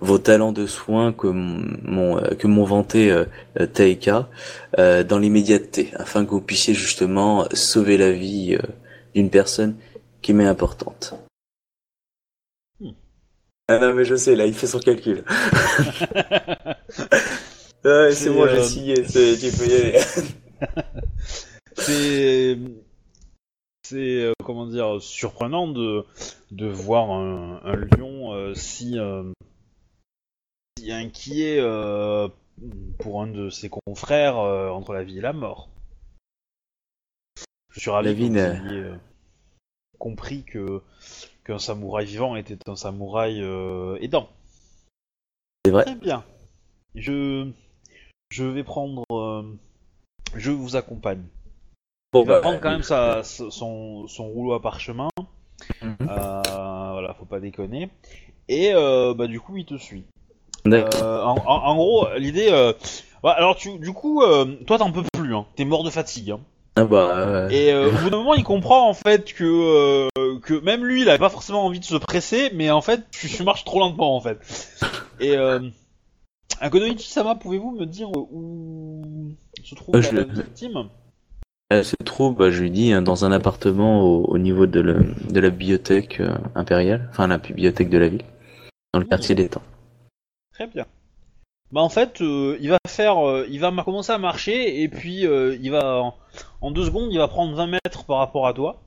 vos 0.00 0.18
talents 0.18 0.52
de 0.52 0.66
soins 0.66 1.12
que 1.12 1.26
m'ont 1.26 2.18
euh, 2.18 2.34
que 2.38 2.46
m'ont 2.46 2.64
vanté 2.64 3.10
euh, 3.10 3.24
Taika 3.72 4.28
euh, 4.78 5.02
dans 5.04 5.18
l'immédiateté 5.18 5.90
afin 5.96 6.24
que 6.24 6.30
vous 6.30 6.40
puissiez 6.40 6.74
justement 6.74 7.46
sauver 7.52 7.96
la 7.96 8.12
vie 8.12 8.54
euh, 8.54 8.66
d'une 9.14 9.30
personne 9.30 9.76
qui 10.22 10.32
m'est 10.34 10.46
importante. 10.46 11.14
Hmm. 12.80 12.90
Ah 13.68 13.78
non 13.78 13.94
mais 13.94 14.04
je 14.04 14.14
sais 14.16 14.36
là 14.36 14.46
il 14.46 14.54
fait 14.54 14.66
son 14.66 14.78
calcul. 14.80 15.24
Ouais, 17.84 18.10
C'est, 18.12 18.28
bon, 18.30 18.46
j'ai 18.48 18.58
euh, 18.58 18.62
signé, 18.64 19.04
c'est- 19.04 19.38
tu 19.38 19.56
peux 19.56 19.66
y 19.66 19.72
aller. 19.72 19.98
C'est, 21.76 22.58
c'est 23.84 24.22
euh, 24.22 24.32
comment 24.44 24.66
dire 24.66 25.00
surprenant 25.00 25.68
de 25.68 26.04
de 26.50 26.66
voir 26.66 27.10
un, 27.12 27.60
un 27.64 27.76
lion 27.76 28.32
euh, 28.34 28.52
si 28.54 28.98
euh, 28.98 29.22
si 30.78 30.92
inquiet 30.92 31.58
euh, 31.58 32.28
pour 32.98 33.22
un 33.22 33.26
de 33.26 33.50
ses 33.50 33.68
confrères 33.68 34.38
euh, 34.38 34.70
entre 34.70 34.92
la 34.92 35.02
vie 35.02 35.18
et 35.18 35.22
la 35.22 35.32
mort. 35.32 35.68
Je 37.74 37.80
suis 37.80 37.90
ravi 37.90 38.30
n'a- 38.30 38.54
ayez 38.54 38.78
euh, 38.80 38.96
compris 39.98 40.44
que 40.44 40.82
qu'un 41.44 41.58
samouraï 41.58 42.06
vivant 42.06 42.36
était 42.36 42.68
un 42.68 42.76
samouraï 42.76 43.40
aidant. 44.00 44.28
C'est 45.64 45.72
vrai. 45.72 45.84
Très 45.84 45.94
bien. 45.96 46.24
Je 46.94 47.50
je 48.30 48.44
vais 48.44 48.64
prendre 48.64 49.04
je 50.34 50.50
vous 50.50 50.76
accompagne. 50.76 51.24
Bon, 52.12 52.22
Il 52.22 52.28
va 52.28 52.34
bah, 52.36 52.40
prendre 52.40 52.60
quand 52.60 52.70
même 52.70 52.82
sa, 52.82 53.22
son, 53.22 54.06
son 54.06 54.28
rouleau 54.28 54.54
à 54.54 54.62
parchemin. 54.62 55.08
Mhm. 55.82 55.96
Euh, 56.02 56.42
voilà, 56.92 57.14
faut 57.18 57.24
pas 57.26 57.40
déconner. 57.40 57.90
Et 58.48 58.72
euh, 58.74 59.12
bah 59.14 59.26
du 59.26 59.40
coup, 59.40 59.56
il 59.58 59.66
te 59.66 59.76
suit. 59.76 60.04
Euh, 60.76 61.22
en, 61.22 61.74
gros, 61.74 62.06
l'idée. 62.16 62.48
euh, 62.50 62.72
ouais, 63.24 63.32
alors 63.36 63.56
tu, 63.56 63.78
du 63.78 63.92
coup, 63.92 64.22
euh, 64.22 64.44
toi 64.66 64.78
t'en 64.78 64.92
peux 64.92 65.02
plus. 65.12 65.34
Hein. 65.34 65.46
T'es 65.56 65.64
mort 65.64 65.84
de 65.84 65.90
fatigue. 65.90 66.30
Hein. 66.32 66.40
Ah 66.76 66.84
bah, 66.84 67.48
Et 67.50 67.72
euh, 67.72 67.88
au 67.88 67.92
bout 68.02 68.10
d'un 68.10 68.18
moment, 68.18 68.34
il 68.34 68.44
comprend 68.44 68.88
en 68.88 68.94
fait 68.94 69.32
que 69.32 69.44
euh, 69.44 70.38
que 70.42 70.54
même 70.62 70.84
lui, 70.84 71.02
il 71.02 71.08
avait 71.08 71.18
pas 71.18 71.28
forcément 71.28 71.64
envie 71.64 71.80
de 71.80 71.84
se 71.84 71.96
presser, 71.96 72.50
mais 72.54 72.70
en 72.70 72.80
fait, 72.82 73.02
tu, 73.10 73.28
tu 73.28 73.42
marches 73.42 73.64
trop 73.64 73.80
lentement 73.80 74.14
en 74.14 74.20
fait. 74.20 74.38
Et 75.20 75.36
euh, 75.36 75.58
Akonoichi 76.60 77.08
Sama, 77.10 77.34
pouvez-vous 77.34 77.72
me 77.72 77.84
dire 77.86 78.08
où 78.12 79.02
se 79.64 79.74
trouve 79.74 79.96
Euh, 79.96 80.00
la 80.00 80.10
je- 80.10 80.40
victime 80.42 80.84
Elle 81.70 81.84
se 81.84 81.96
trouve, 82.04 82.36
bah, 82.36 82.50
je 82.50 82.62
lui 82.62 82.70
dis, 82.70 82.92
hein, 82.92 83.02
dans 83.02 83.24
un 83.24 83.32
appartement 83.32 84.02
au, 84.02 84.24
au 84.26 84.38
niveau 84.38 84.66
de, 84.66 84.80
le- 84.80 85.14
de 85.30 85.40
la 85.40 85.50
bibliothèque 85.50 86.20
euh, 86.20 86.34
impériale, 86.54 87.08
enfin 87.10 87.26
la 87.26 87.38
bibliothèque 87.38 87.90
de 87.90 87.98
la 87.98 88.08
ville, 88.08 88.24
dans 88.94 89.00
le 89.00 89.04
Mmh. 89.06 89.08
quartier 89.08 89.34
des 89.34 89.48
temps. 89.48 89.62
Très 90.58 90.66
bien. 90.66 90.86
Bah 91.70 91.82
en 91.82 91.88
fait, 91.88 92.20
euh, 92.20 92.58
il 92.60 92.68
va 92.68 92.78
faire, 92.88 93.24
euh, 93.24 93.46
il 93.48 93.60
va 93.60 93.70
commencer 93.84 94.10
à 94.10 94.18
marcher 94.18 94.82
et 94.82 94.88
puis 94.88 95.24
euh, 95.24 95.56
il 95.62 95.70
va 95.70 96.02
en, 96.02 96.16
en 96.60 96.72
deux 96.72 96.84
secondes, 96.84 97.12
il 97.12 97.18
va 97.18 97.28
prendre 97.28 97.54
20 97.54 97.66
mètres 97.68 98.04
par 98.06 98.18
rapport 98.18 98.48
à 98.48 98.54
toi. 98.54 98.82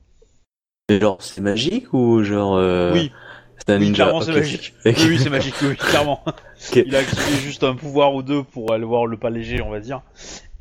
Et 0.90 1.00
genre, 1.00 1.22
c'est 1.22 1.40
magique 1.40 1.94
ou 1.94 2.24
genre... 2.24 2.56
Oui. 2.92 3.14
C'est 3.58 3.70
un 3.70 3.80
Oui, 3.80 3.86
ninja 3.86 4.04
clairement 4.04 4.22
c'est 4.22 4.34
magique. 4.34 4.74
Oui, 4.84 4.94
oui, 4.98 5.18
c'est 5.18 5.30
magique, 5.30 5.56
oui, 5.62 5.78
clairement. 5.78 6.26
Il 6.76 6.94
a 6.94 7.00
activé 7.00 7.38
juste 7.38 7.64
un 7.64 7.76
pouvoir 7.76 8.16
ou 8.16 8.22
deux 8.22 8.44
pour 8.44 8.74
aller 8.74 8.84
voir 8.84 9.06
le 9.06 9.16
pas 9.16 9.30
léger, 9.30 9.62
on 9.62 9.70
va 9.70 9.80
dire. 9.80 10.02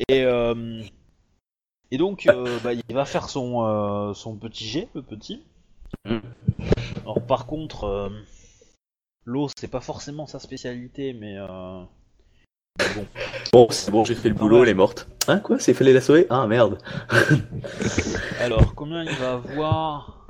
Et 0.09 0.25
et 1.91 1.99
donc, 1.99 2.29
bah, 2.63 2.73
il 2.73 2.95
va 2.95 3.05
faire 3.05 3.29
son 3.29 4.13
son 4.15 4.37
petit 4.37 4.65
jet, 4.65 4.89
le 4.95 5.03
petit. 5.03 5.43
Mm. 6.05 6.19
Alors 7.03 7.27
par 7.27 7.47
contre, 7.47 8.13
l'eau 9.25 9.49
c'est 9.59 9.69
pas 9.69 9.81
forcément 9.81 10.27
sa 10.27 10.39
spécialité, 10.39 11.13
mais 11.13 11.37
euh, 11.39 11.83
bon. 12.95 13.07
Bon, 13.53 13.69
c'est 13.71 13.91
bon, 13.91 14.05
j'ai 14.05 14.15
fait 14.15 14.29
le 14.29 14.35
boulot, 14.35 14.57
ouais. 14.57 14.63
elle 14.63 14.69
est 14.71 14.75
morte. 14.75 15.09
Hein, 15.29 15.41
quoi 15.41 15.59
C'est 15.59 15.75
fallait 15.75 15.93
la 15.93 16.01
sauver 16.01 16.27
Ah, 16.31 16.47
merde. 16.47 16.79
Alors, 18.41 18.75
combien 18.75 19.05
il 19.05 19.17
va 19.17 19.35
avoir 19.35 20.27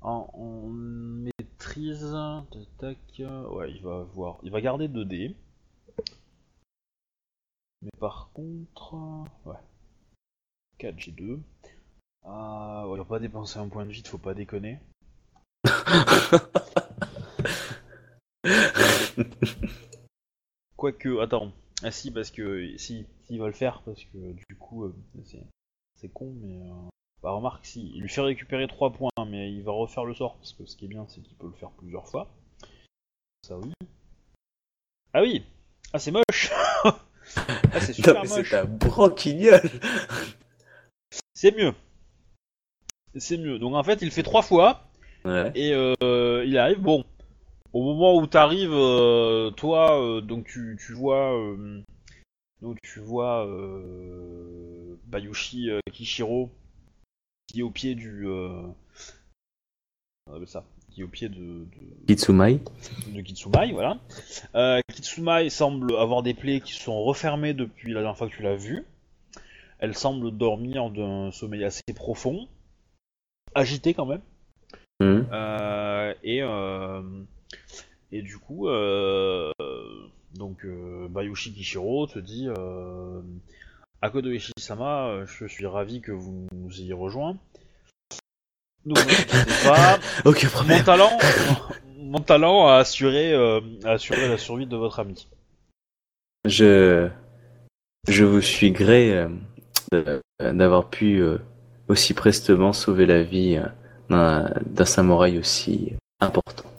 en, 0.00 0.28
en 0.32 0.68
maîtrise 0.68 2.16
Tac, 2.50 2.66
tac? 2.78 3.22
Ouais, 3.50 3.72
il 3.72 3.82
va 3.82 4.00
avoir. 4.00 4.38
Il 4.42 4.50
va 4.50 4.60
garder 4.60 4.88
2 4.88 5.04
dés. 5.04 5.36
Mais 7.82 7.90
par 7.98 8.30
contre. 8.32 8.94
Ouais. 9.44 9.56
4 10.78 10.96
G2. 10.96 11.38
Ah, 12.24 12.84
ouais, 12.86 12.96
il 12.96 12.98
va 12.98 13.04
pas 13.04 13.18
dépenser 13.18 13.58
un 13.58 13.68
point 13.68 13.84
de 13.84 13.90
vide, 13.90 14.06
faut 14.06 14.18
pas 14.18 14.34
déconner. 14.34 14.78
Quoique, 20.76 21.20
attends. 21.20 21.52
Ah 21.82 21.90
si, 21.90 22.10
parce 22.10 22.30
que. 22.30 22.76
Si, 22.76 23.06
s'il 23.24 23.40
va 23.40 23.46
le 23.46 23.52
faire, 23.52 23.82
parce 23.84 24.02
que 24.04 24.32
du 24.32 24.56
coup, 24.58 24.84
euh, 24.84 24.94
c'est, 25.24 25.42
c'est 26.00 26.12
con, 26.12 26.32
mais. 26.40 26.60
euh, 26.60 26.74
Bah 27.22 27.30
remarque 27.32 27.64
si, 27.66 27.90
il 27.94 28.02
lui 28.02 28.08
fait 28.08 28.20
récupérer 28.20 28.66
3 28.66 28.92
points, 28.92 29.10
mais 29.26 29.52
il 29.52 29.62
va 29.62 29.72
refaire 29.72 30.04
le 30.04 30.14
sort, 30.14 30.36
parce 30.38 30.52
que 30.52 30.66
ce 30.66 30.76
qui 30.76 30.86
est 30.86 30.88
bien 30.88 31.06
c'est 31.08 31.20
qu'il 31.20 31.36
peut 31.36 31.46
le 31.46 31.52
faire 31.54 31.70
plusieurs 31.70 32.08
fois. 32.08 32.28
Ça 33.46 33.56
oui. 33.58 33.72
Ah 35.12 35.22
oui 35.22 35.44
Ah 35.92 35.98
c'est 35.98 36.10
moche 36.10 36.50
Ah 37.36 37.80
c'est 37.80 37.92
super 37.92 38.14
Non, 38.14 38.22
mais 38.22 38.28
moche 38.28 38.50
c'est 38.50 38.58
un 38.58 38.64
branquignol 38.64 39.60
C'est 41.34 41.56
mieux 41.56 41.74
C'est 43.16 43.38
mieux, 43.38 43.58
donc 43.58 43.74
en 43.74 43.82
fait 43.84 44.02
il 44.02 44.10
fait 44.10 44.22
3 44.22 44.42
fois, 44.42 44.88
Ouais. 45.24 45.52
et 45.54 45.72
euh, 45.74 46.44
il 46.44 46.58
arrive, 46.58 46.80
bon, 46.80 47.04
au 47.72 47.82
moment 47.82 48.16
où 48.16 48.26
t'arrives, 48.26 48.72
euh, 48.72 49.50
toi, 49.50 50.00
euh, 50.00 50.20
donc 50.20 50.46
tu, 50.46 50.78
tu 50.80 50.92
vois... 50.92 51.36
euh, 51.38 51.82
donc 52.60 52.78
tu 52.82 53.00
vois 53.00 53.46
euh, 53.46 54.96
Bayushi 55.06 55.70
euh, 55.70 55.80
Kishiro 55.92 56.50
qui 57.48 57.60
est 57.60 57.62
au 57.62 57.70
pied 57.70 57.94
du... 57.94 58.26
Euh, 58.26 58.62
euh, 60.30 60.46
ça, 60.46 60.64
qui 60.90 61.00
est 61.00 61.04
au 61.04 61.08
pied 61.08 61.28
de, 61.28 61.36
de, 61.36 62.06
Kitsumai 62.06 62.60
de 63.08 63.20
Kitsumai, 63.20 63.72
voilà. 63.72 63.98
Euh, 64.54 64.80
Kitsumai 64.92 65.50
semble 65.50 65.96
avoir 65.96 66.22
des 66.22 66.34
plaies 66.34 66.60
qui 66.60 66.72
sont 66.74 67.02
refermées 67.02 67.54
depuis 67.54 67.92
la 67.92 68.00
dernière 68.00 68.16
fois 68.16 68.28
que 68.28 68.34
tu 68.36 68.42
l'as 68.42 68.56
vue. 68.56 68.84
Elle 69.80 69.96
semble 69.96 70.30
dormir 70.30 70.90
d'un 70.90 71.32
sommeil 71.32 71.64
assez 71.64 71.82
profond, 71.94 72.46
agité 73.54 73.94
quand 73.94 74.06
même. 74.06 74.22
Euh, 75.02 76.14
et, 76.22 76.42
euh, 76.42 77.02
et 78.12 78.22
du 78.22 78.38
coup, 78.38 78.68
euh, 78.68 79.52
donc 80.34 80.64
euh, 80.64 81.08
Bayushi 81.08 81.52
Kishiro 81.52 82.06
te 82.06 82.18
dit 82.18 82.48
euh, 82.48 83.20
Akodo 84.00 84.30
Ishi-sama, 84.30 85.06
euh, 85.06 85.26
je 85.26 85.46
suis 85.46 85.66
ravi 85.66 86.00
que 86.00 86.12
vous 86.12 86.46
nous 86.52 86.80
ayez 86.80 86.92
rejoints. 86.92 87.36
Ne 88.84 88.94
pas, 89.64 89.98
mon 90.24 90.82
talent, 90.82 91.18
mon 91.96 92.20
talent 92.20 92.66
à 92.66 92.76
assurer, 92.76 93.32
euh, 93.32 93.60
à 93.84 93.92
assurer 93.92 94.28
la 94.28 94.38
survie 94.38 94.66
de 94.66 94.76
votre 94.76 95.00
ami. 95.00 95.28
Je, 96.44 97.08
je 98.08 98.24
vous 98.24 98.40
suis 98.40 98.72
gré 98.72 99.26
d'avoir 100.40 100.90
pu 100.90 101.22
aussi 101.86 102.12
prestement 102.12 102.72
sauver 102.72 103.06
la 103.06 103.22
vie 103.22 103.62
d'un 104.10 104.84
samouraï 104.84 105.38
aussi 105.38 105.92
important 106.18 106.71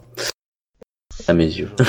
à 1.28 1.34
mes 1.34 1.46
yeux. 1.46 1.70
Euh, 1.80 1.84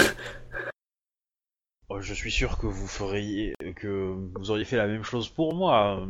Je 2.01 2.13
suis 2.13 2.31
sûr 2.31 2.57
que 2.57 2.67
vous 2.67 2.87
feriez, 2.87 3.53
que 3.75 4.13
vous 4.35 4.51
auriez 4.51 4.65
fait 4.65 4.77
la 4.77 4.87
même 4.87 5.03
chose 5.03 5.29
pour 5.29 5.53
moi. 5.55 6.05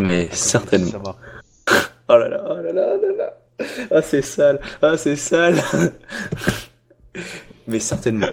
Mais 0.00 0.26
Takumi 0.26 0.36
certainement. 0.36 1.16
Oh 2.12 2.16
là 2.16 2.28
là, 2.28 2.42
oh 2.44 2.56
là 2.56 2.72
là, 2.72 2.96
oh 2.96 3.00
là 3.00 3.12
là. 3.16 3.66
Ah 3.92 4.02
c'est 4.02 4.22
sale, 4.22 4.58
ah 4.82 4.96
c'est 4.96 5.14
sale. 5.14 5.62
Mais 7.68 7.78
certainement. 7.78 8.32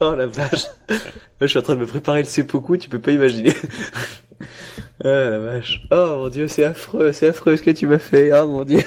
oh 0.00 0.16
la 0.16 0.26
vache. 0.26 0.64
Là, 0.88 0.96
je 1.42 1.46
suis 1.46 1.58
en 1.60 1.62
train 1.62 1.76
de 1.76 1.80
me 1.80 1.86
préparer 1.86 2.22
le 2.22 2.28
seppuku, 2.28 2.76
tu 2.78 2.88
peux 2.88 2.98
pas 2.98 3.12
imaginer. 3.12 3.52
Ah 5.04 5.30
la 5.30 5.38
vache. 5.38 5.82
Oh 5.92 6.16
mon 6.16 6.28
dieu, 6.28 6.48
c'est 6.48 6.64
affreux, 6.64 7.12
c'est 7.12 7.28
affreux 7.28 7.56
ce 7.56 7.62
que 7.62 7.70
tu 7.70 7.86
m'as 7.86 8.00
fait. 8.00 8.32
Oh 8.32 8.48
mon 8.48 8.64
dieu. 8.64 8.82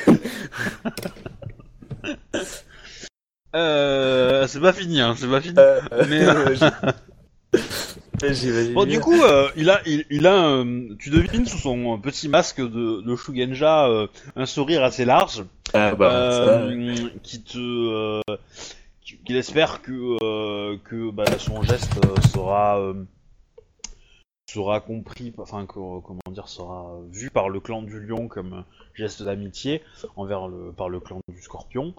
Euh, 3.55 4.47
c'est 4.47 4.59
pas 4.59 4.73
fini, 4.73 5.01
hein, 5.01 5.15
c'est 5.17 5.27
pas 5.27 5.41
fini. 5.41 5.55
Euh, 5.57 5.81
Mais, 6.09 6.21
euh, 6.23 6.55
J'imagine 8.21 8.73
Bon, 8.73 8.85
du 8.85 8.99
coup, 8.99 9.21
euh, 9.23 9.47
il 9.55 9.69
a, 9.69 9.79
il, 9.85 10.05
il 10.09 10.27
a, 10.27 10.45
euh, 10.49 10.89
tu 10.99 11.09
devines 11.09 11.45
sous 11.45 11.57
son 11.57 11.97
petit 11.99 12.27
masque 12.27 12.59
de, 12.61 13.01
de 13.01 13.15
Shugenja 13.15 13.87
euh, 13.87 14.07
un 14.35 14.45
sourire 14.45 14.83
assez 14.83 15.05
large, 15.05 15.43
Ah 15.73 15.95
bah, 15.95 16.11
euh, 16.11 17.07
qui 17.23 17.41
te, 17.41 17.57
euh, 17.57 18.21
qui- 19.01 19.17
qu'il 19.25 19.37
espère 19.37 19.81
que, 19.81 20.17
euh, 20.23 20.77
que 20.83 21.09
bah, 21.11 21.23
son 21.39 21.63
geste 21.63 21.93
euh, 22.05 22.21
sera, 22.33 22.79
euh, 22.79 22.93
sera 24.53 24.79
compris, 24.81 25.33
enfin, 25.37 25.65
que- 25.65 25.99
comment 26.01 26.19
dire, 26.31 26.47
sera 26.47 26.97
vu 27.11 27.29
par 27.29 27.49
le 27.49 27.59
clan 27.59 27.81
du 27.81 27.99
Lion 27.99 28.27
comme 28.27 28.63
geste 28.95 29.23
d'amitié 29.23 29.81
envers 30.15 30.47
le, 30.47 30.71
par 30.71 30.89
le 30.89 30.99
clan 30.99 31.19
du 31.29 31.41
Scorpion, 31.41 31.93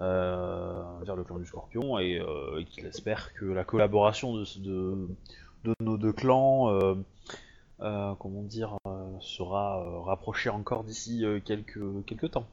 euh, 0.00 0.82
envers 1.00 1.16
le 1.16 1.24
clan 1.24 1.38
du 1.38 1.46
Scorpion, 1.46 1.98
et 1.98 2.18
euh, 2.20 2.62
qu'il 2.70 2.86
espère 2.86 3.32
que 3.34 3.44
la 3.44 3.64
collaboration 3.64 4.34
de, 4.34 4.44
de, 4.60 5.08
de 5.64 5.74
nos 5.80 5.96
deux 5.98 6.12
clans, 6.12 6.70
euh, 6.70 6.94
euh, 7.80 8.14
comment 8.18 8.42
dire, 8.42 8.76
sera 9.20 10.02
rapprochée 10.04 10.50
encore 10.50 10.84
d'ici 10.84 11.24
quelques, 11.44 11.80
quelques 12.06 12.30
temps. 12.30 12.46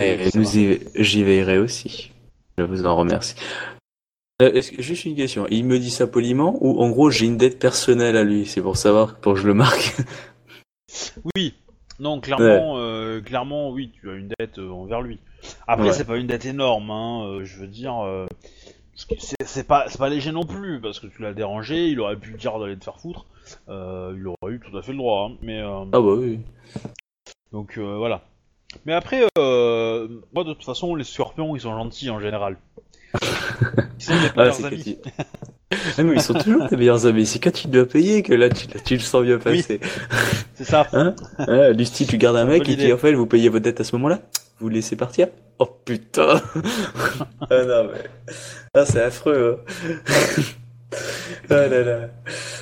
Et 0.00 0.16
nous 0.34 0.58
y- 0.58 0.80
j'y 0.96 1.22
veillerai 1.22 1.58
aussi. 1.58 2.10
Je 2.58 2.64
vous 2.64 2.86
en 2.86 2.96
remercie. 2.96 3.36
Euh, 4.42 4.60
juste 4.60 5.06
une 5.06 5.16
question. 5.16 5.46
Il 5.50 5.64
me 5.64 5.78
dit 5.78 5.90
ça 5.90 6.06
poliment 6.06 6.58
ou 6.60 6.82
en 6.82 6.90
gros 6.90 7.10
j'ai 7.10 7.24
une 7.26 7.38
dette 7.38 7.58
personnelle 7.58 8.16
à 8.16 8.22
lui? 8.24 8.44
C'est 8.46 8.60
pour 8.60 8.76
savoir, 8.76 9.16
pour 9.18 9.34
que 9.34 9.40
je 9.40 9.46
le 9.46 9.54
marque. 9.54 9.96
Oui, 11.34 11.52
non, 11.98 12.20
clairement, 12.20 12.78
euh, 12.78 13.20
clairement, 13.20 13.70
oui, 13.70 13.90
tu 14.00 14.08
as 14.08 14.14
une 14.14 14.28
dette 14.38 14.58
euh, 14.58 14.70
envers 14.70 15.02
lui. 15.02 15.18
Après, 15.66 15.88
Ouais. 15.88 15.92
c'est 15.92 16.06
pas 16.06 16.16
une 16.16 16.26
dette 16.28 16.46
énorme, 16.46 16.90
hein, 16.90 17.24
euh, 17.26 17.44
je 17.44 17.58
veux 17.58 17.66
dire, 17.66 17.94
c'est 19.44 19.66
pas, 19.66 19.86
pas 19.98 20.08
léger 20.08 20.32
non 20.32 20.44
plus, 20.44 20.80
parce 20.80 20.98
que 21.00 21.06
tu 21.08 21.20
l'as 21.22 21.34
dérangé, 21.34 21.88
il 21.88 22.00
aurait 22.00 22.16
pu 22.16 22.32
te 22.32 22.38
dire 22.38 22.58
d'aller 22.58 22.78
te 22.78 22.84
faire 22.84 22.98
foutre, 22.98 23.26
euh, 23.68 24.14
il 24.16 24.26
aurait 24.26 24.54
eu 24.54 24.60
tout 24.60 24.74
à 24.78 24.80
fait 24.80 24.92
le 24.92 24.98
droit, 24.98 25.28
hein, 25.30 25.36
mais 25.42 25.60
euh, 25.60 25.80
Ah 25.92 26.00
bah 26.00 26.14
oui. 26.16 26.38
donc 27.52 27.76
voilà. 27.78 28.22
Mais 28.86 28.92
après, 28.94 29.26
euh, 29.38 30.08
moi 30.32 30.44
de 30.44 30.54
toute 30.54 30.64
façon, 30.64 30.94
les 30.94 31.04
scorpions, 31.04 31.56
ils 31.56 31.60
sont 31.60 31.74
gentils 31.76 32.08
en 32.10 32.20
général. 32.20 32.56
Ils 33.98 34.04
sont 34.04 34.12
Ah, 34.36 34.42
meilleurs 34.42 34.64
amis. 34.66 34.82
tu- 34.82 35.10
Ah, 35.98 36.02
mais 36.02 36.14
ils 36.14 36.20
sont 36.22 36.34
toujours 36.34 36.68
tes 36.68 36.76
meilleurs 36.76 37.06
amis. 37.06 37.26
C'est 37.26 37.38
quand 37.38 37.52
tu 37.52 37.68
dois 37.68 37.86
payer 37.86 38.22
que 38.22 38.32
là 38.34 38.48
tu, 38.50 38.66
tu 38.84 38.94
le 38.94 39.00
sens 39.00 39.22
bien 39.24 39.36
Oui. 39.46 39.62
passer. 39.62 39.80
C'est 40.54 40.64
ça. 40.64 40.86
Hein 40.92 41.14
du 41.72 41.84
style, 41.84 42.06
tu 42.06 42.18
gardes 42.18 42.36
un 42.36 42.44
mec 42.44 42.62
et 42.62 42.64
qui 42.64 42.72
idée. 42.74 42.92
en 42.92 42.98
fait 42.98 43.12
vous 43.14 43.26
payez 43.26 43.48
votre 43.48 43.64
dette 43.64 43.80
à 43.80 43.84
ce 43.84 43.94
moment-là? 43.96 44.20
Vous 44.60 44.68
le 44.68 44.74
laissez 44.76 44.96
partir? 44.96 45.28
Oh 45.58 45.66
putain 45.84 46.40
Ah 47.50 47.64
non 47.64 47.88
mais... 47.92 48.04
Ah 48.74 48.84
c'est 48.86 49.02
affreux 49.02 49.60
hein. 49.68 50.42
Ah 51.50 51.66
là 51.66 51.82
là 51.82 52.08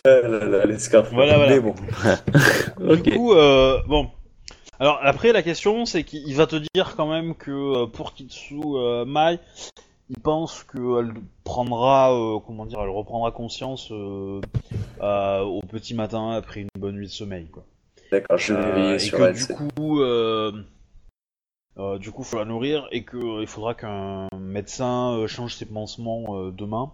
Ah 0.04 0.28
là 0.28 0.44
là, 0.46 0.64
les 0.66 0.78
scarfs. 0.78 1.08
Voilà, 1.12 1.36
voilà. 1.36 1.52
Mais 1.52 1.60
bon. 1.60 1.74
Du 3.02 3.10
coup, 3.12 3.32
euh, 3.34 3.78
bon. 3.86 4.08
Alors 4.80 4.98
après, 5.02 5.32
la 5.32 5.42
question, 5.42 5.84
c'est 5.86 6.02
qu'il 6.04 6.34
va 6.34 6.46
te 6.46 6.56
dire 6.74 6.94
quand 6.96 7.06
même 7.08 7.34
que 7.34 7.50
euh, 7.84 7.86
pour 7.86 8.12
Kitsu 8.14 8.56
euh, 8.74 9.04
Mai, 9.04 9.38
il 10.10 10.18
pense 10.20 10.64
qu'elle 10.64 11.12
prendra, 11.44 12.12
euh, 12.14 12.38
comment 12.40 12.66
dire, 12.66 12.80
elle 12.82 12.88
reprendra 12.90 13.30
conscience 13.32 13.90
euh, 13.90 14.40
euh, 15.00 15.40
au 15.42 15.60
petit 15.60 15.94
matin 15.94 16.30
après 16.32 16.60
une 16.62 16.68
bonne 16.78 16.96
nuit 16.96 17.06
de 17.06 17.12
sommeil, 17.12 17.46
quoi. 17.46 17.64
D'accord, 18.10 18.38
je 18.38 18.52
vais 18.52 18.60
Euh, 18.60 18.74
veiller 18.74 18.94
et 18.94 18.98
sur 18.98 19.18
que 19.18 19.22
elle. 19.22 19.34
du 19.34 19.46
coup, 19.46 20.00
euh, 20.00 20.52
euh, 21.78 21.98
du 21.98 22.12
coup, 22.12 22.22
faut 22.22 22.38
la 22.38 22.44
nourrir 22.44 22.86
et 22.92 23.02
que 23.02 23.16
euh, 23.16 23.40
il 23.40 23.46
faudra 23.48 23.74
qu'un 23.74 24.28
médecin 24.38 25.12
euh, 25.14 25.26
change 25.26 25.54
ses 25.56 25.66
pansements 25.66 26.36
euh, 26.38 26.50
demain. 26.52 26.92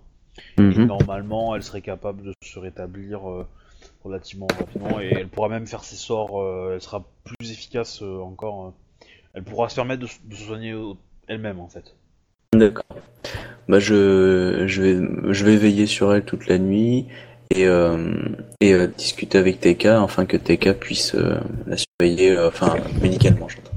Et 0.56 0.60
Mhm. 0.60 0.86
normalement, 0.86 1.54
elle 1.54 1.62
serait 1.62 1.82
capable 1.82 2.22
de 2.22 2.32
se 2.42 2.58
rétablir 2.58 3.28
euh, 3.28 3.46
relativement 4.04 4.46
rapidement 4.58 5.00
et 5.00 5.08
elle 5.08 5.28
pourra 5.28 5.48
même 5.48 5.66
faire 5.66 5.84
ses 5.84 5.96
sorts. 5.96 6.40
euh, 6.40 6.74
elle 6.74 6.80
sera 6.80 7.04
plus 7.24 7.50
efficace 7.50 8.02
euh, 8.02 8.20
encore. 8.20 8.66
euh. 8.68 8.70
elle 9.34 9.42
pourra 9.44 9.68
se 9.68 9.74
permettre 9.74 10.00
de, 10.00 10.06
s- 10.06 10.20
de 10.24 10.34
se 10.34 10.44
soigner 10.44 10.74
elle-même 11.26 11.60
en 11.60 11.68
fait. 11.68 11.94
D'accord. 12.54 12.84
Bah 13.68 13.78
je, 13.78 14.64
je 14.66 14.82
vais 14.82 15.32
je 15.32 15.44
vais 15.44 15.56
veiller 15.56 15.86
sur 15.86 16.12
elle 16.12 16.24
toute 16.24 16.46
la 16.48 16.58
nuit 16.58 17.06
et 17.54 17.66
euh, 17.66 18.12
et 18.60 18.72
euh, 18.74 18.88
discuter 18.88 19.38
avec 19.38 19.60
TK 19.60 19.86
afin 19.86 20.26
que 20.26 20.36
TK 20.36 20.72
puisse 20.72 21.14
euh, 21.14 21.40
la 21.66 21.76
surveiller 21.76 22.36
enfin 22.38 22.74
médicalement 23.00 23.48
j'entends. 23.48 23.70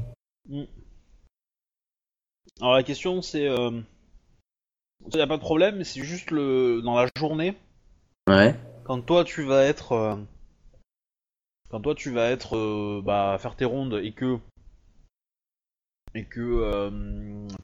Alors 2.62 2.74
la 2.74 2.84
question 2.84 3.22
c'est, 3.22 3.44
il 3.46 3.84
n'y 5.16 5.22
a 5.22 5.28
pas 5.28 5.38
de 5.38 5.42
problème, 5.42 5.76
mais 5.78 5.84
c'est 5.84 6.02
juste 6.02 6.32
le 6.32 6.82
dans 6.84 6.96
la 6.96 7.08
journée 7.18 7.56
Ouais. 8.28 8.56
quand 8.86 9.02
toi 9.02 9.24
tu 9.24 9.44
vas 9.44 9.64
être, 9.66 10.18
quand 11.70 11.82
toi 11.82 11.94
tu 11.94 12.10
vas 12.12 12.30
être, 12.32 12.56
euh, 12.56 13.02
bah 13.04 13.38
faire 13.40 13.56
tes 13.56 13.66
rondes 13.66 14.00
et 14.02 14.14
que 14.14 14.38
et 16.16 16.26
que 16.26 16.42
euh, 16.42 16.90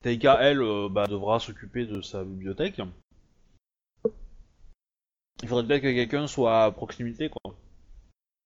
Teika 0.02 0.38
elle 0.42 0.62
euh, 0.62 0.90
bah, 0.90 1.08
devra 1.08 1.40
s'occuper 1.40 1.86
de 1.86 2.02
sa 2.02 2.24
bibliothèque. 2.24 2.82
Il 5.42 5.48
faudrait 5.48 5.66
peut-être 5.66 5.84
que 5.84 5.94
quelqu'un 5.94 6.28
soit 6.28 6.66
à 6.66 6.72
proximité 6.72 7.30
quoi. 7.30 7.56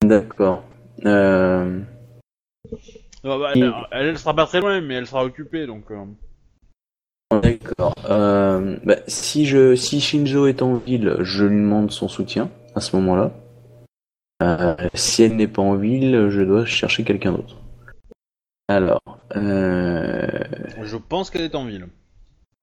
D'accord. 0.03 0.63
Euh, 1.05 1.79
bah, 3.23 3.51
elle, 3.55 3.73
elle, 3.91 4.17
sera 4.19 4.35
pas 4.35 4.45
très 4.45 4.59
loin, 4.59 4.81
mais 4.81 4.95
elle 4.95 5.07
sera 5.07 5.23
occupée, 5.23 5.65
donc. 5.65 5.89
euh, 5.91 6.05
D'accord. 7.41 7.95
Bah, 8.03 8.97
si 9.07 9.45
je 9.45 9.75
si 9.75 10.01
Shinzo 10.01 10.45
est 10.45 10.61
en 10.61 10.75
ville, 10.75 11.17
je 11.21 11.45
lui 11.45 11.55
demande 11.55 11.91
son 11.91 12.07
soutien 12.07 12.51
à 12.75 12.81
ce 12.81 12.95
moment-là. 12.97 13.31
Si 14.93 15.23
elle 15.23 15.37
n'est 15.37 15.47
pas 15.47 15.61
en 15.61 15.75
ville, 15.75 16.27
je 16.29 16.41
dois 16.41 16.65
chercher 16.65 17.05
quelqu'un 17.05 17.31
d'autre. 17.31 17.62
Alors, 18.67 19.01
euh, 19.35 20.21
Je 20.81 20.97
pense 20.97 21.29
qu'elle 21.29 21.41
est 21.41 21.55
en 21.55 21.65
ville. 21.65 21.87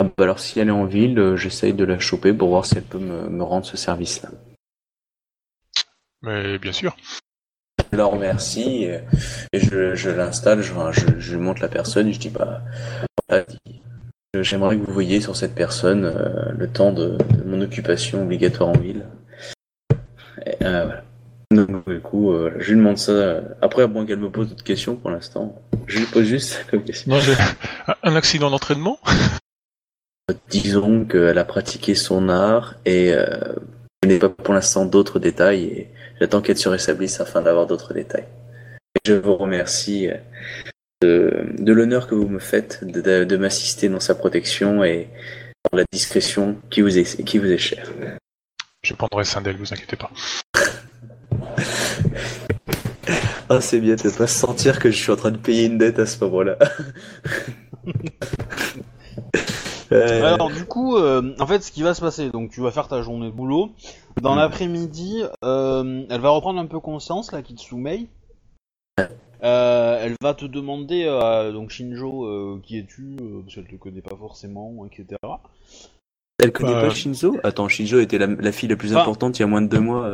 ah 0.01 0.05
bah 0.05 0.25
alors 0.25 0.41
si 0.41 0.59
elle 0.59 0.69
est 0.69 0.73
en 0.73 0.87
ville, 0.87 1.19
euh, 1.19 1.37
j'essaye 1.37 1.75
de 1.75 1.85
la 1.85 1.99
choper 1.99 2.33
pour 2.33 2.49
voir 2.49 2.65
si 2.65 2.77
elle 2.79 2.85
peut 2.85 2.99
me, 2.99 3.29
me 3.29 3.43
rendre 3.43 3.67
ce 3.67 3.77
service-là. 3.77 4.31
Mais 6.23 6.59
bien 6.59 6.73
sûr. 6.73 6.97
Je 7.93 7.97
la 7.97 8.05
remercie 8.05 8.85
et, 8.85 9.01
et 9.53 9.59
je, 9.61 9.95
je 9.95 10.11
l'installe, 10.11 10.63
je, 10.63 10.73
je, 10.93 11.19
je 11.19 11.37
lui 11.37 11.43
montre 11.43 11.61
la 11.63 11.69
personne 11.69 12.07
et 12.09 12.13
je 12.13 12.21
dis 12.21 12.31
bah 12.31 12.63
j'aimerais 14.35 14.79
que 14.79 14.85
vous 14.85 14.93
voyiez 14.93 15.21
sur 15.21 15.35
cette 15.37 15.55
personne 15.55 16.05
euh, 16.05 16.53
le 16.53 16.69
temps 16.69 16.93
de, 16.93 17.17
de 17.19 17.43
mon 17.45 17.61
occupation 17.63 18.23
obligatoire 18.23 18.69
en 18.71 18.79
ville. 18.79 19.07
Et, 20.47 20.57
euh, 20.65 20.85
voilà. 20.85 21.05
Donc 21.51 21.89
du 21.89 22.01
coup, 22.01 22.31
euh, 22.33 22.55
je 22.59 22.71
lui 22.71 22.79
demande 22.79 22.97
ça. 22.99 23.41
Après, 23.61 23.83
à 23.83 23.87
moins 23.89 24.07
qu'elle 24.07 24.21
me 24.21 24.31
pose 24.31 24.49
d'autres 24.49 24.63
questions 24.63 24.95
pour 24.95 25.11
l'instant, 25.11 25.61
je 25.91 25.99
lui 25.99 26.07
pose 26.07 26.25
juste 26.25 26.65
comme 26.71 26.83
question. 26.85 27.11
Non, 27.13 27.21
un 28.03 28.17
accident 28.17 28.51
d'entraînement. 28.51 28.99
Disons 30.49 31.05
qu'elle 31.05 31.39
a 31.39 31.45
pratiqué 31.45 31.95
son 31.95 32.29
art 32.29 32.77
et 32.85 33.13
euh, 33.13 33.55
je 34.03 34.09
n'ai 34.09 34.19
pas 34.19 34.29
pour 34.29 34.55
l'instant 34.55 34.85
d'autres 34.85 35.19
détails 35.19 35.65
et 35.65 35.89
j'attends 36.21 36.41
qu'elle 36.41 36.57
se 36.59 36.69
rétablisse 36.69 37.21
afin 37.21 37.43
d'avoir 37.43 37.67
d'autres 37.67 37.93
détails. 37.95 38.27
Et 38.95 39.01
je 39.09 39.15
vous 39.15 39.35
remercie 39.37 40.09
euh, 40.09 40.17
de, 41.03 41.47
de 41.59 41.73
l'honneur 41.73 42.07
que 42.07 42.15
vous 42.15 42.29
me 42.29 42.39
faites 42.39 42.85
de, 42.85 43.01
de- 43.01 43.25
de 43.25 43.37
m'assister 43.37 43.89
dans 43.89 43.99
sa 44.01 44.15
protection 44.15 44.85
et 44.85 45.09
dans 45.73 45.77
la 45.79 45.85
discrétion 45.93 46.57
qui 46.71 46.81
vous 46.83 46.97
est, 46.97 47.25
qui 47.25 47.39
vous 47.39 47.51
est 47.51 47.59
chère. 47.59 47.91
Je 48.83 48.95
prendrai 48.95 49.25
soin 49.25 49.43
d'elle, 49.43 49.57
vous 49.57 49.73
inquiétez 49.73 49.97
pas. 49.97 50.11
Ah 53.53 53.61
c'est 53.61 53.81
bien 53.81 53.97
de 53.97 54.17
pas 54.17 54.27
sentir 54.29 54.79
que 54.79 54.91
je 54.93 54.97
suis 54.97 55.11
en 55.11 55.17
train 55.17 55.33
de 55.33 55.37
payer 55.37 55.67
une 55.67 55.77
dette 55.77 55.99
à 55.99 56.07
ce 56.07 56.23
moment-là. 56.25 56.57
Euh, 59.93 60.35
Alors 60.35 60.51
du 60.51 60.65
coup, 60.67 60.97
euh, 60.97 61.35
en 61.41 61.47
fait, 61.49 61.65
ce 61.65 61.73
qui 61.73 61.83
va 61.83 61.95
se 61.95 62.01
passer, 62.01 62.31
donc 62.31 62.53
tu 62.53 62.61
vas 62.61 62.71
faire 62.71 62.87
ta 62.87 63.03
journée 63.03 63.27
de 63.27 63.33
boulot. 63.35 63.71
Dans 64.23 64.35
Mm. 64.35 64.39
l'après-midi, 64.39 65.25
euh, 65.45 66.05
elle 66.09 66.21
va 66.21 66.29
reprendre 66.31 66.61
un 66.61 66.67
peu 66.67 66.79
conscience, 66.79 67.33
la 67.33 67.43
Kitsumei. 67.43 68.09
Euh, 69.43 69.99
elle 70.01 70.15
va 70.23 70.35
te 70.35 70.45
demander, 70.45 71.07
euh, 71.09 71.51
donc 71.51 71.71
Shinjo, 71.71 72.25
euh, 72.25 72.61
qui 72.63 72.79
es-tu, 72.79 73.17
euh, 73.21 73.41
parce 73.43 73.57
qu'elle 73.57 73.67
te 73.67 73.75
connaît 73.75 74.01
pas 74.01 74.15
forcément, 74.17 74.87
etc. 74.87 75.17
Elle 76.41 76.53
connaît 76.53 76.73
Bah, 76.75 76.83
pas 76.83 76.91
Shinzo? 76.91 77.39
Attends, 77.43 77.67
Shinzo 77.69 77.99
était 77.99 78.19
la, 78.19 78.27
la 78.29 78.53
fille 78.53 78.69
la 78.69 78.77
plus 78.77 78.93
Enfin- 78.93 79.01
importante 79.03 79.39
il 79.41 79.43
y 79.43 79.45
a 79.45 79.49
moins 79.49 79.63
de 79.63 79.69
deux 79.69 79.81
mois. 79.81 80.13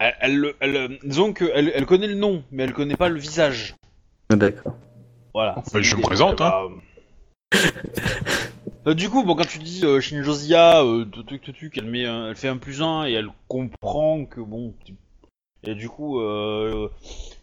Euh. 0.00 0.04
Elle, 0.04 0.14
elle, 0.20 0.36
le- 0.38 0.56
elle, 0.60 0.76
euh, 0.76 0.88
disons 1.04 1.34
elle, 1.54 1.72
elle 1.74 1.86
connaît 1.86 2.06
le 2.06 2.14
nom, 2.14 2.42
mais 2.50 2.64
elle 2.64 2.72
connaît 2.72 2.96
pas 2.96 3.08
le 3.08 3.18
visage. 3.18 3.74
D'accord. 4.30 4.76
Voilà. 5.34 5.62
Bah, 5.72 5.80
je 5.82 5.96
me 5.96 6.02
présente, 6.02 6.40
Elle 6.40 6.46
va- 6.46 6.68
Euh, 8.86 8.94
du 8.94 9.10
coup, 9.10 9.22
bon, 9.24 9.34
quand 9.34 9.46
tu 9.46 9.58
dis 9.58 9.82
euh, 9.84 10.00
Shinjo 10.00 10.32
Zia, 10.32 10.82
euh, 10.82 11.04
tu- 11.04 11.24
tu- 11.24 11.38
tu- 11.40 11.52
tu- 11.52 11.70
qu'elle 11.70 11.84
met, 11.84 12.06
un- 12.06 12.28
elle 12.30 12.36
fait 12.36 12.48
un 12.48 12.56
plus 12.56 12.80
un 12.80 13.04
et 13.06 13.12
elle 13.12 13.28
comprend 13.46 14.24
que 14.24 14.40
bon, 14.40 14.74
tu- 14.86 14.94
et 15.64 15.74
du 15.74 15.90
coup, 15.90 16.18
euh, 16.20 16.88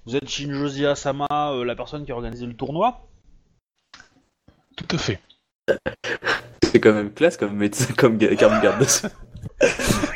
vous 0.08 0.16
êtes 0.16 0.28
Shinjo 0.28 0.68
Zia 0.68 0.96
Sama, 0.96 1.28
euh, 1.32 1.64
la 1.64 1.76
personne 1.76 2.06
qui 2.06 2.12
a 2.12 2.16
organisé 2.16 2.48
le 2.48 2.56
tournoi? 2.56 3.08
Tout 4.76 4.96
à 4.96 4.98
fait. 4.98 5.20
C'est 6.64 6.80
quand 6.80 6.94
même 6.94 7.14
classe 7.14 7.38
comme 7.38 7.56
médecin, 7.56 7.94
comme 7.96 8.18
ga- 8.18 8.36
comme 8.36 8.60
garde 8.60 8.80
de 8.82 8.86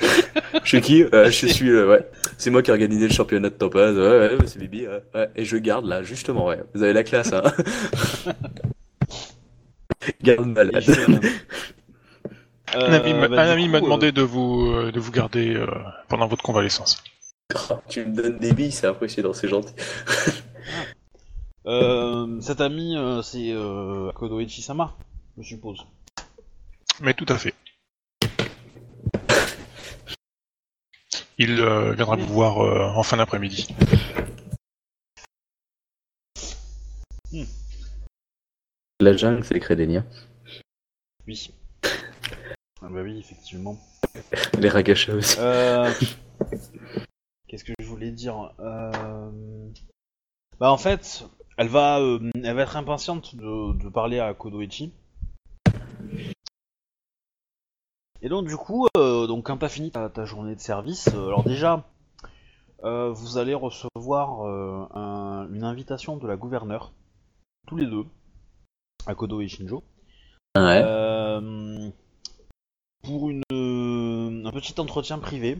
sceaux. 0.51 0.59
Je 0.63 0.67
suis 0.69 0.81
qui? 0.81 1.03
Euh, 1.03 1.29
Je 1.31 1.47
suis, 1.47 1.69
euh, 1.69 1.87
ouais. 1.89 2.07
C'est 2.37 2.49
moi 2.49 2.61
qui 2.61 2.69
ai 2.69 2.73
organisé 2.73 3.07
le 3.07 3.13
championnat 3.13 3.49
de 3.49 3.55
Topaz. 3.55 3.95
Ouais, 3.95 4.01
ouais, 4.01 4.35
ouais, 4.35 4.47
c'est 4.47 4.59
Bibi. 4.59 4.87
ouais, 4.87 5.03
ouais. 5.15 5.29
Et 5.35 5.45
je 5.45 5.57
garde 5.57 5.85
là, 5.85 6.03
justement, 6.03 6.47
ouais. 6.47 6.59
Vous 6.73 6.83
avez 6.83 6.93
la 6.93 7.03
classe, 7.03 7.33
hein. 7.33 7.43
garde 10.23 10.47
malade. 10.47 10.83
Euh, 12.75 12.87
Un 12.87 12.93
ami, 12.93 13.13
bah, 13.13 13.27
coup, 13.27 13.33
m'a 13.35 13.77
euh, 13.77 13.81
demandé 13.81 14.11
de 14.11 14.21
vous 14.21 14.71
euh, 14.71 14.91
de 14.91 14.99
vous 14.99 15.11
garder 15.11 15.55
euh, 15.55 15.67
pendant 16.07 16.27
votre 16.27 16.43
convalescence. 16.43 17.03
tu 17.89 18.05
me 18.05 18.15
donnes 18.15 18.39
des 18.39 18.53
billes, 18.53 18.71
c'est 18.71 18.87
impressionnant, 18.87 19.33
c'est 19.33 19.49
gentil. 19.49 19.73
euh, 21.65 22.39
cet 22.39 22.61
ami, 22.61 22.95
euh, 22.95 23.21
c'est 23.21 23.51
euh, 23.51 24.11
Kodoichi 24.13 24.61
Sama, 24.61 24.95
je 25.37 25.43
suppose. 25.43 25.85
Mais 27.01 27.13
tout 27.13 27.25
à 27.27 27.37
fait. 27.37 27.53
Il 31.43 31.59
euh, 31.59 31.95
viendra 31.95 32.17
vous 32.17 32.31
voir 32.31 32.59
euh, 32.59 32.85
en 32.95 33.01
fin 33.01 33.17
d'après-midi. 33.17 33.67
La 38.99 39.17
jungle, 39.17 39.43
c'est 39.43 39.55
les 39.55 39.59
crédéniens. 39.59 40.05
Oui. 41.25 41.51
Ah 42.83 42.89
bah 42.91 43.01
oui, 43.01 43.17
effectivement. 43.17 43.79
Les 44.59 44.69
ragachas 44.69 45.15
aussi. 45.15 45.37
Euh... 45.39 45.91
Qu'est-ce 47.47 47.63
que 47.63 47.73
je 47.79 47.87
voulais 47.87 48.11
dire 48.11 48.53
euh... 48.59 49.71
Bah 50.59 50.71
en 50.71 50.77
fait, 50.77 51.25
elle 51.57 51.69
va, 51.69 51.99
euh, 52.01 52.19
elle 52.35 52.55
va 52.55 52.61
être 52.61 52.77
impatiente 52.77 53.35
de, 53.35 53.73
de 53.79 53.89
parler 53.89 54.19
à 54.19 54.31
Kodoichi. 54.35 54.93
Et 58.21 58.29
donc 58.29 58.47
du 58.47 58.55
coup, 58.57 58.87
euh, 58.97 59.25
donc 59.27 59.45
quand 59.47 59.57
t'as 59.57 59.69
fini 59.69 59.91
ta, 59.91 60.09
ta 60.09 60.25
journée 60.25 60.55
de 60.55 60.59
service, 60.59 61.09
euh, 61.15 61.27
alors 61.27 61.43
déjà, 61.43 61.83
euh, 62.83 63.09
vous 63.11 63.37
allez 63.37 63.53
recevoir 63.55 64.41
un- 64.95 65.47
une 65.51 65.63
invitation 65.63 66.17
de 66.17 66.27
la 66.27 66.35
gouverneure, 66.37 66.91
tous 67.67 67.77
les 67.77 67.85
deux, 67.87 68.05
à 69.07 69.15
Kodo 69.15 69.41
et 69.41 69.47
Shinjo. 69.47 69.83
Ouais. 70.55 70.81
Euh, 70.83 71.89
pour 73.03 73.29
une, 73.29 73.41
un 73.51 74.51
petit 74.51 74.79
entretien 74.79 75.17
privé. 75.17 75.57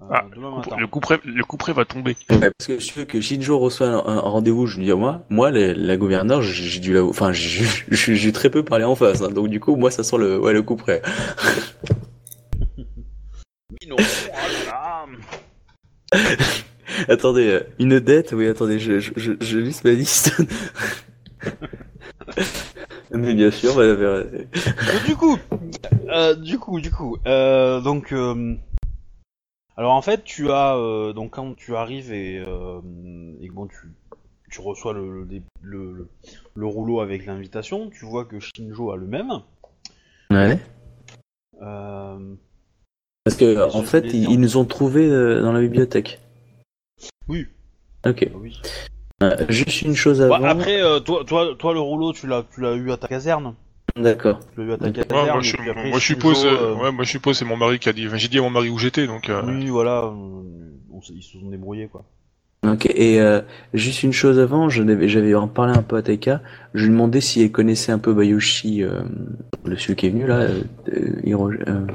Euh, 0.00 0.04
Ah, 0.10 0.24
matin. 0.36 0.76
Le 0.78 0.86
coup 0.86 1.00
près, 1.00 1.18
le 1.24 1.44
coup 1.44 1.56
près 1.56 1.72
va 1.72 1.84
tomber. 1.84 2.16
Ouais, 2.30 2.50
parce 2.56 2.66
que 2.66 2.78
je 2.78 2.92
veux 2.94 3.04
que 3.04 3.20
Shinjo 3.20 3.58
reçoit 3.58 3.88
un, 3.88 3.98
un 3.98 4.20
rendez-vous, 4.20 4.66
je 4.66 4.78
lui 4.78 4.86
dis, 4.86 4.92
moi, 4.92 5.24
moi, 5.28 5.50
la, 5.50 5.74
la 5.74 5.96
gouverneure, 5.96 6.40
j'ai 6.42 6.80
dû 6.80 6.92
la, 6.92 7.02
enfin, 7.04 7.32
j'ai 7.32 8.32
très 8.32 8.50
peu 8.50 8.62
parlé 8.64 8.84
en 8.84 8.94
face, 8.94 9.22
hein, 9.22 9.30
donc 9.30 9.48
du 9.48 9.58
coup, 9.60 9.74
moi, 9.76 9.90
ça 9.90 10.04
sent 10.04 10.18
le, 10.18 10.38
ouais, 10.38 10.52
le 10.52 10.62
coup 10.62 10.76
près. 10.76 11.02
Oh. 13.90 13.96
Attendez, 17.08 17.48
euh, 17.48 17.60
une 17.78 18.00
dette, 18.00 18.32
oui, 18.32 18.48
attendez, 18.48 18.78
je, 18.78 18.98
je, 18.98 19.12
je, 19.16 19.32
je 19.40 19.58
liste 19.58 19.84
ma 19.84 19.92
liste. 19.92 20.32
Mais 23.10 23.34
bien 23.34 23.50
sûr, 23.50 23.74
bah, 23.74 23.94
bah, 23.94 24.24
Donc, 24.24 25.06
du 25.06 25.16
coup, 25.16 25.38
euh, 26.08 26.34
du 26.34 26.58
coup, 26.58 26.80
du 26.80 26.90
coup, 26.90 27.16
euh, 27.26 27.80
donc, 27.80 28.12
euh, 28.12 28.54
alors 29.78 29.92
en 29.94 30.02
fait, 30.02 30.24
tu 30.24 30.50
as, 30.50 30.76
euh, 30.76 31.12
donc 31.14 31.30
quand 31.30 31.54
tu 31.54 31.74
arrives 31.76 32.12
et, 32.12 32.38
euh, 32.46 32.80
et 33.40 33.48
que 33.48 33.52
bon, 33.54 33.66
tu, 33.68 33.92
tu 34.50 34.60
reçois 34.60 34.92
le, 34.92 35.20
le, 35.20 35.24
dé- 35.24 35.42
le, 35.62 35.92
le- 35.92 36.08
le 36.54 36.66
rouleau 36.66 37.00
avec 37.00 37.24
l'invitation, 37.26 37.88
tu 37.88 38.04
vois 38.04 38.24
que 38.24 38.40
Shinjo 38.40 38.90
a 38.90 38.96
le 38.96 39.06
même. 39.06 39.30
ouais. 40.30 40.58
Euh, 41.62 42.34
Parce 43.24 43.36
que, 43.36 43.70
en 43.76 43.82
fait, 43.82 44.12
ils, 44.12 44.40
nous 44.40 44.56
ont 44.56 44.64
trouvés 44.64 45.08
euh, 45.08 45.40
dans 45.42 45.52
la 45.52 45.60
bibliothèque. 45.60 46.20
oui, 47.28 47.46
Ok. 48.04 48.28
bah 48.32 48.38
oui. 48.40 48.60
Euh, 49.22 49.46
juste 49.48 49.82
une 49.82 49.94
chose 49.96 50.20
Bah, 50.20 50.36
avant. 50.36 50.46
après, 50.46 50.80
euh, 50.82 51.00
toi, 51.00 51.24
toi, 51.24 51.54
toi, 51.58 51.72
le 51.72 51.80
rouleau, 51.80 52.12
tu 52.12 52.26
l'as, 52.26 52.44
tu 52.54 52.60
l'as 52.60 52.74
eu 52.74 52.90
à 52.92 52.96
ta 52.96 53.08
caserne. 53.08 53.54
D'accord. 53.98 54.40
À 54.56 54.60
Ouais, 54.60 55.32
moi, 55.32 55.40
je, 55.42 55.56
puis 55.56 55.70
après, 55.70 55.88
moi, 55.90 55.98
je 55.98 56.04
Shinjo, 56.04 56.20
suppose, 56.34 56.44
euh, 56.46 56.74
ouais, 56.74 56.92
moi 56.92 57.04
je 57.04 57.10
suppose 57.10 57.36
c'est 57.38 57.44
mon 57.44 57.56
mari 57.56 57.78
qui 57.78 57.88
a 57.88 57.92
dit. 57.92 58.06
Enfin, 58.06 58.16
j'ai 58.16 58.28
dit 58.28 58.38
à 58.38 58.42
mon 58.42 58.50
mari 58.50 58.68
où 58.70 58.78
j'étais, 58.78 59.06
donc. 59.06 59.28
euh, 59.28 59.42
Oui, 59.46 59.66
voilà, 59.68 60.04
euh, 60.04 61.10
ils 61.14 61.22
se 61.22 61.38
sont 61.38 61.48
débrouillés 61.50 61.88
quoi. 61.88 62.04
Ok, 62.66 62.86
et 62.86 63.20
euh, 63.20 63.40
juste 63.72 64.02
une 64.02 64.12
chose 64.12 64.38
avant, 64.40 64.68
je 64.68 64.82
n'avais- 64.82 65.08
j'avais 65.08 65.32
en 65.34 65.46
parlé 65.46 65.72
un 65.76 65.82
peu 65.82 65.96
à 65.96 66.02
Taika, 66.02 66.42
je 66.74 66.84
lui 66.84 66.90
demandais 66.90 67.20
si 67.20 67.40
elle 67.40 67.52
connaissait 67.52 67.92
un 67.92 67.98
peu 68.00 68.12
Bayoshi, 68.12 68.82
euh, 68.82 69.02
le 69.64 69.76
celui 69.76 69.94
qui 69.94 70.06
est 70.06 70.10
venu 70.10 70.26
là, 70.26 70.48
Hiro- 71.24 71.52
euh. 71.52 71.86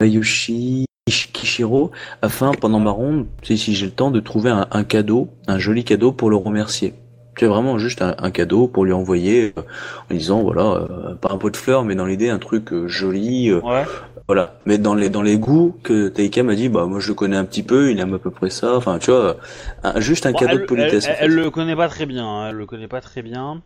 Bayoshi 0.00 0.86
Kish- 1.08 1.30
Kishiro, 1.32 1.90
afin 2.22 2.52
pendant 2.52 2.80
ma 2.80 2.90
ronde, 2.90 3.26
si, 3.42 3.56
si 3.58 3.74
j'ai 3.74 3.86
le 3.86 3.92
temps, 3.92 4.10
de 4.10 4.20
trouver 4.20 4.50
un, 4.50 4.66
un 4.70 4.84
cadeau, 4.84 5.28
un 5.46 5.58
joli 5.58 5.84
cadeau 5.84 6.12
pour 6.12 6.30
le 6.30 6.36
remercier. 6.36 6.94
C'est 7.38 7.46
vraiment 7.46 7.78
juste 7.78 8.00
un, 8.02 8.14
un 8.18 8.30
cadeau 8.30 8.66
pour 8.66 8.84
lui 8.84 8.92
envoyer, 8.92 9.52
euh, 9.58 9.62
en 10.10 10.14
disant 10.14 10.42
voilà, 10.42 10.62
euh, 10.62 11.14
pas 11.14 11.30
un 11.32 11.38
pot 11.38 11.50
de 11.50 11.56
fleurs, 11.56 11.84
mais 11.84 11.94
dans 11.94 12.06
l'idée 12.06 12.30
un 12.30 12.38
truc 12.38 12.72
euh, 12.72 12.88
joli, 12.88 13.50
euh, 13.50 13.60
Ouais. 13.60 13.84
voilà. 14.26 14.58
Mais 14.64 14.78
dans 14.78 14.94
les 14.94 15.10
dans 15.10 15.20
les 15.22 15.38
goûts 15.38 15.76
que 15.82 16.08
Taika 16.08 16.42
m'a 16.42 16.54
dit, 16.54 16.68
bah 16.70 16.86
moi 16.86 16.98
je 16.98 17.08
le 17.08 17.14
connais 17.14 17.36
un 17.36 17.44
petit 17.44 17.62
peu, 17.62 17.90
il 17.90 18.00
aime 18.00 18.14
à 18.14 18.18
peu 18.18 18.30
près 18.30 18.48
ça. 18.50 18.74
Enfin, 18.76 18.98
tu 18.98 19.10
vois, 19.10 19.36
un- 19.82 20.00
juste 20.00 20.24
un 20.26 20.32
Bon, 20.32 20.38
cadeau 20.38 20.52
elle, 20.54 20.60
de 20.62 20.64
politesse. 20.66 21.04
elle- 21.06 21.12
en 21.12 21.16
fait. 21.16 21.24
elle 21.24 21.34
le 21.34 21.50
connaît 21.50 21.76
pas 21.76 21.88
très 21.88 22.06
bien. 22.06 22.26
hein, 22.26 22.48
Elle 22.48 22.56
le 22.56 22.66
connaît 22.66 22.88
pas 22.88 23.00
très 23.02 23.20
bien. 23.22 23.62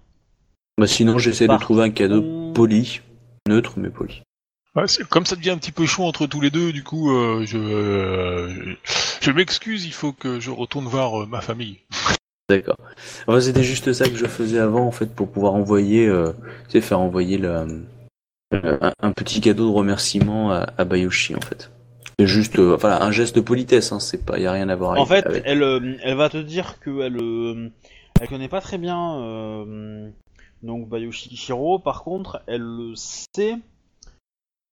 Bah 0.79 0.87
sinon 0.87 1.19
j'essaie 1.19 1.47
de 1.47 1.57
trouver 1.59 1.85
un 1.85 1.91
cadeau 1.91 2.53
poli, 2.55 3.01
neutre 3.49 3.75
mais 3.77 3.91
poli. 3.91 4.23
ouais, 4.75 4.89
c'est- 4.89 5.07
comme 5.09 5.27
ça 5.27 5.37
devient 5.37 5.51
un 5.51 5.59
petit 5.59 5.73
peu 5.73 5.87
chaud 5.87 6.05
entre 6.05 6.27
tous 6.27 6.41
les 6.41 6.51
deux, 6.51 6.73
du 6.73 6.83
coup, 6.83 7.11
euh, 7.13 7.45
je, 7.47 7.59
euh, 7.59 8.49
je, 8.65 8.73
je 9.21 9.31
m'excuse, 9.31 9.85
il 9.85 9.93
faut 9.93 10.13
que 10.13 10.41
je 10.41 10.51
retourne 10.51 10.87
voir 10.87 11.23
euh, 11.23 11.27
ma 11.27 11.41
famille. 11.41 11.79
D'accord. 12.51 12.77
Enfin, 13.27 13.40
c'était 13.40 13.62
juste 13.62 13.93
ça 13.93 14.09
que 14.09 14.16
je 14.16 14.27
faisais 14.27 14.59
avant 14.59 14.85
en 14.86 14.90
fait 14.90 15.14
pour 15.14 15.31
pouvoir 15.31 15.55
envoyer, 15.55 16.06
euh, 16.09 16.32
tu 16.64 16.72
sais, 16.72 16.81
faire 16.81 16.98
envoyer 17.01 17.39
le, 17.39 17.48
euh, 17.51 18.78
un, 18.81 18.93
un 19.01 19.12
petit 19.12 19.40
cadeau 19.40 19.68
de 19.70 19.74
remerciement 19.74 20.51
à, 20.51 20.66
à 20.77 20.85
Bayoshi 20.85 21.36
en 21.36 21.40
fait. 21.40 21.70
C'est 22.18 22.27
juste, 22.27 22.59
euh, 22.59 22.77
voilà, 22.77 23.02
un 23.05 23.12
geste 23.12 23.36
de 23.36 23.40
politesse. 23.40 23.93
Hein, 23.93 24.01
c'est 24.01 24.24
pas, 24.27 24.39
y 24.39 24.47
a 24.47 24.52
rien 24.52 24.68
à 24.68 24.74
voir. 24.77 24.90
En 24.90 24.94
avec- 25.05 25.09
fait, 25.09 25.27
avec- 25.27 25.43
elle, 25.47 25.98
elle 26.02 26.16
va 26.16 26.28
te 26.28 26.36
dire 26.39 26.81
que 26.81 27.01
elle, 27.02 27.70
elle 28.20 28.28
connaît 28.28 28.48
pas 28.48 28.60
très 28.60 28.78
bien 28.78 30.10
donc 30.62 30.89
Bayoshi 30.89 31.28
Kishiro. 31.31 31.78
Par 31.78 32.02
contre, 32.02 32.43
elle 32.47 32.60
le 32.62 32.94
sait 32.97 33.56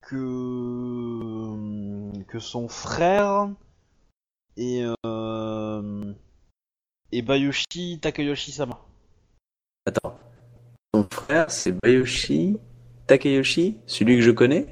que 0.03 1.45
que 2.27 2.39
son 2.39 2.69
frère 2.69 3.49
et 4.57 4.85
et 7.13 7.23
Bayoshi 7.23 7.99
Takayoshi 8.01 8.53
Sama. 8.53 8.79
Attends. 9.87 10.19
Son 10.95 11.07
frère 11.11 11.51
c'est 11.51 11.73
Bayoshi 11.73 12.57
Takayoshi, 13.07 13.77
celui 13.87 14.17
que 14.17 14.23
je 14.23 14.31
connais, 14.31 14.67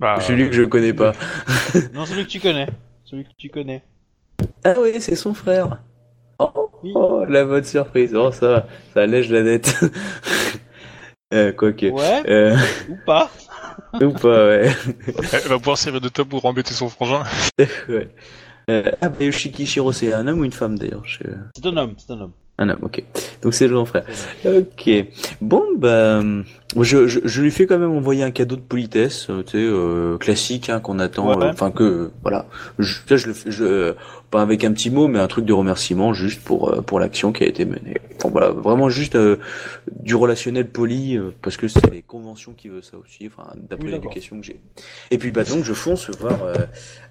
Bah, 0.00 0.20
celui 0.20 0.48
que 0.48 0.54
je 0.54 0.62
connais 0.64 0.92
pas. 0.92 1.12
Non, 1.94 2.04
celui 2.04 2.24
que 2.24 2.30
tu 2.30 2.40
connais. 2.40 2.66
Celui 3.04 3.24
que 3.24 3.30
tu 3.38 3.48
connais. 3.48 3.82
Ah 4.64 4.74
oui, 4.80 5.00
c'est 5.00 5.14
son 5.14 5.32
frère. 5.34 5.80
Oh, 6.38 6.70
Oui. 6.82 6.92
oh, 6.94 7.24
la 7.26 7.44
bonne 7.44 7.64
surprise. 7.64 8.14
Oh, 8.14 8.30
ça, 8.32 8.48
va, 8.48 8.66
ça 8.92 9.02
allège 9.02 9.30
la 9.30 9.42
dette. 9.42 9.74
euh, 11.34 11.52
quoique. 11.52 11.86
Ouais. 11.86 12.22
Euh, 12.28 12.56
Ou 12.90 12.96
pas. 13.06 13.30
ou 14.02 14.10
pas, 14.10 14.46
ouais. 14.48 14.70
Elle 15.32 15.48
va 15.48 15.58
pouvoir 15.58 15.78
servir 15.78 16.00
de 16.00 16.08
top 16.08 16.28
pour 16.28 16.44
embêter 16.44 16.74
son 16.74 16.88
frangin. 16.88 17.22
ouais. 17.88 18.08
Euh, 18.68 18.90
ah, 19.00 19.08
Bayoshi 19.08 19.52
Kishiro, 19.52 19.92
c'est 19.92 20.12
un 20.12 20.26
homme 20.26 20.40
ou 20.40 20.44
une 20.44 20.52
femme 20.52 20.78
d'ailleurs. 20.78 21.04
C'est 21.06 21.66
un 21.66 21.76
homme. 21.76 21.94
C'est 21.98 22.12
un 22.12 22.20
homme. 22.20 22.32
Un 22.58 22.70
homme, 22.70 22.78
ok. 22.82 23.02
Donc 23.42 23.52
c'est 23.52 23.68
le 23.68 23.74
grand 23.74 23.84
frère. 23.84 24.04
Ok. 24.46 24.90
Bon, 25.42 25.62
bah, 25.76 26.22
je, 26.80 27.06
je, 27.06 27.20
je 27.22 27.42
lui 27.42 27.50
fais 27.50 27.66
quand 27.66 27.78
même 27.78 27.90
envoyer 27.94 28.22
un 28.22 28.30
cadeau 28.30 28.56
de 28.56 28.62
politesse, 28.62 29.26
euh, 29.28 29.42
tu 29.42 29.52
sais, 29.52 29.58
euh, 29.58 30.16
classique, 30.16 30.70
hein, 30.70 30.80
qu'on 30.80 30.98
attend, 30.98 31.36
Ouais. 31.36 31.44
euh, 31.44 31.50
enfin 31.50 31.70
que, 31.70 32.10
voilà. 32.22 32.46
Je, 32.78 32.94
je 33.14 33.26
le 33.26 33.34
fais, 33.34 33.50
je, 33.50 33.62
euh, 33.64 33.92
pas 34.30 34.40
avec 34.40 34.64
un 34.64 34.72
petit 34.72 34.88
mot, 34.88 35.06
mais 35.06 35.18
un 35.18 35.26
truc 35.26 35.44
de 35.44 35.52
remerciement, 35.52 36.14
juste 36.14 36.42
pour 36.42 36.70
euh, 36.72 36.80
pour 36.80 36.98
l'action 36.98 37.30
qui 37.30 37.44
a 37.44 37.46
été 37.46 37.66
menée. 37.66 37.98
Enfin 38.16 38.30
voilà, 38.30 38.48
vraiment 38.52 38.88
juste 38.88 39.16
euh, 39.16 39.36
du 40.00 40.14
relationnel 40.14 40.66
poli, 40.66 41.18
euh, 41.18 41.34
parce 41.42 41.58
que 41.58 41.68
c'est 41.68 41.90
les 41.92 42.00
conventions 42.02 42.54
qui 42.56 42.70
veulent 42.70 42.82
ça 42.82 42.96
aussi, 42.96 43.26
enfin 43.30 43.50
d'après 43.68 43.84
Oui, 43.88 43.92
l'éducation 43.92 44.40
que 44.40 44.46
j'ai. 44.46 44.58
Et 45.10 45.18
puis 45.18 45.30
bah 45.30 45.44
donc 45.44 45.62
je 45.62 45.74
fonce 45.74 46.08
voir 46.18 46.42
euh, 46.42 46.54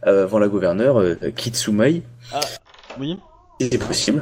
euh, 0.08 0.24
avant 0.24 0.40
la 0.40 0.48
gouverneure 0.48 1.00
euh, 1.00 1.16
Kitsumai, 1.36 2.02
Oui. 3.00 3.20
C'est 3.60 3.78
possible. 3.78 4.22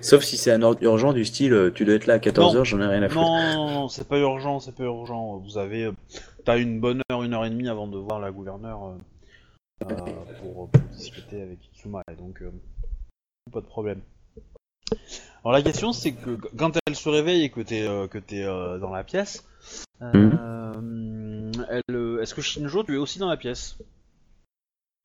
Sauf 0.00 0.22
si 0.22 0.36
c'est 0.36 0.52
un 0.52 0.62
ordre 0.62 0.82
urgent 0.82 1.12
du 1.12 1.24
style 1.24 1.52
euh, 1.52 1.70
tu 1.72 1.84
dois 1.84 1.94
être 1.94 2.06
là 2.06 2.14
à 2.14 2.18
14h, 2.18 2.64
j'en 2.64 2.80
ai 2.80 2.86
rien 2.86 3.02
à 3.02 3.08
foutre. 3.08 3.22
Non, 3.22 3.54
non, 3.54 3.70
non, 3.70 3.88
c'est 3.88 4.06
pas 4.06 4.18
urgent, 4.18 4.60
c'est 4.60 4.74
pas 4.74 4.84
urgent. 4.84 5.38
Vous 5.38 5.58
avez, 5.58 5.84
euh, 5.84 5.92
t'as 6.44 6.58
une 6.58 6.78
bonne 6.80 7.00
heure, 7.10 7.22
une 7.22 7.34
heure 7.34 7.44
et 7.44 7.50
demie 7.50 7.68
avant 7.68 7.86
de 7.86 7.98
voir 7.98 8.20
la 8.20 8.30
gouverneure 8.30 8.94
euh, 9.82 9.86
pour, 10.42 10.68
pour 10.68 10.80
discuter 10.92 11.42
avec 11.42 11.58
Itsuma, 11.72 12.02
et 12.10 12.16
donc 12.16 12.42
euh, 12.42 12.50
pas 13.52 13.60
de 13.60 13.66
problème. 13.66 14.00
Alors 15.42 15.52
la 15.52 15.62
question 15.62 15.92
c'est 15.92 16.12
que 16.12 16.38
quand 16.56 16.78
elle 16.86 16.94
se 16.94 17.08
réveille 17.08 17.44
et 17.44 17.50
que 17.50 17.60
t'es 17.60 17.86
euh, 17.86 18.06
que 18.06 18.18
t'es 18.18 18.44
euh, 18.44 18.78
dans 18.78 18.90
la 18.90 19.04
pièce, 19.04 19.44
euh, 20.02 20.30
elle, 21.70 21.82
euh, 21.90 22.22
est-ce 22.22 22.34
que 22.34 22.42
Shinjo 22.42 22.84
tu 22.84 22.94
es 22.94 22.98
aussi 22.98 23.18
dans 23.18 23.28
la 23.28 23.36
pièce? 23.36 23.76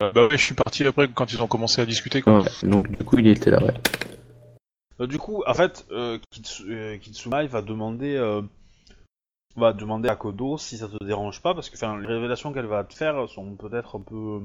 Bah 0.00 0.12
ouais, 0.14 0.28
je 0.32 0.36
suis 0.36 0.54
parti 0.54 0.84
après 0.84 1.08
quand 1.14 1.32
ils 1.32 1.42
ont 1.42 1.46
commencé 1.46 1.80
à 1.80 1.86
discuter. 1.86 2.22
Quoi. 2.22 2.40
Ouais, 2.40 2.48
donc 2.62 2.88
du 2.88 3.04
coup 3.04 3.18
il 3.18 3.26
était 3.28 3.50
là, 3.50 3.62
ouais. 3.62 3.74
Euh, 5.00 5.06
Du 5.06 5.18
coup, 5.18 5.42
en 5.46 5.54
fait, 5.54 5.86
euh, 5.92 6.18
Kitsu- 6.30 6.70
euh, 6.70 6.98
Kitsumai 6.98 7.46
va 7.46 7.62
demander, 7.62 8.16
euh, 8.16 8.42
va 9.56 9.72
demander 9.72 10.08
à 10.08 10.16
Kodo 10.16 10.58
si 10.58 10.76
ça 10.78 10.88
te 10.88 11.02
dérange 11.04 11.40
pas, 11.42 11.54
parce 11.54 11.70
que 11.70 12.00
les 12.00 12.06
révélations 12.06 12.52
qu'elle 12.52 12.66
va 12.66 12.84
te 12.84 12.94
faire 12.94 13.28
sont 13.28 13.54
peut-être 13.54 13.96
un 13.96 14.02
peu 14.02 14.40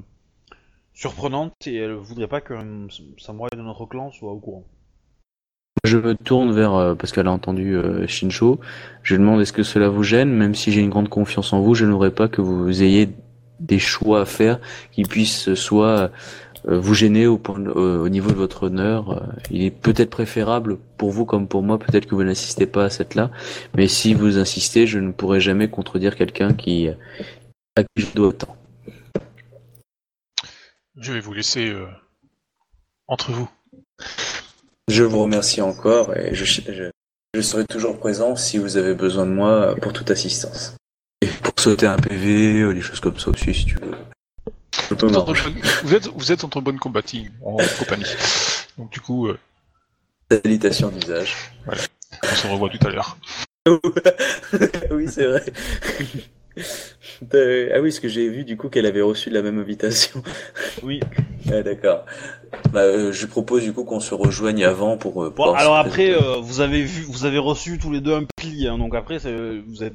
surprenantes 0.93 1.53
et 1.67 1.75
elle 1.75 1.93
voudrait 1.93 2.29
pas 2.29 2.41
qu'un 2.41 2.87
samouraï 3.17 3.49
de 3.55 3.61
notre 3.61 3.85
clan 3.85 4.11
soit 4.11 4.31
au 4.31 4.39
courant. 4.39 4.63
Je 5.83 5.97
me 5.97 6.15
tourne 6.15 6.53
vers, 6.53 6.73
euh, 6.73 6.95
parce 6.95 7.11
qu'elle 7.11 7.27
a 7.27 7.31
entendu 7.31 7.75
euh, 7.75 8.07
Shincho, 8.07 8.59
je 9.03 9.15
lui 9.15 9.21
demande 9.21 9.41
est-ce 9.41 9.53
que 9.53 9.61
cela 9.61 9.89
vous 9.89 10.03
gêne, 10.03 10.31
même 10.31 10.55
si 10.55 10.71
j'ai 10.71 10.81
une 10.81 10.89
grande 10.89 11.09
confiance 11.09 11.51
en 11.53 11.59
vous, 11.59 11.75
je 11.75 11.85
n'aurais 11.85 12.11
pas 12.11 12.27
que 12.29 12.41
vous 12.41 12.81
ayez 12.81 13.09
des 13.59 13.79
choix 13.79 14.21
à 14.21 14.25
faire 14.25 14.59
qui 14.91 15.03
puissent 15.03 15.53
soit 15.53 16.11
euh, 16.67 16.79
vous 16.79 16.93
gêner 16.93 17.27
au, 17.27 17.37
point 17.37 17.59
de- 17.59 17.69
euh, 17.69 17.99
au 18.03 18.09
niveau 18.09 18.29
de 18.31 18.35
votre 18.35 18.63
honneur. 18.63 19.11
Euh, 19.11 19.19
il 19.51 19.63
est 19.63 19.71
peut-être 19.71 20.09
préférable 20.09 20.77
pour 20.97 21.11
vous 21.11 21.25
comme 21.25 21.47
pour 21.47 21.61
moi, 21.63 21.77
peut-être 21.79 22.05
que 22.07 22.15
vous 22.15 22.23
n'insistez 22.23 22.65
pas 22.65 22.85
à 22.85 22.89
cette 22.89 23.15
là, 23.15 23.31
mais 23.75 23.87
si 23.87 24.13
vous 24.13 24.37
insistez, 24.37 24.87
je 24.87 24.99
ne 24.99 25.11
pourrai 25.11 25.39
jamais 25.39 25.69
contredire 25.69 26.15
quelqu'un 26.15 26.53
qui 26.53 26.89
à 27.77 27.83
qui 27.83 28.03
je 28.03 28.13
dois 28.13 28.27
autant. 28.29 28.55
Je 30.97 31.11
vais 31.13 31.19
vous 31.19 31.33
laisser 31.33 31.69
euh, 31.69 31.87
entre 33.07 33.31
vous. 33.31 33.49
Je 34.87 35.03
vous 35.03 35.21
remercie 35.23 35.61
encore 35.61 36.15
et 36.15 36.33
je, 36.35 36.45
je, 36.45 36.89
je 37.33 37.41
serai 37.41 37.65
toujours 37.65 37.97
présent 37.97 38.35
si 38.35 38.57
vous 38.57 38.77
avez 38.77 38.93
besoin 38.93 39.25
de 39.25 39.31
moi 39.31 39.75
pour 39.81 39.91
toute 39.93 40.09
assistance. 40.11 40.75
Sauter 41.65 41.87
un 41.87 41.97
PV, 41.97 42.61
euh, 42.61 42.69
les 42.73 42.81
choses 42.81 42.99
comme 42.99 43.17
ça 43.17 43.29
aussi 43.31 43.51
si 43.51 43.65
tu 43.65 43.73
veux. 43.75 43.89
Vous 43.89 44.93
êtes, 44.93 44.99
bonnes- 44.99 45.35
vous 45.83 45.93
êtes, 45.95 46.07
vous 46.09 46.31
êtes 46.31 46.43
entre 46.43 46.61
bonnes 46.61 46.77
combattants 46.77 47.17
en 47.43 47.57
compagnie. 47.79 48.05
Donc 48.77 48.91
du 48.91 48.99
coup, 48.99 49.27
euh, 49.29 49.39
Salutations 50.31 50.89
d'usage. 50.89 51.35
on 51.67 52.27
se 52.35 52.45
revoit 52.45 52.69
tout 52.69 52.85
à 52.85 52.91
l'heure. 52.91 53.17
oui, 54.91 55.07
c'est 55.09 55.25
vrai. 55.25 55.43
Euh, 57.33 57.69
ah 57.73 57.79
oui, 57.79 57.89
parce 57.89 57.99
que 57.99 58.09
j'ai 58.09 58.27
vu 58.27 58.43
du 58.43 58.57
coup 58.57 58.67
qu'elle 58.67 58.85
avait 58.85 59.01
reçu 59.01 59.29
la 59.29 59.41
même 59.41 59.57
invitation. 59.59 60.21
Oui. 60.83 60.99
Ah, 61.53 61.61
d'accord. 61.61 62.05
Bah, 62.73 62.79
euh, 62.81 63.11
je 63.11 63.27
propose 63.27 63.61
du 63.63 63.71
coup 63.71 63.83
qu'on 63.83 63.99
se 63.99 64.15
rejoigne 64.15 64.65
avant 64.65 64.97
pour. 64.97 65.23
euh, 65.23 65.29
Bon, 65.29 65.43
pouvoir 65.43 65.55
alors 65.61 65.75
se 65.75 65.87
après, 65.87 66.07
présenter. 66.13 66.27
euh, 66.37 66.41
vous 66.41 66.59
avez 66.59 66.81
vu, 66.81 67.03
vous 67.07 67.25
avez 67.25 67.37
reçu 67.37 67.77
tous 67.77 67.91
les 67.91 68.01
deux 68.01 68.15
un 68.15 68.23
pli, 68.35 68.67
hein, 68.67 68.79
donc 68.79 68.95
après, 68.95 69.19
c'est- 69.19 69.59
vous 69.67 69.83
êtes, 69.83 69.93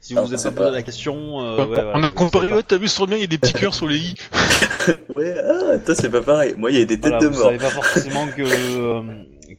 si 0.00 0.14
vous 0.14 0.18
Ah, 0.18 0.22
vous 0.24 0.34
êtes 0.34 0.40
c'est 0.40 0.50
pas 0.50 0.56
posé 0.56 0.70
pas- 0.70 0.74
la 0.76 0.82
question, 0.82 1.14
euh, 1.40 1.54
on 1.56 1.58
ouais, 1.60 1.66
voilà, 1.66 1.92
a 1.96 2.02
c'est- 2.02 2.14
comparé, 2.14 2.62
t'as 2.66 2.78
vu 2.78 2.88
sur 2.88 3.06
le 3.06 3.10
mien, 3.10 3.16
il 3.16 3.20
y 3.20 3.24
a 3.24 3.28
des 3.28 3.38
petits 3.38 3.52
cœurs 3.52 3.74
sur 3.74 3.86
les 3.86 3.98
i. 3.98 4.14
Ouais, 5.14 5.36
ah, 5.38 5.78
toi 5.78 5.94
c'est 5.94 6.10
pas 6.10 6.22
pareil. 6.22 6.54
Moi, 6.58 6.72
il 6.72 6.78
y 6.80 6.82
a 6.82 6.84
des 6.84 6.98
têtes 6.98 7.12
Voilà, 7.12 7.18
de 7.20 7.26
vous 7.28 7.34
mort. 7.38 7.44
savez 7.44 7.58
pas 7.58 7.70
forcément 7.70 8.26
que 8.26 8.42
euh, 8.42 9.02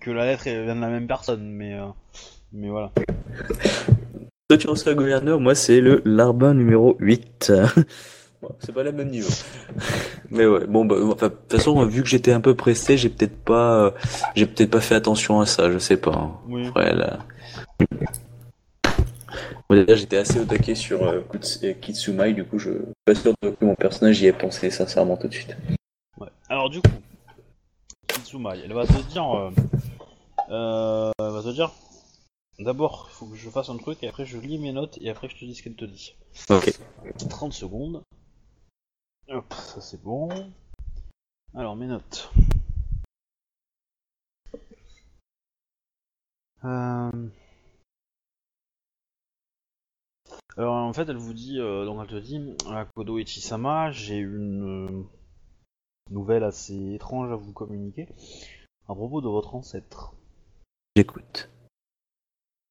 que 0.01 0.11
la 0.11 0.26
lettre 0.26 0.45
elle 0.47 0.65
vient 0.65 0.76
de 0.76 0.81
la 0.81 0.89
même 0.89 1.07
personne, 1.07 1.49
mais 1.49 1.76
euh, 1.76 1.85
mais 2.51 2.67
voilà. 2.67 2.91
Toi, 4.49 4.57
tu 4.57 4.67
reçois 4.67 4.95
gouverneur, 4.95 5.39
moi, 5.39 5.53
c'est 5.53 5.80
le 5.80 6.01
larbin 6.05 6.55
numéro 6.55 6.95
8. 6.99 7.53
Bon, 8.41 8.55
c'est 8.59 8.71
pas 8.71 8.84
le 8.84 8.93
même 8.93 9.09
niveau. 9.09 9.27
Mais 10.31 10.45
ouais, 10.45 10.65
bon, 10.65 10.85
bah, 10.85 10.95
de 10.95 11.27
toute 11.27 11.51
façon, 11.51 11.85
vu 11.85 12.01
que 12.01 12.07
j'étais 12.07 12.31
un 12.31 12.39
peu 12.39 12.55
pressé, 12.55 12.95
j'ai 12.95 13.09
peut-être 13.09 13.38
pas, 13.43 13.88
euh, 13.88 13.91
j'ai 14.34 14.45
peut-être 14.45 14.71
pas 14.71 14.80
fait 14.80 14.95
attention 14.95 15.41
à 15.41 15.45
ça, 15.45 15.69
je 15.69 15.77
sais 15.77 15.97
pas. 15.97 16.13
hein. 16.15 16.31
Oui. 16.47 16.65
Après, 16.67 16.95
là. 16.95 17.19
Bon, 19.69 19.85
j'étais 19.89 20.15
assez 20.15 20.39
au 20.39 20.45
taquet 20.45 20.73
sur 20.73 21.03
euh, 21.03 21.21
euh, 21.63 21.73
Kitsumai, 21.73 22.31
du 22.31 22.45
coup, 22.45 22.59
je 22.59 22.69
suis 22.69 22.80
pas 23.03 23.13
sûr 23.13 23.34
que 23.41 23.65
mon 23.65 23.76
personnage 23.76 24.21
y 24.21 24.27
ait 24.27 24.31
pensé 24.31 24.71
sincèrement 24.71 25.17
tout 25.17 25.27
de 25.27 25.34
suite. 25.34 25.57
Ouais. 26.17 26.30
Alors 26.47 26.69
du 26.69 26.80
coup, 26.80 26.91
Kitsumai, 28.07 28.61
elle 28.63 28.71
va 28.71 28.88
te 28.88 28.93
dire, 29.11 29.51
euh, 30.49 31.11
elle 31.19 31.31
va 31.34 31.43
te 31.43 31.51
dire. 31.51 31.73
D'abord, 32.60 33.07
il 33.10 33.14
faut 33.14 33.26
que 33.26 33.36
je 33.36 33.49
fasse 33.49 33.69
un 33.69 33.77
truc 33.77 34.03
et 34.03 34.10
après 34.10 34.26
je 34.26 34.38
lis 34.38 34.57
mes 34.57 34.73
notes 34.73 34.98
et 34.99 35.10
après 35.10 35.30
je 35.30 35.38
te 35.38 35.45
dis 35.45 35.56
ce 35.56 35.64
qu'elle 35.64 35.76
te 35.76 35.86
dit. 35.86 36.15
Ok. 36.49 36.77
30 37.30 37.53
secondes. 37.53 38.03
Hop, 39.30 39.53
ça 39.53 39.80
c'est 39.80 40.02
bon. 40.03 40.30
Alors 41.56 41.77
mes 41.77 41.88
notes. 41.88 42.31
Euh... 46.65 47.30
Alors 50.57 50.76
en 50.76 50.91
fait 50.91 51.07
elle 51.07 51.15
vous 51.15 51.34
dit, 51.34 51.60
euh, 51.60 51.86
donc 51.86 52.02
elle 52.02 52.10
te 52.10 52.19
dit, 52.19 52.57
à 52.69 52.84
Kodo 52.84 53.18
Ichisama, 53.18 53.91
j'ai 53.91 54.18
une 54.18 54.90
euh, 54.90 55.03
nouvelle 56.11 56.44
assez 56.44 56.95
étrange 56.95 57.31
à 57.31 57.36
vous 57.36 57.53
communiquer 57.53 58.10
à 58.90 58.95
propos 58.95 59.22
de 59.22 59.30
votre 59.30 59.56
ancêtre. 59.56 60.14
J'écoute. 60.98 61.49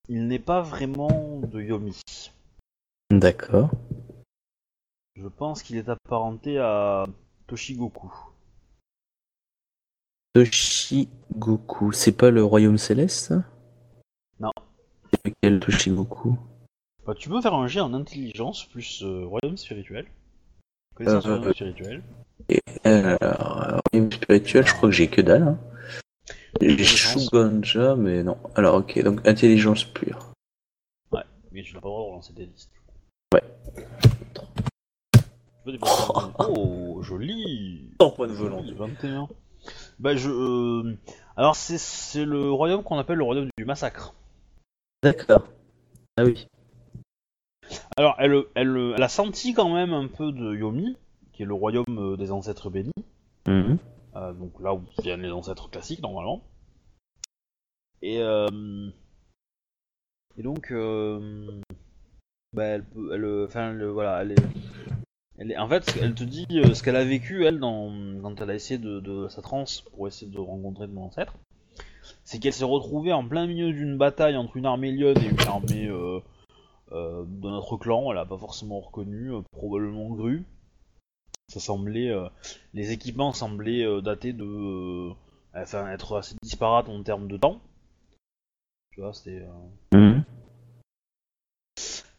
Il 0.09 0.26
n'est 0.26 0.39
pas 0.39 0.62
vraiment 0.62 1.40
de 1.40 1.60
Yomi. 1.60 2.01
D'accord. 3.10 3.70
Je 5.16 5.28
pense 5.28 5.62
qu'il 5.62 5.76
est 5.76 5.89
apparenté 5.89 6.59
à 6.59 7.05
Toshigoku. 7.47 8.10
Toshigoku, 10.35 11.93
c'est 11.93 12.16
pas 12.16 12.30
le 12.30 12.44
royaume 12.44 12.78
céleste 12.78 13.26
ça? 13.26 13.44
Non. 14.40 14.52
C'est 15.12 15.26
lequel 15.26 15.60
Toshigoku 15.60 16.39
Bah, 17.06 17.14
tu 17.14 17.28
peux 17.28 17.40
faire 17.40 17.55
un 17.55 17.66
jet 17.66 17.80
en 17.80 17.93
intelligence 17.93 18.64
plus 18.64 19.02
euh, 19.02 19.26
royaume 19.26 19.56
spirituel. 19.56 20.06
Connaissance 20.94 21.26
Euh, 21.26 21.36
royaume 21.36 21.52
spirituel. 21.52 22.02
Alors, 22.85 23.80
royaume 23.93 24.12
spirituel, 24.12 24.66
je 24.66 24.72
crois 24.72 24.89
que 24.89 24.94
j'ai 24.94 25.09
que 25.09 25.20
dalle. 25.20 25.43
Hein. 25.43 25.59
J'ai. 26.60 26.85
Shugonja, 26.85 27.94
mais 27.97 28.22
non. 28.22 28.36
Alors, 28.55 28.76
ok, 28.76 29.02
donc 29.02 29.26
intelligence 29.26 29.85
pure. 29.85 30.32
Mais 31.51 31.62
tu 31.62 31.74
n'as 31.74 31.80
pas 31.80 31.89
le 31.89 31.93
droit 31.93 32.02
de 32.05 32.09
relancer 32.10 32.32
des 32.35 32.44
listes. 32.47 32.70
Ouais. 33.32 33.43
Peux 35.64 35.72
déplacer 35.72 36.02
un- 36.14 36.32
Oh, 36.51 37.01
joli 37.02 37.90
100 38.01 38.10
points 38.10 38.28
de 38.28 38.32
volonté. 38.32 38.72
21. 38.72 39.28
Bah, 39.98 40.14
je. 40.14 40.28
euh, 40.30 40.97
Alors, 41.36 41.56
c'est- 41.56 42.24
le 42.24 42.51
royaume 42.52 42.82
qu'on 42.82 42.98
appelle 42.98 43.16
le 43.18 43.24
royaume 43.24 43.48
du 43.56 43.64
massacre. 43.64 44.14
D'accord. 45.02 45.47
Ah 46.18 46.24
oui. 46.24 46.47
Alors, 47.97 48.14
elle, 48.18 48.44
elle, 48.55 48.93
elle 48.97 49.02
a 49.02 49.09
senti 49.09 49.55
quand 49.55 49.72
même 49.72 49.93
un 49.94 50.06
peu 50.06 50.30
de 50.32 50.55
Yomi, 50.55 50.97
qui 51.32 51.43
est 51.44 51.47
le 51.47 51.55
royaume 51.55 51.85
euh, 51.98 52.16
des 52.16 52.30
ancêtres 52.30 52.70
bénis. 52.70 52.93
Mhm. 53.47 53.78
Euh, 54.18 54.32
donc 54.32 54.58
là 54.60 54.74
où 54.74 54.82
viennent 55.02 55.22
les 55.22 55.30
ancêtres 55.30 55.70
classiques 55.70 56.02
normalement. 56.02 56.42
Et, 58.02 58.20
euh, 58.20 58.90
et 60.36 60.42
donc, 60.42 60.70
euh, 60.70 61.60
bah, 62.52 62.64
elle 62.64 62.84
peut, 62.84 63.12
euh, 63.12 63.46
enfin, 63.46 63.76
voilà, 63.92 64.22
elle 64.22 65.52
est, 65.52 65.56
en 65.56 65.68
fait, 65.68 65.96
elle 66.00 66.14
te 66.14 66.24
dit 66.24 66.46
ce 66.50 66.82
qu'elle 66.82 66.96
a 66.96 67.04
vécu 67.04 67.44
elle 67.44 67.60
dans, 67.60 67.92
quand 68.22 68.40
elle 68.40 68.50
a 68.50 68.54
essayé 68.54 68.78
de, 68.78 69.28
sa 69.28 69.42
transe 69.42 69.82
pour 69.92 70.08
essayer 70.08 70.30
de 70.30 70.38
rencontrer 70.38 70.86
mon 70.86 71.04
ancêtre. 71.04 71.34
C'est 72.24 72.38
qu'elle 72.38 72.52
s'est 72.52 72.64
retrouvée 72.64 73.12
en 73.12 73.26
plein 73.26 73.46
milieu 73.46 73.72
d'une 73.72 73.96
bataille 73.96 74.36
entre 74.36 74.56
une 74.56 74.66
armée 74.66 74.92
lionne 74.92 75.18
et 75.18 75.28
une 75.28 75.40
armée 75.46 75.86
de 75.86 77.48
notre 77.48 77.76
clan. 77.76 78.10
Elle 78.10 78.18
a 78.18 78.24
pas 78.24 78.38
forcément 78.38 78.80
reconnu, 78.80 79.32
probablement 79.52 80.08
Gru. 80.10 80.44
Ça 81.48 81.60
semblait, 81.60 82.10
euh, 82.10 82.28
les 82.74 82.92
équipements 82.92 83.32
semblaient 83.32 83.84
euh, 83.84 84.00
dater 84.02 84.32
de, 84.32 84.44
euh, 84.44 85.14
enfin, 85.54 85.90
être 85.90 86.18
assez 86.18 86.36
disparate 86.42 86.88
en 86.88 87.02
termes 87.02 87.26
de 87.28 87.36
temps. 87.38 87.60
Tu 88.92 89.00
vois, 89.00 89.12
c'était. 89.14 89.42
euh, 89.94 89.96
Mhm. 89.98 90.24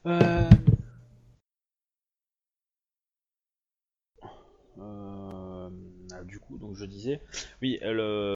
Euh... 0.06 0.50
euh, 4.80 5.70
ah, 6.14 6.24
du 6.24 6.40
coup, 6.40 6.58
donc 6.58 6.76
je 6.76 6.86
disais, 6.86 7.22
oui, 7.62 7.78
elle, 7.82 8.00
euh, 8.00 8.34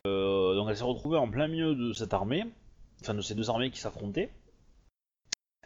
donc 0.55 0.67
elle 0.69 0.77
s'est 0.77 0.83
retrouvée 0.83 1.17
en 1.17 1.29
plein 1.29 1.47
milieu 1.47 1.75
de 1.75 1.93
cette 1.93 2.13
armée, 2.13 2.45
enfin 3.01 3.13
de 3.13 3.21
ces 3.21 3.35
deux 3.35 3.49
armées 3.49 3.71
qui 3.71 3.79
s'affrontaient. 3.79 4.29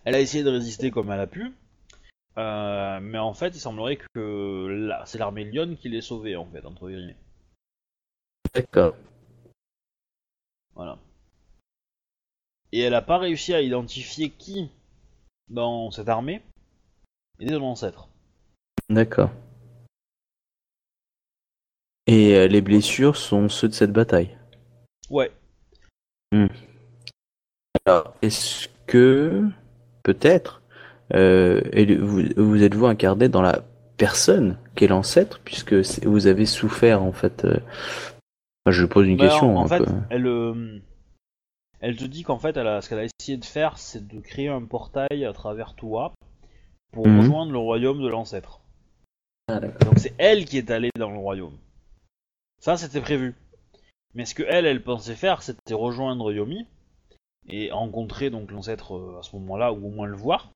Elle 0.06 0.16
a 0.16 0.20
essayé 0.22 0.44
de 0.44 0.50
résister 0.50 0.92
comme 0.92 1.12
elle 1.12 1.20
a 1.20 1.28
pu, 1.28 1.54
euh, 2.38 3.00
mais 3.02 3.18
en 3.18 3.34
fait, 3.34 3.50
il 3.50 3.60
semblerait 3.60 3.98
que 3.98 4.68
là, 4.68 5.04
c'est 5.06 5.18
l'armée 5.18 5.44
Lyon 5.44 5.76
qui 5.80 5.90
l'ait 5.90 6.02
sauvée, 6.02 6.36
en 6.36 6.46
fait, 6.46 6.66
entre 6.66 6.90
guillemets. 6.90 7.18
D'accord. 8.54 8.96
Voilà. 10.76 11.00
Et 12.72 12.82
elle 12.82 12.94
a 12.94 13.02
pas 13.02 13.18
réussi 13.18 13.54
à 13.54 13.62
identifier 13.62 14.30
qui 14.30 14.70
dans 15.50 15.90
cette 15.92 16.10
armée 16.10 16.42
était 17.40 17.54
son 17.54 17.64
ancêtre. 17.64 18.10
D'accord. 18.90 19.32
Et 22.06 22.36
euh, 22.36 22.48
les 22.48 22.62
blessures 22.62 23.18
sont 23.18 23.50
ceux 23.50 23.68
de 23.68 23.74
cette 23.74 23.92
bataille. 23.92 24.38
Ouais. 25.10 25.32
Alors, 27.86 28.14
est-ce 28.22 28.68
que, 28.86 29.44
peut-être, 30.04 30.62
euh, 31.14 31.62
et 31.72 31.96
vous, 31.96 32.22
vous 32.36 32.64
êtes-vous 32.64 32.86
incarné 32.86 33.30
dans 33.30 33.42
la 33.42 33.64
personne 33.98 34.58
qui 34.76 34.86
est 34.86 34.88
l'ancêtre, 34.88 35.40
puisque 35.44 35.74
vous 36.06 36.28
avez 36.28 36.46
souffert, 36.46 37.02
en 37.04 37.12
fait. 37.14 37.46
euh, 37.46 37.60
enfin, 38.66 38.72
je 38.72 38.86
pose 38.86 39.08
une 39.08 39.18
Bah, 39.18 39.28
question. 39.28 39.58
en, 39.58 39.66
un 39.66 39.68
fait, 39.68 39.80
peu. 39.80 39.86
elle, 40.10 40.28
euh, 40.28 40.80
elle 41.80 41.96
te 41.96 42.06
dit 42.06 42.24
qu'en 42.24 42.38
fait, 42.40 42.58
elle 42.58 42.68
a, 42.68 42.82
ce 42.82 42.90
qu'elle 42.90 43.00
a 43.00 43.08
essayé 43.20 43.38
de 43.38 43.46
faire, 43.46 43.78
c'est 43.78 44.08
de 44.08 44.20
créer 44.20 44.50
un 44.50 44.64
portail 44.64 45.26
à 45.26 45.34
travers 45.34 45.74
toi 45.76 46.14
pour 46.92 47.08
Mhm. 47.08 47.20
rejoindre 47.20 47.52
le 47.52 47.58
royaume 47.60 48.02
de 48.02 48.08
l'ancêtre. 48.08 48.62
Ah. 49.50 49.60
Donc 49.60 49.98
c'est 49.98 50.14
elle 50.18 50.46
qui 50.46 50.58
est 50.58 50.72
allée 50.72 50.90
dans 50.98 51.10
le 51.12 51.18
royaume. 51.18 51.58
Ça, 52.60 52.76
c'était 52.78 53.02
prévu. 53.02 53.36
Mais 54.14 54.26
ce 54.26 54.36
que 54.36 54.44
elle, 54.44 54.66
elle 54.66 54.84
pensait 54.84 55.16
faire, 55.16 55.42
c'était 55.42 55.74
rejoindre 55.74 56.32
Yomi 56.34 56.66
et 57.48 57.72
rencontrer 57.72 58.30
donc 58.30 58.52
l'ancêtre 58.52 58.96
euh, 58.96 59.20
à 59.20 59.24
ce 59.24 59.36
moment-là, 59.38 59.72
ou 59.74 59.86
au 59.88 59.90
moins 59.90 60.08
le 60.08 60.16
voir. 60.18 60.52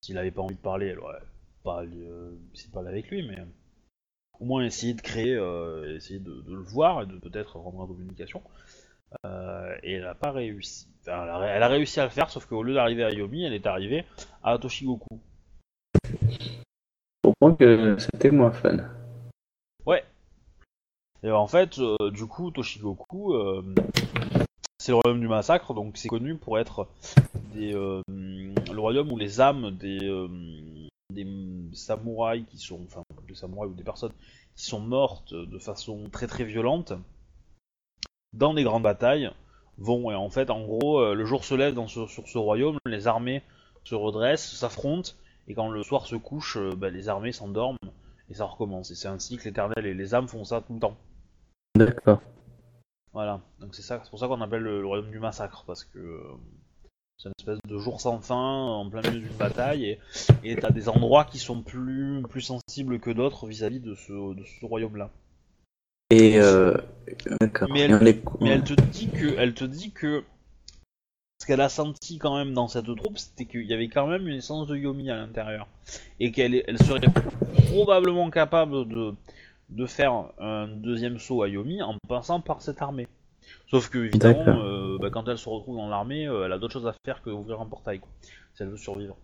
S'il 0.00 0.18
avait 0.18 0.30
pas 0.30 0.42
envie 0.42 0.54
de 0.54 0.60
parler, 0.60 0.86
elle 0.86 1.00
aurait 1.00 1.18
pas 1.64 1.82
euh, 1.82 2.32
essayé 2.54 2.68
de 2.68 2.72
parler 2.74 2.88
avec 2.88 3.10
lui, 3.10 3.26
mais 3.26 3.40
euh, 3.40 3.44
au 4.38 4.44
moins 4.44 4.64
essayer 4.64 4.94
de 4.94 5.00
créer, 5.00 5.34
euh, 5.34 5.96
essayer 5.96 6.20
de, 6.20 6.42
de 6.42 6.54
le 6.54 6.62
voir 6.62 7.02
et 7.02 7.06
de 7.06 7.18
peut-être 7.18 7.56
rentrer 7.58 7.80
en 7.80 7.86
communication. 7.86 8.42
Euh, 9.24 9.76
et 9.82 9.94
elle 9.94 10.06
a 10.06 10.14
pas 10.14 10.32
réussi. 10.32 10.88
Enfin, 11.00 11.22
elle, 11.24 11.30
a, 11.30 11.38
ré- 11.38 11.48
elle 11.48 11.62
a 11.62 11.68
réussi 11.68 12.00
à 12.00 12.04
le 12.04 12.10
faire, 12.10 12.30
sauf 12.30 12.46
qu'au 12.46 12.62
lieu 12.62 12.74
d'arriver 12.74 13.04
à 13.04 13.10
Yomi, 13.10 13.44
elle 13.44 13.54
est 13.54 13.66
arrivée 13.66 14.04
à 14.42 14.58
Toshigoku. 14.58 15.20
Je 16.10 17.30
comprends 17.40 17.54
que 17.54 17.96
c'était 17.98 18.30
moins 18.30 18.52
fun. 18.52 18.78
Et 21.22 21.30
en 21.32 21.46
fait, 21.48 21.78
euh, 21.78 22.10
du 22.10 22.26
coup, 22.26 22.52
Toshigoku, 22.52 23.34
c'est 24.86 24.92
le 24.92 24.98
royaume 24.98 25.18
du 25.18 25.26
massacre, 25.26 25.74
donc 25.74 25.96
c'est 25.96 26.08
connu 26.08 26.36
pour 26.36 26.60
être 26.60 26.86
des, 27.52 27.74
euh, 27.74 28.00
le 28.08 28.78
royaume 28.78 29.10
où 29.10 29.18
les 29.18 29.40
âmes 29.40 29.72
des, 29.72 29.98
euh, 30.04 30.28
des 31.12 31.26
samouraïs 31.72 32.44
qui 32.48 32.56
sont, 32.56 32.80
enfin, 32.86 33.02
des 33.26 33.34
samouraïs 33.34 33.72
ou 33.72 33.74
des 33.74 33.82
personnes 33.82 34.12
qui 34.54 34.64
sont 34.64 34.78
mortes 34.78 35.34
de 35.34 35.58
façon 35.58 36.08
très 36.12 36.28
très 36.28 36.44
violente 36.44 36.92
dans 38.32 38.54
des 38.54 38.62
grandes 38.62 38.84
batailles 38.84 39.28
vont, 39.76 40.08
et 40.12 40.14
en 40.14 40.30
fait, 40.30 40.50
en 40.50 40.62
gros, 40.62 41.00
euh, 41.00 41.14
le 41.14 41.24
jour 41.24 41.44
se 41.44 41.56
lève 41.56 41.74
dans 41.74 41.88
ce- 41.88 42.06
sur 42.06 42.28
ce 42.28 42.38
royaume, 42.38 42.78
les 42.86 43.08
armées 43.08 43.42
se 43.82 43.96
redressent, 43.96 44.54
s'affrontent, 44.54 45.10
et 45.48 45.54
quand 45.54 45.68
le 45.68 45.82
soir 45.82 46.06
se 46.06 46.14
couche, 46.14 46.58
bah, 46.76 46.90
les 46.90 47.08
armées 47.08 47.32
s'endorment 47.32 47.76
et 48.30 48.34
ça 48.34 48.44
recommence. 48.44 48.92
Et 48.92 48.94
c'est 48.94 49.08
un 49.08 49.18
cycle 49.18 49.48
éternel, 49.48 49.84
et 49.84 49.94
les 49.94 50.14
âmes 50.14 50.28
font 50.28 50.44
ça 50.44 50.60
tout 50.60 50.74
le 50.74 50.80
temps. 50.80 50.96
D'accord. 51.74 52.20
Voilà, 53.16 53.40
donc 53.60 53.74
c'est 53.74 53.80
ça, 53.80 53.98
c'est 54.04 54.10
pour 54.10 54.18
ça 54.18 54.28
qu'on 54.28 54.42
appelle 54.42 54.60
le, 54.60 54.82
le 54.82 54.86
royaume 54.86 55.10
du 55.10 55.18
massacre, 55.18 55.64
parce 55.66 55.84
que 55.84 55.98
euh, 55.98 56.20
c'est 57.16 57.30
une 57.30 57.32
espèce 57.38 57.58
de 57.66 57.78
jour 57.78 57.98
sans 57.98 58.20
fin 58.20 58.36
en 58.36 58.90
plein 58.90 59.00
milieu 59.00 59.20
d'une 59.20 59.38
bataille, 59.38 59.98
et 60.44 60.56
t'as 60.56 60.68
des 60.68 60.90
endroits 60.90 61.24
qui 61.24 61.38
sont 61.38 61.62
plus, 61.62 62.22
plus 62.28 62.42
sensibles 62.42 63.00
que 63.00 63.08
d'autres 63.08 63.46
vis-à-vis 63.46 63.80
de 63.80 63.94
ce, 63.94 64.34
de 64.34 64.44
ce 64.44 64.66
royaume-là. 64.66 65.08
Et, 66.10 66.38
euh. 66.38 66.76
Mais 67.70 67.80
elle- 67.80 68.20
Mais 68.42 68.60
te 68.62 68.74
dit 68.74 69.08
que, 69.08 69.34
elle 69.38 69.54
te 69.54 69.64
dit 69.64 69.92
que 69.92 70.22
ce 71.40 71.46
qu'elle 71.46 71.62
a 71.62 71.70
senti 71.70 72.18
quand 72.18 72.36
même 72.36 72.52
dans 72.52 72.68
cette 72.68 72.94
troupe, 72.96 73.16
c'était 73.16 73.46
qu'il 73.46 73.64
y 73.64 73.72
avait 73.72 73.88
quand 73.88 74.06
même 74.06 74.28
une 74.28 74.36
essence 74.36 74.66
de 74.66 74.76
Yomi 74.76 75.08
à 75.10 75.16
l'intérieur, 75.16 75.68
et 76.20 76.32
qu'elle 76.32 76.62
elle 76.68 76.78
serait 76.82 77.00
probablement 77.70 78.28
capable 78.28 78.86
de 78.86 79.14
de 79.68 79.86
faire 79.86 80.30
un 80.38 80.68
deuxième 80.68 81.18
saut 81.18 81.42
à 81.42 81.48
Yomi 81.48 81.82
en 81.82 81.96
passant 82.08 82.40
par 82.40 82.62
cette 82.62 82.82
armée. 82.82 83.08
Sauf 83.68 83.88
que 83.90 83.98
évidemment, 83.98 84.44
euh, 84.64 84.98
bah, 84.98 85.10
quand 85.10 85.28
elle 85.28 85.38
se 85.38 85.48
retrouve 85.48 85.76
dans 85.76 85.88
l'armée, 85.88 86.26
euh, 86.26 86.46
elle 86.46 86.52
a 86.52 86.58
d'autres 86.58 86.72
choses 86.72 86.86
à 86.86 86.94
faire 87.04 87.22
que 87.22 87.30
ouvrir 87.30 87.60
un 87.60 87.66
portail, 87.66 88.00
quoi, 88.00 88.08
si 88.54 88.62
elle 88.62 88.68
veut 88.68 88.76
survivre. 88.76 89.16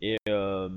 Et 0.00 0.18
euh, 0.28 0.68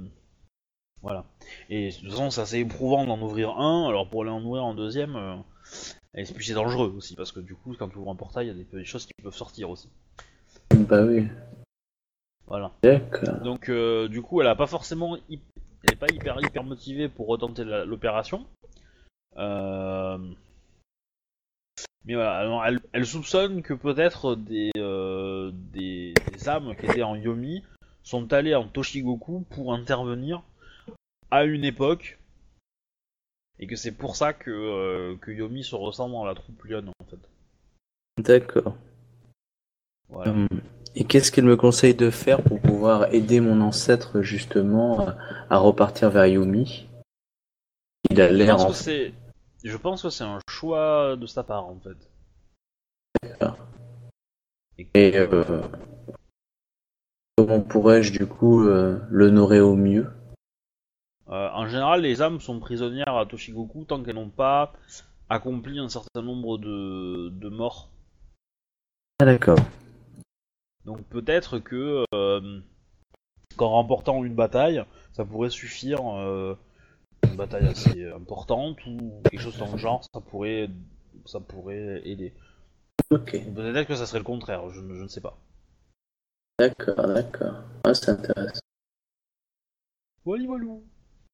voilà. 1.02 1.26
Et 1.70 1.90
de 1.90 1.96
toute 1.96 2.12
façon, 2.12 2.30
c'est 2.30 2.42
assez 2.42 2.60
éprouvant 2.60 3.06
d'en 3.06 3.20
ouvrir 3.22 3.58
un. 3.58 3.88
Alors 3.88 4.10
pour 4.10 4.22
aller 4.22 4.32
en 4.32 4.44
ouvrir 4.44 4.64
un 4.64 4.76
deuxième, 4.76 5.44
et 6.16 6.24
puis 6.24 6.46
c'est 6.46 6.54
dangereux 6.54 6.94
aussi 6.96 7.16
parce 7.16 7.32
que 7.32 7.40
du 7.40 7.56
coup, 7.56 7.76
quand 7.78 7.90
tu 7.90 7.98
ouvres 7.98 8.12
un 8.12 8.16
portail, 8.16 8.48
il 8.48 8.50
y 8.50 8.52
a 8.52 8.54
des, 8.56 8.78
des 8.78 8.86
choses 8.86 9.06
qui 9.06 9.14
peuvent 9.22 9.36
sortir 9.36 9.70
aussi. 9.70 9.90
Bah 10.72 11.04
oui. 11.04 11.28
Voilà. 12.48 12.72
Donc 13.44 13.72
du 14.10 14.22
coup, 14.22 14.42
elle 14.42 14.48
a 14.48 14.56
pas 14.56 14.68
forcément, 14.68 15.18
hy- 15.30 15.40
elle 15.84 15.94
est 15.94 15.96
pas 16.00 16.08
hyper 16.14 16.40
hyper 16.44 16.64
motivée 16.64 17.10
pour 17.10 17.28
retenter 17.28 17.64
l'opération. 17.64 18.46
Euh, 19.38 20.18
Mais 22.06 22.14
voilà, 22.14 22.38
alors, 22.38 22.66
elle, 22.66 22.80
elle 22.94 23.06
soupçonne 23.06 23.62
que 23.62 23.74
peut-être 23.74 24.36
des, 24.36 24.72
euh, 24.78 25.52
des 25.54 26.14
des 26.32 26.50
âmes 26.50 26.76
qui 26.76 26.86
étaient 26.86 27.04
en 27.04 27.16
Yomi 27.16 27.64
sont 28.04 28.32
allées 28.34 28.56
en 28.56 28.68
Toshigoku 28.68 29.46
pour 29.50 29.74
intervenir 29.74 30.44
à 31.32 31.44
une 31.44 31.64
époque 31.64 32.20
et 33.60 33.68
que 33.68 33.76
c'est 33.76 33.92
pour 33.92 34.16
ça 34.16 34.34
que, 34.34 34.52
euh, 34.52 35.16
que 35.18 35.32
Yomi 35.32 35.64
se 35.64 35.76
ressent 35.76 36.10
dans 36.10 36.26
la 36.26 36.36
troupe 36.36 36.64
Lyon 36.66 36.92
en 37.00 37.06
fait. 37.06 37.18
D'accord. 38.22 38.76
Voilà. 40.10 40.32
Hum, 40.32 40.48
Et 40.96 41.06
qu'est-ce 41.06 41.32
qu'elle 41.32 41.46
me 41.46 41.58
conseille 41.58 41.96
de 41.96 42.10
faire 42.10 42.42
pour 42.44 42.60
pouvoir 42.62 43.14
aider 43.14 43.40
mon 43.40 43.62
ancêtre 43.62 44.22
justement 44.22 45.08
à, 45.50 45.58
repartir 45.58 46.10
vers 46.10 46.28
Yumi 46.28 46.88
Il 48.12 48.22
a 48.22 48.30
Je 48.30 48.34
l'air 48.34 48.58
pense 48.58 48.66
en 48.66 48.70
que 48.70 48.76
c'est, 48.76 49.14
je 49.70 49.78
pense 49.78 50.04
que 50.04 50.10
c'est 50.10 50.24
un 50.24 50.40
choix 50.50 51.16
de 51.16 51.26
sa 51.26 51.44
part 51.44 51.66
en 51.66 51.80
fait. 51.80 51.98
Et, 54.78 54.86
que, 54.86 54.98
Et 54.98 55.18
euh, 55.18 55.62
comment 57.38 57.62
pourrais-je 57.62 58.12
du 58.12 58.28
coup 58.28 58.68
euh, 58.68 59.00
l'honorer 59.10 59.62
au 59.62 59.76
mieux? 59.76 60.08
Euh, 61.30 61.50
en 61.54 61.68
général, 61.68 62.02
les 62.02 62.22
âmes 62.22 62.40
sont 62.40 62.60
prisonnières 62.60 63.16
à 63.16 63.26
Toshigoku 63.26 63.86
tant 63.86 64.04
qu'elles 64.04 64.16
n'ont 64.16 64.30
pas 64.30 64.74
accompli 65.30 65.80
un 65.80 65.90
certain 65.90 66.22
nombre 66.22 66.58
de, 66.60 67.30
de 67.30 67.50
morts. 67.50 67.90
Ah 69.20 69.26
d'accord. 69.26 69.58
Donc 70.84 71.02
peut-être 71.06 71.58
que 71.58 72.06
euh, 72.14 72.62
qu'en 73.58 73.70
remportant 73.70 74.24
une 74.24 74.36
bataille, 74.36 74.84
ça 75.14 75.26
pourrait 75.26 75.50
suffire, 75.50 76.02
une 77.30 77.36
bataille 77.38 77.68
assez 77.68 78.06
importante 78.12 78.86
ou 78.86 79.12
quelque 79.30 79.42
chose 79.42 79.58
dans 79.58 79.72
le 79.72 79.78
genre, 79.78 80.04
ça 80.14 80.20
pourrait, 80.22 80.70
ça 81.26 81.40
pourrait 81.40 82.02
aider. 82.06 82.34
Ok. 83.12 83.38
Ou 83.48 83.52
Peut-être 83.52 83.88
que 83.88 83.96
ça 83.96 84.06
serait 84.06 84.20
le 84.20 84.24
contraire, 84.26 84.70
je, 84.70 84.82
ne- 84.82 84.96
je 84.96 85.04
ne 85.04 85.08
sais 85.08 85.22
pas. 85.22 85.38
D'accord, 86.60 87.08
d'accord. 87.08 87.56
Ah, 87.84 87.94
c'est 87.94 88.10
intéressant. 88.10 88.60
Wally 90.26 90.48
walou. 90.48 90.84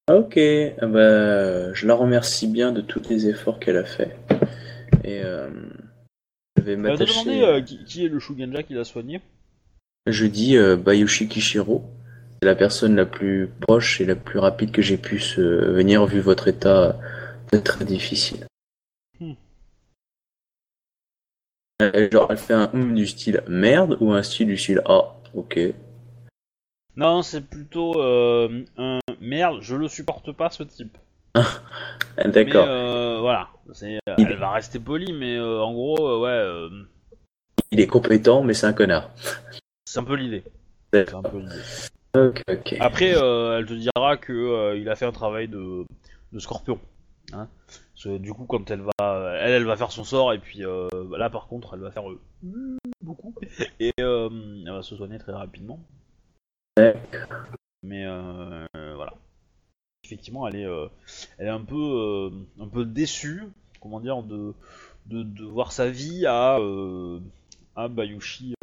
Ok, 0.09 0.38
ah 0.38 0.88
bah, 0.88 1.73
je 1.73 1.88
la 1.88 1.93
remercie 1.93 2.47
bien 2.47 2.72
de 2.72 2.81
tous 2.81 3.07
les 3.09 3.27
efforts 3.27 3.59
qu'elle 3.59 3.77
a 3.77 3.85
fait. 3.85 4.18
Et 5.03 5.22
euh, 5.23 5.49
je 6.57 6.63
vais 6.63 6.76
m'attacher. 6.76 7.45
euh, 7.45 7.61
qui, 7.61 7.84
qui 7.85 8.05
est 8.05 8.09
le 8.09 8.19
Shugenja 8.19 8.63
qui 8.63 8.73
l'a 8.73 8.84
soigné? 8.84 9.22
Je 10.07 10.26
dis 10.26 10.57
euh, 10.57 10.76
Bayushi 10.76 11.27
Kishiro. 11.30 11.84
C'est 12.41 12.47
la 12.47 12.55
personne 12.55 12.95
la 12.95 13.05
plus 13.05 13.51
proche 13.61 14.01
et 14.01 14.05
la 14.05 14.15
plus 14.15 14.39
rapide 14.39 14.72
que 14.72 14.81
j'ai 14.81 14.97
pu 14.97 15.19
se 15.19 15.41
venir 15.41 16.07
vu 16.07 16.22
votre 16.22 16.47
état 16.47 16.97
très 17.63 17.85
difficile. 17.85 18.47
Hmm. 19.19 19.34
Euh, 21.84 22.09
genre, 22.11 22.27
elle 22.31 22.38
fait 22.38 22.55
un 22.55 22.72
hum 22.73 22.95
du 22.95 23.05
style 23.05 23.43
merde 23.47 23.95
ou 23.99 24.11
un 24.11 24.23
style 24.23 24.47
du 24.47 24.57
style 24.57 24.81
ah, 24.85 25.13
ok. 25.35 25.59
Non, 26.95 27.22
c'est 27.22 27.41
plutôt 27.41 28.01
euh, 28.01 28.63
un 28.77 28.97
merde, 29.19 29.59
je 29.61 29.76
le 29.76 29.88
supporte 29.88 30.31
pas 30.31 30.49
ce 30.49 30.63
type. 30.63 30.97
D'accord. 32.26 32.65
Euh, 32.68 33.19
voilà, 33.19 33.49
c'est, 33.72 33.99
Il- 34.18 34.26
elle 34.27 34.38
va 34.38 34.49
rester 34.51 34.80
polie, 34.80 35.13
mais 35.13 35.35
euh, 35.38 35.61
en 35.61 35.73
gros, 35.73 36.07
euh, 36.07 36.19
ouais, 36.19 36.30
euh, 36.30 36.69
Il 37.72 37.80
est 37.80 37.88
compétent, 37.88 38.41
mais 38.41 38.55
c'est 38.55 38.65
un 38.65 38.73
connard. 38.73 39.11
c'est 39.85 39.99
un 39.99 40.03
peu 40.03 40.15
l'idée. 40.15 40.43
C'est 40.91 41.13
un 41.13 41.22
peu 41.22 41.38
l'idée. 41.38 41.61
Ok, 42.14 42.44
ok. 42.50 42.76
Après, 42.80 43.16
euh, 43.16 43.58
elle 43.58 43.66
te 43.66 43.74
dira 43.74 44.18
que 44.18 44.34
euh, 44.34 44.78
il 44.78 44.90
a 44.90 44.96
fait 44.96 45.06
un 45.06 45.14
travail 45.14 45.48
de, 45.48 45.86
de 46.34 46.40
scorpion. 46.40 46.80
Hein 47.32 47.48
Parce 47.68 48.04
que, 48.04 48.18
du 48.18 48.34
coup, 48.34 48.46
quand 48.46 48.70
elle 48.70 48.82
va, 48.82 49.38
elle, 49.40 49.54
elle 49.54 49.66
va 49.66 49.78
faire 49.78 49.92
son 49.92 50.04
sort, 50.04 50.34
et 50.34 50.40
puis 50.40 50.66
euh, 50.66 50.90
là, 51.18 51.30
par 51.30 51.48
contre, 51.48 51.74
elle 51.74 51.80
va 51.80 51.92
faire 51.92 52.04
beaucoup, 53.02 53.34
et 53.80 53.94
elle 53.98 54.64
va 54.66 54.82
se 54.82 54.96
soigner 54.98 55.20
très 55.20 55.32
rapidement. 55.32 55.80
Mais 57.84 58.06
voilà. 58.74 59.14
Effectivement, 60.04 60.48
elle 60.48 60.58
est, 60.58 60.68
elle 61.38 61.48
est 61.48 61.50
un 61.50 61.64
peu, 61.64 62.30
un 62.60 62.68
peu 62.68 62.84
déçue, 62.84 63.44
comment 63.80 64.02
dire, 64.02 64.24
de, 64.24 64.54
de, 65.06 65.24
de 65.24 65.46
voir 65.46 65.72
sa 65.72 65.90
vie 65.90 66.26
à, 66.26 66.58
à 67.78 67.88
Bayushi 67.88 68.56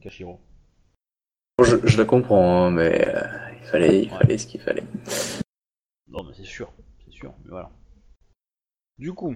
Kashiro. 0.00 0.40
Je, 1.64 1.76
je 1.86 1.98
la 1.98 2.04
comprends, 2.04 2.66
hein, 2.66 2.70
mais 2.70 3.06
euh, 3.08 3.22
il 3.60 3.66
fallait, 3.66 4.02
il 4.04 4.12
Ouais. 4.12 4.18
fallait 4.18 4.38
ce 4.38 4.46
qu'il 4.46 4.60
fallait. 4.60 4.84
Non, 6.08 6.22
mais 6.24 6.32
c'est 6.36 6.44
sûr, 6.44 6.72
c'est 7.04 7.12
sûr, 7.12 7.32
mais 7.44 7.50
voilà. 7.50 7.70
Du 8.98 9.12
coup, 9.12 9.34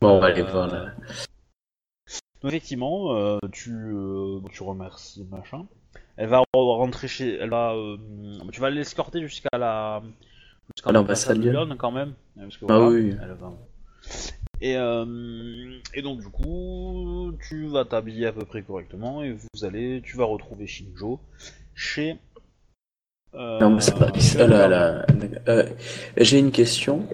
Bon, 0.00 0.16
on 0.16 0.20
va 0.20 0.26
aller 0.28 0.42
Euh, 0.42 0.50
voir 0.50 0.66
là. 0.68 0.94
donc 2.40 2.50
effectivement, 2.52 3.14
euh, 3.16 3.38
tu, 3.52 3.72
euh, 3.72 4.40
tu 4.52 4.62
remercies 4.64 5.24
machin. 5.30 5.66
Elle 6.16 6.28
va 6.28 6.40
re- 6.40 6.76
rentrer 6.76 7.06
chez, 7.08 7.36
elle 7.36 7.50
va, 7.50 7.72
euh, 7.74 7.96
tu 8.52 8.60
vas 8.60 8.70
l'escorter 8.70 9.20
jusqu'à 9.22 9.56
la, 9.58 10.02
jusqu'à 10.74 10.90
À 10.90 10.92
l'ambassade 10.92 11.38
de 11.38 11.50
Lyon. 11.50 11.76
Quand 11.78 11.92
même. 11.92 12.14
parce 12.36 12.56
que 12.56 12.64
Ah 12.68 12.80
oui. 12.80 13.16
elle 13.20 13.32
va- 13.34 13.52
Et, 14.64 14.76
euh, 14.76 15.04
et 15.92 16.02
donc 16.02 16.20
du 16.20 16.28
coup, 16.28 17.32
tu 17.48 17.66
vas 17.66 17.84
t'habiller 17.84 18.28
à 18.28 18.32
peu 18.32 18.44
près 18.44 18.62
correctement 18.62 19.22
et 19.24 19.32
vous 19.32 19.64
allez, 19.64 20.00
tu 20.04 20.16
vas 20.16 20.24
retrouver 20.24 20.68
Shinjo 20.68 21.18
chez. 21.74 22.16
Euh, 23.34 23.58
L'ambassadeur. 23.58 24.14
chez 24.20 24.40
Ah 24.40 24.46
le 24.46 24.50
là, 24.50 24.68
gouvernement. 24.68 25.34
là. 25.46 25.52
Euh, 25.52 25.64
J'ai 26.16 26.38
une 26.38 26.52
question. 26.52 27.08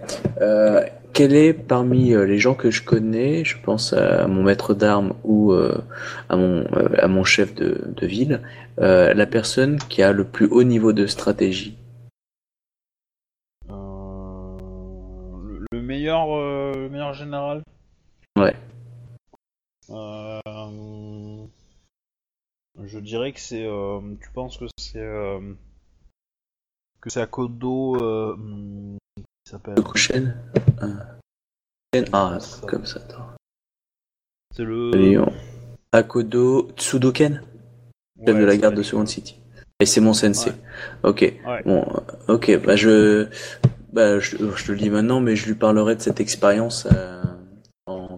Quel 1.14 1.34
est 1.34 1.54
parmi 1.54 2.10
les 2.10 2.38
gens 2.38 2.54
que 2.54 2.70
je 2.70 2.82
connais, 2.82 3.44
je 3.46 3.56
pense 3.62 3.94
à 3.94 4.26
mon 4.28 4.42
maître 4.42 4.74
d'armes 4.74 5.14
ou 5.24 5.54
à 5.54 6.36
mon 6.36 6.66
à 6.98 7.08
mon 7.08 7.24
chef 7.24 7.54
de, 7.54 7.80
de 7.96 8.06
ville, 8.06 8.42
la 8.76 9.26
personne 9.26 9.78
qui 9.88 10.02
a 10.02 10.12
le 10.12 10.24
plus 10.24 10.46
haut 10.46 10.64
niveau 10.64 10.92
de 10.92 11.06
stratégie? 11.06 11.78
Meilleur, 16.08 16.34
euh, 16.36 16.72
le 16.74 16.88
meilleur 16.88 17.12
général. 17.12 17.62
Ouais. 18.38 18.56
Euh, 19.90 20.40
je 22.82 22.98
dirais 22.98 23.32
que 23.32 23.40
c'est. 23.40 23.66
euh, 23.66 24.00
tu 24.22 24.30
penses 24.32 24.56
que 24.56 24.64
c'est 24.78 24.98
que 27.00 27.10
c'est 27.10 27.20
à 27.20 27.26
Kodo 27.26 27.96
euh, 27.96 28.32
hum, 28.32 28.96
qui 29.16 29.50
s'appelle? 29.50 29.74
Euh, 30.82 32.04
Ah, 32.12 32.38
Ça. 32.40 32.66
comme 32.66 32.86
ça. 32.86 33.00
attends. 33.00 33.28
C'est 34.56 34.64
le. 34.64 34.90
Lyon. 34.92 35.32
Akodo 35.92 36.70
Tsudoken, 36.76 37.42
chef 38.26 38.34
Ouais, 38.34 38.40
de 38.40 38.44
la 38.44 38.56
garde 38.56 38.74
de. 38.74 38.82
Second 38.82 39.06
City. 39.06 39.36
Et 39.80 39.86
c'est 39.86 40.00
mon 40.00 40.12
sensei. 40.12 40.52
Ok. 41.02 41.20
Ouais. 41.46 41.62
Bon, 41.64 41.84
ok. 42.28 42.58
Bah 42.64 42.76
je, 42.76 43.28
bah 43.98 44.20
je, 44.20 44.36
je 44.54 44.64
te 44.64 44.70
le 44.70 44.78
dis 44.78 44.90
maintenant, 44.90 45.18
mais 45.20 45.34
je 45.34 45.46
lui 45.48 45.56
parlerai 45.56 45.96
de 45.96 46.00
cette 46.00 46.20
expérience 46.20 46.86
euh, 46.86 47.20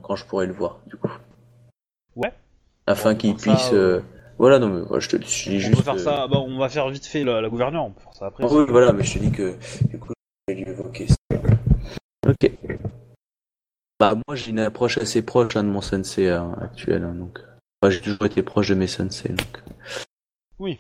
quand 0.03 0.15
je 0.15 0.27
pourrai 0.27 0.45
le 0.47 0.53
voir, 0.53 0.81
du 0.87 0.97
coup. 0.97 1.11
Ouais. 2.17 2.35
Afin 2.87 3.15
qu'il 3.15 3.39
ça, 3.41 3.51
puisse. 3.53 3.73
euh, 3.73 3.97
euh, 3.99 4.03
Voilà, 4.37 4.59
non 4.59 4.69
mais 4.69 5.01
je 5.01 5.09
te 5.09 5.17
le 5.17 5.25
dis 5.25 5.45
On 5.47 5.59
juste. 5.59 5.77
peut 5.77 5.83
faire 5.83 5.99
ça. 5.99 6.27
On 6.31 6.59
va 6.59 6.69
faire 6.69 6.91
vite 6.91 7.07
fait 7.07 7.25
la, 7.25 7.41
la 7.41 7.49
gouverneure. 7.49 7.85
On 7.87 7.93
peut 7.93 8.01
faire 8.03 8.13
ça 8.15 8.27
après. 8.27 8.45
oui, 8.45 8.67
voilà, 8.69 8.93
mais 8.93 9.05
je 9.05 9.15
te 9.15 9.19
dis 9.21 9.33
que 9.33 9.57
du 9.89 9.99
coup, 9.99 10.13
je 10.49 10.55
vais 10.55 10.61
lui 10.61 10.71
évoquer 10.71 11.07
ça. 11.09 11.17
Ok. 12.29 12.53
Bah 13.99 14.15
moi 14.27 14.35
j'ai 14.37 14.51
une 14.51 14.59
approche 14.61 14.99
assez 14.99 15.23
proche 15.23 15.57
hein, 15.57 15.65
de 15.65 15.69
mon 15.71 15.81
sensei 15.81 16.29
hein, 16.29 16.55
actuel, 16.61 17.05
hein, 17.05 17.15
donc. 17.15 17.39
Enfin, 17.83 17.91
j'ai 17.91 18.03
toujours 18.03 18.27
été 18.27 18.43
proche 18.43 18.69
de 18.69 18.75
mes 18.75 18.87
sensei, 18.87 19.31
donc. 19.31 19.63
Oui. 20.59 20.79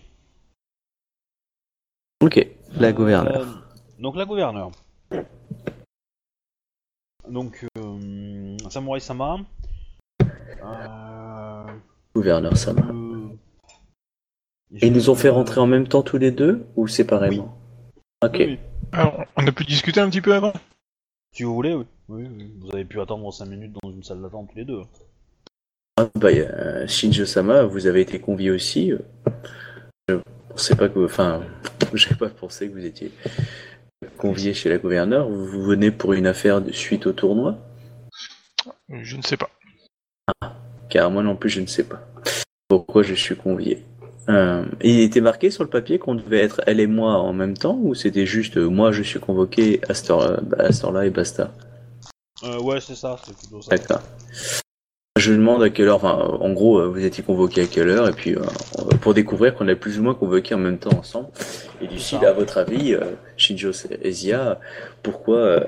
Ok, 2.22 2.46
la 2.78 2.92
gouverneure. 2.92 3.40
Euh, 3.40 3.46
donc 3.98 4.16
la 4.16 4.26
gouverneure. 4.26 4.70
Donc 7.28 7.64
euh, 7.78 8.56
Samurai 8.70 9.00
Sama. 9.00 9.36
Euh, 10.22 11.64
Gouverneur, 12.14 12.52
le- 12.52 13.30
Et 14.80 14.86
ils 14.88 14.92
nous 14.92 15.10
ont 15.10 15.14
fait 15.14 15.28
rentrer 15.28 15.60
en 15.60 15.66
même 15.66 15.86
temps 15.88 16.02
tous 16.02 16.18
les 16.18 16.30
deux 16.32 16.66
ou 16.76 16.86
séparément 16.88 17.56
Ok. 18.22 18.34
Oui, 18.38 18.44
oui. 18.46 18.58
Alors, 18.92 19.24
on 19.36 19.46
a 19.46 19.52
pu 19.52 19.64
discuter 19.64 20.00
un 20.00 20.10
petit 20.10 20.20
peu 20.20 20.34
avant 20.34 20.52
Si 21.32 21.44
vous 21.44 21.54
voulez, 21.54 21.74
oui. 21.74 21.84
Oui, 22.08 22.26
oui. 22.28 22.54
Vous 22.60 22.70
avez 22.72 22.84
pu 22.84 23.00
attendre 23.00 23.32
5 23.32 23.46
minutes 23.46 23.72
dans 23.82 23.90
une 23.90 24.02
salle 24.02 24.20
d'attente 24.20 24.48
tous 24.50 24.56
les 24.58 24.64
deux. 24.64 24.82
Ah, 25.96 26.08
bah, 26.16 26.28
euh, 26.28 26.86
Shinjo-sama, 26.88 27.62
vous 27.64 27.86
avez 27.86 28.00
été 28.00 28.18
convié 28.20 28.50
aussi. 28.50 28.92
euh. 28.92 28.98
Je 30.08 30.16
pensais 30.48 30.74
pas 30.74 30.88
que, 30.88 31.04
enfin, 31.04 31.42
j'avais 31.94 32.16
pas 32.16 32.28
pensé 32.30 32.68
que 32.68 32.72
vous 32.74 32.84
étiez 32.84 33.12
convié 34.16 34.54
chez 34.54 34.68
la 34.68 34.78
gouverneure. 34.78 35.28
Vous, 35.28 35.62
venez 35.62 35.90
pour 35.90 36.12
une 36.12 36.26
affaire 36.26 36.60
de 36.60 36.72
suite 36.72 37.06
au 37.06 37.12
tournoi? 37.12 37.58
Je 38.88 39.16
ne 39.16 39.22
sais 39.22 39.36
pas. 39.36 39.50
Car 40.88 41.10
moi 41.10 41.22
non 41.22 41.36
plus, 41.36 41.50
je 41.50 41.60
ne 41.60 41.66
sais 41.66 41.84
pas 41.84 42.02
pourquoi 42.70 43.02
je 43.02 43.14
suis 43.14 43.36
convié? 43.36 43.84
Euh, 44.28 44.64
il 44.80 45.00
était 45.00 45.20
marqué 45.20 45.50
sur 45.50 45.64
le 45.64 45.70
papier 45.70 45.98
qu'on 45.98 46.14
devait 46.14 46.38
être 46.38 46.60
elle 46.66 46.78
et 46.78 46.86
moi 46.86 47.14
en 47.14 47.32
même 47.32 47.56
temps 47.56 47.76
ou 47.82 47.94
c'était 47.96 48.26
juste 48.26 48.58
euh, 48.58 48.68
moi 48.68 48.92
je 48.92 49.02
suis 49.02 49.18
convoqué 49.18 49.80
à 49.88 49.94
cette 49.94 50.10
heure- 50.10 50.40
à 50.56 50.70
cette 50.70 50.84
heure-là 50.84 51.06
et 51.06 51.10
basta? 51.10 51.52
Euh, 52.44 52.60
ouais, 52.60 52.80
c'est 52.80 52.94
ça, 52.94 53.16
c'est 53.24 53.36
plutôt 53.36 53.60
ça. 53.60 53.70
D'accord. 53.70 54.02
Je 55.20 55.32
demande 55.34 55.62
à 55.62 55.68
quelle 55.70 55.88
heure, 55.88 55.96
enfin, 55.96 56.14
en 56.14 56.50
gros, 56.52 56.78
euh, 56.80 56.86
vous 56.88 57.04
étiez 57.04 57.22
convoqué 57.22 57.62
à 57.62 57.66
quelle 57.66 57.88
heure, 57.88 58.08
et 58.08 58.12
puis 58.12 58.34
euh, 58.36 58.40
pour 59.02 59.12
découvrir 59.12 59.54
qu'on 59.54 59.68
est 59.68 59.76
plus 59.76 59.98
ou 59.98 60.02
moins 60.02 60.14
convoqué 60.14 60.54
en 60.54 60.58
même 60.58 60.78
temps 60.78 60.96
ensemble. 60.98 61.28
Et 61.82 61.86
du 61.86 61.98
ça. 61.98 62.18
à 62.26 62.32
votre 62.32 62.56
avis, 62.58 62.94
euh, 62.94 63.00
Shinjo 63.36 63.70
Ezia, 64.02 64.58
pourquoi 65.02 65.36
euh, 65.36 65.60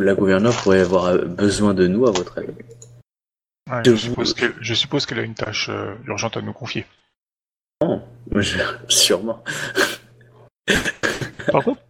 la 0.00 0.14
gouverneure 0.14 0.54
pourrait 0.62 0.80
avoir 0.80 1.06
euh, 1.06 1.18
besoin 1.26 1.74
de 1.74 1.86
nous, 1.86 2.06
à 2.06 2.10
votre 2.10 2.38
avis 2.38 2.48
Ouais, 3.70 3.82
Je 3.84 3.90
vous- 3.90 3.96
suppose 3.98 4.32
qu'elle, 4.34 4.54
je 4.60 4.74
suppose 4.74 5.04
qu'elle 5.06 5.18
a 5.18 5.22
une 5.22 5.34
tâche 5.34 5.68
euh, 5.70 5.94
urgente 6.06 6.36
à 6.36 6.40
nous 6.40 6.52
confier. 6.54 6.86
Non, 7.82 8.02
je- 8.34 8.58
sûrement. 8.88 9.42
Par 11.52 11.62
contre, 11.64 11.80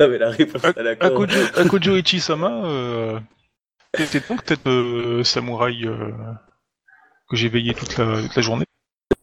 Non, 0.00 0.08
mais 0.08 0.18
la 0.18 0.30
réponse 0.30 0.64
à 0.64 0.82
la 0.82 0.90
Akojo, 0.92 1.38
Akojo 1.56 1.96
Ichi-sama, 1.96 2.64
euh, 2.66 3.18
donc 4.28 4.44
peut-être 4.44 4.68
euh, 4.68 5.22
samouraï 5.24 5.86
euh, 5.86 6.10
que 7.32 7.36
j'ai 7.38 7.48
veillé 7.48 7.72
toute 7.74 7.96
la, 7.96 8.20
toute 8.20 8.36
la 8.36 8.42
journée. 8.42 8.66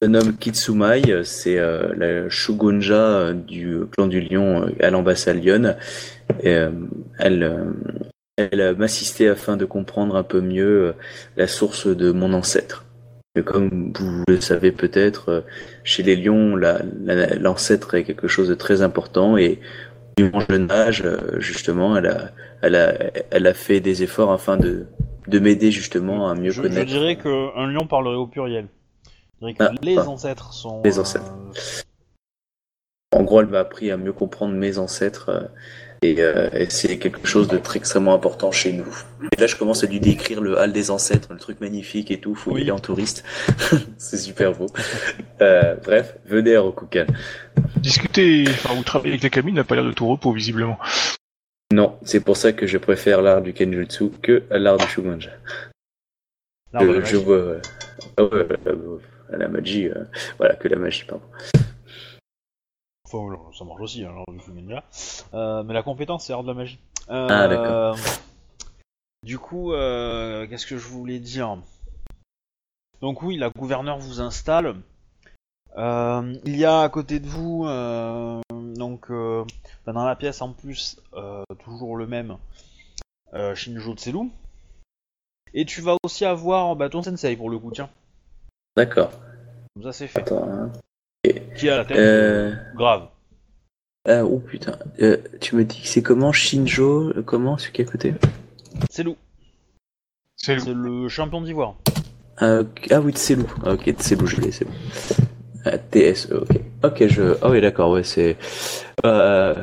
Se 0.01 0.07
nomme 0.07 0.35
Kitsumai, 0.35 1.01
c'est 1.23 1.59
euh, 1.59 1.93
la 1.95 2.29
shogunja 2.29 2.95
euh, 2.95 3.33
du 3.33 3.81
clan 3.91 4.07
du 4.07 4.19
lion 4.19 4.63
euh, 4.63 4.71
à 4.85 4.89
l'ambassade 4.89 5.37
Lyon. 5.37 5.75
Et, 6.41 6.55
euh, 6.55 6.71
elle, 7.19 7.53
elle 8.37 8.75
m'assistait 8.77 9.27
afin 9.27 9.57
de 9.57 9.65
comprendre 9.65 10.15
un 10.15 10.23
peu 10.23 10.41
mieux 10.41 10.93
la 11.37 11.47
source 11.47 11.85
de 11.87 12.11
mon 12.11 12.33
ancêtre. 12.33 12.85
Et 13.35 13.43
comme 13.43 13.93
vous 13.95 14.23
le 14.27 14.41
savez 14.41 14.71
peut-être, 14.71 15.43
chez 15.83 16.01
les 16.01 16.15
lions, 16.15 16.55
la- 16.55 16.81
la- 17.03 17.35
l'ancêtre 17.35 17.93
est 17.93 18.03
quelque 18.03 18.27
chose 18.27 18.47
de 18.49 18.55
très 18.55 18.81
important 18.81 19.37
et 19.37 19.59
du 20.17 20.31
mon 20.31 20.39
jeune 20.39 20.71
âge, 20.71 21.03
justement, 21.37 21.95
elle 21.97 22.07
a, 22.07 22.31
elle 22.61 22.75
a, 22.75 22.93
elle 23.31 23.47
a 23.47 23.53
fait 23.53 23.81
des 23.81 24.01
efforts 24.03 24.31
afin 24.31 24.57
de, 24.57 24.85
de 25.29 25.39
m'aider 25.39 25.71
justement 25.71 26.29
à 26.29 26.35
mieux 26.35 26.51
Je, 26.51 26.61
je 26.61 26.67
connaître. 26.67 26.85
dirais 26.85 27.15
qu'un 27.15 27.67
lion 27.67 27.85
parlerait 27.87 28.15
au 28.15 28.27
pluriel. 28.27 28.67
Je 29.41 29.47
dirais 29.47 29.53
que 29.53 29.63
Ah, 29.63 29.71
les 29.81 29.97
ah. 29.97 30.07
ancêtres 30.09 30.53
sont. 30.53 30.81
Les 30.83 30.99
ancêtres. 30.99 31.33
En 33.11 33.23
gros, 33.23 33.41
elle 33.41 33.47
m'a 33.47 33.59
appris 33.59 33.89
à 33.91 33.97
mieux 33.97 34.13
comprendre 34.13 34.53
mes 34.53 34.77
ancêtres 34.77 35.29
euh, 35.29 35.47
et, 36.03 36.21
euh, 36.21 36.49
et 36.53 36.69
c'est 36.69 36.99
quelque 36.99 37.27
chose 37.27 37.47
de 37.47 37.57
très 37.57 37.79
extrêmement 37.79 38.13
important 38.13 38.51
chez 38.51 38.71
nous. 38.71 38.85
Et 39.35 39.41
là, 39.41 39.47
je 39.47 39.55
commence 39.55 39.83
à 39.83 39.87
lui 39.87 39.99
décrire 39.99 40.41
le 40.41 40.57
hall 40.57 40.71
des 40.71 40.91
ancêtres, 40.91 41.29
le 41.31 41.39
truc 41.39 41.59
magnifique 41.59 42.11
et 42.11 42.19
tout. 42.19 42.35
Faut 42.35 42.55
y 42.57 42.61
aller 42.61 42.71
en 42.71 42.79
touriste. 42.79 43.23
c'est 43.97 44.17
super 44.17 44.53
beau. 44.53 44.67
Euh, 45.41 45.75
bref, 45.83 46.17
venez 46.25 46.55
à 46.55 46.61
Rokukan. 46.61 47.05
Discuter, 47.77 48.45
enfin, 48.47 48.77
ou 48.79 48.83
travailler 48.83 49.13
avec 49.13 49.23
les 49.23 49.29
cabines 49.29 49.55
n'a 49.55 49.63
pas 49.63 49.75
l'air 49.75 49.83
de 49.85 49.91
tout 49.91 50.07
repos, 50.07 50.31
visiblement. 50.31 50.77
Non, 51.71 51.99
c'est 52.03 52.19
pour 52.23 52.35
ça 52.35 52.51
que 52.51 52.65
je 52.65 52.77
préfère 52.77 53.21
l'art 53.21 53.41
du 53.41 53.53
Kenjutsu 53.53 54.09
que 54.23 54.43
l'art 54.49 54.77
du 54.77 54.85
de 54.85 55.19
Je, 55.19 55.29
la 56.73 56.79
je 56.79 56.85
magie. 56.99 57.15
vois 57.23 57.35
euh, 57.35 57.61
ouais, 58.19 59.37
la 59.37 59.47
magie, 59.47 59.89
voilà 60.37 60.55
que 60.55 60.67
la 60.67 60.77
magie, 60.77 61.03
pardon. 61.05 61.23
Enfin, 63.11 63.37
ça 63.57 63.65
marche 63.65 63.81
aussi, 63.81 64.03
hein, 64.03 64.11
l'art 64.15 64.25
du 64.35 64.39
Fuminja. 64.39 64.83
Euh, 65.33 65.63
mais 65.63 65.73
la 65.73 65.83
compétence, 65.83 66.25
c'est 66.25 66.33
l'art 66.33 66.43
de 66.43 66.47
la 66.47 66.53
magie. 66.55 66.79
Euh, 67.09 67.27
Ah, 67.29 67.47
d'accord. 67.47 67.97
Du 69.23 69.37
coup, 69.37 69.73
euh, 69.73 70.47
qu'est-ce 70.47 70.65
que 70.65 70.77
je 70.77 70.87
voulais 70.87 71.19
dire? 71.19 71.57
Donc 73.01 73.21
oui, 73.21 73.37
la 73.37 73.49
gouverneure 73.49 73.99
vous 73.99 74.21
installe. 74.21 74.75
Euh, 75.77 76.33
il 76.45 76.57
y 76.57 76.65
a 76.65 76.81
à 76.81 76.89
côté 76.89 77.19
de 77.19 77.27
vous, 77.27 77.65
euh, 77.67 78.41
donc 78.79 79.11
euh, 79.11 79.43
bah, 79.85 79.93
dans 79.93 80.05
la 80.05 80.15
pièce 80.15 80.41
en 80.41 80.53
plus, 80.53 80.97
euh, 81.13 81.43
toujours 81.63 81.95
le 81.97 82.07
même, 82.07 82.37
euh, 83.35 83.53
Shinjo 83.53 83.93
Tselu. 83.95 84.29
Et 85.53 85.65
tu 85.65 85.81
vas 85.81 85.95
aussi 86.03 86.25
avoir 86.25 86.75
bah, 86.75 86.89
ton 86.89 87.03
sensei 87.03 87.35
pour 87.35 87.49
le 87.51 87.59
coup, 87.59 87.71
tiens. 87.71 87.89
D'accord. 88.75 89.11
Comme 89.75 89.83
ça 89.83 89.93
c'est 89.93 90.07
fait. 90.07 90.21
Attends. 90.21 90.49
hein. 90.49 90.71
Qui 91.57 91.69
a 91.69 91.77
la 91.77 91.85
tête 91.85 91.97
Euh... 91.97 92.55
grave. 92.75 93.09
Ah, 94.07 94.23
oh 94.23 94.39
putain. 94.39 94.77
Euh, 95.01 95.17
tu 95.41 95.55
me 95.55 95.65
dis 95.65 95.81
que 95.81 95.87
c'est 95.87 96.01
comment 96.01 96.31
Shinjo 96.31 97.13
Comment 97.25 97.57
celui 97.57 97.73
qui 97.73 97.81
est 97.81 97.87
à 97.87 97.91
côté 97.91 98.13
Tselu, 98.89 99.15
C'est 100.37 100.55
le 100.65 101.09
champion 101.09 101.41
d'ivoire. 101.41 101.75
ah, 102.37 102.61
ah 102.91 103.01
oui, 103.01 103.11
Tselou. 103.11 103.45
Ah, 103.65 103.73
ok, 103.73 103.91
Tselou, 103.99 104.25
je 104.25 104.39
l'ai, 104.39 104.51
c'est 104.51 104.63
bon. 104.65 104.71
Ah, 105.71 105.77
TSE, 105.77 106.31
ok. 106.31 106.59
Ok, 106.83 107.07
je. 107.07 107.35
Ah 107.41 107.49
oui, 107.49 107.61
d'accord, 107.61 107.91
ouais, 107.91 108.03
c'est. 108.03 108.37
Euh, 109.05 109.53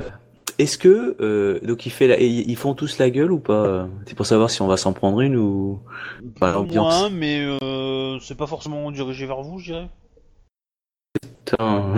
Est-ce 0.59 0.79
que 0.79 1.17
euh, 1.21 1.59
donc 1.61 1.85
il 1.87 1.91
fait 1.91 2.07
la... 2.07 2.19
ils 2.21 2.57
font 2.57 2.75
tous 2.75 2.99
la 2.99 3.11
gueule 3.11 3.33
ou 3.33 3.39
pas? 3.41 3.89
C'est 4.07 4.15
pour 4.15 4.27
savoir 4.27 4.51
si 4.51 4.63
on 4.63 4.67
va 4.67 4.77
s'en 4.77 4.93
prendre 4.93 5.21
une 5.21 5.37
ou. 5.37 5.81
Bah, 6.41 6.63
moins, 6.73 7.11
mais 7.11 7.41
euh, 7.63 8.19
c'est 8.21 8.37
pas 8.37 8.47
forcément 8.47 8.91
dirigé 8.91 9.27
vers 9.27 9.43
vous, 9.43 9.59
je 9.59 9.73
dirais. 9.73 9.89
Putain. 11.45 11.95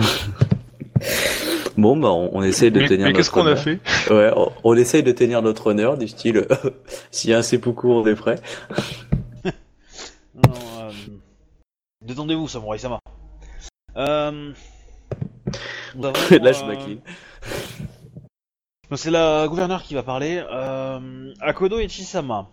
Bon, 1.77 1.95
bah, 1.95 2.09
on, 2.11 2.31
on 2.33 2.41
essaye 2.43 2.71
de 2.71 2.79
Mais, 2.81 2.87
tenir 2.87 3.05
mais 3.05 3.13
notre 3.13 3.17
qu'est-ce 3.17 3.31
qu'on 3.31 3.45
a 3.45 3.51
honneur. 3.51 3.59
fait? 3.59 3.79
Ouais, 4.09 4.31
on, 4.35 4.51
on 4.65 4.75
essaye 4.75 5.03
de 5.03 5.11
tenir 5.13 5.41
notre 5.41 5.67
honneur, 5.67 5.97
du 5.97 6.07
style, 6.09 6.45
s'il 7.11 7.29
y 7.29 7.33
a 7.33 7.37
un 7.37 7.41
seppuku, 7.41 7.87
on 7.87 8.05
est 8.05 8.15
prêt. 8.15 8.35
Non, 10.35 10.53
euh, 10.81 10.91
Détendez-vous, 12.05 12.47
Samurai 12.47 12.77
Sama. 12.77 12.99
Euh... 13.95 14.53
Là, 15.95 16.11
je 16.15 16.63
euh, 16.63 16.67
m'incline. 16.67 17.01
C'est 18.95 19.11
la 19.11 19.47
gouverneure 19.47 19.83
qui 19.83 19.93
va 19.93 20.03
parler. 20.03 20.43
Euh... 20.51 21.33
Akodo 21.41 21.79
Ichisama. 21.79 22.49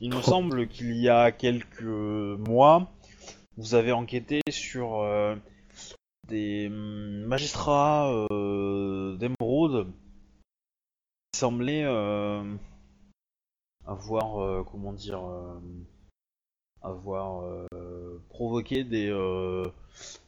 Il 0.00 0.14
me 0.14 0.20
semble 0.22 0.68
qu'il 0.68 0.96
y 0.96 1.08
a 1.08 1.30
quelques 1.30 1.82
mois, 1.82 2.90
vous 3.56 3.74
avez 3.74 3.92
enquêté 3.92 4.40
sur 4.50 5.00
euh, 5.00 5.36
des 6.26 6.68
magistrats 6.68 8.10
euh, 8.30 9.16
d'émeraude 9.16 9.92
qui 11.32 11.38
semblaient 11.38 11.84
avoir, 13.86 14.64
comment 14.64 14.92
dire, 14.92 15.20
avoir 16.82 17.44
euh, 17.44 18.20
provoqué 18.28 18.84
des, 18.84 19.08
euh, 19.10 19.64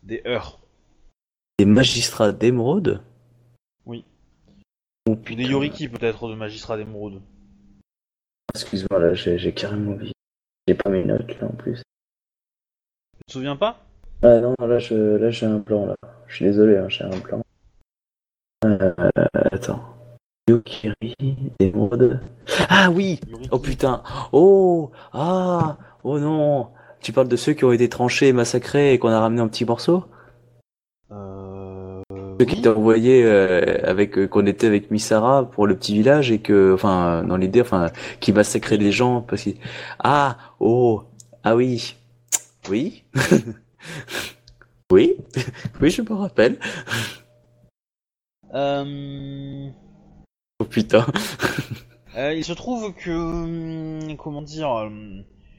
des 0.02 0.22
heurts. 0.26 0.60
Des 1.58 1.64
magistrats 1.64 2.32
d'émeraude? 2.32 3.02
Oui. 3.86 4.04
Oh, 5.06 5.12
Ou 5.12 5.16
putain. 5.16 5.42
des 5.42 5.48
yoriki 5.48 5.88
peut-être 5.88 6.28
de 6.28 6.34
magistrats 6.34 6.76
d'émeraude. 6.76 7.20
Excuse-moi, 8.54 8.98
là, 8.98 9.14
j'ai 9.14 9.38
j'ai 9.38 9.52
carrément 9.52 9.92
oublié. 9.92 10.12
J'ai 10.66 10.74
pas 10.74 10.90
mes 10.90 11.04
notes, 11.04 11.38
là, 11.40 11.46
en 11.48 11.52
plus. 11.52 11.82
Tu 13.18 13.24
te 13.26 13.32
souviens 13.32 13.56
pas? 13.56 13.84
Ah 14.22 14.40
non, 14.40 14.54
là, 14.60 14.78
je, 14.78 14.94
là, 14.94 15.30
j'ai 15.30 15.46
un 15.46 15.60
plan, 15.60 15.86
là. 15.86 15.96
Je 16.26 16.36
suis 16.36 16.44
désolé, 16.44 16.76
hein, 16.76 16.88
j'ai 16.88 17.04
un 17.04 17.20
plan. 17.20 17.42
Euh, 18.64 18.92
attends. 19.52 19.80
Yokiri, 20.48 20.94
d'émeraude. 21.60 22.20
Ah 22.68 22.90
oui 22.90 23.20
Oh 23.52 23.58
putain 23.58 24.02
Oh 24.32 24.90
Ah 25.12 25.78
Oh 26.04 26.18
non 26.18 26.68
Tu 27.00 27.12
parles 27.12 27.28
de 27.28 27.36
ceux 27.36 27.52
qui 27.52 27.64
ont 27.64 27.72
été 27.72 27.88
tranchés 27.88 28.28
et 28.28 28.32
massacrés 28.32 28.92
et 28.92 28.98
qu'on 28.98 29.08
a 29.10 29.20
ramenés 29.20 29.40
en 29.42 29.48
petits 29.48 29.64
morceaux 29.64 30.04
Euh... 31.10 32.02
Ceux 32.38 32.46
qui 32.46 32.62
t'ont 32.62 32.76
envoyé 32.76 33.22
euh, 33.24 33.78
avec 33.84 34.16
euh, 34.16 34.26
qu'on 34.26 34.46
était 34.46 34.66
avec 34.66 34.90
Misara 34.90 35.50
pour 35.50 35.66
le 35.66 35.76
petit 35.76 35.92
village 35.94 36.30
et 36.30 36.38
que 36.40 36.72
enfin 36.72 37.22
dans 37.24 37.36
l'idée 37.36 37.60
enfin 37.60 37.90
qui 38.20 38.32
massacrait 38.32 38.78
les 38.78 38.92
gens 38.92 39.20
parce 39.20 39.42
que 39.44 39.50
ah 39.98 40.38
oh 40.58 41.04
ah 41.44 41.54
oui. 41.56 41.96
Oui. 42.70 43.04
Oui. 44.92 45.16
Oui 45.80 45.90
je 45.90 46.02
me 46.02 46.12
rappelle. 46.14 46.58
Euh... 48.54 49.68
oh 50.58 50.64
putain. 50.64 51.06
euh, 52.16 52.34
il 52.34 52.44
se 52.44 52.52
trouve 52.52 52.92
que... 52.94 53.10
hum, 53.10 54.16
Comment 54.16 54.42
dire 54.42 54.70
euh, 54.74 54.90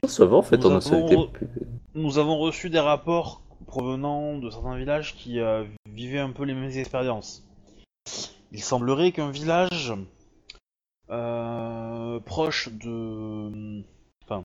ça 0.08 0.26
va 0.26 0.36
en 0.36 0.42
fait 0.42 0.56
Nous 0.58 0.70
avons- 0.72 1.30
Nous 1.94 2.38
reçu 2.38 2.70
des 2.70 2.80
rapports 2.80 3.42
provenant 3.66 4.38
de 4.38 4.50
certains 4.50 4.76
villages 4.76 5.14
qui 5.14 5.38
euh, 5.38 5.64
vivaient 5.88 6.18
un 6.18 6.30
peu 6.30 6.44
les 6.44 6.54
mêmes 6.54 6.70
expériences. 6.70 7.44
Il 8.50 8.60
semblerait 8.62 9.12
qu'un 9.12 9.30
village 9.30 9.94
euh, 11.10 12.18
proche 12.20 12.68
de... 12.72 13.82
Enfin, 14.24 14.42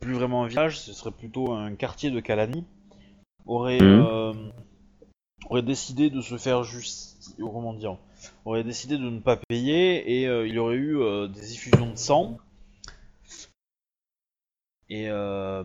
plus 0.00 0.14
vraiment 0.14 0.44
un 0.44 0.46
village, 0.48 0.78
ce 0.80 0.92
serait 0.92 1.10
plutôt 1.10 1.52
un 1.52 1.74
quartier 1.74 2.10
de 2.10 2.20
Kalani, 2.20 2.64
aurait, 3.46 3.80
Mhm. 3.80 4.04
euh, 4.06 4.32
aurait 5.48 5.62
décidé 5.62 6.10
de 6.10 6.20
se 6.20 6.36
faire 6.36 6.64
juste... 6.64 7.34
Comment 7.38 7.72
dire 7.74 7.96
Aurait 8.44 8.64
décidé 8.64 8.96
de 8.98 9.08
ne 9.08 9.20
pas 9.20 9.36
payer 9.36 9.96
et 9.96 10.22
il 10.24 10.52
y 10.54 10.58
aurait 10.58 10.76
eu 10.76 10.98
des 11.28 11.52
effusions 11.54 11.90
de 11.90 11.96
sang. 11.96 12.38
Et... 14.88 15.08
Euh, 15.08 15.64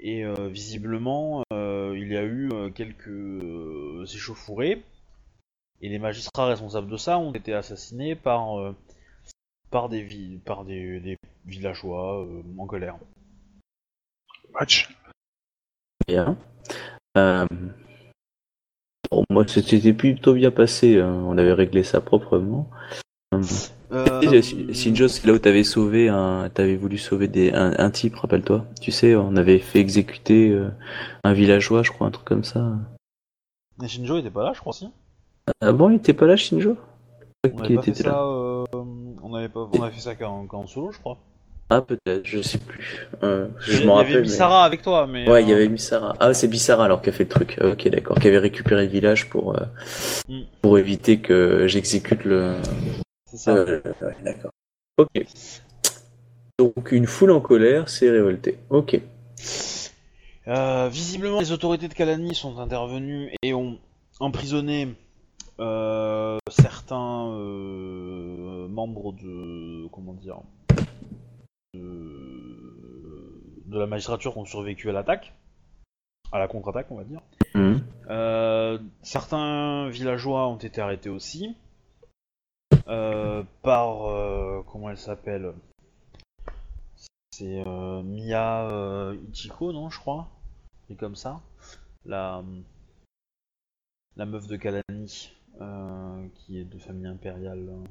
et 0.00 0.24
euh, 0.24 0.48
visiblement, 0.48 1.42
euh, 1.52 1.94
il 1.96 2.12
y 2.12 2.16
a 2.16 2.22
eu 2.22 2.50
euh, 2.52 2.70
quelques 2.70 3.08
euh, 3.08 4.04
échauffourées. 4.04 4.84
Et 5.80 5.88
les 5.88 5.98
magistrats 5.98 6.46
responsables 6.46 6.90
de 6.90 6.96
ça 6.96 7.18
ont 7.18 7.32
été 7.32 7.54
assassinés 7.54 8.14
par, 8.14 8.58
euh, 8.58 8.74
par, 9.70 9.88
des, 9.88 10.40
par 10.44 10.64
des, 10.64 11.00
des 11.00 11.16
villageois 11.46 12.22
euh, 12.22 12.42
en 12.58 12.66
colère. 12.66 12.96
Match. 14.52 14.94
bien 16.06 16.36
euh... 17.16 17.46
bon, 19.10 19.24
moi 19.30 19.46
c'était 19.48 19.92
plutôt 19.92 20.34
bien 20.34 20.52
passé 20.52 21.00
hein. 21.00 21.12
on 21.26 21.36
avait 21.38 21.52
réglé 21.52 21.82
ça 21.82 22.00
proprement 22.00 22.70
Euh, 23.94 24.42
Shinjo, 24.72 25.08
c'est 25.08 25.26
là 25.26 25.32
où 25.34 25.38
t'avais 25.38 25.64
sauvé 25.64 26.08
un, 26.08 26.50
t'avais 26.52 26.76
voulu 26.76 26.98
sauver 26.98 27.28
des, 27.28 27.52
un, 27.52 27.74
un 27.78 27.90
type, 27.90 28.16
rappelle-toi. 28.16 28.64
Tu 28.80 28.90
sais, 28.90 29.14
on 29.14 29.36
avait 29.36 29.58
fait 29.58 29.78
exécuter 29.80 30.50
euh, 30.50 30.68
un 31.22 31.32
villageois, 31.32 31.82
je 31.82 31.90
crois, 31.92 32.06
un 32.06 32.10
truc 32.10 32.26
comme 32.26 32.44
ça. 32.44 32.72
mais 33.80 33.88
Shinjo 33.88 34.18
était 34.18 34.30
pas 34.30 34.44
là, 34.44 34.52
je 34.54 34.60
crois, 34.60 34.72
si. 34.72 34.88
Ah 35.60 35.72
bon, 35.72 35.90
il 35.90 35.96
était 35.96 36.12
pas 36.14 36.26
là, 36.26 36.36
Shinjo? 36.36 36.76
On 37.52 37.58
avait 37.60 37.74
pas 37.74 37.82
était 37.82 37.94
ça, 38.02 38.22
euh, 38.22 38.64
on 39.22 39.34
avait 39.34 39.50
pas, 39.50 39.68
on 39.72 39.82
avait 39.82 39.92
fait 39.92 40.00
ça 40.00 40.14
qu'en 40.14 40.46
qu'en 40.46 40.66
solo, 40.66 40.90
je 40.92 40.98
crois. 40.98 41.18
Ah 41.70 41.80
m'en 41.80 42.20
je 42.24 42.42
sais 42.42 42.58
plus. 42.58 43.06
Euh, 43.22 43.48
Il 43.68 43.72
y 43.72 43.76
je 43.78 43.86
m'en 43.86 43.96
avait 43.98 44.08
rappelle. 44.08 44.16
mais- 44.22 44.28
Misara 44.28 44.64
avec 44.64 44.82
toi, 44.82 45.06
mais. 45.06 45.28
Ouais, 45.28 45.42
il 45.42 45.48
y 45.48 45.52
avait 45.52 45.68
Misara. 45.68 46.14
Ah, 46.20 46.32
c'est 46.34 46.46
Bissara 46.48 46.84
alors 46.84 47.00
qui 47.02 47.08
a 47.08 47.12
fait 47.12 47.24
le 47.24 47.28
truc. 47.30 47.58
Ok, 47.62 47.88
d'accord. 47.88 48.18
Qui 48.18 48.28
avait 48.28 48.38
récupéré 48.38 48.84
le 48.86 48.90
village 48.92 49.28
pour 49.30 49.54
euh, 49.56 49.60
Mm. 50.28 50.40
pour 50.62 50.78
éviter 50.78 51.20
que 51.20 51.66
j'exécute 51.66 52.24
le. 52.24 52.56
C'est 53.34 53.38
ça. 53.38 53.56
Euh, 53.56 53.82
ouais, 54.00 54.16
d'accord. 54.22 54.52
Ok. 54.98 55.26
Donc 56.58 56.92
une 56.92 57.06
foule 57.06 57.32
en 57.32 57.40
colère 57.40 57.88
s'est 57.88 58.10
révoltée. 58.10 58.58
Ok. 58.70 59.00
Euh, 60.46 60.88
visiblement, 60.88 61.40
les 61.40 61.50
autorités 61.50 61.88
de 61.88 61.94
Kalani 61.94 62.34
sont 62.34 62.58
intervenues 62.58 63.32
et 63.42 63.54
ont 63.54 63.78
emprisonné 64.20 64.94
euh, 65.58 66.38
certains 66.48 67.28
euh, 67.30 68.68
membres 68.68 69.12
de 69.12 69.88
comment 69.88 70.12
dire 70.12 70.38
de, 71.74 73.32
de 73.66 73.78
la 73.78 73.86
magistrature 73.86 74.32
qui 74.32 74.38
ont 74.38 74.44
survécu 74.44 74.90
à 74.90 74.92
l'attaque, 74.92 75.34
à 76.30 76.38
la 76.38 76.46
contre-attaque, 76.46 76.86
on 76.90 76.96
va 76.96 77.04
dire. 77.04 77.20
Euh, 78.10 78.78
certains 79.02 79.88
villageois 79.88 80.46
ont 80.48 80.58
été 80.58 80.80
arrêtés 80.80 81.08
aussi 81.08 81.48
euh, 81.48 81.63
par 83.62 84.06
euh, 84.06 84.62
comment 84.70 84.90
elle 84.90 84.98
s'appelle? 84.98 85.52
C'est 87.32 87.64
euh, 87.66 88.02
Mia 88.02 88.68
euh, 88.70 89.16
Ichiko, 89.32 89.72
non, 89.72 89.90
je 89.90 89.98
crois, 89.98 90.28
et 90.88 90.94
comme 90.94 91.16
ça, 91.16 91.40
la 92.06 92.44
la 94.16 94.26
meuf 94.26 94.46
de 94.46 94.56
Kalani, 94.56 95.32
euh, 95.60 96.26
qui 96.34 96.60
est 96.60 96.64
de 96.64 96.78
famille 96.78 97.08
impériale, 97.08 97.68
euh, 97.68 97.84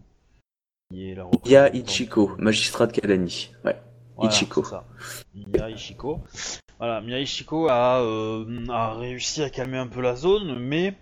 qui 0.90 1.10
est 1.10 1.16
la 1.16 1.26
Mia 1.45 1.76
Ichiko, 1.76 2.32
magistrat 2.38 2.88
de 2.88 2.94
Kalani. 2.94 3.52
Ouais. 3.66 3.82
voilà, 4.16 4.32
Ichiko. 4.32 4.64
ça. 4.64 4.86
Mia 5.34 5.70
Ichiko. 5.70 6.22
Voilà, 6.80 7.02
Mia 7.02 7.20
Ichiko 7.20 7.68
a, 7.70 8.02
euh, 8.02 8.66
a 8.70 8.94
réussi 8.94 9.44
à 9.44 9.50
calmer 9.50 9.78
un 9.78 9.88
peu 9.88 10.02
la 10.02 10.16
zone, 10.16 10.58
mais 10.60 10.95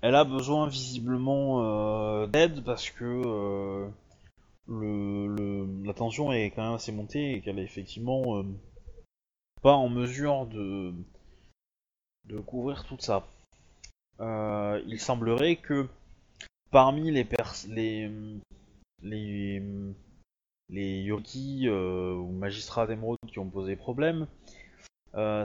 elle 0.00 0.14
a 0.14 0.24
besoin 0.24 0.68
visiblement 0.68 1.62
euh, 1.62 2.26
d'aide 2.26 2.62
parce 2.64 2.90
que 2.90 3.04
euh, 3.04 3.88
le, 4.66 5.26
le, 5.34 5.84
la 5.84 5.94
tension 5.94 6.32
est 6.32 6.50
quand 6.50 6.62
même 6.62 6.74
assez 6.74 6.92
montée 6.92 7.32
et 7.32 7.40
qu'elle 7.40 7.58
est 7.58 7.64
effectivement 7.64 8.38
euh, 8.38 8.44
pas 9.62 9.74
en 9.74 9.88
mesure 9.88 10.46
de, 10.46 10.94
de 12.26 12.38
couvrir 12.38 12.84
tout 12.84 12.98
ça. 13.00 13.26
Il 14.20 14.98
semblerait 15.00 15.56
que 15.56 15.88
parmi 16.70 17.10
les 17.10 17.24
pers 17.24 17.54
les 17.68 18.10
les 19.02 19.62
les 20.70 21.12
ou 21.12 22.32
magistrats 22.32 22.86
d'émeraude 22.86 23.18
qui 23.28 23.38
ont 23.38 23.48
posé 23.48 23.76
problème, 23.76 24.26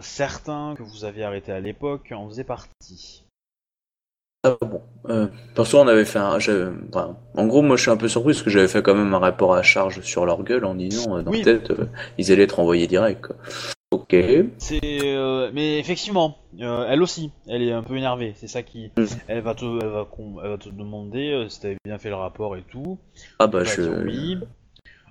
certains 0.01 0.73
que 0.75 0.83
vous 0.83 1.05
aviez 1.05 1.23
arrêtés 1.23 1.51
à 1.51 1.59
l'époque 1.59 2.11
en 2.11 2.27
faisaient 2.27 2.43
partie. 2.43 3.22
Ah 4.45 4.57
bon. 4.61 4.81
Euh, 5.09 5.27
perso, 5.55 5.79
on 5.79 5.87
avait 5.87 6.05
fait 6.05 6.19
un. 6.19 6.35
enfin, 6.37 7.17
en 7.35 7.47
gros, 7.47 7.61
moi, 7.61 7.77
je 7.77 7.81
suis 7.83 7.91
un 7.91 7.97
peu 7.97 8.07
surpris 8.09 8.33
parce 8.33 8.43
que 8.43 8.49
j'avais 8.49 8.67
fait 8.67 8.81
quand 8.81 8.93
même 8.95 9.13
un 9.13 9.19
rapport 9.19 9.53
à 9.55 9.63
charge 9.63 10.01
sur 10.01 10.25
leur 10.25 10.43
gueule 10.43 10.65
en 10.65 10.75
disant, 10.75 11.17
euh, 11.17 11.21
dans 11.21 11.31
Oui. 11.31 11.43
tête, 11.43 11.71
euh, 11.71 11.85
ils 12.17 12.31
allaient 12.31 12.43
être 12.43 12.59
envoyés 12.59 12.87
direct. 12.87 13.25
Quoi. 13.27 13.35
Ok. 13.91 14.15
C'est, 14.57 14.79
euh, 14.83 15.49
mais 15.53 15.77
effectivement, 15.79 16.37
euh, 16.59 16.85
elle 16.89 17.01
aussi, 17.01 17.31
elle 17.47 17.61
est 17.61 17.71
un 17.71 17.83
peu 17.83 17.95
énervée. 17.95 18.33
C'est 18.35 18.47
ça 18.47 18.63
qui, 18.63 18.91
Mm. 18.97 19.05
elle 19.27 19.41
va 19.41 19.55
te, 19.55 19.65
elle 19.65 19.89
va, 19.89 20.05
con- 20.09 20.37
elle 20.43 20.49
va 20.49 20.57
te 20.57 20.69
demander 20.69 21.45
si 21.49 21.61
t'avais 21.61 21.77
bien 21.85 21.97
fait 21.97 22.09
le 22.09 22.15
rapport 22.15 22.57
et 22.57 22.63
tout. 22.63 22.97
Ah 23.39 23.47
bah, 23.47 23.63
je. 23.63 23.81
oui. 24.03 24.39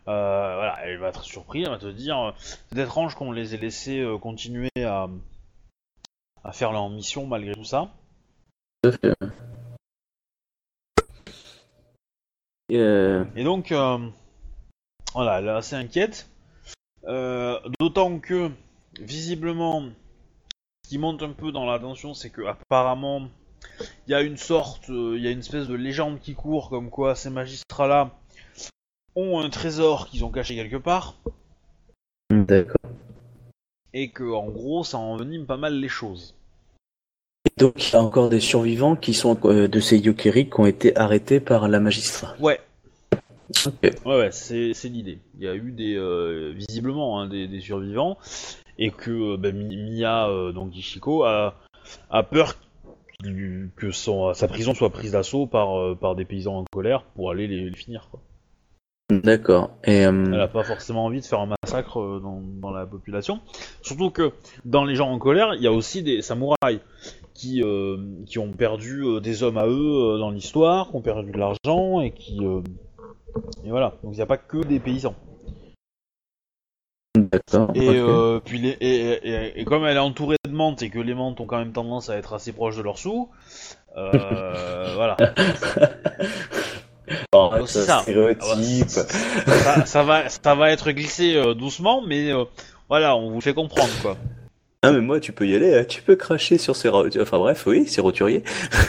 Voilà, 0.04 0.76
elle 0.84 0.98
va 0.98 1.09
être 1.09 1.22
surprise, 1.22 1.64
elle 1.64 1.70
va 1.70 1.78
te 1.78 1.86
dire, 1.86 2.34
c'est 2.72 2.78
étrange 2.80 3.14
qu'on 3.14 3.30
les 3.32 3.54
ait 3.54 3.59
laissés 3.59 4.04
continuer 4.20 4.68
à, 4.84 5.09
à 6.44 6.52
faire 6.52 6.72
leur 6.72 6.90
mission 6.90 7.24
malgré 7.26 7.52
tout 7.54 7.64
ça. 7.64 7.88
Tout 8.82 8.88
à 8.88 8.92
fait. 8.92 9.14
Et, 12.68 12.78
euh, 12.78 13.24
Et 13.36 13.44
donc, 13.44 13.70
euh, 13.70 13.98
voilà, 15.14 15.38
elle 15.38 15.46
est 15.46 15.50
assez 15.50 15.76
inquiète. 15.76 16.28
Euh, 17.04 17.60
D'autant 17.78 18.18
que, 18.18 18.50
visiblement, 18.98 19.82
ce 20.84 20.88
qui 20.90 20.98
monte 20.98 21.22
un 21.22 21.32
peu 21.32 21.52
dans 21.52 21.66
la 21.66 21.78
tension, 21.78 22.14
c'est 22.14 22.30
que 22.30 22.42
apparemment, 22.42 23.28
il 24.06 24.12
y 24.12 24.14
a 24.14 24.22
une 24.22 24.36
sorte, 24.36 24.88
il 24.88 25.20
y 25.20 25.28
a 25.28 25.30
une 25.30 25.40
espèce 25.40 25.68
de 25.68 25.74
légende 25.74 26.18
qui 26.18 26.34
court, 26.34 26.70
comme 26.70 26.90
quoi 26.90 27.14
ces 27.14 27.30
magistrats-là 27.30 28.10
ont 29.14 29.38
un 29.40 29.50
trésor 29.50 30.09
qu'ils 30.09 30.24
ont 30.24 30.30
caché 30.30 30.54
quelque 30.54 30.76
part, 30.76 31.16
D'accord. 32.30 32.76
et 33.92 34.10
que, 34.10 34.24
en 34.24 34.48
gros, 34.48 34.82
ça 34.82 34.98
envenime 34.98 35.44
pas 35.44 35.59
mal 35.59 35.78
les 35.78 35.88
choses. 35.88 36.34
Et 37.47 37.51
donc, 37.60 37.89
il 37.89 37.93
y 37.93 37.97
a 37.97 38.02
encore 38.02 38.28
des 38.28 38.40
survivants 38.40 38.97
qui 38.97 39.14
sont 39.14 39.39
euh, 39.44 39.69
de 39.69 39.81
ces 39.81 39.98
Yokeri 39.98 40.48
qui 40.48 40.60
ont 40.60 40.66
été 40.66 40.97
arrêtés 40.97 41.40
par 41.40 41.69
la 41.69 41.81
magistrat. 41.81 42.35
Ouais, 42.40 42.60
Ok. 43.66 43.74
Ouais, 44.06 44.16
ouais, 44.19 44.32
c'est 44.32 44.73
c'est 44.73 44.89
l'idée. 44.89 45.19
Il 45.39 45.44
y 45.44 45.48
a 45.48 45.55
eu 45.55 45.73
des 45.73 45.94
euh, 45.97 46.52
visiblement 46.56 47.20
hein, 47.20 47.28
des, 47.28 47.48
des 47.48 47.60
survivants 47.60 48.16
et 48.78 48.90
que 48.90 49.35
euh, 49.35 49.36
bah, 49.36 49.52
Mi- 49.52 49.77
Mia, 49.77 50.28
euh, 50.28 50.52
donc 50.52 50.74
Ishiko, 50.74 51.24
a, 51.24 51.55
a 52.10 52.23
peur 52.23 52.56
que 53.77 53.90
son, 53.93 54.35
sa 54.35 54.48
prison 54.48 54.74
soit 54.74 54.90
prise 54.90 55.12
d'assaut 55.12 55.47
par, 55.47 55.97
par 55.98 56.16
des 56.16 56.24
paysans 56.24 56.59
en 56.59 56.64
colère 56.73 57.05
pour 57.14 57.31
aller 57.31 57.47
les, 57.47 57.69
les 57.70 57.77
finir. 57.77 58.09
Quoi. 58.10 58.20
D'accord. 59.10 59.70
Et 59.85 60.06
euh, 60.06 60.32
Elle 60.32 60.40
a 60.40 60.48
pas 60.48 60.64
forcément 60.64 61.05
envie 61.05 61.20
de 61.20 61.24
faire 61.27 61.40
un 61.40 61.51
massacre 61.62 62.20
dans, 62.20 62.40
dans 62.40 62.70
la 62.70 62.86
population. 62.86 63.40
Surtout 63.82 64.10
que 64.10 64.32
dans 64.64 64.85
les 64.85 64.94
gens 64.97 65.10
en 65.10 65.19
colère, 65.19 65.55
il 65.55 65.62
y 65.62 65.66
a 65.69 65.73
aussi 65.73 66.02
des 66.02 66.23
samouraïs 66.23 66.81
qui, 67.43 67.60
euh, 67.62 67.97
qui 68.27 68.39
ont 68.39 68.52
perdu 68.52 69.02
euh, 69.05 69.20
des 69.20 69.43
hommes 69.43 69.59
à 69.59 69.66
eux 69.66 70.14
euh, 70.14 70.19
dans 70.19 70.31
l'histoire, 70.31 70.90
qui 70.90 70.97
ont 70.97 71.01
perdu 71.02 71.32
de 71.32 71.39
l'argent 71.39 72.01
et 72.01 72.12
qui. 72.12 72.39
et 73.64 73.70
voilà. 73.70 73.94
Donc 74.05 74.12
il 74.12 74.16
n'y 74.16 74.23
a 74.23 74.27
pas 74.27 74.36
que 74.36 74.59
des 74.59 74.78
paysans. 74.78 75.14
Et 77.74 77.89
euh, 77.89 78.40
puis 78.44 78.59
les, 78.59 78.70
et, 78.81 79.28
et- 79.28 79.60
et 79.60 79.64
comme 79.64 79.85
elle 79.85 79.97
est 79.97 80.01
entourée 80.01 80.36
de 80.47 80.51
menthes 80.52 80.82
et 80.82 80.90
que 80.90 80.98
les 81.01 81.14
menthes 81.14 81.40
ont 81.40 81.47
quand 81.47 81.59
même 81.59 81.73
tendance 81.73 82.10
à 82.10 82.16
être 82.16 82.32
assez 82.32 82.52
proches 82.52 82.77
de 82.77 82.82
leur 82.82 82.97
sous, 82.98 83.28
euh, 83.97 84.93
voilà. 84.94 85.16
Oh, 87.35 87.51
aussi 87.60 87.81
ça, 88.89 89.85
ça. 89.85 90.02
va, 90.05 90.28
ça 90.28 90.55
va 90.55 90.70
être 90.70 90.93
glissé 90.93 91.35
euh, 91.36 91.52
doucement, 91.55 92.01
mais 92.06 92.31
voilà, 92.89 93.16
on 93.16 93.28
vous 93.31 93.35
le 93.36 93.40
fait 93.40 93.52
comprendre 93.55 93.90
quoi. 94.01 94.16
Ah 94.84 94.90
mais 94.92 95.00
moi 95.00 95.20
tu 95.20 95.32
peux 95.32 95.46
y 95.46 95.54
aller, 95.54 95.74
hein. 95.78 95.84
tu 95.88 96.02
peux 96.02 96.16
cracher 96.16 96.59
sur 96.59 96.74
ces 96.74 96.88
ro- 96.88 97.06
enfin 97.20 97.38
bref 97.38 97.66
oui 97.66 97.84
c'est 97.86 98.00
roturier 98.00 98.42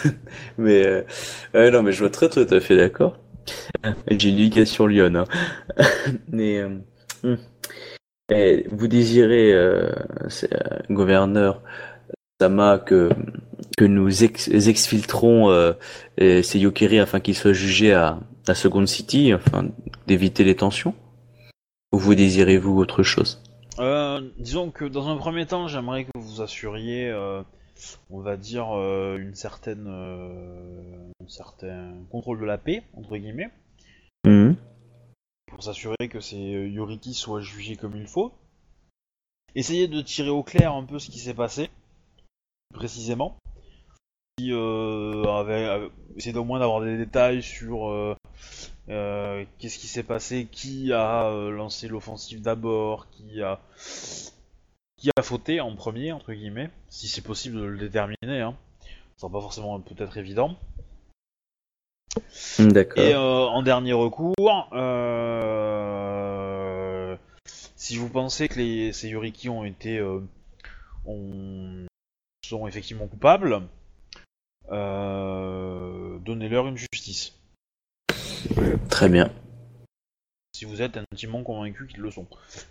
mais 0.58 1.06
euh, 1.56 1.70
non 1.72 1.84
mais 1.84 1.92
je 1.92 2.00
vois 2.00 2.10
très 2.10 2.30
tout 2.30 2.48
à 2.50 2.60
fait 2.60 2.76
d'accord 2.76 3.20
j'ai 4.10 4.30
une 4.30 4.40
éducation 4.40 4.88
Lyon 4.88 5.14
hein. 5.16 5.26
mais 6.32 6.60
euh. 6.60 7.36
Eh, 8.32 8.66
vous 8.72 8.88
désirez 8.88 9.54
euh, 9.54 9.92
c'est, 10.30 10.52
euh, 10.54 10.80
gouverneur 10.90 11.62
Sama 12.42 12.80
que 12.80 13.10
que 13.78 13.86
nous 13.86 14.24
ex- 14.24 14.48
exfiltrons 14.50 15.52
euh, 15.52 15.74
ces 16.18 16.60
Yokeri 16.60 17.00
afin 17.00 17.20
qu'ils 17.20 17.36
soient 17.36 17.54
jugés 17.54 17.94
à 17.94 18.20
à 18.48 18.56
Second 18.56 18.86
City 18.88 19.32
afin 19.34 19.68
d'éviter 20.08 20.44
les 20.44 20.56
tensions? 20.56 20.96
Ou 21.94 22.00
vous 22.00 22.16
désirez-vous 22.16 22.78
autre 22.80 23.04
chose? 23.04 23.42
Euh, 23.80 24.30
disons 24.38 24.72
que 24.72 24.86
dans 24.86 25.08
un 25.08 25.18
premier 25.18 25.46
temps, 25.46 25.68
j'aimerais 25.68 26.06
que 26.06 26.12
vous 26.16 26.42
assuriez, 26.42 27.10
euh, 27.10 27.42
on 28.10 28.20
va 28.20 28.38
dire, 28.38 28.78
euh, 28.78 29.18
une 29.18 29.36
certaine, 29.36 29.88
euh, 29.88 31.12
un 31.24 31.28
certain 31.28 31.94
contrôle 32.12 32.40
de 32.40 32.46
la 32.46 32.58
paix 32.58 32.84
entre 32.96 33.18
guillemets. 33.18 33.50
Mhm. 34.26 34.56
pour 35.48 35.62
s'assurer 35.62 36.08
que 36.10 36.22
ces 36.22 36.56
euh, 36.56 36.68
Yoriki 36.70 37.14
soient 37.14 37.42
jugés 37.42 37.76
comme 37.76 37.96
il 37.96 38.08
faut. 38.08 38.32
Essayez 39.54 39.88
de 39.88 40.02
tirer 40.02 40.30
au 40.30 40.44
clair 40.44 40.74
un 40.74 40.84
peu 40.84 40.98
ce 40.98 41.12
qui 41.12 41.20
s'est 41.20 41.34
passé, 41.34 41.70
précisément. 42.74 43.38
Essayez 44.40 44.54
au 46.38 46.44
moins 46.44 46.60
d'avoir 46.60 46.82
des 46.82 46.98
détails 46.98 47.44
sur 47.44 48.18
euh, 48.90 49.46
qu'est-ce 49.60 49.80
qui 49.80 49.88
s'est 49.88 50.04
passé, 50.04 50.48
qui 50.52 50.92
a 50.94 51.26
euh, 51.30 51.50
lancé 51.52 51.88
l'offensive 51.88 52.42
d'abord, 52.42 53.10
qui 53.12 53.42
a 53.42 53.60
qui 54.98 55.10
a 55.18 55.22
fauté 55.22 55.60
en 55.62 55.76
premier 55.76 56.12
entre 56.12 56.34
guillemets, 56.34 56.70
si 56.90 57.08
c'est 57.08 57.22
possible 57.22 57.58
de 57.58 57.64
le 57.64 57.78
déterminer. 57.78 58.42
Hein. 58.42 58.56
Ça 59.16 59.28
sera 59.28 59.32
pas 59.32 59.42
forcément 59.42 59.80
peut-être 59.80 60.18
évident. 60.18 60.58
d'accord 62.60 63.04
Et 63.04 63.14
euh, 63.14 63.46
en 63.48 63.62
dernier 63.64 63.94
recours, 63.94 64.68
si 67.76 67.98
vous 67.98 68.10
pensez 68.10 68.48
que 68.48 68.56
les, 68.60 68.94
ces 68.94 69.14
ont 69.50 69.66
été 69.66 70.00
ont- 71.06 71.86
sont 72.46 72.68
effectivement 72.68 73.08
coupables, 73.08 73.62
euh, 74.72 76.18
donnez-leur 76.20 76.68
une 76.68 76.78
justice. 76.78 77.34
Très 78.90 79.10
bien 79.10 79.32
Si 80.56 80.66
vous 80.66 80.82
êtes 80.82 80.98
intimement 80.98 81.44
convaincu 81.44 81.88
qu'ils 81.88 82.02
le 82.02 82.12
sont. 82.12 82.28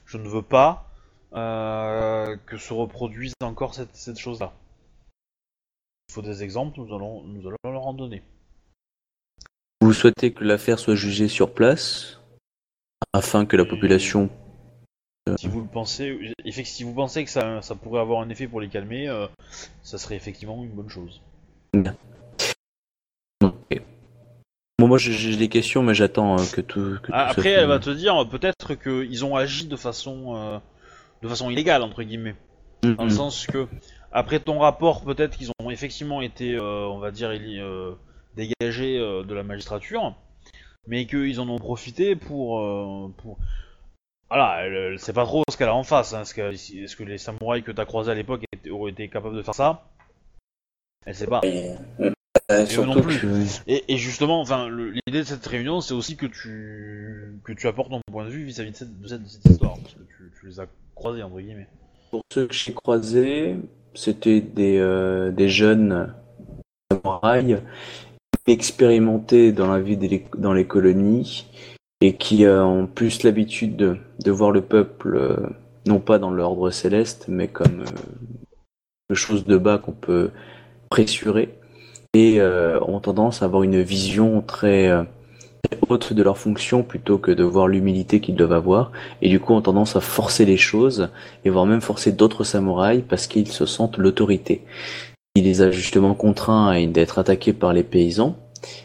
Je 0.07 0.19
ne 0.19 0.29
veux 0.29 0.43
pas 0.43 0.91
euh, 1.35 2.37
que 2.47 2.59
se 2.59 2.73
reproduise 2.73 3.33
encore 3.43 3.75
cette, 3.75 3.95
cette 3.95 4.19
chose-là. 4.19 4.53
Il 6.09 6.15
faut 6.15 6.23
des 6.23 6.43
exemples, 6.43 6.79
nous 6.81 6.95
allons, 6.95 7.23
nous 7.23 7.47
allons 7.47 7.57
leur 7.65 7.87
en 7.87 7.95
donner. 7.95 8.23
Vous 9.81 9.93
souhaitez 9.93 10.33
que 10.33 10.45
l'affaire 10.45 10.79
soit 10.79 10.95
jugée 10.95 11.29
sur 11.29 11.55
place 11.55 12.21
afin 13.13 13.47
que 13.47 13.57
la 13.57 13.65
population. 13.65 14.31
Si 15.39 15.49
vous 15.49 15.61
le 15.61 15.67
pensez, 15.67 16.35
effectivement, 16.45 16.65
si 16.65 16.85
vous 16.85 16.95
pensez 16.95 17.25
que 17.25 17.31
ça, 17.31 17.63
ça 17.63 17.75
pourrait 17.75 18.01
avoir 18.01 18.21
un 18.21 18.29
effet 18.29 18.47
pour 18.47 18.61
les 18.61 18.69
calmer, 18.69 19.09
euh, 19.09 19.27
ça 19.83 19.99
serait 19.99 20.17
effectivement 20.17 20.63
une 20.63 20.71
bonne 20.71 20.89
chose. 20.89 21.21
Moi 24.93 24.99
j'ai- 24.99 25.37
des 25.39 25.49
questions, 25.49 25.83
mais 25.83 25.95
j'attends 25.95 26.39
euh, 26.39 26.43
que 26.53 26.61
tout. 26.61 26.99
que 27.03 27.11
Ah, 27.15 27.29
Après, 27.31 27.49
elle 27.49 27.67
va 27.67 27.79
te 27.79 27.89
dire 27.89 28.29
peut-être 28.29 28.75
qu'ils 28.75 29.25
ont 29.25 29.37
agi 29.37 29.67
de 29.67 29.77
façon, 29.77 30.37
euh, 30.37 30.59
de 31.23 31.29
façon 31.29 31.49
illégale 31.49 31.81
entre 31.81 32.03
guillemets, 32.03 32.35
dans 32.83 33.05
le 33.05 33.11
sens 33.11 33.47
que 33.47 33.67
après 34.13 34.39
ton 34.39 34.59
rapport, 34.59 35.03
peut-être 35.03 35.39
qu'ils 35.39 35.51
ont 35.63 35.71
effectivement 35.71 36.21
été, 36.21 36.57
euh, 36.57 36.85
on 36.89 36.99
va 36.99 37.11
dire, 37.11 37.31
euh, 37.33 37.95
dégagés 38.37 38.99
euh, 38.99 39.25
de 39.25 39.33
la 39.33 39.43
magistrature, 39.43 40.15
mais 40.87 41.07
qu'ils 41.07 41.41
en 41.41 41.49
ont 41.49 41.59
profité 41.59 42.15
pour, 42.15 42.61
euh, 42.61 43.09
pour... 43.17 43.39
Voilà, 44.29 44.59
elle, 44.67 44.75
elle 44.75 44.99
sait 44.99 45.15
pas 45.15 45.25
trop 45.25 45.43
ce 45.51 45.57
qu'elle 45.57 45.71
a 45.71 45.75
en 45.75 45.85
face. 45.85 46.13
Hein. 46.13 46.21
Est-ce 46.25 46.97
que, 46.97 47.03
les 47.05 47.17
samouraïs 47.17 47.65
que 47.65 47.73
t'as 47.73 47.87
croisés 47.87 48.11
à 48.13 48.15
l'époque 48.15 48.45
auraient 48.71 48.91
été 48.93 49.09
capables 49.09 49.37
de 49.37 49.43
faire 49.43 49.55
ça? 49.55 49.87
Elle 51.07 51.15
sait 51.15 51.27
pas. 51.27 51.41
Et, 52.51 52.53
euh, 52.53 52.67
surtout 52.67 52.95
non 52.95 53.01
plus. 53.01 53.19
que- 53.21 53.27
Et, 53.67 53.85
et 53.95 53.97
justement, 53.97 54.41
enfin, 54.41 54.69
l'idée 54.69 55.21
de 55.21 55.23
cette 55.25 55.47
réunion, 55.47 55.81
c'est 55.81 55.95
aussi 55.95 56.17
que 56.17 56.27
tu 56.27 57.39
que 57.45 57.53
tu 57.53 57.67
apportes 57.67 57.91
ton 57.91 58.01
point 58.11 58.25
de 58.25 58.31
vue 58.31 58.45
vis-à-vis 58.45 58.73
de 58.73 58.77
cette, 58.77 59.01
de 59.01 59.09
cette, 59.09 59.23
de 59.23 59.29
cette 59.29 59.45
histoire, 59.47 59.75
parce 59.81 59.95
que 59.95 60.01
tu, 60.01 60.31
tu 60.41 60.47
les 60.47 60.61
as 60.61 60.67
croisés 60.95 61.23
entre 61.23 61.41
guillemets. 61.41 61.69
Pour 62.11 62.23
ceux 62.33 62.47
que 62.47 62.55
j'ai 62.55 62.75
croisés, 62.75 63.57
c'était 63.95 64.41
des, 64.41 64.79
euh, 64.79 65.31
des 65.31 65.49
jeunes 65.49 66.13
samouraïs 66.91 67.59
expérimentés 68.47 69.53
dans 69.53 69.71
la 69.73 69.81
vie 69.81 69.97
des, 69.97 70.27
dans 70.37 70.53
les 70.53 70.67
colonies 70.67 71.47
et 72.01 72.17
qui 72.17 72.45
euh, 72.45 72.65
ont 72.65 72.87
plus 72.87 73.23
l'habitude 73.23 73.77
de, 73.77 73.97
de 74.25 74.31
voir 74.31 74.51
le 74.51 74.61
peuple 74.63 75.17
euh, 75.17 75.37
non 75.87 76.01
pas 76.01 76.19
dans 76.19 76.31
l'ordre 76.31 76.71
céleste, 76.71 77.27
mais 77.29 77.49
comme 77.49 77.83
euh, 77.83 77.85
quelque 79.09 79.17
chose 79.19 79.45
de 79.47 79.57
bas 79.57 79.79
qu'on 79.79 79.93
peut 79.93 80.31
pressurer, 80.91 81.55
et 82.15 82.41
euh, 82.41 82.79
ont 82.87 83.01
tendance 83.01 83.43
à 83.43 83.47
avoir 83.47 83.63
une 83.63 83.81
vision 83.83 84.43
très, 84.43 84.89
euh, 84.89 85.03
très 85.63 85.79
haute 85.89 86.13
de 86.13 86.23
leur 86.23 86.39
fonction 86.39 86.83
plutôt 86.83 87.19
que 87.19 87.31
de 87.31 87.43
voir 87.43 87.69
l'humilité 87.69 88.21
qu'ils 88.21 88.35
doivent 88.35 88.53
avoir, 88.53 88.93
et 89.23 89.29
du 89.29 89.41
coup 89.41 89.55
ont 89.55 89.63
tendance 89.63 89.97
à 89.97 90.01
forcer 90.01 90.45
les 90.45 90.57
choses, 90.59 91.09
et 91.45 91.51
voire 91.51 91.67
même 91.67 91.81
forcer 91.81 92.13
d'autres 92.13 92.45
samouraïs 92.45 93.03
parce 93.09 93.27
qu'ils 93.27 93.49
se 93.49 93.67
sentent 93.67 93.99
l'autorité. 93.99 94.65
Il 95.35 95.45
les 95.45 95.63
a 95.63 95.71
justement 95.71 96.15
contraints 96.15 96.69
à- 96.69 96.87
d'être 96.87 97.19
attaqués 97.19 97.55
par 97.55 97.73
les 97.73 97.83
paysans, 97.83 98.37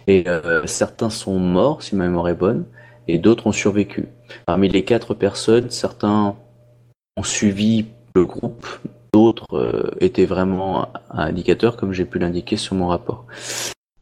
et 0.07 0.23
euh, 0.27 0.65
certains 0.65 1.09
sont 1.09 1.39
morts, 1.39 1.83
si 1.83 1.95
ma 1.95 2.05
mémoire 2.05 2.29
est 2.29 2.35
bonne, 2.35 2.65
et 3.09 3.19
d'autres 3.19 3.47
ont 3.47 3.51
survécu. 3.51 4.07
Parmi 4.45 4.69
les 4.69 4.83
quatre 4.83 5.13
personnes, 5.13 5.69
certains 5.69 6.35
ont 7.17 7.23
suivi 7.23 7.85
le 8.15 8.25
groupe, 8.25 8.65
d'autres 9.18 9.53
euh, 9.53 9.89
étaient 9.99 10.26
vraiment 10.26 10.89
un 11.10 11.26
indicateur, 11.31 11.76
comme 11.76 11.91
j'ai 11.91 12.06
pu 12.06 12.19
l'indiquer 12.19 12.56
sur 12.56 12.76
mon 12.76 12.88
rapport. 12.88 13.26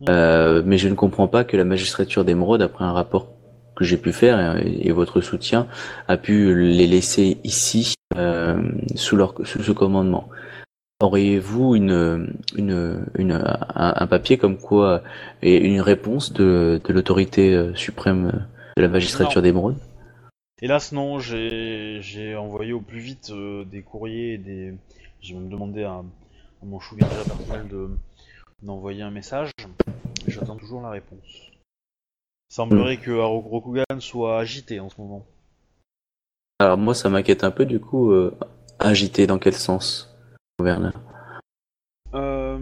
Euh, 0.09 0.61
mais 0.65 0.77
je 0.77 0.89
ne 0.89 0.95
comprends 0.95 1.29
pas 1.29 1.45
que 1.45 1.55
la 1.55 1.63
magistrature 1.63 2.25
d'émeraude, 2.25 2.61
après 2.61 2.83
un 2.83 2.91
rapport 2.91 3.29
que 3.77 3.85
j'ai 3.85 3.95
pu 3.95 4.11
faire 4.11 4.57
et, 4.57 4.87
et 4.87 4.91
votre 4.91 5.21
soutien, 5.21 5.67
a 6.09 6.17
pu 6.17 6.35
les 6.53 6.85
laisser 6.85 7.37
ici 7.45 7.93
euh, 8.17 8.61
sous, 8.95 9.15
leur, 9.15 9.33
sous 9.45 9.63
ce 9.63 9.71
commandement. 9.71 10.27
Auriez-vous 11.01 11.75
une, 11.75 12.35
une, 12.57 13.05
une, 13.17 13.31
un, 13.31 13.93
un 14.03 14.07
papier 14.07 14.37
comme 14.37 14.57
quoi 14.57 15.01
et 15.41 15.57
une 15.57 15.81
réponse 15.81 16.33
de, 16.33 16.81
de 16.85 16.93
l'autorité 16.93 17.71
suprême 17.73 18.45
de 18.77 18.81
la 18.81 18.89
magistrature 18.89 19.41
d'émeraude 19.41 19.77
Hélas, 20.61 20.93
non, 20.93 21.19
j'ai 21.19 21.99
j'ai 22.01 22.35
envoyé 22.37 22.71
au 22.71 22.79
plus 22.79 22.99
vite 22.99 23.29
euh, 23.31 23.65
des 23.65 23.81
courriers 23.81 24.33
et 24.35 24.37
des. 24.37 24.73
J'ai 25.25 25.33
même 25.33 25.49
demandé 25.49 25.83
à, 25.83 25.93
à 25.95 26.65
mon 26.65 26.79
chouvier 26.79 27.07
personnel 27.07 27.67
de 27.67 27.89
d'envoyer 28.61 29.01
un 29.01 29.09
message. 29.09 29.49
J'attends 30.27 30.55
toujours 30.55 30.83
la 30.83 30.91
réponse. 30.91 31.49
Il 32.51 32.53
semblerait 32.53 32.97
que 32.97 33.09
Rokugan 33.09 33.99
soit 33.99 34.37
agité 34.37 34.79
en 34.79 34.87
ce 34.87 35.01
moment. 35.01 35.25
Alors 36.59 36.77
moi, 36.77 36.93
ça 36.93 37.09
m'inquiète 37.09 37.43
un 37.43 37.49
peu 37.49 37.65
du 37.65 37.79
coup. 37.79 38.11
Euh, 38.11 38.37
agité 38.77 39.25
dans 39.25 39.39
quel 39.39 39.55
sens, 39.55 40.15
Euh, 42.13 42.59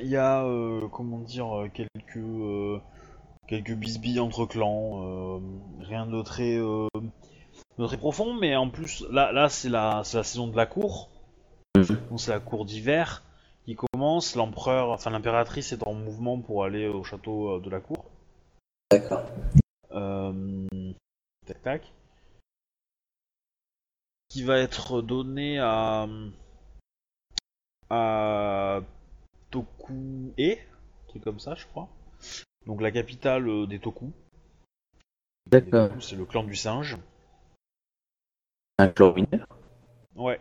Il 0.00 0.08
y 0.08 0.16
a, 0.16 0.44
euh, 0.46 0.88
comment 0.88 1.18
dire, 1.18 1.68
quelques 1.74 2.80
quelques 3.46 3.74
bisbilles 3.74 4.20
entre 4.20 4.46
clans, 4.46 5.42
rien 5.80 6.06
de 6.06 6.22
très 6.22 6.56
de 6.56 7.86
très 7.86 7.98
profond, 7.98 8.32
mais 8.32 8.56
en 8.56 8.70
plus 8.70 9.04
là 9.10 9.30
là 9.30 9.50
c'est 9.50 9.68
la 9.68 10.00
c'est 10.04 10.16
la 10.16 10.24
saison 10.24 10.48
de 10.48 10.56
la 10.56 10.64
cour. 10.64 11.10
Donc 11.74 12.20
c'est 12.20 12.30
la 12.30 12.40
cour 12.40 12.64
d'hiver 12.64 13.22
qui 13.64 13.76
commence. 13.76 14.34
L'empereur, 14.34 14.90
enfin 14.90 15.10
l'impératrice 15.10 15.72
est 15.72 15.86
en 15.86 15.94
mouvement 15.94 16.40
pour 16.40 16.64
aller 16.64 16.86
au 16.88 17.04
château 17.04 17.56
euh, 17.56 17.60
de 17.60 17.70
la 17.70 17.80
cour. 17.80 18.04
D'accord. 18.90 19.24
Euh, 19.92 20.66
tac 21.46 21.62
tac. 21.62 21.92
Qui 24.28 24.42
va 24.42 24.58
être 24.58 25.02
donné 25.02 25.58
à 25.58 26.06
à 27.90 28.80
Toku 29.50 30.34
E, 30.38 30.56
truc 31.08 31.24
comme 31.24 31.40
ça, 31.40 31.54
je 31.54 31.66
crois. 31.66 31.88
Donc 32.66 32.82
la 32.82 32.90
capitale 32.90 33.48
euh, 33.48 33.66
des 33.66 33.78
Toku. 33.78 34.12
D'accord. 35.46 35.90
C'est 36.00 36.16
le 36.16 36.26
clan 36.26 36.44
du 36.44 36.54
singe. 36.54 36.98
Un 38.78 38.88
clan. 38.88 39.14
Ouais. 40.14 40.40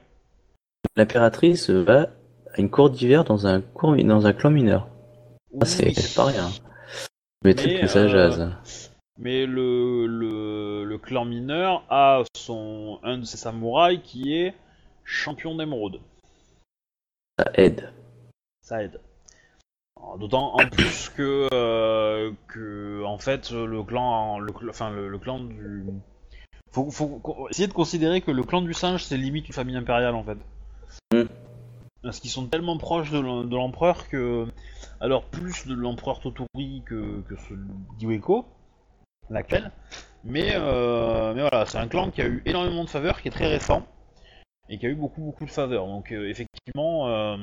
L'impératrice 0.97 1.69
va 1.69 2.09
à 2.53 2.59
une 2.59 2.71
cour 2.71 2.89
d'hiver 2.89 3.23
dans 3.23 3.45
un 3.45 3.61
cour, 3.61 3.95
dans 3.95 4.25
un 4.25 4.33
clan 4.33 4.49
mineur. 4.49 4.89
Ah, 5.61 5.65
c'est 5.65 5.93
pas 6.15 6.25
rien. 6.25 6.49
Je 7.43 7.47
mettrais 7.47 7.87
ça 7.87 7.99
euh, 7.99 8.07
jase. 8.07 8.51
Mais 9.19 9.45
le, 9.45 10.07
le, 10.07 10.85
le 10.85 10.97
clan 10.97 11.25
mineur 11.25 11.83
a 11.91 12.23
son 12.35 12.99
un 13.03 13.19
de 13.19 13.25
ses 13.25 13.37
samouraïs 13.37 14.01
qui 14.03 14.33
est 14.33 14.55
champion 15.03 15.55
d'émeraude. 15.55 15.99
Ça 17.37 17.45
aide. 17.53 17.93
Ça 18.61 18.83
aide. 18.83 18.99
D'autant 20.19 20.55
en 20.55 20.67
plus 20.67 21.09
que, 21.09 21.47
euh, 21.53 22.31
que 22.47 23.03
en 23.03 23.19
fait 23.19 23.51
le 23.51 23.83
clan 23.83 24.39
le, 24.39 24.51
enfin 24.69 24.89
le, 24.89 25.09
le 25.09 25.17
clan 25.19 25.41
du 25.41 25.85
faut, 26.71 26.89
faut 26.89 27.47
essayer 27.51 27.67
de 27.67 27.73
considérer 27.73 28.21
que 28.21 28.31
le 28.31 28.43
clan 28.43 28.61
du 28.63 28.73
singe 28.73 29.03
c'est 29.03 29.17
limite 29.17 29.47
une 29.47 29.53
famille 29.53 29.77
impériale 29.77 30.15
en 30.15 30.23
fait. 30.23 30.37
Mm. 31.13 31.23
Parce 32.03 32.19
qu'ils 32.19 32.29
sont 32.29 32.47
tellement 32.47 32.77
proches 32.77 33.11
de 33.11 33.19
l'em- 33.19 33.49
de 33.49 33.55
l'empereur 33.55 34.07
que 34.09 34.45
alors 34.99 35.23
plus 35.25 35.65
de 35.67 35.73
l'empereur 35.73 36.19
Totori 36.19 36.83
que 36.85 37.21
que 37.21 37.35
ce 37.37 37.53
d'Iweko 37.97 38.45
l'actuel. 39.29 39.71
Mais 40.23 40.51
euh, 40.55 41.33
mais 41.33 41.41
voilà 41.41 41.65
c'est 41.65 41.77
un 41.77 41.87
clan 41.87 42.11
qui 42.11 42.21
a 42.21 42.27
eu 42.27 42.41
énormément 42.45 42.83
de 42.83 42.89
faveurs 42.89 43.21
qui 43.21 43.27
est 43.27 43.31
très 43.31 43.47
récent 43.47 43.85
et 44.69 44.77
qui 44.77 44.85
a 44.85 44.89
eu 44.89 44.95
beaucoup 44.95 45.21
beaucoup 45.21 45.45
de 45.45 45.49
faveurs 45.51 45.85
donc 45.87 46.11
euh, 46.11 46.29
effectivement 46.29 47.07
euh, 47.07 47.37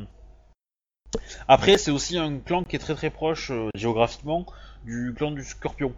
après, 1.47 1.79
c'est 1.79 1.93
aussi 1.93 2.19
un 2.19 2.39
clan 2.41 2.65
qui 2.65 2.75
est 2.75 2.81
très 2.81 2.95
très 2.95 3.11
proche 3.11 3.53
euh, 3.53 3.69
géographiquement 3.77 4.47
du 4.85 5.15
clan 5.17 5.31
du 5.31 5.45
Scorpion. 5.45 5.95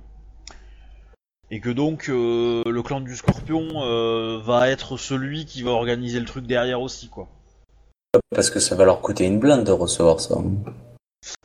Et 1.51 1.61
que 1.61 1.71
donc 1.71 2.09
le 2.09 2.81
clan 2.83 3.01
du 3.01 3.17
Scorpion 3.17 4.41
va 4.41 4.69
être 4.69 4.99
celui 4.99 5.47
qui 5.47 5.63
va 5.63 5.71
organiser 5.71 6.21
le 6.21 6.27
truc 6.27 6.45
derrière 6.47 6.83
aussi, 6.83 7.09
quoi. 7.09 7.29
Parce 8.35 8.51
que 8.51 8.59
ça 8.61 8.75
va 8.75 8.85
leur 8.85 9.01
coûter 9.01 9.25
une 9.25 9.39
blinde 9.39 9.65
de 9.65 9.73
recevoir 9.73 10.21
ça. 10.21 10.37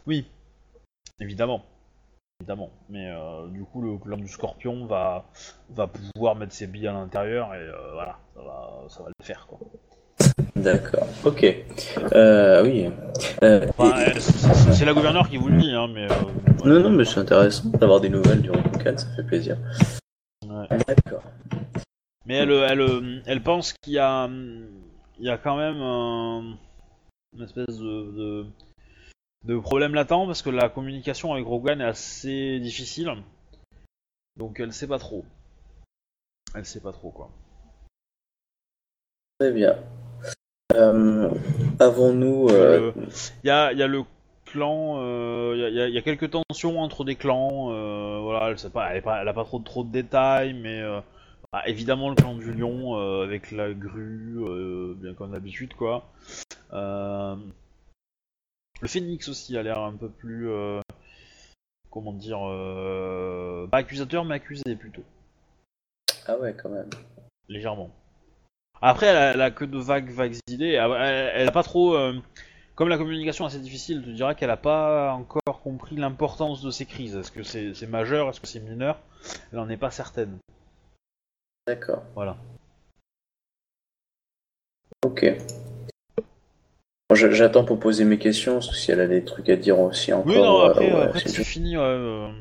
Oui, 0.05 0.25
évidemment. 1.19 1.63
Évidemment. 2.41 2.69
Mais 2.89 3.07
euh, 3.09 3.47
du 3.49 3.63
coup, 3.63 3.81
le 3.81 3.97
clan 3.97 4.17
du 4.17 4.27
Scorpion 4.27 4.85
va, 4.85 5.25
va 5.69 5.87
pouvoir 5.87 6.35
mettre 6.35 6.53
ses 6.53 6.67
billes 6.67 6.87
à 6.87 6.93
l'intérieur 6.93 7.53
et 7.53 7.59
euh, 7.59 7.93
voilà, 7.93 8.17
ça 8.35 8.41
va, 8.41 8.69
ça 8.89 9.03
va 9.03 9.09
le 9.09 9.25
faire, 9.25 9.47
quoi. 9.47 9.59
D'accord. 10.55 11.07
Ok. 11.25 11.45
Euh, 12.13 12.63
oui. 12.63 12.89
Euh, 13.43 13.67
Enfin, 13.77 13.99
et- 14.01 14.19
c'est- 14.19 14.85
la 14.85 14.93
gouverneure 14.93 15.29
qui 15.29 15.37
vous 15.37 15.49
le 15.49 15.57
dit, 15.59 15.71
hein, 15.71 15.87
mais. 15.93 16.05
euh, 16.11 16.15
Non, 16.65 16.79
non, 16.81 16.89
mais 16.91 17.05
c'est 17.05 17.19
intéressant 17.19 17.69
d'avoir 17.69 18.01
des 18.01 18.09
nouvelles 18.09 18.41
du 18.41 18.51
Rokugan, 18.51 18.97
ça 18.97 19.07
fait 19.15 19.23
plaisir. 19.23 19.57
ouais. 20.47 20.67
D'accord. 20.87 21.23
Mais 22.27 22.35
elle, 22.37 22.51
elle, 22.51 23.23
elle 23.25 23.41
pense 23.41 23.73
qu'il 23.73 23.93
y 23.93 23.99
a, 23.99 24.29
il 25.21 25.27
y 25.27 25.29
a 25.29 25.37
quand 25.37 25.55
même 25.55 25.79
un- 25.81 26.57
une 27.37 27.43
espèce 27.43 27.77
de, 27.77 28.11
de, 28.11 28.45
de 29.45 29.59
problème 29.59 29.93
latent 29.93 30.25
parce 30.25 30.41
que 30.41 30.49
la 30.49 30.67
communication 30.67 31.31
avec 31.33 31.45
Rogan 31.45 31.79
est 31.79 31.85
assez 31.85 32.59
difficile. 32.59 33.11
Donc 34.37 34.59
elle 34.59 34.73
sait 34.73 34.87
pas 34.87 34.97
trop. 34.99 35.23
Elle 36.55 36.65
sait 36.65 36.81
pas 36.81 36.91
trop 36.91 37.11
quoi. 37.11 37.29
Très 39.39 39.51
bien. 39.51 39.77
Euh, 40.73 41.29
Avons-nous... 41.79 42.49
euh, 42.49 42.91
Il 43.43 43.47
y 43.47 43.49
a, 43.51 43.71
il 43.73 43.77
y 43.77 43.83
a 43.83 43.87
le 43.87 44.03
clan, 44.45 44.95
euh, 44.99 45.53
il 45.55 45.61
y, 45.61 45.65
a- 45.65 45.69
il 45.69 45.75
y 45.75 45.81
a- 45.81 45.87
il 45.89 45.93
y 45.93 45.97
a 45.97 46.01
quelques 46.01 46.29
tensions 46.31 46.79
entre 46.79 47.03
des 47.03 47.15
clans. 47.15 47.71
euh, 47.71 48.19
voilà, 48.21 48.49
elle 48.49 48.57
sait 48.59 48.69
pas, 48.71 48.93
elle, 48.95 49.01
pas, 49.03 49.21
elle 49.21 49.27
a 49.27 49.33
pas 49.33 49.45
trop 49.45 49.59
trop 49.59 49.83
de 49.83 49.91
détails, 49.91 50.53
mais 50.53 50.81
bah, 51.51 51.63
évidemment 51.65 52.09
le 52.09 52.15
clan 52.15 52.35
du 52.35 52.53
lion 52.53 52.97
euh, 52.97 53.23
avec 53.23 53.51
la 53.51 53.73
grue, 53.73 54.37
euh, 54.43 54.93
bien 54.95 55.13
comme 55.13 55.31
d'habitude 55.31 55.73
quoi. 55.73 56.09
Euh, 56.73 57.35
le 58.81 58.87
phénix 58.87 59.27
aussi 59.29 59.57
a 59.57 59.63
l'air 59.63 59.79
un 59.79 59.93
peu 59.95 60.09
plus, 60.09 60.49
comment 61.91 62.13
dire, 62.13 62.39
pas 63.69 63.77
accusateur 63.77 64.25
mais 64.25 64.35
accusé 64.35 64.75
plutôt, 64.75 65.03
Ah 66.27 66.37
ouais, 66.37 66.55
quand 66.55 66.69
même. 66.69 66.89
légèrement. 67.47 67.91
Après, 68.81 69.05
elle 69.05 69.17
a, 69.17 69.31
elle 69.33 69.41
a 69.41 69.51
que 69.51 69.65
de 69.65 69.77
vagues, 69.77 70.09
vagues 70.09 70.37
idées. 70.47 70.71
Elle, 70.71 70.91
elle- 70.99 71.31
elle 71.35 71.47
a 71.47 71.51
pas 71.51 71.61
trop. 71.61 71.95
comme 72.73 72.89
la 72.89 72.97
communication 72.97 73.43
est 73.45 73.49
assez 73.49 73.59
difficile, 73.59 74.01
tu 74.03 74.13
diras 74.13 74.33
qu'elle 74.33 74.49
a 74.49 74.57
pas 74.57 75.11
encore 75.13 75.61
compris 75.61 75.95
l'importance 75.97 76.63
de 76.63 76.71
ces 76.71 76.87
crises. 76.87 77.15
Est-ce 77.15 77.31
que 77.31 77.43
c'est 77.43 77.75
c'est 77.75 77.85
majeur? 77.85 78.29
Est-ce 78.29 78.39
que 78.41 78.47
c'est 78.47 78.61
mineur? 78.61 78.97
Elle 79.53 79.59
en 79.59 79.69
est 79.69 79.77
pas 79.77 79.91
certaine. 79.91 80.39
D'accord. 81.67 82.03
Voilà. 82.15 82.37
Ok. 85.05 85.25
Bon, 87.09 87.15
J'attends 87.15 87.65
pour 87.65 87.79
poser 87.79 88.05
mes 88.05 88.17
questions, 88.17 88.55
parce 88.55 88.69
que 88.69 88.75
si 88.75 88.91
elle 88.91 89.01
a 89.01 89.07
des 89.07 89.23
trucs 89.23 89.49
à 89.49 89.55
dire 89.55 89.79
aussi 89.79 90.13
encore... 90.13 90.27
Oui, 90.31 90.37
non, 90.37 90.61
euh, 90.61 90.69
après, 90.69 90.93
ouais, 90.93 91.01
après 91.01 91.19
c'est 91.19 91.33
tout. 91.33 91.43
fini. 91.43 91.77
ouais, 91.77 91.83
euh, 91.83 92.31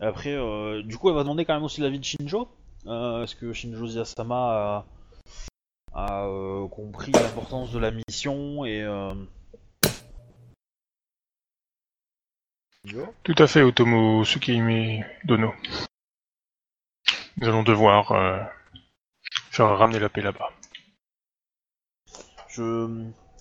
après, 0.00 0.32
euh, 0.34 0.82
du 0.82 0.96
coup, 0.96 1.08
elle 1.08 1.14
va 1.16 1.22
demander 1.22 1.44
quand 1.44 1.54
même 1.54 1.64
aussi 1.64 1.80
l'avis 1.80 1.98
de 1.98 2.04
Shinjo. 2.04 2.48
Euh, 2.86 3.24
Est-ce 3.24 3.34
que 3.34 3.52
Shinjo 3.52 3.86
Ziyasama 3.86 4.36
a, 4.36 4.86
a, 5.94 6.26
euh, 6.26 6.68
compris 6.68 7.12
l'importance 7.12 7.72
de 7.72 7.78
la 7.78 7.90
mission 7.90 8.64
et. 8.64 8.82
Euh... 8.82 9.10
Tout 13.22 13.34
à 13.38 13.46
fait, 13.46 13.62
Otomo 13.62 14.24
Tsukihime 14.24 15.04
Dono. 15.24 15.52
Nous 17.36 17.48
allons 17.48 17.62
devoir 17.62 18.12
euh, 18.12 18.38
faire 19.50 19.66
ramener 19.76 19.98
la 19.98 20.08
paix 20.08 20.20
là-bas. 20.22 20.50
Je, 22.48 22.88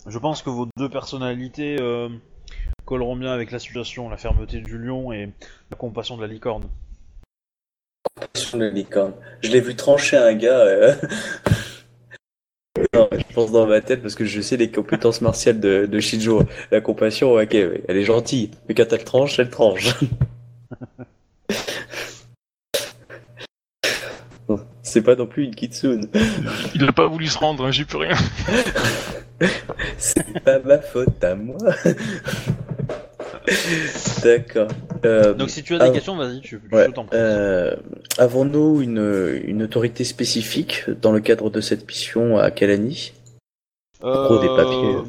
je 0.08 0.20
pense 0.20 0.42
que 0.42 0.50
vos 0.50 0.68
deux 0.78 0.90
personnalités 0.90 1.78
euh, 1.80 2.10
colleront 2.86 3.16
bien 3.16 3.32
avec 3.32 3.52
la 3.52 3.60
situation, 3.60 4.10
la 4.10 4.18
fermeté 4.18 4.62
du 4.62 4.78
lion 4.78 5.12
et 5.14 5.32
la 5.70 5.78
compassion 5.78 6.18
de 6.18 6.22
la 6.22 6.28
licorne. 6.28 6.68
Sur 8.36 8.58
la 8.58 8.70
licorne. 8.70 9.14
Je 9.44 9.50
l'ai 9.52 9.62
vu 9.62 9.76
trancher 9.76 10.18
un 10.18 10.34
gars. 10.34 10.60
euh. 10.60 10.96
Non, 12.96 13.08
je 13.12 13.34
pense 13.34 13.52
dans 13.52 13.68
ma 13.68 13.82
tête 13.82 14.02
parce 14.02 14.16
que 14.16 14.26
je 14.26 14.42
sais 14.42 14.58
les 14.58 14.70
compétences 14.72 15.22
martiales 15.22 15.60
de, 15.60 15.86
de 15.86 16.00
Shinjo. 16.00 16.44
La 16.72 16.82
compassion, 16.82 17.34
ok, 17.34 17.54
elle 17.54 17.98
est 17.98 18.04
gentille. 18.04 18.50
Mais 18.68 18.74
quand 18.76 18.92
elle 18.92 19.04
tranche, 19.04 19.38
elle 19.40 19.50
tranche. 19.52 19.96
Bon, 24.48 24.60
C'est 24.94 25.02
pas 25.02 25.16
non 25.16 25.26
plus 25.26 25.46
une 25.46 25.56
kitsune. 25.56 26.08
Il 26.76 26.86
n'a 26.86 26.92
pas 26.92 27.08
voulu 27.08 27.26
se 27.26 27.40
rendre, 27.40 27.66
hein, 27.66 27.72
j'y 27.72 27.84
peux 27.84 27.98
rien. 27.98 28.14
C'est 29.98 30.40
pas 30.44 30.60
ma 30.60 30.78
faute 30.78 31.24
à 31.24 31.34
moi. 31.34 31.58
D'accord. 34.24 34.68
Euh, 35.04 35.34
Donc 35.34 35.50
si 35.50 35.64
tu 35.64 35.74
as 35.74 35.80
des 35.88 35.92
questions, 35.94 36.16
vas-y, 36.16 36.42
tu, 36.42 36.62
Ouais. 36.72 36.92
t'en. 36.92 37.08
Euh, 37.12 37.76
Avons-nous 38.20 38.82
une, 38.82 39.42
une 39.46 39.64
autorité 39.64 40.04
spécifique 40.04 40.84
dans 41.02 41.12
le 41.12 41.22
cadre 41.22 41.50
de 41.50 41.60
cette 41.60 41.88
mission 41.88 42.38
à 42.38 42.52
Kalani? 42.52 43.14
Pro 44.00 44.38
des 44.40 44.48
papiers. 44.48 44.96
Euh, 44.96 45.02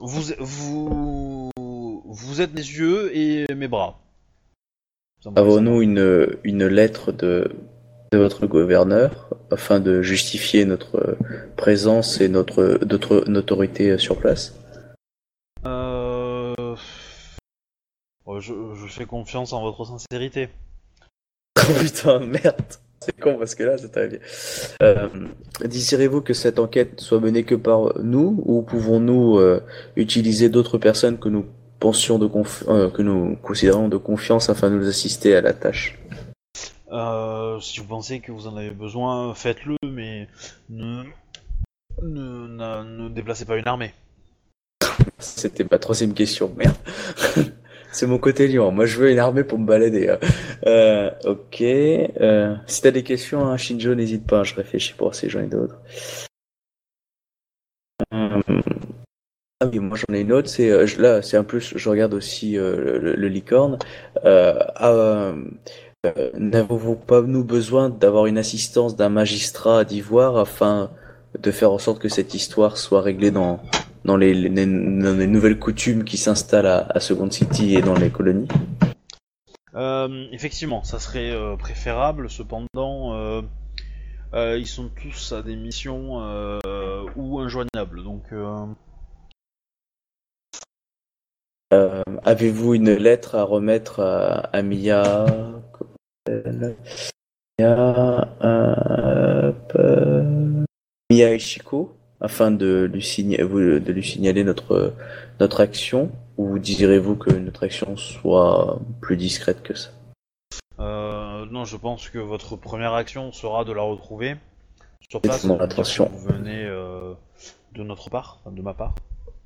Vous, 0.00 0.22
vous, 0.40 1.50
vous 2.04 2.40
êtes 2.40 2.52
mes 2.54 2.60
yeux 2.60 3.16
et 3.16 3.46
mes 3.54 3.68
bras. 3.68 4.00
Avons-nous 5.36 5.80
une, 5.80 6.28
une 6.42 6.66
lettre 6.66 7.12
de, 7.12 7.52
de 8.12 8.18
votre 8.18 8.46
gouverneur 8.46 9.28
afin 9.50 9.80
de 9.80 10.02
justifier 10.02 10.64
notre 10.64 11.16
présence 11.56 12.20
et 12.20 12.28
notre, 12.28 12.78
notre, 12.84 13.24
notre 13.28 13.52
autorité 13.54 13.98
sur 13.98 14.16
place? 14.18 14.54
Euh... 15.66 16.54
ouais, 18.26 18.40
Je, 18.40 18.52
je 18.74 18.86
fais 18.92 19.04
confiance 19.06 19.52
en 19.52 19.62
votre 19.62 19.84
sincérité. 19.86 20.48
Oh 21.70 21.72
putain, 21.80 22.20
merde 22.20 22.62
C'est 23.00 23.18
con 23.20 23.36
parce 23.38 23.54
que 23.54 23.62
là, 23.64 23.76
c'est 23.76 23.90
très 23.92 24.08
bien. 24.08 24.18
Euh, 24.82 25.08
Désirez-vous 25.62 26.22
que 26.22 26.32
cette 26.32 26.58
enquête 26.58 27.00
soit 27.00 27.20
menée 27.20 27.44
que 27.44 27.54
par 27.56 27.98
nous 28.00 28.42
ou 28.46 28.62
pouvons-nous 28.62 29.38
euh, 29.38 29.60
utiliser 29.96 30.48
d'autres 30.48 30.78
personnes 30.78 31.18
que 31.18 31.28
nous 31.28 31.44
pensions 31.78 32.18
de 32.18 32.26
conf- 32.26 32.64
euh, 32.68 32.88
que 32.90 33.02
nous 33.02 33.36
considérons 33.42 33.88
de 33.88 33.98
confiance 33.98 34.48
afin 34.48 34.70
de 34.70 34.76
nous 34.76 34.88
assister 34.88 35.36
à 35.36 35.42
la 35.42 35.52
tâche? 35.52 35.98
Euh, 36.90 37.60
si 37.60 37.80
vous 37.80 37.86
pensez 37.86 38.20
que 38.20 38.32
vous 38.32 38.46
en 38.46 38.56
avez 38.56 38.70
besoin, 38.70 39.34
faites-le, 39.34 39.76
mais 39.84 40.26
ne, 40.70 41.04
ne, 42.02 42.82
ne, 42.82 43.08
déplacez 43.08 43.44
pas 43.44 43.56
une 43.56 43.68
armée. 43.68 43.92
C'était 45.18 45.66
ma 45.70 45.78
troisième 45.78 46.14
question, 46.14 46.52
merde. 46.56 46.76
C'est 47.92 48.06
mon 48.06 48.18
côté 48.18 48.48
lion. 48.48 48.70
Moi, 48.70 48.86
je 48.86 48.98
veux 48.98 49.10
une 49.10 49.18
armée 49.18 49.44
pour 49.44 49.58
me 49.58 49.66
balader. 49.66 50.08
hein. 50.10 50.18
Euh, 50.66 51.10
ok. 51.24 51.62
Euh, 51.62 52.54
si 52.66 52.82
t'as 52.82 52.90
des 52.90 53.02
questions, 53.02 53.46
hein, 53.46 53.56
Shinjo, 53.56 53.94
n'hésite 53.94 54.26
pas. 54.26 54.44
Je 54.44 54.54
réfléchis 54.54 54.92
pour 54.92 55.14
si 55.14 55.28
j'en 55.30 55.40
ai 55.40 55.46
d'autres. 55.46 55.80
Euh, 58.12 58.42
Ah 59.60 59.66
oui, 59.66 59.78
moi 59.80 59.96
j'en 59.96 60.14
ai 60.14 60.20
une 60.20 60.32
autre. 60.32 60.48
C'est 60.48 60.86
là, 60.98 61.22
c'est 61.22 61.38
un 61.38 61.44
peu. 61.44 61.58
Je 61.58 61.88
regarde 61.88 62.12
aussi 62.14 62.52
le, 62.52 63.14
licorne. 63.28 63.78
Euh, 64.24 64.54
euh, 66.06 66.30
N'avons-vous 66.34 66.94
pas 66.96 67.22
nous 67.22 67.44
besoin 67.44 67.88
d'avoir 67.88 68.26
une 68.26 68.38
assistance 68.38 68.96
d'un 68.96 69.08
magistrat 69.08 69.84
d'Ivoire 69.84 70.36
afin 70.36 70.90
de 71.38 71.50
faire 71.50 71.72
en 71.72 71.78
sorte 71.78 71.98
que 72.00 72.08
cette 72.08 72.34
histoire 72.34 72.76
soit 72.76 73.02
réglée 73.02 73.30
dans 73.30 73.60
dans 74.04 74.16
les, 74.16 74.32
les- 74.32 74.48
dans 74.64 75.18
les 75.18 75.26
nouvelles 75.26 75.58
coutumes 75.58 76.04
qui 76.04 76.16
s'installent 76.16 76.66
à, 76.66 76.86
à 76.88 77.00
Second 77.00 77.30
City 77.30 77.74
et 77.74 77.82
dans 77.82 77.94
les 77.94 78.10
colonies? 78.10 78.48
Euh, 79.74 80.26
effectivement, 80.32 80.82
ça 80.84 80.98
serait 80.98 81.30
euh, 81.30 81.56
préférable, 81.56 82.30
cependant, 82.30 83.14
euh, 83.14 83.42
ils 84.56 84.66
sont 84.66 84.88
tous 84.88 85.32
à 85.32 85.42
des 85.42 85.56
missions 85.56 86.16
ou 87.16 87.40
injoignables, 87.40 88.02
donc... 88.04 88.22
Avez-vous 92.24 92.74
une 92.74 92.94
lettre 92.94 93.34
à 93.34 93.42
remettre 93.42 94.00
à, 94.00 94.48
à 94.56 94.62
Mia 94.62 95.26
comment 96.28 96.58
elle 96.58 96.76
s'appelle 96.76 96.76
Mia, 97.58 98.28
hop, 99.48 99.78
Mia 101.10 101.34
Ishiko 101.34 101.94
afin 102.20 102.50
de 102.50 102.90
lui, 102.92 103.00
de 103.00 104.00
signaler 104.00 104.44
notre, 104.44 104.94
notre 105.40 105.60
action 105.60 106.10
ou 106.36 106.58
désirez-vous 106.58 107.16
que 107.16 107.30
notre 107.30 107.64
action 107.64 107.96
soit 107.96 108.80
plus 109.00 109.16
discrète 109.16 109.62
que 109.62 109.74
ça? 109.74 109.90
Euh, 110.78 111.46
non, 111.46 111.64
je 111.64 111.76
pense 111.76 112.08
que 112.08 112.18
votre 112.18 112.56
première 112.56 112.94
action 112.94 113.32
sera 113.32 113.64
de 113.64 113.72
la 113.72 113.82
retrouver 113.82 114.36
sur 115.08 115.20
place. 115.20 115.44
Attention. 115.60 116.08
Vous 116.12 116.28
venez 116.28 116.64
euh, 116.64 117.14
de 117.74 117.82
notre 117.82 118.10
part, 118.10 118.38
enfin, 118.40 118.54
de 118.54 118.62
ma 118.62 118.74
part, 118.74 118.94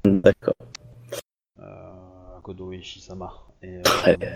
D'accord. 0.05 0.55
euh, 1.61 2.41
Kodo 2.43 2.73
et 2.73 2.83
Shisama. 2.83 3.33
Et, 3.63 3.77
euh, 3.77 3.83
Ouais. 4.07 4.19
Faut 4.19 4.27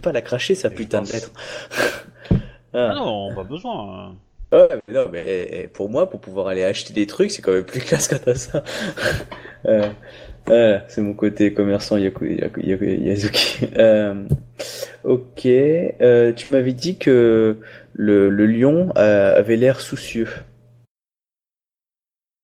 pas 0.00 0.12
la 0.12 0.22
cracher 0.22 0.54
sa 0.54 0.70
putain 0.70 1.02
de 1.02 1.12
lettre. 1.12 1.30
ah 2.72 2.90
Ah. 2.90 2.94
non, 2.94 3.34
pas 3.34 3.44
besoin. 3.44 4.08
hein. 4.10 4.14
Ouais, 4.52 4.68
mais 4.88 4.94
non, 4.94 5.06
mais 5.12 5.48
eh, 5.52 5.68
pour 5.68 5.88
moi, 5.90 6.10
pour 6.10 6.20
pouvoir 6.20 6.48
aller 6.48 6.64
acheter 6.64 6.92
des 6.92 7.06
trucs, 7.06 7.30
c'est 7.30 7.40
quand 7.42 7.52
même 7.52 7.64
plus 7.64 7.80
classe 7.80 8.08
quand 8.08 8.18
t'as 8.24 8.34
ça. 8.34 8.64
Euh, 9.66 9.88
euh, 10.48 10.80
c'est 10.88 11.02
mon 11.02 11.14
côté 11.14 11.52
commerçant 11.54 11.96
Yaku, 11.96 12.24
Yaku- 12.24 12.64
Yaku- 12.64 13.00
Yazuki. 13.04 13.66
Euh, 13.76 14.24
ok, 15.04 15.46
euh, 15.46 16.32
tu 16.32 16.52
m'avais 16.52 16.72
dit 16.72 16.96
que 16.98 17.58
le, 17.92 18.28
le 18.30 18.46
lion 18.46 18.92
euh, 18.96 19.36
avait 19.38 19.56
l'air 19.56 19.80
soucieux. 19.80 20.26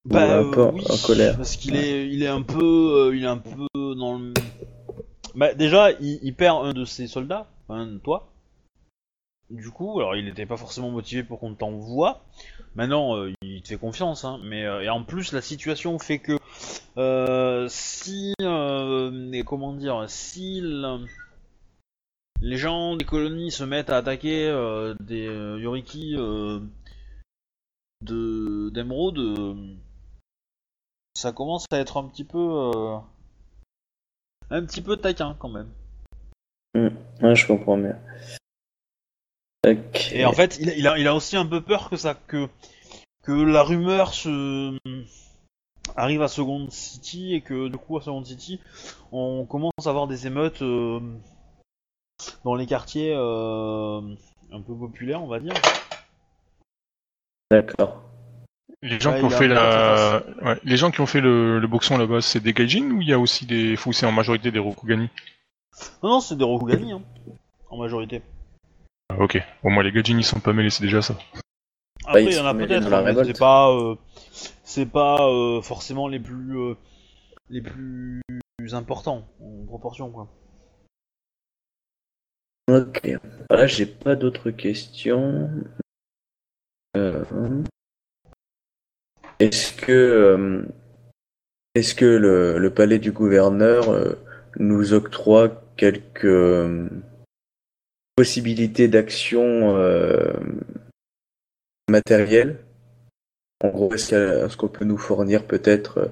Ou 0.04 0.10
Bah, 0.12 0.38
un 0.38 0.50
peu 0.52 0.60
euh, 0.60 0.64
en- 0.66 0.74
oui, 0.74 0.84
en 0.88 0.96
colère. 1.06 1.36
Parce 1.36 1.56
qu'il 1.56 1.74
est, 1.74 2.06
il 2.06 2.22
est 2.22 2.28
un 2.28 2.42
peu, 2.42 3.08
euh, 3.10 3.16
il 3.16 3.24
est 3.24 3.26
un 3.26 3.38
peu 3.38 3.66
dans 3.96 4.18
le. 4.18 4.32
Bah, 5.36 5.54
déjà, 5.54 5.92
il, 6.00 6.34
perd 6.34 6.66
un 6.66 6.72
de 6.72 6.84
ses 6.84 7.06
soldats, 7.06 7.46
un 7.68 7.98
toi. 7.98 8.28
Du 9.50 9.70
coup, 9.70 10.00
alors 10.00 10.16
il 10.16 10.24
n'était 10.24 10.46
pas 10.46 10.56
forcément 10.56 10.90
motivé 10.90 11.22
pour 11.22 11.38
qu'on 11.38 11.54
t'envoie. 11.54 12.24
Maintenant, 12.74 13.16
euh, 13.16 13.32
il 13.42 13.62
te 13.62 13.68
fait 13.68 13.76
confiance, 13.76 14.24
hein. 14.24 14.40
Mais 14.42 14.64
euh, 14.64 14.82
et 14.82 14.88
en 14.88 15.04
plus, 15.04 15.32
la 15.32 15.40
situation 15.42 15.98
fait 16.00 16.18
que 16.18 16.36
euh, 16.96 17.66
si, 17.68 18.34
comment 19.46 19.72
dire, 19.72 20.04
si 20.08 20.60
le- 20.62 21.06
les 22.40 22.56
gens 22.56 22.96
des 22.96 23.04
colonies 23.04 23.50
se 23.50 23.62
mettent 23.62 23.90
à 23.90 23.98
attaquer 23.98 24.48
des 25.00 25.24
Yoriki 25.60 26.16
de 28.00 28.70
d'émeraude. 28.70 29.18
euh, 29.18 29.54
ça 31.14 31.32
commence 31.32 31.66
à 31.72 31.78
être 31.78 31.96
un 31.98 32.08
petit 32.08 32.24
peu 32.24 32.38
un 34.50 34.64
petit 34.64 34.80
peu 34.82 34.96
taquin 34.96 35.36
quand 35.38 35.48
même. 35.48 35.68
Ouais, 36.74 37.34
je 37.34 37.46
comprends 37.46 37.78
bien. 37.78 37.98
Et 40.12 40.24
en 40.24 40.32
fait, 40.32 40.58
il, 40.60 40.70
a- 40.70 40.74
il 40.74 40.86
a, 40.86 40.98
il 40.98 41.08
a 41.08 41.14
aussi 41.14 41.36
un 41.36 41.46
peu 41.46 41.60
peur 41.60 41.90
que 41.90 41.96
ça 41.96 42.14
que 42.14 42.48
que 43.22 43.32
la 43.32 43.62
rumeur 43.64 44.14
se 44.14 44.78
arrive 45.96 46.22
à 46.22 46.28
Second 46.28 46.68
City 46.70 47.34
et 47.34 47.40
que 47.40 47.68
du 47.68 47.76
coup 47.76 47.96
à 47.96 48.00
Second 48.02 48.24
City, 48.24 48.60
on 49.10 49.44
commence 49.46 49.72
à 49.84 49.88
avoir 49.90 50.06
des 50.06 50.26
émeutes 50.28 50.62
euh, 50.62 51.00
dans 52.44 52.54
les 52.54 52.66
quartiers 52.66 53.12
euh, 53.16 54.00
un 54.52 54.60
peu 54.60 54.74
populaires, 54.76 55.22
on 55.22 55.26
va 55.28 55.40
dire. 55.40 55.54
D'accord. 57.50 58.02
Les 58.82 59.00
gens 59.00 59.12
Ouais, 59.12 59.18
qui 59.20 59.24
ont 59.24 59.30
fait 59.30 59.48
la, 59.48 60.22
ouais, 60.42 60.60
les 60.62 60.76
gens 60.76 60.90
qui 60.90 61.00
ont 61.00 61.06
fait 61.06 61.20
le, 61.20 61.58
le 61.58 61.66
boxon 61.66 61.96
là-bas, 61.98 62.20
c'est 62.20 62.40
des 62.40 62.52
gaijin 62.52 62.90
ou 62.90 63.00
il 63.00 63.08
y 63.08 63.12
a 63.12 63.18
aussi 63.18 63.46
des, 63.46 63.74
ou 63.86 63.92
c'est 63.92 64.06
en 64.06 64.12
majorité 64.12 64.50
des 64.50 64.58
Rokugani? 64.58 65.08
Non, 66.02 66.10
non, 66.10 66.20
c'est 66.20 66.36
des 66.36 66.44
Rokugani, 66.44 66.92
hein, 66.92 67.02
en 67.70 67.78
majorité. 67.78 68.22
Ah, 69.08 69.16
Ok, 69.18 69.42
au 69.62 69.70
moins 69.70 69.82
les 69.82 69.92
gaijin 69.92 70.18
ils 70.18 70.24
sont 70.24 70.40
pas 70.40 70.52
mêlés, 70.52 70.70
c'est 70.70 70.82
déjà 70.82 71.00
ça. 71.02 71.16
Après, 72.04 72.24
il 72.24 72.32
y 72.32 72.38
en 72.38 72.46
a 72.46 72.54
peut-être, 72.54 72.92
hein, 72.92 73.02
mais 73.02 73.24
c'est 73.24 73.38
pas, 73.38 73.70
euh, 73.72 73.96
c'est 74.62 74.86
pas 74.86 75.26
euh, 75.26 75.62
forcément 75.62 76.06
les 76.06 76.20
plus, 76.20 76.56
euh, 76.58 76.74
les 77.48 77.62
plus 77.62 78.22
importants 78.72 79.26
en 79.40 79.64
proportion, 79.66 80.10
quoi. 80.10 80.28
Ok. 82.68 83.10
Voilà, 83.48 83.66
j'ai 83.66 83.86
pas 83.86 84.16
d'autres 84.16 84.50
questions. 84.50 85.50
Euh, 86.96 87.24
Est-ce 89.38 89.74
que, 89.74 89.92
euh, 89.92 90.62
est-ce 91.74 91.94
que 91.94 92.04
le, 92.04 92.58
le 92.58 92.70
palais 92.70 92.98
du 92.98 93.12
gouverneur 93.12 93.90
euh, 93.90 94.18
nous 94.58 94.94
octroie 94.94 95.62
quelques 95.76 96.24
euh, 96.24 96.88
possibilités 98.16 98.88
d'action 98.88 99.76
euh, 99.76 100.32
matériel. 101.88 102.58
En 103.62 103.68
gros, 103.68 103.92
est-ce 103.94 104.56
qu'on 104.56 104.68
peut 104.68 104.84
nous 104.84 104.98
fournir 104.98 105.44
peut-être 105.44 106.10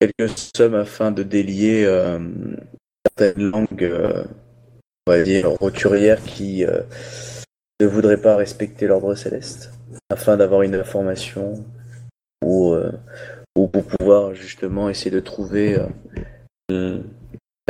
quelques 0.00 0.30
sommes 0.56 0.74
afin 0.74 1.10
de 1.10 1.22
délier 1.22 1.84
certaines 3.06 3.50
langues, 3.50 3.84
euh, 3.84 4.24
on 5.06 5.12
va 5.12 5.22
dire, 5.22 5.50
roturières 5.50 6.22
qui 6.22 6.64
ne 7.80 7.86
voudraient 7.86 8.20
pas 8.20 8.36
respecter 8.36 8.86
l'ordre 8.86 9.14
céleste, 9.14 9.72
afin 10.10 10.36
d'avoir 10.36 10.62
une 10.62 10.74
information 10.74 11.64
ou, 12.44 12.72
euh, 12.72 12.92
ou 13.56 13.66
pour 13.68 13.84
pouvoir 13.86 14.34
justement 14.34 14.88
essayer 14.88 15.10
de 15.10 15.20
trouver 15.20 15.78
euh, 16.70 17.00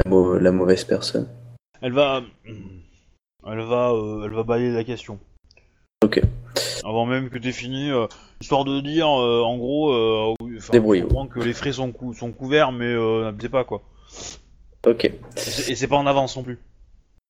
la, 0.04 0.10
mau- 0.10 0.38
la 0.38 0.52
mauvaise 0.52 0.84
personne. 0.84 1.28
Elle 1.80 1.92
va, 1.92 2.22
elle 2.46 3.60
va, 3.60 3.90
euh, 3.92 4.24
elle 4.24 4.32
va 4.32 4.42
balayer 4.42 4.72
la 4.72 4.84
question. 4.84 5.18
Ok. 6.04 6.20
Avant 6.84 7.06
même 7.06 7.28
que 7.28 7.38
t'aies 7.38 7.52
fini, 7.52 7.90
euh, 7.90 8.06
histoire 8.40 8.64
de 8.64 8.80
dire, 8.80 9.08
euh, 9.08 9.42
en 9.42 9.56
gros, 9.58 9.92
euh, 9.92 10.34
on 10.40 11.26
que 11.26 11.40
les 11.40 11.52
frais 11.52 11.72
sont, 11.72 11.92
cou- 11.92 12.14
sont 12.14 12.32
couverts, 12.32 12.72
mais 12.72 12.86
euh, 12.86 13.24
n'abusez 13.24 13.48
pas 13.48 13.64
quoi. 13.64 13.82
Ok. 14.86 15.04
Et 15.04 15.74
c'est 15.74 15.88
pas 15.88 15.96
en 15.96 16.06
avance 16.06 16.36
non 16.36 16.42
plus. 16.44 16.58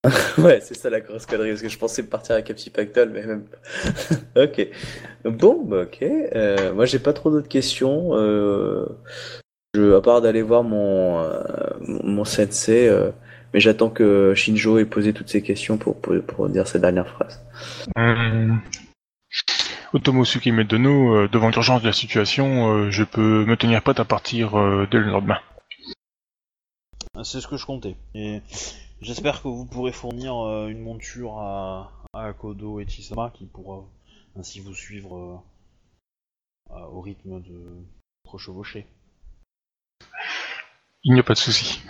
Ouais, 0.39 0.61
c'est 0.61 0.75
ça 0.75 0.91
la 0.91 1.01
grosse 1.01 1.27
connerie, 1.27 1.51
parce 1.51 1.62
que 1.62 1.69
je 1.69 1.79
pensais 1.79 2.03
partir 2.05 2.35
avec 2.35 2.51
un 2.51 2.55
petit 2.55 2.70
pactole, 2.70 3.11
mais 3.11 3.27
même 3.27 3.45
pas. 3.45 4.43
ok. 4.45 4.69
Bon, 5.25 5.62
bah 5.65 5.83
ok. 5.83 6.03
Euh, 6.03 6.73
moi, 6.73 6.87
j'ai 6.87 6.99
pas 6.99 7.12
trop 7.12 7.31
d'autres 7.31 7.49
questions. 7.49 8.11
Euh, 8.12 8.87
je, 9.75 9.95
à 9.95 10.01
part 10.01 10.20
d'aller 10.20 10.43
voir 10.43 10.62
mon, 10.62 11.20
euh, 11.20 11.43
mon 11.81 12.25
sensei, 12.25 12.89
euh, 12.89 13.11
mais 13.53 13.61
j'attends 13.61 13.91
que 13.91 14.35
Shinjo 14.35 14.79
ait 14.79 14.85
posé 14.85 15.12
toutes 15.12 15.29
ces 15.29 15.43
questions 15.43 15.79
pour, 15.79 16.01
pour, 16.01 16.15
pour 16.23 16.49
dire 16.49 16.66
sa 16.66 16.79
dernière 16.79 17.09
phrase. 17.09 17.41
Hum, 17.97 18.61
Otomosuke 19.95 20.47
Medono, 20.47 21.15
euh, 21.15 21.29
devant 21.29 21.49
l'urgence 21.49 21.81
de 21.83 21.87
la 21.87 21.93
situation, 21.93 22.73
euh, 22.73 22.91
je 22.91 23.05
peux 23.05 23.45
me 23.47 23.57
tenir 23.57 23.83
prête 23.83 24.01
à 24.01 24.05
partir 24.05 24.59
euh, 24.59 24.87
dès 24.91 24.99
le 24.99 25.07
lendemain. 25.07 25.39
C'est 27.23 27.41
ce 27.41 27.49
que 27.49 27.57
je 27.57 27.65
comptais. 27.65 27.97
Et 28.15 28.43
j'espère 29.01 29.43
que 29.43 29.49
vous 29.49 29.65
pourrez 29.65 29.93
fournir 29.93 30.37
euh, 30.37 30.69
une 30.69 30.81
monture 30.81 31.39
à, 31.39 31.93
à 32.12 32.33
Kodo 32.33 32.81
et 32.81 32.87
Chisama 32.87 33.33
qui 33.35 33.47
pourra 33.47 33.85
ainsi 34.37 34.61
vous 34.61 34.75
suivre 34.75 35.16
euh, 35.16 36.75
euh, 36.75 36.85
au 36.87 37.01
rythme 37.01 37.41
de 37.41 37.83
votre 38.25 38.39
chevauché. 38.39 38.87
Il 41.05 41.15
n'y 41.15 41.20
a 41.20 41.23
pas 41.23 41.35
de 41.35 41.39
souci. 41.39 41.81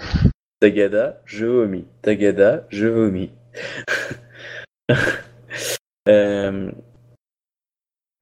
Tagada, 0.60 1.20
je 1.24 1.46
vomis. 1.46 1.86
Tagada, 2.02 2.66
je 2.70 2.86
vomis. 2.86 3.30
Euh, 6.08 6.72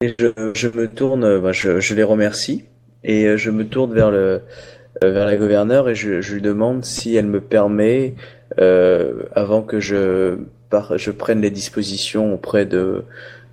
et 0.01 0.13
je, 0.19 0.51
je 0.53 0.67
me 0.67 0.89
tourne, 0.93 1.23
euh, 1.23 1.39
bah, 1.39 1.53
je, 1.53 1.79
je 1.79 1.95
les 1.95 2.03
remercie 2.03 2.65
et 3.05 3.37
je 3.37 3.49
me 3.49 3.65
tourne 3.65 3.93
vers 3.93 4.11
le 4.11 4.41
vers 5.01 5.25
la 5.25 5.37
gouverneure 5.37 5.87
et 5.87 5.95
je, 5.95 6.19
je 6.19 6.33
lui 6.33 6.41
demande 6.41 6.83
si 6.83 7.15
elle 7.15 7.27
me 7.27 7.39
permet, 7.39 8.15
euh, 8.59 9.23
avant 9.33 9.61
que 9.61 9.79
je 9.79 10.37
par, 10.69 10.97
je 10.97 11.11
prenne 11.11 11.41
les 11.41 11.51
dispositions 11.51 12.33
auprès 12.33 12.65
de 12.65 13.03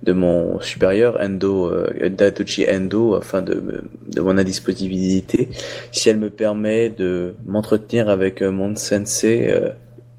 de 0.03 0.13
mon 0.13 0.59
supérieur 0.59 1.17
Endo 1.21 1.67
euh, 1.67 2.09
Datochi 2.09 2.65
Endo 2.69 3.15
afin 3.15 3.41
de 3.41 3.83
de 4.07 4.21
mon 4.21 4.37
indisponibilité 4.37 5.49
si 5.91 6.09
elle 6.09 6.17
me 6.17 6.29
permet 6.29 6.89
de 6.89 7.35
m'entretenir 7.45 8.09
avec 8.09 8.41
euh, 8.41 8.51
mon 8.51 8.75
sensei 8.75 9.49
euh, 9.49 9.69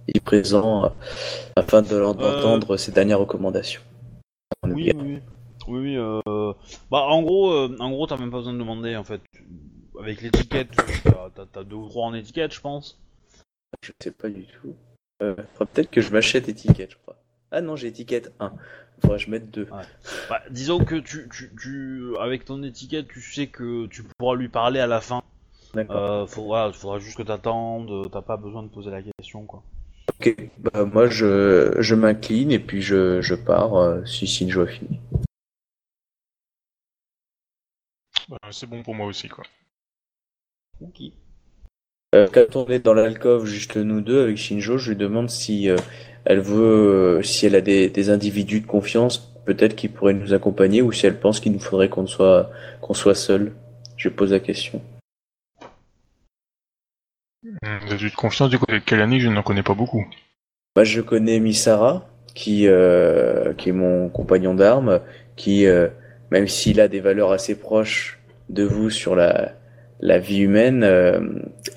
ici 0.09 0.21
présent 0.21 0.85
euh, 0.85 0.89
afin 1.57 1.83
de 1.83 1.99
d'entendre 1.99 2.77
ses 2.77 2.93
dernières 2.93 3.21
recommandations. 3.21 3.83
Oui, 4.65 4.93
oui, 4.95 5.03
oui. 5.05 5.19
Oui, 5.69 5.97
euh... 5.97 6.21
Bah, 6.91 7.03
en 7.09 7.23
gros, 7.23 7.51
euh, 7.51 7.77
en 7.81 7.91
gros, 7.91 8.07
t'as 8.07 8.17
même 8.17 8.31
pas 8.31 8.37
besoin 8.39 8.53
de 8.53 8.59
demander, 8.59 8.95
en 8.95 9.03
fait. 9.03 9.21
Avec 9.99 10.23
l'étiquette, 10.23 10.69
t'as- 11.03 11.47
t'as 11.53 11.65
deux 11.65 11.75
ou 11.77 11.89
trois 11.89 12.07
en 12.07 12.15
étiquette, 12.15 12.55
je 12.55 12.61
pense. 12.61 12.99
Je 13.87 13.93
sais 14.03 14.11
pas 14.11 14.29
du 14.29 14.45
tout. 14.47 14.75
Euh, 15.23 15.37
faudrait 15.55 15.73
peut-être 15.73 15.91
que 15.91 16.01
je 16.01 16.11
m'achète 16.11 16.49
étiquette, 16.49 16.93
je 16.93 16.97
crois. 16.97 17.17
Ah 17.53 17.61
non, 17.61 17.77
j'ai 17.77 17.87
étiquette 17.87 18.33
1. 18.41 18.53
Faudrait 19.01 19.19
que 19.19 19.25
je 19.25 19.31
mette 19.31 19.51
2. 19.51 19.69
Bah, 20.29 20.43
disons 20.51 20.85
que 20.85 20.97
tu, 20.97 21.29
tu, 21.31 21.53
tu, 21.61 22.17
avec 22.19 22.45
ton 22.45 22.63
étiquette, 22.65 23.07
tu 23.07 23.21
sais 23.21 23.47
que 23.47 23.87
tu 23.87 24.03
pourras 24.03 24.35
lui 24.35 24.49
parler 24.49 24.81
à 24.81 24.87
la 24.87 25.01
fin. 25.01 25.23
D'accord. 25.75 25.97
Euh, 25.97 26.27
faudra 26.27 26.99
juste 26.99 27.17
que 27.17 27.23
t'attendes, 27.23 28.11
t'as 28.11 28.23
pas 28.23 28.37
besoin 28.37 28.63
de 28.65 28.69
poser 28.69 28.91
la 28.91 29.03
question, 29.03 29.47
quoi. 29.47 29.63
Ok. 30.19 30.35
Bah, 30.59 30.85
moi, 30.85 31.09
je, 31.09 31.77
je 31.79 31.95
m'incline 31.95 32.51
et 32.51 32.59
puis 32.59 32.83
je, 32.83 33.21
je 33.21 33.35
pars 33.35 33.77
euh, 33.77 34.05
si 34.05 34.27
Shinjo 34.27 34.63
a 34.63 34.67
fini. 34.67 34.99
Bah, 38.29 38.39
c'est 38.51 38.67
bon 38.67 38.83
pour 38.83 38.95
moi 38.95 39.07
aussi, 39.07 39.29
quoi. 39.29 39.45
Ok. 40.81 41.03
Euh, 42.15 42.29
quand 42.33 42.57
on 42.57 42.67
est 42.67 42.79
dans 42.79 42.95
l'alcôve, 42.95 43.47
juste 43.47 43.77
nous 43.77 44.01
deux, 44.01 44.23
avec 44.23 44.37
Shinjo, 44.37 44.79
je 44.79 44.91
lui 44.91 44.97
demande 44.97 45.29
si 45.29 45.69
euh, 45.69 45.77
elle 46.25 46.41
veut, 46.41 47.19
euh, 47.19 47.23
si 47.23 47.47
elle 47.47 47.55
a 47.57 47.61
des, 47.61 47.89
des 47.89 48.11
individus 48.11 48.61
de 48.61 48.67
confiance, 48.67 49.33
peut-être 49.45 49.77
qui 49.77 49.89
pourraient 49.89 50.15
nous 50.15 50.33
accompagner, 50.33 50.83
ou 50.83 50.93
si 50.93 51.07
elle 51.07 51.19
pense 51.19 51.41
qu'il 51.41 51.53
nous 51.53 51.61
faudrait 51.61 51.89
qu'on 51.89 52.07
soit, 52.07 52.51
qu'on 52.81 52.95
soit 52.95 53.15
seul. 53.15 53.53
Je 53.97 54.09
pose 54.09 54.33
la 54.33 54.41
question. 54.41 54.83
Hum, 57.45 57.79
Vous 57.87 57.93
avez 57.93 58.11
de 58.11 58.15
confiance 58.15 58.51
du 58.51 58.59
côté 58.59 58.75
de 58.75 58.79
Kalani, 58.85 59.21
je 59.21 59.29
n'en 59.29 59.43
connais 59.43 59.63
pas 59.63 59.75
beaucoup. 59.75 60.07
Moi, 60.77 60.85
je 60.85 61.01
connais 61.01 61.41
Misara, 61.41 62.09
qui, 62.35 62.67
euh, 62.67 63.55
qui 63.55 63.71
est 63.71 63.73
mon 63.73 64.09
compagnon 64.09 64.55
d'armes, 64.55 65.01
qui, 65.37 65.67
euh, 65.67 65.89
même 66.31 66.49
s'il 66.49 66.81
a 66.81 66.89
des 66.89 67.01
valeurs 67.01 67.33
assez 67.33 67.59
proches 67.59 68.21
de 68.49 68.63
vous 68.63 68.91
sur 68.91 69.17
la, 69.17 69.55
la 70.01 70.19
vie 70.19 70.41
humaine 70.41 70.83
euh, 70.85 71.21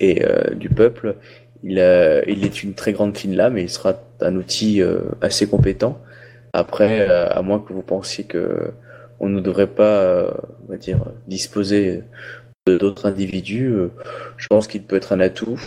et 0.00 0.24
euh, 0.24 0.54
du 0.54 0.68
peuple, 0.68 1.16
il, 1.62 1.78
euh, 1.78 2.22
il 2.26 2.44
est 2.44 2.62
une 2.62 2.74
très 2.74 2.92
grande 2.92 3.16
fine 3.16 3.34
lame 3.36 3.58
et 3.58 3.62
il 3.62 3.70
sera 3.70 3.94
un 4.20 4.36
outil 4.36 4.82
euh, 4.82 5.00
assez 5.20 5.48
compétent. 5.48 6.00
Après, 6.52 7.08
euh, 7.08 7.28
à 7.30 7.42
moins 7.42 7.60
que 7.60 7.72
vous 7.72 7.82
pensiez 7.82 8.24
que 8.24 8.72
on 9.20 9.28
ne 9.28 9.40
devrait 9.40 9.66
pas, 9.66 10.00
euh, 10.00 10.30
on 10.66 10.72
va 10.72 10.78
dire, 10.78 10.98
disposer 11.26 12.02
d'autres 12.66 13.06
individus, 13.06 13.66
euh, 13.66 13.88
je 14.36 14.46
pense 14.48 14.66
qu'il 14.66 14.82
peut 14.82 14.96
être 14.96 15.12
un 15.12 15.20
atout. 15.20 15.60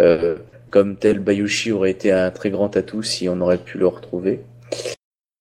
Euh, 0.00 0.36
comme 0.70 0.96
tel 0.96 1.18
Bayushi 1.18 1.70
aurait 1.72 1.90
été 1.90 2.12
un 2.12 2.30
très 2.30 2.50
grand 2.50 2.76
atout 2.76 3.02
si 3.02 3.28
on 3.28 3.40
aurait 3.40 3.58
pu 3.58 3.76
le 3.78 3.86
retrouver. 3.86 4.40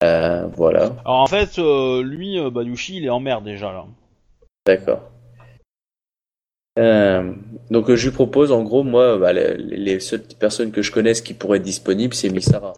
Euh, 0.04 0.48
voilà, 0.56 0.96
Alors 1.06 1.22
en 1.22 1.28
fait, 1.28 1.60
euh, 1.60 2.02
lui, 2.04 2.40
euh, 2.40 2.50
Bayushi, 2.50 2.98
il 2.98 3.06
est 3.06 3.10
en 3.10 3.20
mer 3.20 3.42
déjà, 3.42 3.72
là. 3.72 3.86
d'accord. 4.66 5.04
Euh, 6.80 7.34
donc 7.70 7.94
je 7.94 8.08
lui 8.08 8.14
propose 8.14 8.54
en 8.54 8.64
gros 8.64 8.84
moi 8.84 9.18
bah, 9.18 9.34
les, 9.34 9.58
les 9.58 10.00
seules 10.00 10.24
personnes 10.40 10.72
que 10.72 10.82
je 10.82 10.92
connaisse 10.94 11.20
qui 11.20 11.34
pourraient 11.34 11.58
être 11.58 11.64
disponibles 11.64 12.14
c'est 12.14 12.30
Misara. 12.30 12.74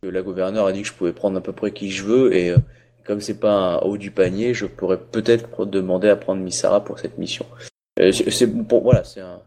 Que 0.00 0.08
La 0.08 0.22
gouverneure 0.22 0.66
a 0.66 0.72
dit 0.72 0.82
que 0.82 0.88
je 0.88 0.92
pouvais 0.92 1.12
prendre 1.12 1.36
à 1.36 1.40
peu 1.40 1.52
près 1.52 1.72
qui 1.72 1.90
je 1.90 2.04
veux 2.04 2.32
et 2.32 2.50
euh, 2.50 2.58
comme 3.04 3.20
c'est 3.20 3.40
pas 3.40 3.52
un 3.52 3.76
haut 3.78 3.96
du 3.96 4.12
panier 4.12 4.54
je 4.54 4.66
pourrais 4.66 4.98
peut-être 4.98 5.64
demander 5.66 6.08
à 6.08 6.14
prendre 6.14 6.40
Misara 6.42 6.84
pour 6.84 7.00
cette 7.00 7.18
mission. 7.18 7.44
Euh, 7.98 8.12
c'est 8.12 8.46
bon 8.46 8.80
voilà 8.80 9.02
c'est 9.02 9.20
un, 9.20 9.40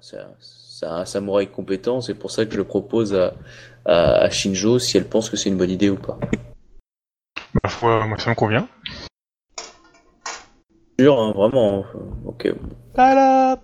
un, 0.83 0.87
un 0.99 1.05
samouraï 1.05 1.47
compétent 1.47 2.01
c'est 2.01 2.15
pour 2.15 2.29
ça 2.31 2.45
que 2.45 2.51
je 2.51 2.57
le 2.57 2.65
propose 2.65 3.15
à, 3.15 3.33
à, 3.85 4.15
à 4.23 4.29
Shinjo 4.29 4.79
si 4.79 4.97
elle 4.97 5.05
pense 5.05 5.29
que 5.29 5.37
c'est 5.37 5.47
une 5.47 5.57
bonne 5.57 5.71
idée 5.71 5.89
ou 5.89 5.95
pas. 5.95 6.19
Ma 7.63 7.69
foi, 7.69 8.05
moi 8.05 8.17
ça 8.17 8.29
me 8.31 8.35
convient. 8.35 8.67
Hein, 11.07 11.31
vraiment. 11.35 11.85
euh, 11.95 11.99
Ok. 12.27 12.51
Voilà. 12.95 13.57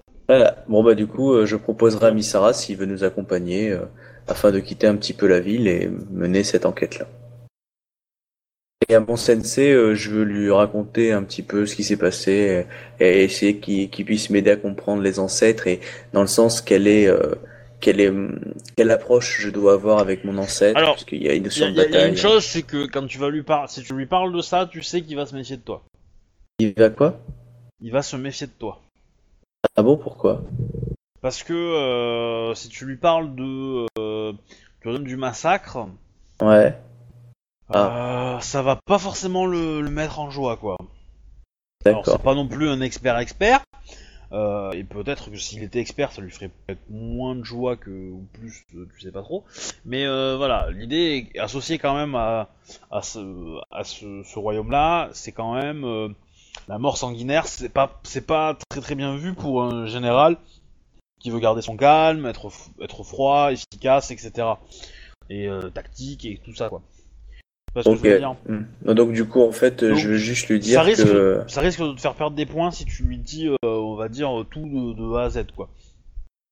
Bon 0.67 0.83
bah 0.83 0.93
du 0.95 1.07
coup, 1.07 1.33
euh, 1.33 1.45
je 1.45 1.55
proposerai 1.55 2.07
à 2.07 2.11
Misara 2.11 2.53
s'il 2.53 2.77
veut 2.77 2.85
nous 2.85 3.03
accompagner 3.03 3.71
euh, 3.71 3.85
afin 4.27 4.51
de 4.51 4.59
quitter 4.59 4.87
un 4.87 4.95
petit 4.95 5.13
peu 5.13 5.25
la 5.27 5.39
ville 5.39 5.67
et 5.67 5.89
mener 6.11 6.43
cette 6.43 6.65
enquête-là. 6.65 7.05
Et 8.89 8.95
à 8.95 8.99
mon 8.99 9.15
sensei, 9.15 9.71
euh, 9.71 9.95
je 9.95 10.11
veux 10.11 10.23
lui 10.23 10.51
raconter 10.51 11.11
un 11.11 11.23
petit 11.23 11.41
peu 11.43 11.65
ce 11.65 11.75
qui 11.75 11.83
s'est 11.83 11.97
passé 11.97 12.65
et 12.99 13.23
essayer 13.23 13.57
qu'il 13.57 13.89
puisse 14.05 14.29
m'aider 14.29 14.51
à 14.51 14.55
comprendre 14.57 15.01
les 15.01 15.19
ancêtres 15.19 15.67
et 15.67 15.79
dans 16.13 16.21
le 16.21 16.27
sens 16.27 16.61
quelle 16.61 16.87
est 16.87 17.07
euh, 17.07 17.35
quelle 17.79 17.99
est 18.01 18.11
quelle 18.75 18.91
approche 18.91 19.39
je 19.41 19.49
dois 19.49 19.73
avoir 19.73 19.99
avec 19.99 20.23
mon 20.25 20.37
ancêtre 20.37 20.77
Alors, 20.77 20.95
parce 20.95 21.05
qu'il 21.05 21.23
y 21.23 21.29
a 21.29 21.33
une 21.33 21.43
Il 21.43 21.43
y, 21.43 21.45
notion 21.45 21.65
a- 21.67 21.71
de 21.71 21.79
a- 21.79 21.83
y 21.83 21.85
a 21.85 21.91
bataille. 21.91 22.09
une 22.09 22.17
chose, 22.17 22.43
c'est 22.45 22.63
que 22.63 22.85
quand 22.87 23.05
tu 23.07 23.17
vas 23.17 23.29
lui 23.29 23.43
parler, 23.43 23.67
si 23.69 23.81
tu 23.81 23.93
lui 23.93 24.05
parles 24.07 24.33
de 24.35 24.41
ça, 24.41 24.67
tu 24.69 24.81
sais 24.83 25.01
qu'il 25.01 25.15
va 25.15 25.25
se 25.25 25.35
méfier 25.35 25.57
de 25.57 25.61
toi. 25.61 25.83
Il 26.59 26.73
va 26.73 26.89
quoi? 26.89 27.19
Il 27.81 27.91
va 27.91 28.01
se 28.01 28.15
méfier 28.15 28.47
de 28.47 28.51
toi. 28.51 28.81
Ah 29.75 29.83
bon 29.83 29.97
pourquoi? 29.97 30.41
Parce 31.21 31.43
que 31.43 31.53
euh, 31.53 32.55
si 32.55 32.69
tu 32.69 32.85
lui 32.85 32.97
parles 32.97 33.35
de, 33.35 33.85
euh, 33.99 34.33
tu 34.81 34.87
lui 34.87 34.95
donnes 34.95 35.03
du 35.03 35.17
massacre, 35.17 35.87
Ouais. 36.41 36.75
euh, 37.75 38.39
ça 38.39 38.61
va 38.61 38.77
pas 38.85 38.97
forcément 38.97 39.45
le, 39.45 39.81
le 39.81 39.89
mettre 39.89 40.19
en 40.19 40.29
joie, 40.29 40.57
quoi. 40.57 40.77
Alors 41.85 42.01
D'accord. 42.01 42.17
c'est 42.17 42.23
pas 42.23 42.35
non 42.35 42.47
plus 42.47 42.69
un 42.69 42.81
expert 42.81 43.17
expert, 43.19 43.61
Euh, 44.33 44.71
et 44.73 44.83
peut-être 44.83 45.31
que 45.31 45.37
s'il 45.37 45.63
était 45.63 45.79
expert, 45.79 46.11
ça 46.11 46.21
lui 46.21 46.31
ferait 46.31 46.49
peut-être 46.49 46.81
moins 46.89 47.33
de 47.35 47.43
joie 47.43 47.77
que 47.77 47.91
ou 47.91 48.25
plus, 48.33 48.65
tu 48.69 48.99
sais 48.99 49.11
pas 49.11 49.21
trop. 49.21 49.45
Mais 49.85 50.05
euh, 50.05 50.35
voilà, 50.37 50.69
l'idée 50.71 51.29
est 51.33 51.39
associée 51.39 51.77
quand 51.77 51.95
même 51.95 52.13
à, 52.15 52.49
à 52.91 53.01
ce, 53.01 53.21
à 53.71 53.85
ce, 53.85 54.23
ce 54.23 54.37
royaume-là, 54.39 55.09
c'est 55.13 55.31
quand 55.31 55.53
même 55.53 55.85
la 56.67 56.77
mort 56.77 56.97
sanguinaire. 56.97 57.47
C'est 57.47 57.69
pas, 57.69 57.99
c'est 58.03 58.25
pas 58.25 58.57
très 58.69 58.81
très 58.81 58.95
bien 58.95 59.15
vu 59.15 59.33
pour 59.33 59.63
un 59.63 59.85
général 59.85 60.37
qui 61.19 61.31
veut 61.31 61.39
garder 61.39 61.61
son 61.61 61.77
calme, 61.77 62.25
être, 62.25 62.49
froid, 63.03 63.51
efficace, 63.51 64.11
etc. 64.11 64.47
Et 65.29 65.47
euh, 65.47 65.69
tactique 65.69 66.25
et 66.25 66.39
tout 66.43 66.53
ça 66.55 66.69
quoi. 66.69 66.81
Que 67.75 67.81
je 67.83 67.89
veux 67.89 68.17
dire 68.17 68.35
Hmm. 68.47 68.93
Donc 68.93 69.11
du 69.11 69.25
coup, 69.25 69.41
en 69.43 69.51
fait, 69.51 69.83
Donc, 69.83 69.97
je 69.97 70.09
veux 70.09 70.17
juste 70.17 70.47
lui 70.49 70.61
ça 70.61 70.67
dire 70.67 70.83
risque, 70.83 71.03
que... 71.03 71.43
ça 71.47 71.61
risque 71.61 71.81
de 71.81 71.93
te 71.93 72.01
faire 72.01 72.15
perdre 72.15 72.35
des 72.35 72.45
points 72.45 72.71
si 72.71 72.85
tu 72.85 73.03
lui 73.03 73.17
dis, 73.17 73.47
euh, 73.47 73.55
on 73.63 73.95
va 73.95 74.09
dire, 74.09 74.45
tout 74.49 74.61
de, 74.61 74.93
de 74.93 75.15
A 75.15 75.23
à 75.23 75.29
Z, 75.29 75.45
quoi. 75.55 75.69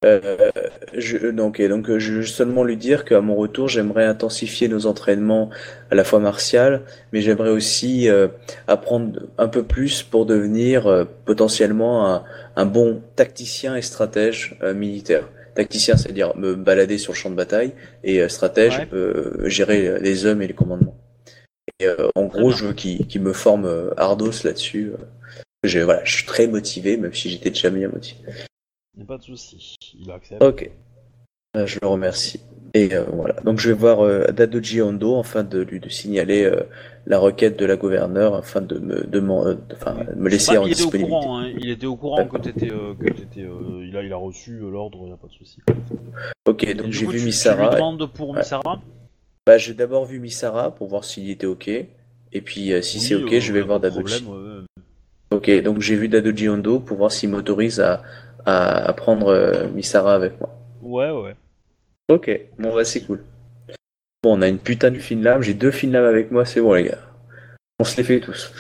Euh, 0.05 0.51
je, 0.93 1.17
donc, 1.29 1.59
et 1.59 1.67
donc, 1.67 1.89
euh, 1.89 1.97
je 1.99 2.13
veux 2.13 2.23
seulement 2.23 2.63
lui 2.63 2.77
dire 2.77 3.05
qu'à 3.05 3.21
mon 3.21 3.35
retour, 3.35 3.67
j'aimerais 3.67 4.05
intensifier 4.05 4.67
nos 4.67 4.85
entraînements 4.85 5.49
à 5.89 5.95
la 5.95 6.03
fois 6.03 6.19
martial, 6.19 6.83
mais 7.11 7.21
j'aimerais 7.21 7.49
aussi 7.49 8.07
euh, 8.07 8.27
apprendre 8.67 9.21
un 9.37 9.47
peu 9.47 9.63
plus 9.63 10.03
pour 10.03 10.25
devenir 10.25 10.85
euh, 10.87 11.05
potentiellement 11.25 12.07
un, 12.13 12.23
un 12.55 12.65
bon 12.65 13.01
tacticien 13.15 13.75
et 13.75 13.81
stratège 13.81 14.57
euh, 14.61 14.73
militaire. 14.75 15.27
Tacticien, 15.55 15.95
c'est-à-dire 15.97 16.35
me 16.37 16.53
balader 16.55 16.97
sur 16.97 17.13
le 17.13 17.17
champ 17.17 17.29
de 17.31 17.35
bataille, 17.35 17.71
et 18.03 18.21
euh, 18.21 18.29
stratège, 18.29 18.77
Ouais. 18.77 18.87
euh, 18.93 19.47
gérer 19.49 19.99
les 20.01 20.25
hommes 20.25 20.41
et 20.41 20.47
les 20.47 20.53
commandements. 20.53 20.97
Et 21.79 21.87
euh, 21.87 22.09
en 22.15 22.25
gros, 22.25 22.51
je 22.51 22.65
veux 22.65 22.73
qu'il 22.73 23.07
qu'il 23.07 23.21
me 23.21 23.33
forme 23.33 23.91
Ardos 23.97 24.43
là-dessus. 24.43 24.91
Je, 25.63 25.79
voilà, 25.79 26.03
je 26.03 26.13
suis 26.17 26.25
très 26.25 26.45
motivé, 26.47 26.95
même 26.97 27.13
si 27.13 27.29
j'étais 27.29 27.49
déjà 27.49 27.69
bien 27.71 27.87
motivé. 27.89 28.19
Y 28.97 29.01
a 29.01 29.05
pas 29.05 29.17
de 29.17 29.23
souci. 29.23 29.75
Il 29.99 30.11
accepte. 30.11 30.41
Ok. 30.43 30.71
Euh, 31.57 31.65
je 31.65 31.79
le 31.81 31.87
remercie. 31.87 32.41
Et 32.73 32.93
euh, 32.93 33.05
voilà. 33.13 33.35
Donc 33.45 33.59
je 33.59 33.69
vais 33.69 33.77
voir 33.77 34.01
euh, 34.01 34.27
Dadoji 34.31 34.81
Hondo 34.81 35.17
afin 35.19 35.43
de 35.43 35.59
lui 35.61 35.79
de 35.79 35.87
signaler 35.87 36.43
euh, 36.43 36.63
la 37.05 37.17
requête 37.19 37.57
de 37.57 37.65
la 37.65 37.77
gouverneure 37.77 38.35
afin 38.35 38.59
de 38.61 38.77
me, 38.79 39.05
de 39.05 39.19
euh, 39.19 39.55
enfin, 39.73 39.95
me 40.17 40.29
laisser 40.29 40.57
en 40.57 40.65
il 40.65 40.73
disponibilité. 40.73 41.09
courant, 41.09 41.39
hein. 41.39 41.53
il 41.57 41.69
était 41.69 41.85
au 41.85 41.95
courant 41.95 42.27
que 42.27 42.37
t'étais, 42.37 42.67
que 42.67 43.13
t'étais, 43.13 43.47
il 43.81 43.95
a, 43.95 44.03
il 44.03 44.11
a 44.11 44.17
reçu 44.17 44.57
l'ordre, 44.59 45.07
y 45.07 45.11
a 45.11 45.15
pas 45.15 45.27
de 45.27 45.31
souci. 45.33 45.59
Ok, 46.45 46.75
donc 46.75 46.91
j'ai 46.91 47.05
vu 47.05 47.13
tu, 47.13 47.19
tu 47.19 47.25
Misara. 47.25 47.69
lui 47.69 47.75
demandes 47.75 48.11
pour 48.11 48.31
Ouais. 48.31 48.39
Misara 48.39 48.81
Bah, 49.45 49.57
j'ai 49.57 49.73
d'abord 49.73 50.03
vu 50.05 50.19
Misara 50.19 50.75
pour 50.75 50.87
voir 50.87 51.05
s'il 51.05 51.29
était 51.29 51.47
ok. 51.47 51.69
Et 51.69 52.41
puis 52.41 52.73
si 52.83 52.97
Oui, 52.97 53.03
c'est 53.03 53.15
ok, 53.15 53.39
je 53.39 53.53
vais 53.53 53.61
voir 53.61 53.79
Dadoji. 53.79 54.25
Ok, 55.31 55.49
donc 55.63 55.79
j'ai 55.79 55.95
vu 55.95 56.09
Dadoji 56.09 56.49
Hondo 56.49 56.79
pour 56.81 56.97
voir 56.97 57.11
s'il 57.11 57.29
m'autorise 57.29 57.79
à, 57.79 58.03
à, 58.45 58.87
à 58.89 58.93
prendre 58.93 59.27
euh, 59.27 59.67
Misara 59.69 60.13
avec 60.15 60.39
moi. 60.39 60.49
Ouais, 60.81 61.11
ouais. 61.11 61.35
Ok, 62.09 62.29
bon 62.59 62.73
bah 62.75 62.85
c'est 62.85 63.03
cool. 63.05 63.23
Bon, 64.23 64.37
on 64.37 64.41
a 64.41 64.47
une 64.47 64.59
putain 64.59 64.91
de 64.91 64.99
fine 64.99 65.23
lame, 65.23 65.41
j'ai 65.41 65.53
deux 65.53 65.71
fines 65.71 65.91
lames 65.91 66.05
avec 66.05 66.31
moi, 66.31 66.45
c'est 66.45 66.61
bon 66.61 66.73
les 66.73 66.83
gars. 66.85 66.99
On 67.79 67.83
se 67.83 67.97
les 67.97 68.03
fait 68.03 68.19
tous. 68.19 68.51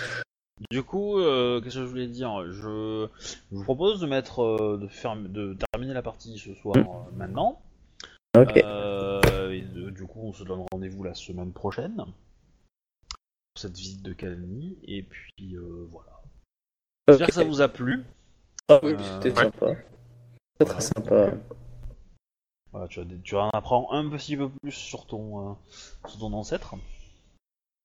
Du 0.71 0.83
coup, 0.83 1.19
euh, 1.19 1.59
qu'est-ce 1.61 1.75
que 1.75 1.81
je 1.81 1.85
voulais 1.87 2.07
dire? 2.07 2.43
Je, 2.51 3.07
je 3.51 3.55
vous 3.55 3.63
propose 3.63 3.99
de 3.99 4.07
mettre, 4.07 4.41
euh, 4.41 4.77
de 4.81 4.87
faire, 4.87 5.15
de 5.15 5.55
terminer 5.71 5.93
la 5.93 6.01
partie 6.01 6.37
ce 6.37 6.53
soir 6.55 6.75
Mm. 6.77 6.79
euh, 6.81 7.17
maintenant. 7.17 7.61
Ok. 8.37 8.57
Et 8.57 9.61
de- 9.61 9.89
du 9.91 10.05
coup, 10.05 10.21
on 10.23 10.33
se 10.33 10.43
donne 10.43 10.65
rendez-vous 10.71 11.03
la 11.03 11.13
semaine 11.13 11.51
prochaine 11.53 11.95
pour 11.97 13.61
cette 13.61 13.75
visite 13.77 14.01
de 14.01 14.13
Calny. 14.13 14.77
Et 14.87 15.03
puis 15.03 15.55
voilà. 15.91 16.21
J'espère 17.07 17.27
que 17.27 17.33
ça 17.33 17.43
vous 17.43 17.61
a 17.61 17.67
plu. 17.69 18.03
Ah 18.69 18.79
oui, 18.83 18.93
Euh, 18.93 18.97
c'était 19.21 19.29
ouais. 19.29 19.43
sympa. 19.43 19.75
Très 20.59 20.65
très 20.65 20.81
sympa. 20.81 21.31
Voilà, 22.71 22.87
tu, 22.87 22.99
as 22.99 23.03
des- 23.03 23.19
tu 23.23 23.35
en 23.35 23.49
apprends 23.51 23.91
un 23.91 24.09
petit 24.09 24.35
peu 24.35 24.49
plus 24.49 24.71
sur 24.71 25.05
ton, 25.05 25.51
euh, 25.51 25.53
sur 26.07 26.19
ton 26.19 26.33
ancêtre. 26.33 26.75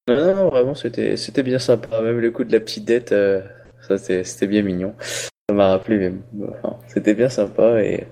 Non, 0.09 0.17
non, 0.17 0.35
non, 0.35 0.49
vraiment, 0.49 0.75
c'était 0.75 1.17
c'était 1.17 1.43
bien 1.43 1.59
sympa. 1.59 2.01
Même 2.01 2.19
le 2.19 2.31
coup 2.31 2.45
de 2.45 2.53
la 2.53 2.61
petite 2.61 2.85
dette, 2.85 3.13
euh, 3.13 3.43
ça 3.83 3.99
c'était 3.99 4.25
c'était 4.25 4.47
bien 4.47 4.63
mignon. 4.63 4.95
Ça 5.01 5.55
m'a 5.55 5.69
rappelé, 5.69 5.99
même. 5.99 6.23
Enfin, 6.49 6.79
c'était 6.89 7.15
bien 7.15 7.29
sympa. 7.29 7.83
Et, 7.83 8.07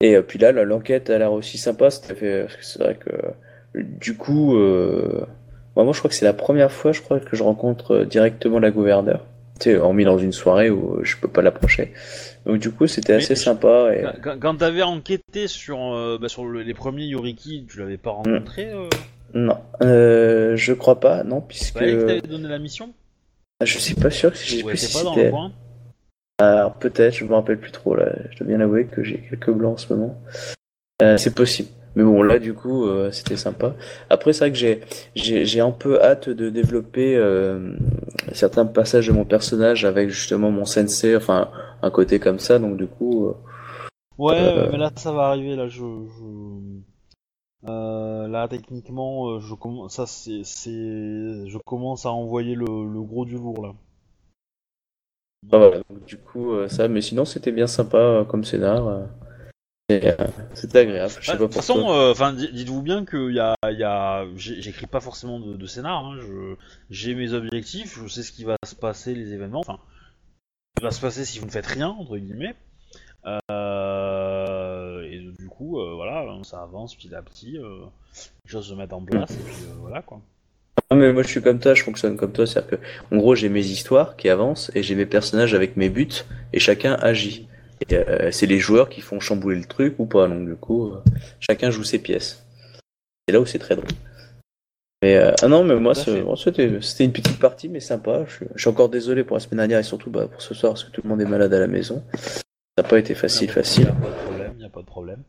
et 0.00 0.16
euh, 0.16 0.22
puis 0.22 0.38
là, 0.38 0.52
là, 0.52 0.64
l'enquête 0.64 1.10
a 1.10 1.18
l'air 1.18 1.32
aussi 1.32 1.58
sympa. 1.58 1.90
C'était 1.90 2.14
fait, 2.14 2.42
parce 2.42 2.56
que 2.56 2.64
c'est 2.64 2.78
vrai 2.78 2.96
que 2.96 3.10
du 3.74 4.16
coup, 4.16 4.56
euh, 4.56 5.26
moi, 5.74 5.84
moi, 5.84 5.92
je 5.92 5.98
crois 5.98 6.10
que 6.10 6.14
c'est 6.14 6.24
la 6.24 6.34
première 6.34 6.70
fois, 6.70 6.92
je 6.92 7.00
crois, 7.02 7.18
que 7.20 7.34
je 7.36 7.42
rencontre 7.42 8.04
directement 8.04 8.58
la 8.60 8.70
gouverneure. 8.70 9.26
Tu 9.60 9.70
sais, 9.70 9.76
hormis 9.76 10.04
dans 10.04 10.18
une 10.18 10.32
soirée 10.32 10.70
où 10.70 11.04
je 11.04 11.16
peux 11.18 11.28
pas 11.28 11.42
l'approcher. 11.42 11.92
Donc 12.46 12.58
du 12.58 12.70
coup, 12.70 12.86
c'était 12.86 13.12
assez 13.12 13.34
je- 13.34 13.40
sympa. 13.40 13.90
Et... 13.94 14.04
Quand, 14.40 14.56
t'avais 14.56 14.82
enquêté 14.82 15.48
sur, 15.48 15.78
euh, 15.94 16.18
bah, 16.20 16.28
sur 16.28 16.46
le- 16.46 16.62
les 16.62 16.72
premiers 16.74 17.04
Yoriki, 17.04 17.66
tu 17.68 17.78
l'avais 17.78 17.98
pas 17.98 18.10
rencontré 18.10 18.70
euh, 18.70 18.88
Non, 19.34 19.58
euh, 19.82 20.56
je 20.56 20.72
crois 20.72 20.98
pas, 20.98 21.24
non, 21.24 21.42
puisque 21.42 21.74
t'avait 21.74 22.20
donné 22.22 22.48
la 22.48 22.58
mission 22.58 22.92
je 23.62 23.78
suis 23.78 23.94
pas 23.94 24.10
sûr 24.10 24.32
que 24.32 24.38
j'ai 24.38 24.62
Ou 24.62 24.68
plus 24.68 24.90
pas 24.90 25.02
dans 25.04 25.12
c'était- 25.12 25.26
le 25.26 25.30
coin 25.32 25.52
Alors 26.38 26.72
peut-être, 26.78 27.12
je 27.14 27.26
me 27.26 27.34
rappelle 27.34 27.58
plus 27.58 27.72
trop 27.72 27.94
là. 27.94 28.10
Je 28.30 28.38
dois 28.38 28.46
bien 28.46 28.60
avouer 28.60 28.86
que 28.86 29.02
j'ai 29.04 29.18
quelques 29.18 29.50
blancs 29.50 29.74
en 29.74 29.76
ce 29.76 29.92
moment. 29.92 30.18
Euh, 31.02 31.18
c'est 31.18 31.34
possible. 31.34 31.68
Mais 31.96 32.04
bon, 32.04 32.22
là 32.22 32.38
du 32.38 32.54
coup, 32.54 32.86
euh, 32.86 33.10
c'était 33.10 33.36
sympa. 33.36 33.74
Après, 34.10 34.32
c'est 34.32 34.40
vrai 34.44 34.52
que 34.52 34.58
j'ai 34.58 34.80
j'ai 35.16 35.44
j'ai 35.44 35.60
un 35.60 35.72
peu 35.72 36.00
hâte 36.02 36.28
de 36.28 36.48
développer 36.50 37.16
euh, 37.16 37.72
certains 38.32 38.66
passages 38.66 39.08
de 39.08 39.12
mon 39.12 39.24
personnage 39.24 39.84
avec 39.84 40.10
justement 40.10 40.50
mon 40.50 40.64
sensei, 40.64 41.16
enfin 41.16 41.50
un 41.82 41.90
côté 41.90 42.18
comme 42.20 42.38
ça. 42.38 42.58
Donc 42.58 42.76
du 42.76 42.86
coup, 42.86 43.26
euh, 43.28 43.34
Ouais, 44.18 44.56
Euh, 44.56 44.70
mais 44.70 44.76
là 44.78 44.92
ça 44.96 45.10
va 45.12 45.28
arriver, 45.30 45.56
là 45.56 45.66
je... 45.66 45.80
je... 45.80 46.80
Euh, 47.68 48.28
là 48.28 48.48
techniquement, 48.48 49.30
euh, 49.30 49.40
je 49.40 49.54
commence, 49.54 49.94
ça 49.94 50.06
c'est, 50.06 50.42
c'est, 50.44 50.70
je 51.48 51.58
commence 51.58 52.06
à 52.06 52.10
envoyer 52.12 52.54
le, 52.54 52.64
le 52.66 53.02
gros 53.02 53.24
du 53.24 53.36
lourd 53.36 53.62
là. 53.66 53.74
ah, 55.52 55.58
voilà. 55.58 55.78
Donc, 55.88 56.04
du 56.04 56.18
coup, 56.18 56.52
euh, 56.52 56.68
ça. 56.68 56.88
Mais 56.88 57.00
sinon, 57.00 57.24
c'était 57.24 57.52
bien 57.52 57.66
sympa 57.66 57.98
euh, 57.98 58.24
comme 58.24 58.44
scénar. 58.44 59.06
Euh. 59.90 60.26
C'était 60.54 60.80
agréable. 60.80 61.12
Je 61.20 61.26
sais 61.26 61.32
Ah, 61.32 61.36
pas 61.36 61.38
de 61.38 61.44
toute 61.46 61.54
façon, 61.54 61.90
euh, 61.90 62.32
dites-vous 62.52 62.82
bien 62.82 63.04
que 63.04 63.30
y 63.30 63.40
a, 63.40 63.54
y 63.70 63.82
a, 63.82 64.26
j'écris 64.36 64.86
pas 64.86 65.00
forcément 65.00 65.40
de, 65.40 65.56
de 65.56 65.66
scénar. 65.66 66.04
Hein, 66.04 66.18
je, 66.20 66.54
j'ai 66.90 67.14
mes 67.14 67.32
objectifs, 67.32 67.98
je 68.02 68.08
sais 68.08 68.22
ce 68.22 68.32
qui 68.32 68.44
va 68.44 68.56
se 68.64 68.74
passer, 68.74 69.14
les 69.14 69.32
événements. 69.32 69.60
Enfin, 69.60 69.78
ce 70.76 70.80
qui 70.80 70.84
va 70.84 70.90
se 70.90 71.00
passer 71.00 71.24
si 71.24 71.38
vous 71.38 71.46
ne 71.46 71.50
faites 71.50 71.66
rien 71.66 71.88
entre 71.88 72.16
guillemets. 72.16 72.54
Euh, 73.50 75.02
et 75.02 75.18
du 75.38 75.48
coup, 75.48 75.80
euh, 75.80 75.94
voilà, 75.94 76.26
ça 76.42 76.62
avance 76.62 76.94
petit 76.94 77.14
à 77.14 77.22
petit, 77.22 77.58
les 77.58 78.50
choses 78.50 78.68
se 78.68 78.74
mettent 78.74 78.92
en 78.92 79.02
place 79.02 79.30
et 79.32 79.42
puis 79.44 79.54
voilà 79.78 80.02
quoi. 80.02 80.20
Non, 80.90 80.96
mais 80.96 81.12
moi 81.12 81.22
je 81.22 81.28
suis 81.28 81.42
comme 81.42 81.60
toi, 81.60 81.74
je 81.74 81.82
fonctionne 81.84 82.16
comme 82.16 82.32
toi, 82.32 82.46
c'est-à-dire 82.46 82.70
que 82.78 83.14
en 83.14 83.18
gros 83.18 83.34
j'ai 83.34 83.48
mes 83.48 83.64
histoires 83.64 84.16
qui 84.16 84.28
avancent 84.28 84.72
et 84.74 84.82
j'ai 84.82 84.94
mes 84.94 85.06
personnages 85.06 85.54
avec 85.54 85.76
mes 85.76 85.88
buts 85.88 86.24
et 86.52 86.58
chacun 86.58 86.94
agit. 86.94 87.46
Et 87.88 87.94
euh, 87.94 88.30
c'est 88.30 88.46
les 88.46 88.58
joueurs 88.58 88.88
qui 88.90 89.00
font 89.00 89.20
chambouler 89.20 89.56
le 89.56 89.64
truc 89.64 89.94
ou 89.98 90.06
pas, 90.06 90.28
donc 90.28 90.46
du 90.46 90.54
coup 90.56 90.88
euh, 90.88 91.02
chacun 91.40 91.70
joue 91.70 91.84
ses 91.84 91.98
pièces. 91.98 92.44
C'est 93.26 93.32
là 93.32 93.40
où 93.40 93.46
c'est 93.46 93.58
très 93.58 93.74
drôle. 93.76 93.88
Mais 95.02 95.16
euh, 95.16 95.32
ah 95.42 95.48
non, 95.48 95.64
mais 95.64 95.76
moi 95.76 95.94
c'était 95.94 96.66
une 97.04 97.12
petite 97.12 97.38
partie 97.38 97.68
mais 97.70 97.80
sympa. 97.80 98.24
Je, 98.26 98.32
suis- 98.34 98.46
je 98.54 98.60
suis 98.60 98.68
encore 98.70 98.90
désolé 98.90 99.24
pour 99.24 99.36
la 99.36 99.40
semaine 99.40 99.58
dernière 99.58 99.78
et 99.78 99.82
surtout 99.82 100.10
bah, 100.10 100.28
pour 100.28 100.42
ce 100.42 100.52
soir 100.52 100.72
parce 100.74 100.84
que 100.84 100.90
tout 100.90 101.00
le 101.02 101.08
monde 101.08 101.20
est 101.22 101.26
malade 101.26 101.54
à 101.54 101.58
la 101.58 101.66
maison. 101.68 102.04
Ça 102.76 102.82
n'a 102.82 102.88
pas 102.88 102.98
été 102.98 103.14
facile, 103.14 103.48
Y 103.48 103.50
a 103.50 103.54
pas 103.54 103.60
de- 103.60 103.64
facile. 103.64 103.84
Y 103.84 103.88
a 103.88 103.92
pas 103.92 104.10
de 104.10 104.14
problème, 104.24 104.54
y 104.58 104.64
a 104.64 104.68
pas 104.68 104.80
de 104.80 104.86
problème. 104.86 105.22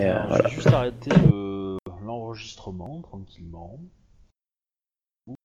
Et, 0.00 0.04
euh, 0.04 0.10
Alors, 0.14 0.26
voilà. 0.28 0.44
Je 0.44 0.48
vais 0.50 0.54
juste 0.54 0.66
arrêter 0.74 1.10
le- 1.30 1.78
l'enregistrement 2.06 3.02
tranquillement. 3.02 3.80
Ouf. 5.26 5.36